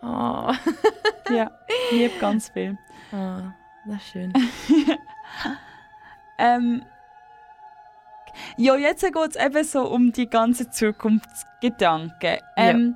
Ah, 0.01 0.53
Ja, 1.29 1.51
lieb 1.91 2.19
ganz 2.19 2.49
viel. 2.49 2.77
ah, 3.11 3.53
das 3.85 3.97
ist 3.97 4.07
schön. 4.11 4.33
Ähm, 6.43 6.83
ja, 8.57 8.75
jetzt 8.75 9.01
geht 9.03 9.15
es 9.15 9.35
eben 9.35 9.63
so 9.63 9.83
um 9.87 10.11
die 10.11 10.27
ganzen 10.27 10.71
Zukunftsgedanken. 10.71 12.37
Ähm, 12.57 12.95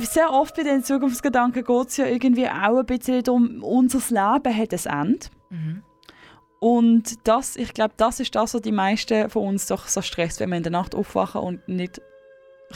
Sehr 0.00 0.30
oft 0.32 0.56
bei 0.56 0.62
den 0.62 0.84
Zukunftsgedanken 0.84 1.64
geht 1.64 1.88
es 1.88 1.96
ja 1.96 2.06
irgendwie 2.06 2.48
auch 2.48 2.78
ein 2.78 2.86
bisschen 2.86 3.22
darum, 3.22 3.62
unser 3.62 3.98
Leben 3.98 4.56
hat 4.56 4.86
ein 4.86 5.08
Ende. 5.08 5.26
Mhm. 5.50 5.82
Und 6.60 7.26
das, 7.26 7.56
ich 7.56 7.72
glaube, 7.72 7.94
das 7.96 8.20
ist 8.20 8.34
das, 8.34 8.54
was 8.54 8.60
die 8.60 8.72
meisten 8.72 9.30
von 9.30 9.48
uns 9.48 9.66
doch 9.66 9.88
so 9.88 10.02
stresst, 10.02 10.40
wenn 10.40 10.50
wir 10.50 10.58
in 10.58 10.62
der 10.62 10.72
Nacht 10.72 10.94
aufwachen 10.94 11.40
und 11.40 11.66
nicht 11.68 12.02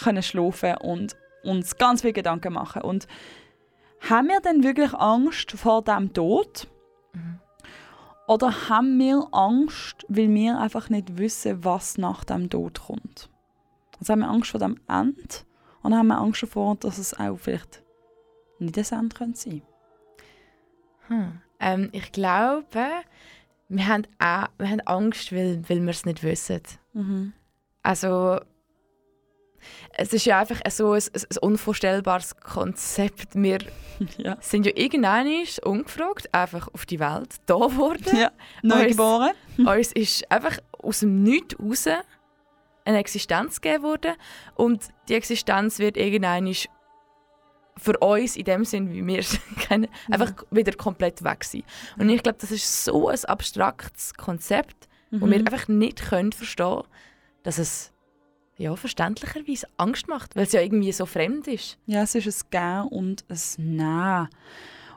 können 0.03 0.23
schlafen 0.23 0.77
und 0.79 1.17
uns 1.43 1.77
ganz 1.77 2.01
viele 2.01 2.15
Gedanken 2.15 2.55
machen. 2.55 2.83
Und 2.83 3.07
haben 4.09 4.29
wir 4.29 4.41
denn 4.41 4.65
wirklich 4.65 4.95
Angst 4.95 5.53
vor 5.53 5.83
dem 5.83 6.13
Tod? 6.15 6.67
Mhm. 7.13 7.41
Oder 8.27 8.71
haben 8.71 8.99
wir 8.99 9.29
Angst, 9.33 10.07
weil 10.09 10.33
wir 10.33 10.59
einfach 10.59 10.89
nicht 10.89 11.19
wissen, 11.19 11.63
was 11.63 11.99
nach 11.99 12.25
dem 12.25 12.49
Tod 12.49 12.81
kommt? 12.87 13.29
Also 14.01 14.13
haben 14.13 14.21
wir 14.21 14.31
Angst 14.31 14.51
vor 14.51 14.61
dem 14.61 14.81
Ende? 14.89 15.23
Oder 15.85 15.97
haben 15.99 16.09
wir 16.09 16.19
Angst 16.19 16.43
davor, 16.43 16.77
dass 16.77 16.99
es 16.99 17.15
auch 17.19 17.37
vielleicht 17.37 17.83
nicht 18.59 18.77
das 18.77 18.93
Ende 18.93 19.15
könnte 19.15 19.39
sein 19.39 19.63
Hm. 21.09 21.41
Ähm, 21.61 21.89
ich 21.93 22.11
glaube, 22.13 22.65
wir 23.69 23.87
haben, 23.89 24.07
auch, 24.19 24.49
wir 24.59 24.71
haben 24.71 24.81
Angst, 24.87 25.33
weil, 25.33 25.63
weil 25.69 25.81
wir 25.83 25.91
es 25.91 26.05
nicht 26.05 26.23
wissen. 26.23 26.61
mhm. 26.93 27.33
Also, 27.83 28.41
es 29.97 30.13
ist 30.15 30.25
ja 30.25 30.41
einfach 30.41 30.61
so 30.71 30.93
ein, 30.93 31.03
ein, 31.03 31.21
ein 31.31 31.39
unvorstellbares 31.43 32.37
Konzept. 32.37 33.35
Wir 33.35 33.59
Ja. 34.19 34.37
sind 34.41 34.67
ja 34.67 34.73
irgendwann 34.75 35.29
ungefragt 35.65 36.33
einfach 36.35 36.69
auf 36.73 36.85
die 36.87 36.99
Welt 36.99 37.37
da 37.47 37.55
geworden. 37.57 38.17
ja. 38.17 38.31
Neugeboren? 38.63 39.33
Uns 39.59 39.93
ist 39.93 40.31
einfach 40.33 40.59
aus 40.83 41.01
dem 41.01 41.23
Nichts 41.23 41.57
raus 41.61 41.87
eine 42.85 42.99
Existenz 42.99 43.61
gegeben 43.61 43.85
worden 43.85 44.15
und 44.55 44.89
die 45.09 45.15
Existenz 45.15 45.79
wird 45.79 45.97
irgendwann 45.97 46.53
für 47.77 47.99
uns 47.99 48.37
in 48.37 48.45
dem 48.45 48.65
Sinn, 48.65 48.93
wie 48.93 49.05
wir 49.07 49.19
es 49.19 49.39
kennen, 49.61 49.89
einfach 50.11 50.33
wieder 50.51 50.73
komplett 50.73 51.25
weg 51.25 51.43
sein. 51.45 51.65
Und 51.99 52.09
ich 52.09 52.23
glaube, 52.23 52.39
das 52.41 52.51
ist 52.51 52.85
so 52.85 53.09
ein 53.09 53.25
abstraktes 53.25 54.15
Konzept, 54.15 54.89
wo 55.11 55.27
wir 55.27 55.39
Mhm. 55.41 55.47
einfach 55.49 55.69
nicht 55.69 56.03
können 56.03 56.33
verstehen, 56.33 56.83
dass 57.43 57.59
es 57.59 57.93
ja 58.57 58.75
verständlicherweise 58.77 59.67
Angst 59.77 60.07
macht, 60.09 60.37
weil 60.37 60.45
es 60.45 60.53
ja 60.53 60.61
irgendwie 60.61 60.93
so 60.93 61.07
fremd 61.07 61.49
ist. 61.49 61.79
Ja, 61.87 62.03
es 62.03 62.15
ist 62.15 62.27
ein 62.27 62.51
Gehen 62.51 62.89
und 62.89 63.25
ein 63.29 63.41
Nehmen. 63.77 64.29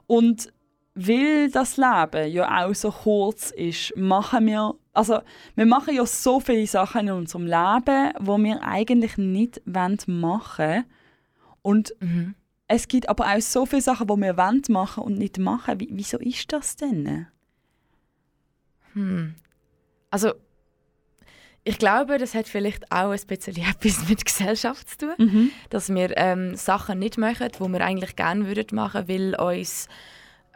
Und 0.06 0.54
weil 1.00 1.52
das 1.52 1.78
Leben 1.78 2.32
ja 2.32 2.66
auch 2.66 2.74
so 2.74 2.92
kurz 2.92 3.52
ist, 3.52 3.96
machen 3.96 4.48
wir, 4.48 4.74
also 4.94 5.20
wir 5.56 5.68
machen 5.68 5.96
ja 5.96 6.06
so 6.08 6.40
viele 6.40 6.66
Sachen 6.66 7.08
in 7.08 7.14
unserem 7.14 7.46
Leben, 7.46 8.14
wo 8.20 8.38
wir 8.40 8.64
eigentlich 8.64 9.18
nicht 9.18 9.62
machen 9.66 10.08
wollen. 10.08 10.86
Und 11.62 11.94
es 12.68 12.88
gibt 12.88 13.08
aber 13.10 13.28
auch 13.28 13.42
so 13.42 13.68
viele 13.68 13.84
Sachen, 13.84 14.08
die 14.08 14.16
wir 14.16 14.38
wollen 14.38 14.64
machen 14.70 15.04
und 15.04 15.20
nicht 15.20 15.38
machen. 15.38 15.80
Wie, 15.80 15.90
wieso 15.92 16.18
ist 16.18 16.52
das 16.52 16.76
denn? 16.78 17.28
Hm. 18.94 19.36
Also 20.10 20.34
ich 21.64 21.78
glaube, 21.78 22.18
das 22.18 22.34
hat 22.34 22.48
vielleicht 22.48 22.92
auch 22.92 23.12
ein 23.12 23.28
bisschen 23.28 23.56
etwas 23.70 24.10
mit 24.10 24.26
Gesellschaft 24.26 24.90
zu 24.90 24.98
tun. 24.98 25.14
Mhm. 25.18 25.52
dass 25.70 25.90
wir 25.90 26.18
ähm, 26.18 26.56
Sachen 26.56 26.98
nicht 26.98 27.20
machen, 27.20 27.50
die 27.54 27.60
wir 27.60 27.82
eigentlich 27.82 28.16
gerne 28.16 28.48
würden 28.48 28.76
machen, 28.76 29.08
weil 29.08 29.36
uns 29.36 29.88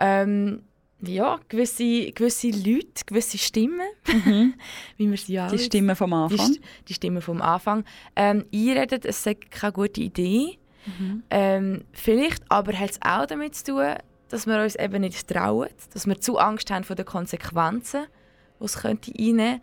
ähm, 0.02 0.64
ja, 1.04 1.40
gewisse, 1.50 2.12
gewisse 2.12 2.50
Leute, 2.50 3.06
gewisse 3.06 3.38
Stimmen, 3.38 3.88
Mhm. 4.08 4.54
wie 4.98 5.10
wir 5.10 5.18
sie 5.18 5.34
ja 5.34 5.48
Die 5.48 5.56
jetzt- 5.56 5.66
Stimme 5.68 5.96
vom 5.96 6.10
die, 6.12 6.16
Anfang. 6.16 6.40
St- 6.52 6.62
die 6.88 6.94
Stimmen 6.94 7.22
vom 7.22 7.42
Anfang, 7.42 7.86
ähm, 8.16 8.46
einreden, 8.54 9.00
es 9.06 9.24
sei 9.24 9.36
keine 9.36 9.74
gute 9.74 10.02
Idee. 10.02 10.58
Mhm. 11.00 11.24
Ähm, 11.30 11.84
vielleicht 11.94 12.44
aber 12.50 12.74
hat 12.78 12.92
es 12.92 13.00
auch 13.04 13.26
damit 13.26 13.56
zu 13.56 13.64
tun, 13.74 13.94
dass 14.30 14.46
wir 14.48 14.62
uns 14.62 14.76
eben 14.76 15.02
nicht 15.02 15.28
trauen, 15.28 15.70
dass 15.94 16.06
wir 16.08 16.20
zu 16.20 16.38
Angst 16.38 16.70
haben 16.72 16.84
vor 16.84 16.96
den 16.96 17.06
Konsequenzen, 17.06 18.06
die 18.60 18.66
es 18.66 18.78
könnte 18.78 19.12
einnehmen 19.18 19.62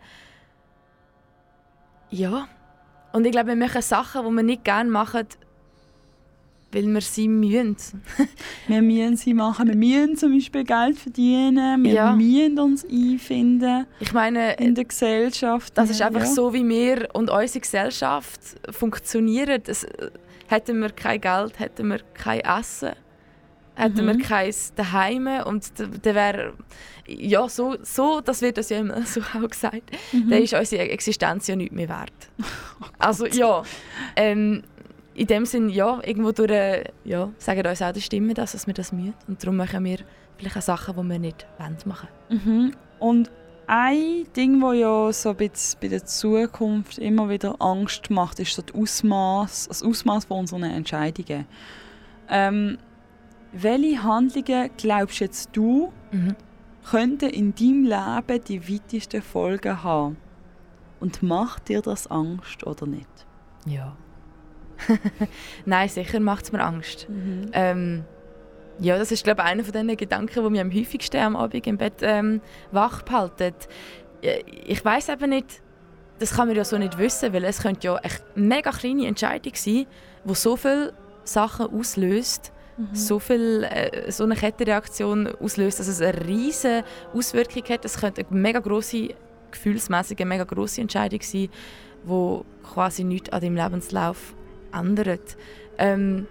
Ja. 2.09 2.47
Und 3.11 3.25
ich 3.25 3.31
glaube, 3.31 3.49
wir 3.49 3.55
machen 3.55 3.81
Sachen, 3.81 4.23
die 4.25 4.31
wir 4.35 4.43
nicht 4.43 4.63
gerne 4.63 4.89
machen, 4.89 5.25
weil 6.71 6.85
wir 6.87 7.01
sie 7.01 7.27
müssen. 7.27 8.01
Wir 8.67 8.81
müssen 8.83 9.17
sie 9.17 9.33
machen. 9.33 9.67
Wir 9.69 9.75
müssen 9.75 10.17
zum 10.17 10.33
Beispiel 10.33 10.63
Geld 10.63 10.99
verdienen. 10.99 11.83
Wir 11.83 11.93
Ja. 11.93 12.15
müssen 12.15 12.59
uns 12.59 12.85
einfinden 12.85 13.87
Ich 13.99 14.13
meine, 14.13 14.53
in 14.53 14.75
der 14.75 14.85
Gesellschaft. 14.85 15.75
das 15.77 15.89
ist 15.89 16.01
einfach 16.01 16.21
ja. 16.21 16.27
so, 16.27 16.53
wie 16.53 16.67
wir 16.67 17.09
und 17.13 17.29
unsere 17.31 17.59
Gesellschaft 17.59 18.39
funktionieren. 18.69 19.61
Das, 19.65 19.85
hätten 20.47 20.79
wir 20.79 20.89
kein 20.89 21.21
Geld, 21.21 21.59
hätten 21.59 21.87
wir 21.89 21.99
kein 22.13 22.39
Essen, 22.41 22.93
hätten 23.75 24.05
wir 24.07 24.15
Mhm. 24.15 24.21
kein 24.21 24.53
Daheim 24.75 25.27
und 25.45 25.77
d- 25.79 25.87
dann 26.01 26.15
wäre 26.15 26.53
ja 27.07 27.47
so, 27.49 27.75
so, 27.83 28.19
das 28.21 28.41
wird 28.41 28.57
uns 28.57 28.69
ja 28.69 28.79
immer 28.79 29.03
so 29.03 29.21
auch 29.35 29.47
gesagt, 29.47 29.91
Mhm. 30.11 30.29
dann 30.29 30.41
ist 30.43 30.53
unsere 30.53 30.89
Existenz 30.89 31.47
ja 31.47 31.55
nicht 31.55 31.71
mehr 31.71 31.87
wert. 31.89 32.29
also 32.99 33.25
ja, 33.27 33.61
ähm, 34.15 34.63
in 35.19 35.27
dem 35.27 35.45
Sinn 35.45 35.67
ja, 35.67 35.99
irgendwo 36.01 36.31
durch, 36.31 36.85
ja, 37.03 37.29
sagen 37.39 37.67
uns 37.67 37.81
auch 37.81 37.91
die 37.91 38.01
Stimmen 38.01 38.33
das, 38.33 38.53
dass 38.53 38.67
wir 38.67 38.73
das 38.73 38.93
müssen 38.93 39.13
und 39.27 39.43
darum 39.43 39.57
machen 39.57 39.83
wir 39.83 39.97
vielleicht 40.37 40.55
auch 40.55 40.61
Sachen, 40.61 40.95
die 40.95 41.09
wir 41.09 41.19
nicht 41.19 41.45
wollen 41.57 41.77
machen. 41.83 42.07
Mhm. 42.29 42.71
Und 42.99 43.29
ein 43.67 44.23
Ding, 44.33 44.61
das 44.61 44.75
ja 44.75 45.11
so 45.11 45.31
ein 45.31 45.35
bisschen 45.35 45.77
bei 45.81 45.89
der 45.89 46.05
Zukunft 46.05 46.97
immer 46.99 47.27
wieder 47.27 47.57
Angst 47.59 48.09
macht, 48.09 48.39
ist 48.39 48.53
so 48.53 48.61
das 48.61 48.73
Ausmaß, 48.73 49.67
das 49.67 49.83
Ausmaß 49.83 50.23
von 50.23 50.39
unseren 50.39 50.63
Entscheidungen. 50.63 51.45
Ähm, 52.29 52.77
welche 53.51 54.01
Handlungen 54.01 54.69
glaubst 54.77 55.19
jetzt 55.19 55.49
du, 55.51 55.91
Mhm. 56.11 56.35
könnten 56.89 57.29
in 57.29 57.53
deinem 57.55 57.83
Leben 57.83 58.43
die 58.45 58.73
weitesten 58.73 59.21
Folgen 59.21 59.83
haben? 59.83 60.15
Und 61.01 61.21
macht 61.21 61.67
dir 61.67 61.81
das 61.81 62.07
Angst 62.07 62.65
oder 62.65 62.87
nicht? 62.87 63.27
Ja. 63.65 63.97
Nein, 65.65 65.89
sicher 65.89 66.19
macht 66.19 66.45
es 66.45 66.51
mir 66.51 66.63
Angst. 66.63 67.07
Ähm, 67.53 68.05
ja, 68.79 68.97
das 68.97 69.11
ist 69.11 69.23
glaube 69.23 69.41
ich 69.41 69.47
einer 69.47 69.63
von 69.63 69.73
den 69.73 69.95
Gedanken, 69.97 70.43
die 70.43 70.49
mich 70.49 70.61
am 70.61 70.73
häufigsten 70.73 71.17
am 71.17 71.35
Abend 71.35 71.67
im 71.67 71.77
Bett 71.77 71.95
ähm, 72.01 72.41
wach 72.71 73.01
behalten. 73.01 73.53
Ich 74.21 74.83
weiß 74.83 75.09
eben 75.09 75.29
nicht, 75.29 75.61
das 76.19 76.33
kann 76.33 76.47
man 76.47 76.57
ja 76.57 76.65
so 76.65 76.77
nicht 76.77 76.97
wissen, 76.97 77.33
weil 77.33 77.43
es 77.45 77.61
könnte 77.61 77.87
ja 77.87 77.95
eine 77.95 78.11
mega 78.35 78.71
kleine 78.71 79.07
Entscheidung 79.07 79.53
sein, 79.55 79.85
die 80.25 80.35
so 80.35 80.55
viele 80.55 80.93
Sachen 81.23 81.67
auslöst, 81.67 82.51
so 82.93 83.19
viel 83.19 83.63
äh, 83.69 84.09
so 84.11 84.23
eine 84.23 84.35
Kettenreaktion 84.35 85.27
auslöst, 85.41 85.79
dass 85.79 85.87
es 85.87 86.01
eine 86.01 86.25
riesige 86.25 86.83
Auswirkung 87.13 87.63
hat. 87.69 87.83
Es 87.83 87.99
könnte 87.99 88.25
eine 88.29 88.39
mega 88.39 88.59
grosse, 88.59 89.09
gefühlsmäßig 89.51 90.19
eine 90.19 90.29
mega 90.29 90.45
grosse 90.45 90.81
Entscheidung 90.81 91.21
sein, 91.21 91.49
die 92.05 92.41
quasi 92.63 93.03
nichts 93.03 93.31
an 93.31 93.41
deinem 93.41 93.57
Lebenslauf 93.57 94.33
ändert. 94.73 95.37
Ähm, 95.77 96.27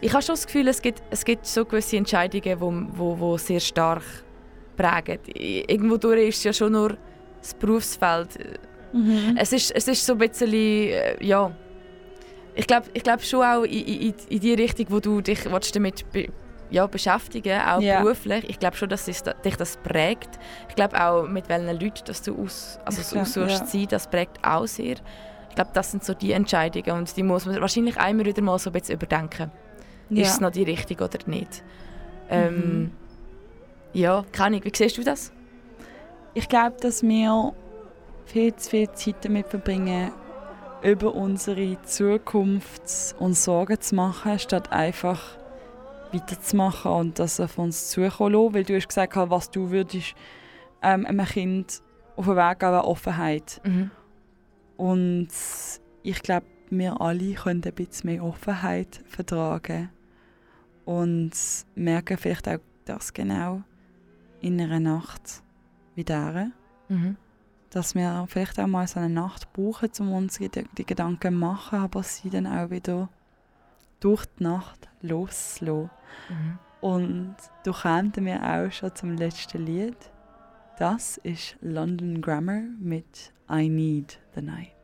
ich 0.00 0.12
habe 0.12 0.22
schon 0.22 0.34
das 0.34 0.46
Gefühl, 0.46 0.68
es 0.68 0.82
gibt, 0.82 1.02
es 1.10 1.24
gibt 1.24 1.46
so 1.46 1.64
gewisse 1.64 1.96
Entscheidungen, 1.96 2.42
die 2.42 2.60
wo, 2.60 3.18
wo, 3.18 3.38
sehr 3.38 3.60
stark 3.60 4.02
prägen. 4.76 5.18
Irgendwo 5.34 5.96
durch 5.96 6.28
ist 6.28 6.38
es 6.38 6.44
ja 6.44 6.52
schon 6.52 6.72
nur 6.72 6.96
das 7.40 7.54
Berufsfeld. 7.54 8.58
Mhm. 8.92 9.36
Es 9.38 9.52
ist, 9.52 9.70
es 9.70 9.88
ist 9.88 10.04
so 10.04 10.12
ein 10.12 10.18
bisschen, 10.18 10.52
äh, 10.52 11.24
ja... 11.24 11.54
Ich 12.58 12.66
glaube 12.66 12.86
ich 12.94 13.02
glaub 13.02 13.22
schon 13.22 13.44
auch 13.44 13.64
in, 13.64 13.84
in, 13.86 14.14
in 14.30 14.40
die 14.40 14.54
Richtung, 14.54 14.86
wo 14.88 14.98
du 14.98 15.20
dich 15.20 15.44
willst 15.44 15.76
damit 15.76 16.10
be 16.10 16.28
ja, 16.70 16.86
beschäftigen 16.86 17.60
auch 17.60 17.80
Ja. 17.80 18.00
beruflich. 18.02 18.48
Ich 18.48 18.58
glaube 18.58 18.76
schon, 18.76 18.88
dass 18.88 19.06
es, 19.08 19.22
dich 19.22 19.56
das 19.56 19.76
prägt. 19.76 20.30
Ich 20.68 20.74
glaube 20.74 21.00
auch, 21.00 21.28
mit 21.28 21.48
welchen 21.48 21.78
Leuten 21.78 22.04
dass 22.06 22.22
du 22.22 22.42
aus, 22.42 22.78
also 22.84 23.20
aussuchst 23.20 23.60
ja. 23.60 23.66
sein, 23.66 23.86
das 23.88 24.08
prägt 24.08 24.38
auch 24.42 24.66
sehr. 24.66 24.96
Ich 25.56 25.58
glaube, 25.58 25.70
das 25.72 25.90
sind 25.90 26.04
so 26.04 26.12
die 26.12 26.32
Entscheidungen 26.32 26.98
und 26.98 27.16
die 27.16 27.22
muss 27.22 27.46
man 27.46 27.58
wahrscheinlich 27.62 27.96
einmal 27.96 28.26
wieder 28.26 28.42
mal 28.42 28.58
so 28.58 28.68
ein 28.68 28.74
bisschen 28.74 28.96
überdenken. 28.96 29.50
Ist 30.10 30.32
es 30.32 30.40
noch 30.40 30.50
die 30.50 30.64
Richtung 30.64 30.98
oder 30.98 31.18
nicht? 31.24 31.64
Ähm, 32.28 32.78
Mhm. 32.78 32.90
Ja, 33.94 34.22
keine 34.32 34.58
Ahnung. 34.58 34.64
Wie 34.64 34.76
siehst 34.76 34.98
du 34.98 35.02
das? 35.02 35.32
Ich 36.34 36.50
glaube, 36.50 36.76
dass 36.82 37.02
wir 37.02 37.54
viel 38.26 38.54
zu 38.54 38.68
viel 38.68 38.92
Zeit 38.92 39.24
damit 39.24 39.46
verbringen, 39.46 40.12
über 40.82 41.14
unsere 41.14 41.80
Zukunft 41.84 43.14
uns 43.18 43.44
Sorgen 43.44 43.80
zu 43.80 43.94
machen, 43.94 44.38
statt 44.38 44.70
einfach 44.70 45.38
weiterzumachen 46.12 46.92
und 46.92 47.18
das 47.18 47.40
auf 47.40 47.56
uns 47.56 47.88
zukommen 47.88 48.34
lassen. 48.34 48.54
Weil 48.54 48.64
du 48.64 48.76
hast 48.76 48.88
gesagt, 48.88 49.16
was 49.16 49.50
du 49.50 49.70
würdest 49.70 50.14
ähm, 50.82 51.06
einem 51.06 51.24
Kind 51.24 51.80
auf 52.14 52.26
den 52.26 52.36
Weg 52.36 52.58
geben, 52.58 52.74
Offenheit. 52.80 53.62
Mhm. 53.64 53.90
Und 54.76 55.28
ich 56.02 56.22
glaube, 56.22 56.46
wir 56.70 57.00
alle 57.00 57.34
können 57.34 57.62
ein 57.64 57.74
bisschen 57.74 58.10
mehr 58.10 58.24
Offenheit 58.24 59.02
vertragen 59.06 59.90
und 60.84 61.32
merken 61.74 62.18
vielleicht 62.18 62.48
auch 62.48 62.58
das 62.84 63.12
genau 63.12 63.62
in 64.40 64.60
einer 64.60 64.80
Nacht 64.80 65.42
wie 65.94 66.04
dieser, 66.04 66.50
Mhm. 66.88 67.16
dass 67.70 67.94
wir 67.94 68.26
vielleicht 68.28 68.60
auch 68.60 68.66
mal 68.66 68.86
so 68.86 69.00
eine 69.00 69.12
Nacht 69.12 69.52
brauchen, 69.52 69.90
um 69.98 70.12
uns 70.12 70.38
die, 70.38 70.48
die 70.48 70.86
Gedanken 70.86 71.32
zu 71.32 71.38
machen, 71.38 71.80
aber 71.80 72.02
sie 72.02 72.30
dann 72.30 72.46
auch 72.46 72.70
wieder 72.70 73.08
durch 73.98 74.24
die 74.38 74.44
Nacht 74.44 74.88
loszulassen. 75.02 75.90
Mhm. 76.28 76.58
Und 76.80 77.36
da 77.64 77.72
kommen 77.72 78.12
wir 78.24 78.42
auch 78.42 78.70
schon 78.70 78.94
zum 78.94 79.16
letzten 79.16 79.64
Lied. 79.64 79.96
Das 80.78 81.16
ist 81.18 81.56
London 81.60 82.20
Grammar 82.20 82.62
mit 82.78 83.32
I 83.50 83.68
Need 83.68 84.20
the 84.36 84.42
Night. 84.42 84.75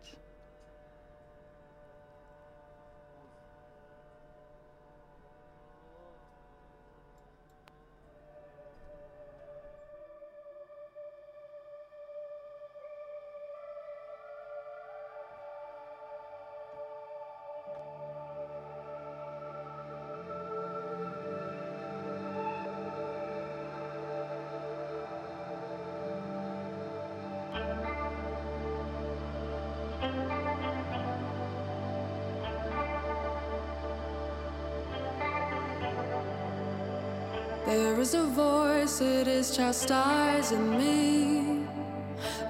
There 37.72 37.98
is 38.00 38.12
a 38.12 38.24
voice, 38.24 39.00
it 39.00 39.26
is 39.26 39.56
chastising 39.56 40.76
me. 40.76 41.66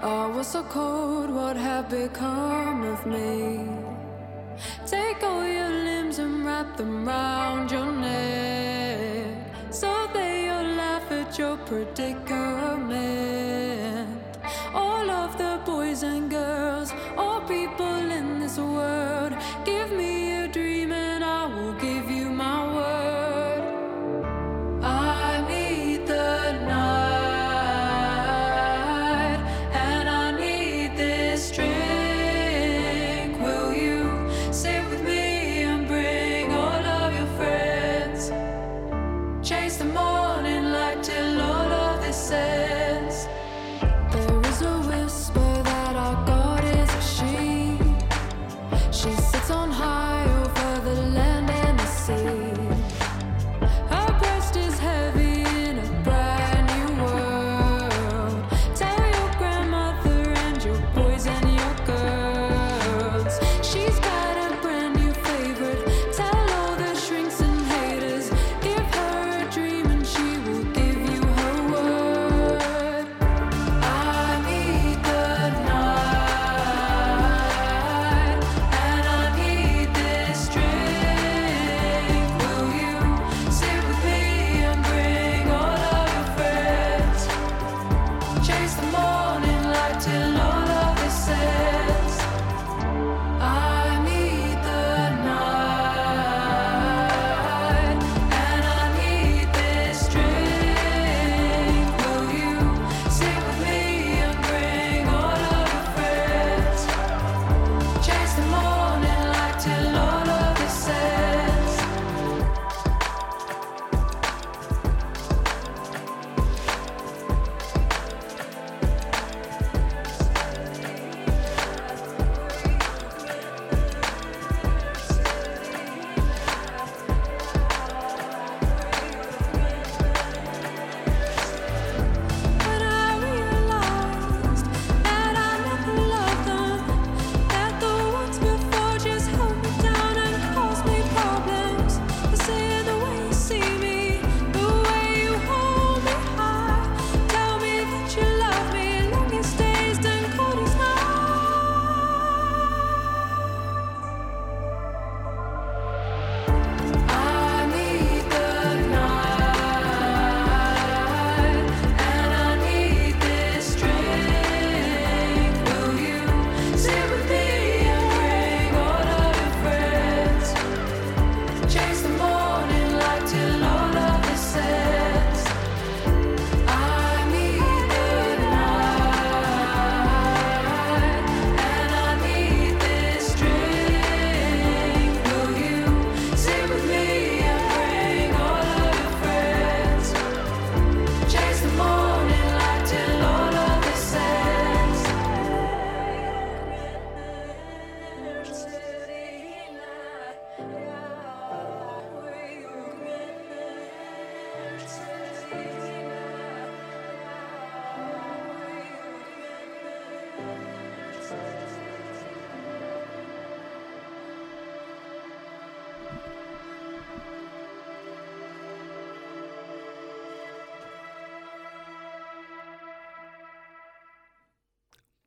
I 0.03 0.27
was 0.27 0.49
so 0.49 0.65
cold, 0.65 1.31
what 1.31 1.57
have 1.57 1.89
become 1.89 2.83
of 2.83 3.07
me? 3.07 3.71
Take 4.85 5.23
all 5.23 5.47
your 5.47 5.71
limbs 5.71 6.19
and 6.19 6.45
wrap 6.45 6.77
them 6.77 7.07
round 7.07 7.71
your 7.71 7.93
neck, 7.93 9.55
so 9.71 9.91
they 10.13 10.49
will 10.51 10.75
laugh 10.75 11.09
at 11.13 11.39
your 11.39 11.57
predicament. 11.69 12.42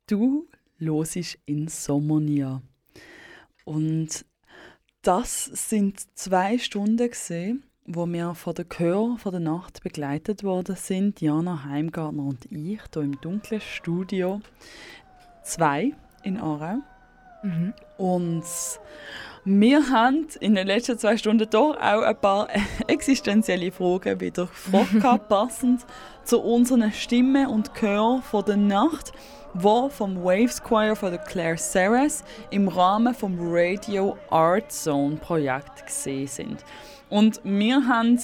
Du 0.08 0.46
hörst 0.78 1.36
Insomnia. 1.46 2.62
Und 3.64 4.24
das 5.02 5.46
sind 5.46 5.98
zwei 6.16 6.58
Stunden 6.58 7.10
gesehen, 7.10 7.64
wo 7.84 8.06
wir 8.06 8.36
von 8.36 8.54
der 8.54 8.68
Chör 8.68 9.16
von 9.18 9.32
der 9.32 9.40
Nacht 9.40 9.82
begleitet 9.82 10.44
worden 10.44 10.76
sind, 10.76 11.20
Jana 11.20 11.64
Heimgartner 11.64 12.22
und 12.22 12.44
ich, 12.44 12.52
hier 12.92 13.02
im 13.02 13.20
dunklen 13.20 13.60
Studio 13.60 14.40
2 15.42 15.92
in 16.22 16.38
Aarau. 16.38 16.78
Mhm. 17.42 17.74
Und 17.98 18.44
wir 19.48 19.90
haben 19.90 20.26
in 20.40 20.56
den 20.56 20.66
letzten 20.66 20.98
zwei 20.98 21.16
Stunden 21.16 21.48
doch 21.48 21.76
auch 21.76 22.02
ein 22.02 22.16
paar 22.20 22.48
existenzielle 22.88 23.70
Fragen 23.70 24.20
wieder 24.20 24.46
gefragt, 24.46 25.28
passend 25.28 25.86
zu 26.24 26.40
unseren 26.40 26.90
Stimmen 26.90 27.46
und 27.46 27.72
Chör 27.72 28.22
von 28.22 28.44
der 28.44 28.56
Nacht, 28.56 29.12
wo 29.54 29.88
vom 29.88 30.24
Waves 30.24 30.60
Choir 30.60 30.96
von 30.96 31.12
der 31.12 31.20
Claire 31.20 31.56
Serres 31.56 32.24
im 32.50 32.66
Rahmen 32.66 33.14
vom 33.14 33.38
Radio 33.40 34.18
Art 34.30 34.72
Zone 34.72 35.14
Projekt 35.14 35.86
gesehen 35.86 36.26
sind. 36.26 36.64
Und 37.08 37.40
wir 37.44 37.86
haben 37.86 38.18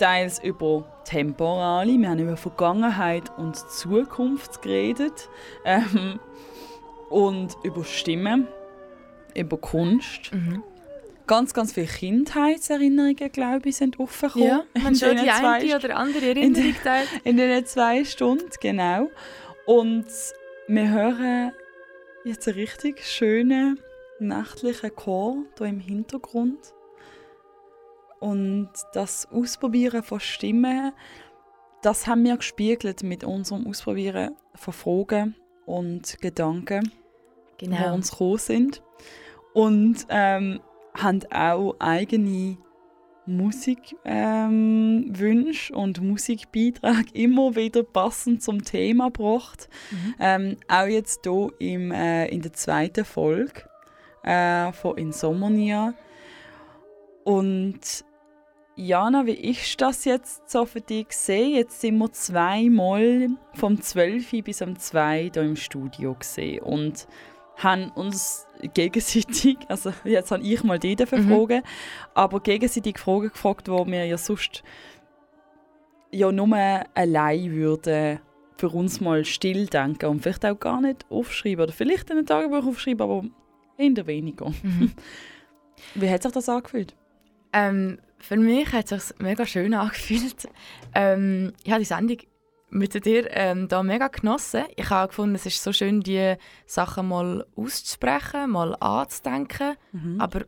teils 0.00 0.42
über 0.42 0.84
Temporale, 1.04 1.96
wir 1.96 2.10
haben 2.10 2.18
über 2.18 2.36
Vergangenheit 2.36 3.30
und 3.38 3.56
Zukunft 3.70 4.60
geredet 4.60 5.28
ähm, 5.64 6.18
und 7.10 7.56
über 7.62 7.84
Stimmen, 7.84 8.48
über 9.34 9.56
Kunst. 9.58 10.32
Mhm. 10.32 10.62
Ganz, 11.26 11.54
ganz 11.54 11.72
viele 11.72 11.86
Kindheitserinnerungen, 11.86 13.32
glaube 13.32 13.70
ich, 13.70 13.76
sind 13.76 13.98
aufgekommen. 13.98 14.46
Ja, 14.46 14.64
man 14.74 14.92
in 14.92 14.98
schon 14.98 15.10
diesen 15.12 15.24
die 15.24 15.30
zwei 15.30 15.48
eine 15.60 15.76
oder 15.76 15.96
andere 15.96 16.26
Erinnerung 16.26 16.74
teilt. 16.84 17.08
in 17.24 17.36
den 17.38 17.64
zwei 17.64 18.04
Stunden, 18.04 18.50
genau. 18.60 19.10
Und 19.64 20.06
wir 20.68 20.90
hören 20.90 21.52
jetzt 22.24 22.46
einen 22.46 22.58
richtig 22.58 23.06
schönen 23.06 23.80
nächtlichen 24.18 24.94
Chor 24.94 25.44
hier 25.56 25.66
im 25.66 25.80
Hintergrund. 25.80 26.74
Und 28.20 28.70
das 28.92 29.26
Ausprobieren 29.30 30.02
von 30.02 30.20
Stimmen, 30.20 30.92
das 31.82 32.06
haben 32.06 32.24
wir 32.24 32.36
gespiegelt 32.36 33.02
mit 33.02 33.24
unserem 33.24 33.66
Ausprobieren 33.66 34.34
von 34.54 34.72
Fragen 34.72 35.36
und 35.66 36.20
Gedanken, 36.20 36.90
die 37.60 37.66
Genau. 37.66 37.94
uns 37.94 38.10
gekommen 38.10 38.38
sind. 38.38 38.82
Und 39.54 40.06
ähm, 40.10 40.60
haben 40.94 41.20
auch 41.32 41.76
eigene 41.78 42.58
Musikwünsche 43.26 44.04
ähm, 45.72 45.78
und 45.78 46.02
Musikbeiträge 46.02 47.10
immer 47.14 47.56
wieder 47.56 47.82
passend 47.82 48.42
zum 48.42 48.62
Thema 48.62 49.06
gebracht. 49.06 49.68
Mhm. 49.90 50.14
Ähm, 50.20 50.56
auch 50.68 50.86
jetzt 50.86 51.20
hier 51.24 51.48
im, 51.58 51.90
äh, 51.90 52.26
in 52.26 52.42
der 52.42 52.52
zweiten 52.52 53.04
Folge 53.04 53.62
äh, 54.22 54.72
von 54.72 54.98
Insomnia. 54.98 55.94
Und 57.24 58.04
Jana, 58.76 59.24
wie 59.24 59.50
ist 59.50 59.80
das 59.80 60.04
jetzt 60.04 60.50
so 60.50 60.66
für 60.66 60.80
dich 60.80 61.08
gesehen? 61.08 61.54
Jetzt 61.54 61.80
sind 61.80 61.96
wir 61.98 62.12
zweimal 62.12 63.28
vom 63.54 63.80
12 63.80 64.42
bis 64.44 64.60
am 64.62 64.78
2 64.78 65.30
hier 65.32 65.42
im 65.42 65.56
Studio 65.56 66.14
gesehen 66.14 66.62
und 66.62 67.06
haben 67.56 67.90
uns 67.90 68.46
gegenseitig, 68.74 69.58
also 69.68 69.92
jetzt 70.04 70.30
habe 70.30 70.42
ich 70.42 70.62
mal 70.64 70.78
die 70.78 70.96
dafür 70.96 71.18
Mhm. 71.18 71.28
fragen, 71.28 71.62
aber 72.14 72.40
gegenseitig 72.40 72.98
Fragen 72.98 73.30
gefragt, 73.30 73.68
wo 73.68 73.86
wir 73.86 74.04
ja 74.04 74.18
sonst 74.18 74.62
ja 76.10 76.30
nur 76.30 76.56
allein 76.94 77.50
würden 77.52 78.20
für 78.56 78.68
uns 78.68 79.00
mal 79.00 79.24
still 79.24 79.66
denken 79.66 80.06
und 80.06 80.20
vielleicht 80.22 80.46
auch 80.46 80.58
gar 80.58 80.80
nicht 80.80 81.06
aufschreiben 81.10 81.64
oder 81.64 81.72
vielleicht 81.72 82.10
in 82.10 82.18
ein 82.18 82.26
Tagebuch 82.26 82.66
aufschreiben, 82.66 83.02
aber 83.02 83.24
eher 83.76 84.06
weniger. 84.06 84.50
Mhm. 84.62 84.92
Wie 85.94 86.08
hat 86.08 86.22
sich 86.22 86.32
das 86.32 86.48
angefühlt? 86.48 86.94
Ähm, 87.52 87.98
für 88.18 88.36
mich 88.36 88.72
hat 88.72 88.90
es 88.92 89.08
sich 89.08 89.18
mega 89.18 89.44
schön 89.44 89.74
angefühlt. 89.74 90.48
Ähm, 90.94 91.52
ich 91.64 91.70
habe 91.70 91.80
die 91.80 91.86
Sendung 91.86 92.18
mit 92.74 93.04
dir 93.04 93.28
ähm, 93.30 93.68
da 93.68 93.82
mega 93.82 94.08
genossen. 94.08 94.64
Ich 94.76 94.90
habe 94.90 95.08
gefunden, 95.08 95.36
es 95.36 95.46
ist 95.46 95.62
so 95.62 95.72
schön, 95.72 96.00
die 96.00 96.34
Sachen 96.66 97.08
mal 97.08 97.46
auszusprechen, 97.56 98.50
mal 98.50 98.74
anzudenken. 98.80 99.76
Mhm. 99.92 100.20
Aber 100.20 100.44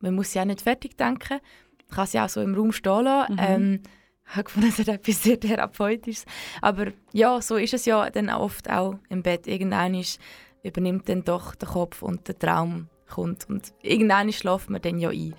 man 0.00 0.14
muss 0.14 0.32
sie 0.32 0.40
auch 0.40 0.44
nicht 0.44 0.62
fertig 0.62 0.96
denken. 0.96 1.40
Man 1.88 1.96
kann 1.96 2.06
sie 2.06 2.18
auch 2.18 2.28
so 2.28 2.40
im 2.40 2.54
Raum 2.54 2.72
stehen 2.72 3.04
lassen. 3.04 3.34
Mhm. 3.34 3.38
Ähm, 3.40 3.82
ich 4.26 4.36
habe 4.36 4.44
gefunden, 4.44 4.68
es 4.68 4.78
hat 4.78 4.88
etwas 4.88 5.22
sehr 5.22 5.38
Therapeutisches. 5.38 6.24
Aber 6.60 6.88
ja, 7.12 7.40
so 7.40 7.56
ist 7.56 7.74
es 7.74 7.84
ja 7.84 8.10
dann 8.10 8.30
oft 8.30 8.68
auch 8.68 8.96
im 9.08 9.22
Bett. 9.22 9.46
Irgendwann 9.46 9.94
ist, 9.94 10.20
übernimmt 10.62 11.08
dann 11.08 11.24
doch 11.24 11.54
der 11.54 11.68
Kopf 11.68 12.02
und 12.02 12.26
der 12.28 12.38
Traum 12.38 12.88
kommt. 13.08 13.48
Und 13.48 13.72
irgendwann 13.82 14.32
schläft 14.32 14.70
man 14.70 14.82
dann 14.82 14.98
ja 14.98 15.10
ein. 15.10 15.34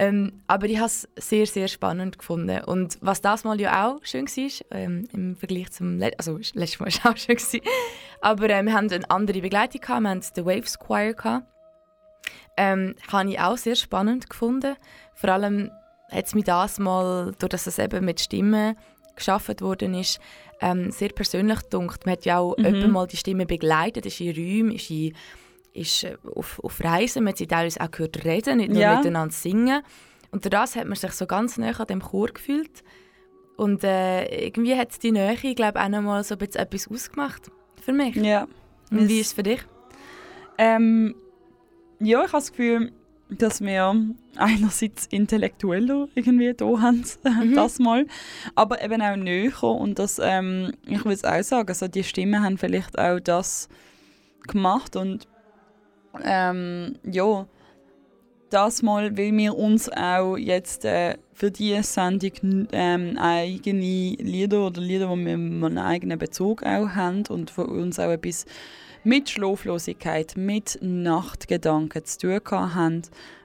Ähm, 0.00 0.40
aber 0.46 0.66
ich 0.66 0.78
habe 0.78 0.86
es 0.86 1.06
sehr, 1.16 1.46
sehr 1.46 1.68
spannend 1.68 2.18
gefunden. 2.18 2.64
Und 2.64 2.96
was 3.02 3.20
das 3.20 3.44
mal 3.44 3.60
ja 3.60 3.86
auch 3.86 4.02
schön 4.02 4.26
war, 4.26 4.66
ähm, 4.70 5.06
im 5.12 5.36
Vergleich 5.36 5.72
zum 5.72 5.98
Let 5.98 6.18
also 6.18 6.38
das 6.38 6.54
letzte 6.54 6.78
Mal 6.78 6.86
war 6.86 6.88
es 6.88 7.04
auch 7.04 7.16
schön, 7.18 7.36
gewesen. 7.36 7.60
aber 8.22 8.48
äh, 8.48 8.62
wir 8.62 8.72
hatten 8.72 8.90
eine 8.90 9.10
andere 9.10 9.42
Begleitung, 9.42 9.82
gehabt. 9.82 10.00
wir 10.00 10.08
hatten 10.08 10.34
den 10.34 10.46
Waves 10.46 10.78
Choir. 10.78 11.12
Gehabt. 11.12 11.46
Ähm, 12.56 12.94
habe 13.12 13.28
ich 13.28 13.40
auch 13.40 13.58
sehr 13.58 13.74
spannend 13.74 14.30
gefunden. 14.30 14.74
Vor 15.14 15.28
allem 15.28 15.70
hat 16.10 16.24
es 16.24 16.34
mich 16.34 16.44
das 16.44 16.78
mal, 16.78 17.32
durch 17.38 17.50
dass 17.50 17.66
es 17.66 17.78
eben 17.78 18.02
mit 18.02 18.22
Stimmen 18.22 18.76
geschaffen 19.16 19.60
worden 19.60 19.92
ist, 19.92 20.18
ähm, 20.62 20.90
sehr 20.92 21.10
persönlich 21.10 21.60
gedunkt. 21.60 22.06
Man 22.06 22.12
hat 22.12 22.24
ja 22.24 22.38
auch 22.38 22.56
mhm. 22.56 22.90
mal 22.90 23.06
die 23.06 23.18
Stimme 23.18 23.44
begleitet, 23.44 24.06
ist 24.06 24.18
in 24.20 24.34
Räumen, 24.34 24.72
ist, 24.74 24.88
in, 24.88 25.14
ist 25.72 26.04
äh, 26.04 26.16
auf, 26.34 26.58
auf 26.62 26.82
Reisen. 26.82 27.24
Man 27.24 27.32
hat 27.32 27.38
sie 27.38 27.46
teilweise 27.46 27.80
auch 27.80 27.90
gehört 27.90 28.24
reden, 28.24 28.58
nicht 28.58 28.70
nur 28.70 28.80
Ja. 28.82 28.96
miteinander 28.96 29.32
singen. 29.34 29.82
Und 30.32 30.44
durch 30.44 30.50
das 30.50 30.76
hat 30.76 30.86
man 30.86 30.96
sich 30.96 31.12
so 31.12 31.26
ganz 31.26 31.58
nah 31.58 31.70
an 31.70 31.86
dem 31.86 32.00
Chor 32.02 32.28
gefühlt. 32.28 32.82
Und 33.56 33.84
äh, 33.84 34.46
irgendwie 34.46 34.74
hat 34.76 35.02
die 35.02 35.12
Nähe, 35.12 35.36
glaube 35.54 35.78
ich, 35.78 35.84
auch 35.84 35.88
noch 35.88 36.02
mal 36.02 36.24
so 36.24 36.34
ein 36.34 36.38
bisschen 36.38 36.62
etwas 36.62 36.88
ausgemacht 36.88 37.50
für 37.82 37.92
mich. 37.92 38.14
Ja. 38.16 38.46
Und 38.90 39.08
wie 39.08 39.20
ist 39.20 39.28
es 39.28 39.32
für 39.34 39.42
dich? 39.42 39.60
Ähm, 40.58 41.14
ja, 42.00 42.18
ich 42.20 42.28
habe 42.32 42.32
das 42.32 42.50
Gefühl, 42.52 42.92
dass 43.28 43.60
wir 43.60 43.94
einerseits 44.36 45.06
intellektueller 45.06 46.08
irgendwie 46.14 46.52
da 46.54 46.64
haben, 46.80 47.04
Mhm. 47.24 47.54
das 47.54 47.78
mal, 47.78 48.06
aber 48.54 48.82
eben 48.82 49.00
auch 49.02 49.16
näher 49.16 49.62
und 49.62 49.98
das, 49.98 50.20
ähm, 50.22 50.72
ich 50.86 50.98
würde 51.04 51.12
es 51.14 51.24
auch 51.24 51.42
sagen, 51.42 51.68
also 51.68 51.86
die 51.86 52.02
Stimmen 52.02 52.42
haben 52.42 52.58
vielleicht 52.58 52.98
auch 52.98 53.20
das 53.20 53.68
gemacht 54.48 54.96
und 54.96 55.28
ähm, 56.24 56.96
ja, 57.04 57.46
das 58.50 58.82
mal, 58.82 59.16
weil 59.16 59.36
wir 59.36 59.56
uns 59.56 59.88
auch 59.90 60.36
jetzt 60.36 60.84
äh, 60.84 61.16
für 61.32 61.50
diese 61.50 61.82
Sendung 61.82 62.68
ähm, 62.72 63.16
eigene 63.18 64.16
Lieder 64.16 64.66
oder 64.66 64.80
Lieder, 64.80 65.08
die 65.14 65.24
wir 65.24 65.34
einen 65.34 65.78
eigenen 65.78 66.18
Bezug 66.18 66.62
auch 66.62 66.88
haben 66.88 67.24
und 67.28 67.50
für 67.50 67.66
uns 67.66 67.98
auch 67.98 68.10
etwas 68.10 68.46
mit 69.04 69.30
Schlaflosigkeit, 69.30 70.36
mit 70.36 70.78
Nachtgedanken 70.82 72.04
zu 72.04 72.40
tun 72.42 72.74
haben, 72.74 73.02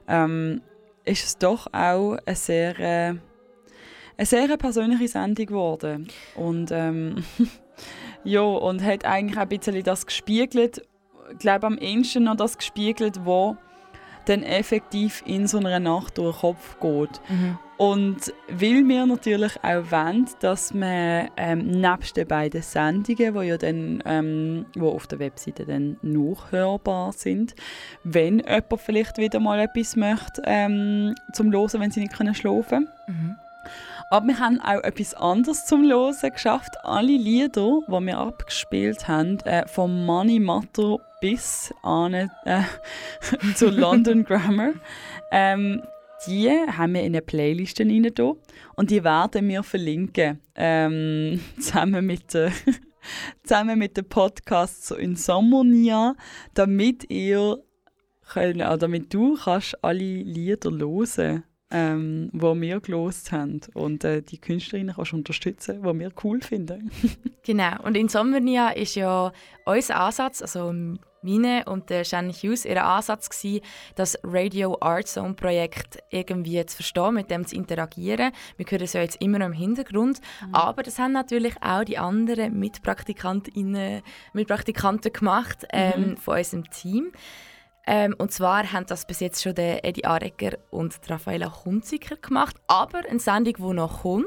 ähm, 0.08 0.60
ist 1.04 1.24
es 1.24 1.38
doch 1.38 1.68
auch 1.72 2.18
eine 2.26 2.36
sehr, 2.36 2.78
äh, 2.78 3.14
eine 4.18 4.26
sehr 4.26 4.56
persönliche 4.56 5.08
Sendung 5.08 5.46
geworden. 5.46 6.08
Und 6.34 6.70
ähm, 6.72 7.24
ja, 8.24 8.42
und 8.42 8.82
hat 8.82 9.04
eigentlich 9.04 9.38
auch 9.38 9.42
ein 9.42 9.48
bisschen 9.48 9.82
das 9.82 10.04
gespiegelt, 10.04 10.82
glaube 11.38 11.66
am 11.66 11.78
ehesten 11.78 12.24
noch 12.24 12.36
das 12.36 12.56
gespiegelt, 12.56 13.20
was 13.24 13.56
dann 14.26 14.42
effektiv 14.42 15.22
in 15.24 15.46
so 15.46 15.58
einer 15.58 15.80
Nacht 15.80 16.18
durch 16.18 16.36
den 16.36 16.40
Kopf 16.40 16.78
geht. 16.80 17.20
Mhm. 17.28 17.58
Und 17.78 18.32
weil 18.48 18.88
wir 18.88 19.04
natürlich 19.04 19.52
auch 19.62 19.90
wollen, 19.90 20.26
dass 20.40 20.72
man 20.72 21.28
ähm, 21.36 21.66
nebst 21.66 22.16
den 22.16 22.26
beiden 22.26 22.62
Sendungen, 22.62 23.34
die 23.34 23.46
ja 23.46 23.58
dann 23.58 24.02
ähm, 24.06 24.66
wo 24.74 24.88
auf 24.90 25.06
der 25.06 25.18
Webseite 25.18 25.66
dann 25.66 25.98
nachhörbar 26.00 27.12
sind, 27.12 27.54
wenn 28.02 28.38
jemand 28.38 28.80
vielleicht 28.80 29.18
wieder 29.18 29.40
mal 29.40 29.60
etwas 29.60 29.94
möchte 29.94 30.40
ähm, 30.46 31.14
zum 31.32 31.52
Hören, 31.52 31.80
wenn 31.80 31.90
sie 31.90 32.00
nicht 32.00 32.16
können 32.16 32.34
schlafen 32.34 32.88
Mhm. 33.08 33.36
aber 34.10 34.26
wir 34.26 34.40
haben 34.40 34.60
auch 34.60 34.82
etwas 34.82 35.14
anderes 35.14 35.64
zum 35.66 35.84
Hören 35.84 36.32
geschafft. 36.32 36.74
Alle 36.82 37.06
Lieder, 37.12 37.82
die 37.86 38.00
wir 38.00 38.18
abgespielt 38.18 39.06
haben, 39.06 39.38
äh, 39.40 39.64
vom 39.68 40.04
Money 40.04 40.40
Matter 40.40 40.98
bis 41.20 41.72
an, 41.82 42.14
äh, 42.14 42.28
zu 43.54 43.70
London 43.70 44.24
Grammar, 44.24 44.74
ähm, 45.30 45.82
die 46.26 46.50
haben 46.50 46.94
wir 46.94 47.02
in 47.02 47.14
eine 47.14 47.22
Playlist 47.22 47.80
rein 47.80 48.10
und 48.74 48.90
die 48.90 49.04
werden 49.04 49.48
wir 49.48 49.62
verlinken, 49.62 50.40
ähm, 50.54 51.40
zusammen 51.60 52.06
mit 52.06 52.34
der 52.34 52.52
zusammen 53.44 53.78
mit 53.78 53.96
dem 53.96 54.08
Podcast 54.08 54.86
zu 54.86 54.96
Insomnia, 54.96 56.16
damit 56.54 57.08
ihr 57.10 57.62
könnt, 58.32 58.60
äh, 58.60 58.78
damit 58.78 59.12
du 59.14 59.36
kannst 59.36 59.82
alle 59.84 59.98
Lieder 59.98 60.70
hören 60.70 61.44
ähm, 61.76 62.30
wo 62.32 62.58
wir 62.58 62.80
gelost 62.80 63.32
haben. 63.32 63.60
Und 63.74 64.02
äh, 64.02 64.22
die 64.22 64.38
Künstlerinnen 64.38 64.94
kannst 64.94 65.12
du 65.12 65.16
unterstützen, 65.16 65.82
die 65.82 65.98
wir 65.98 66.10
cool 66.24 66.40
finden. 66.40 66.90
Genau. 67.46 67.80
Und 67.84 67.96
in 67.96 68.08
Sommernia 68.08 68.70
ist 68.70 68.96
ja 68.96 69.30
unser 69.66 70.00
Ansatz, 70.00 70.42
also 70.42 70.72
meine 71.22 71.64
und 71.66 71.90
der 71.90 72.02
Shannon 72.02 72.32
Hughes, 72.32 72.64
ihr 72.64 72.84
Ansatz 72.84 73.30
gewesen, 73.30 73.60
das 73.94 74.18
Radio 74.24 74.76
Art 74.80 75.06
Zone 75.06 75.34
Projekt 75.34 76.02
irgendwie 76.10 76.66
zu 76.66 76.74
verstehen, 76.74 77.14
mit 77.14 77.30
dem 77.30 77.46
zu 77.46 77.54
interagieren. 77.54 78.32
Wir 78.56 78.66
hören 78.68 78.82
es 78.82 78.94
ja 78.94 79.00
jetzt 79.00 79.22
immer 79.22 79.38
noch 79.38 79.46
im 79.46 79.52
Hintergrund, 79.52 80.20
aber 80.50 80.82
das 80.82 80.98
haben 80.98 81.12
natürlich 81.12 81.54
auch 81.62 81.84
die 81.84 81.98
anderen 81.98 82.58
Mitpraktikantinnen, 82.58 84.02
Mitpraktikanten 84.32 85.12
gemacht 85.12 85.68
ähm, 85.70 86.16
von 86.16 86.38
unserem 86.38 86.68
Team. 86.70 87.12
Ähm, 87.86 88.14
und 88.18 88.32
zwar 88.32 88.72
haben 88.72 88.86
das 88.86 89.06
bis 89.06 89.20
jetzt 89.20 89.42
schon 89.42 89.54
der 89.54 89.84
Eddie 89.84 90.04
Arecker 90.04 90.58
und 90.70 90.98
Raffaella 91.08 91.64
Hunziker 91.64 92.16
gemacht. 92.16 92.56
Aber 92.66 93.02
eine 93.08 93.20
Sendung, 93.20 93.54
die 93.56 93.74
noch 93.74 94.02
kommt, 94.02 94.26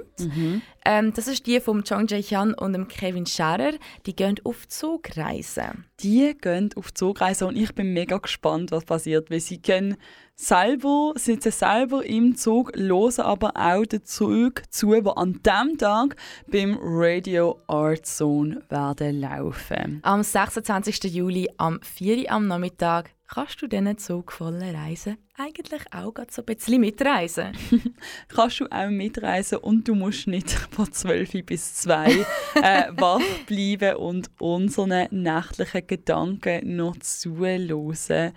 ähm, 0.86 1.14
das 1.14 1.28
ist 1.28 1.46
die 1.46 1.60
von 1.60 1.84
Chong 1.84 2.08
Jae-hyun 2.08 2.54
und 2.54 2.74
dem 2.74 2.88
Kevin 2.88 3.26
Scherer. 3.26 3.74
Die 4.06 4.16
gehen 4.16 4.36
auf 4.46 4.68
Zugreisen. 4.68 5.86
Die 6.00 6.36
gehen 6.40 6.70
auf 6.76 6.94
Zugreise 6.94 7.48
und 7.48 7.58
ich 7.58 7.76
bin 7.76 7.94
mega 7.94 8.18
gespannt, 8.18 8.72
was 8.72 8.86
passiert, 8.86 9.30
weil 9.30 9.42
sie 9.42 9.62
gehen 9.62 9.98
selber, 10.36 11.14
sitzen 11.16 11.52
selber 11.52 12.06
im 12.06 12.36
Zug, 12.38 12.76
hören 12.78 13.20
aber 13.20 13.52
auch 13.58 13.86
den 13.86 14.06
Zug 14.06 14.62
zu, 14.70 14.94
der 15.02 15.18
an 15.18 15.42
diesem 15.44 15.78
Tag 15.78 16.16
beim 16.48 16.78
Radio 16.82 17.60
Art 17.68 18.06
Zone 18.06 18.62
werden 18.70 19.20
laufen. 19.20 20.00
Am 20.04 20.24
26. 20.24 21.14
Juli 21.14 21.50
am 21.58 21.82
4 21.82 22.20
Uhr 22.20 22.32
am 22.32 22.48
Nachmittag 22.48 23.12
kannst 23.30 23.62
du 23.62 23.68
diesen 23.68 23.98
zugvollen 23.98 24.76
Reisen 24.76 25.18
eigentlich 25.38 25.82
auch 25.94 26.14
so 26.30 26.42
ein 26.42 26.46
bisschen 26.46 26.82
mitreisen. 26.82 27.52
kannst 28.28 28.60
du 28.60 28.66
auch 28.72 28.90
mitreisen 28.90 29.60
und 29.60 29.88
du 29.88 29.96
musst 29.96 30.28
nicht 30.28 30.50
von 30.50 30.92
12 30.92 31.46
bis 31.46 31.76
2 31.76 32.12
äh, 32.56 32.92
wach 32.98 33.22
bleiben 33.46 33.96
und 33.98 34.30
unseren 34.40 35.08
nächtlichen 35.12 35.88
Gedanken 35.88 36.76
noch 36.76 36.98
zuhören. 36.98 38.34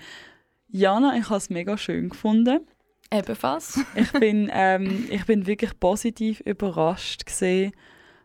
Jana, 0.68 1.16
ich 1.18 1.28
habe 1.28 1.38
es 1.38 1.50
mega 1.50 1.76
schön 1.76 2.10
gefunden. 2.10 2.60
Ebenfalls. 3.10 3.80
Ich 3.94 4.12
bin, 4.12 4.50
ähm, 4.52 5.06
ich 5.10 5.26
bin 5.26 5.46
wirklich 5.46 5.78
positiv 5.78 6.40
überrascht 6.40 7.26
gesehen, 7.26 7.72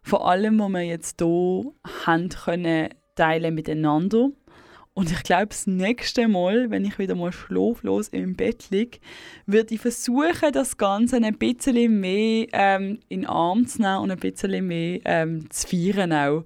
vor 0.01 0.29
allem, 0.29 0.59
was 0.59 0.69
wir 0.69 0.81
jetzt 0.83 1.19
hier 1.19 1.73
haben 2.05 2.29
können 2.29 2.89
teilen 3.15 3.55
miteinander. 3.55 4.29
Und 4.97 5.11
ich 5.11 5.21
glaube, 5.21 5.49
das 5.49 5.67
nächste 5.67 6.27
Mal, 6.27 6.71
wenn 6.71 6.83
ich 6.83 6.97
wieder 6.97 7.13
mal 7.13 7.31
schlaflos 7.31 8.07
im 8.07 8.35
Bett 8.35 8.71
liege, 8.71 8.97
würde 9.45 9.75
ich 9.75 9.81
versuchen, 9.81 10.51
das 10.51 10.75
Ganze 10.75 11.17
ein 11.17 11.37
bisschen 11.37 11.99
mehr 11.99 12.47
ähm, 12.51 12.97
in 13.07 13.21
den 13.21 13.29
Arm 13.29 13.67
zu 13.67 13.83
nehmen 13.83 13.99
und 13.99 14.09
ein 14.09 14.17
bisschen 14.17 14.65
mehr 14.65 14.99
ähm, 15.05 15.51
zu 15.51 15.67
feiern 15.67 16.11
auch. 16.11 16.45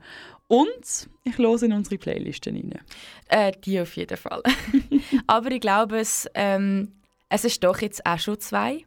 Und 0.49 1.07
ich 1.23 1.37
höre 1.37 1.63
in 1.63 1.71
unsere 1.71 1.97
Playlisten 1.97 2.57
rein. 2.57 2.81
Äh, 3.29 3.53
die 3.63 3.79
auf 3.79 3.95
jeden 3.95 4.17
Fall. 4.17 4.43
Aber 5.27 5.49
ich 5.49 5.61
glaube, 5.61 5.99
es, 5.99 6.29
ähm, 6.33 6.91
es 7.29 7.45
ist 7.45 7.63
doch 7.63 7.79
jetzt 7.79 8.05
auch 8.05 8.19
schon 8.19 8.37
zwei. 8.41 8.83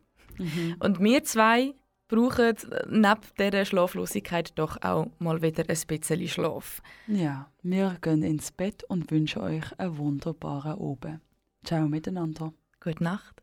Und 0.79 1.01
wir 1.01 1.25
zwei 1.25 1.73
brauchen 2.09 2.55
neben 2.89 3.21
dieser 3.39 3.65
Schlaflosigkeit 3.65 4.59
doch 4.59 4.83
auch 4.83 5.07
mal 5.19 5.43
wieder 5.43 5.65
ein 5.69 5.87
bisschen 5.87 6.29
Schlaf. 6.29 6.83
Ja, 7.07 7.51
wir 7.63 7.97
gehen 8.01 8.23
ins 8.23 8.53
Bett 8.53 8.85
und 8.85 9.11
wünschen 9.11 9.43
euch 9.43 9.79
einen 9.79 9.99
wunderbaren 9.99 10.73
Abend. 10.73 11.21
Ciao 11.65 11.89
miteinander. 11.89 12.53
Gute 12.81 13.03
Nacht. 13.03 13.43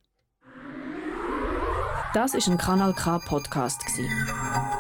Das 2.14 2.34
ist 2.34 2.50
ein 2.50 2.58
Kanal 2.58 2.94
K 2.94 3.20
Podcast 3.20 3.86
gsi. 3.86 4.06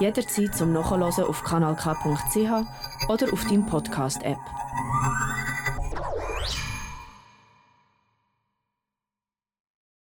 Jederzeit 0.01 0.53
zum 0.53 0.73
Nachhören 0.73 1.03
auf 1.03 1.43
kanalk.ch 1.43 3.07
oder 3.07 3.33
auf 3.33 3.43
deinem 3.45 3.65
Podcast 3.65 4.21
App. 4.23 4.37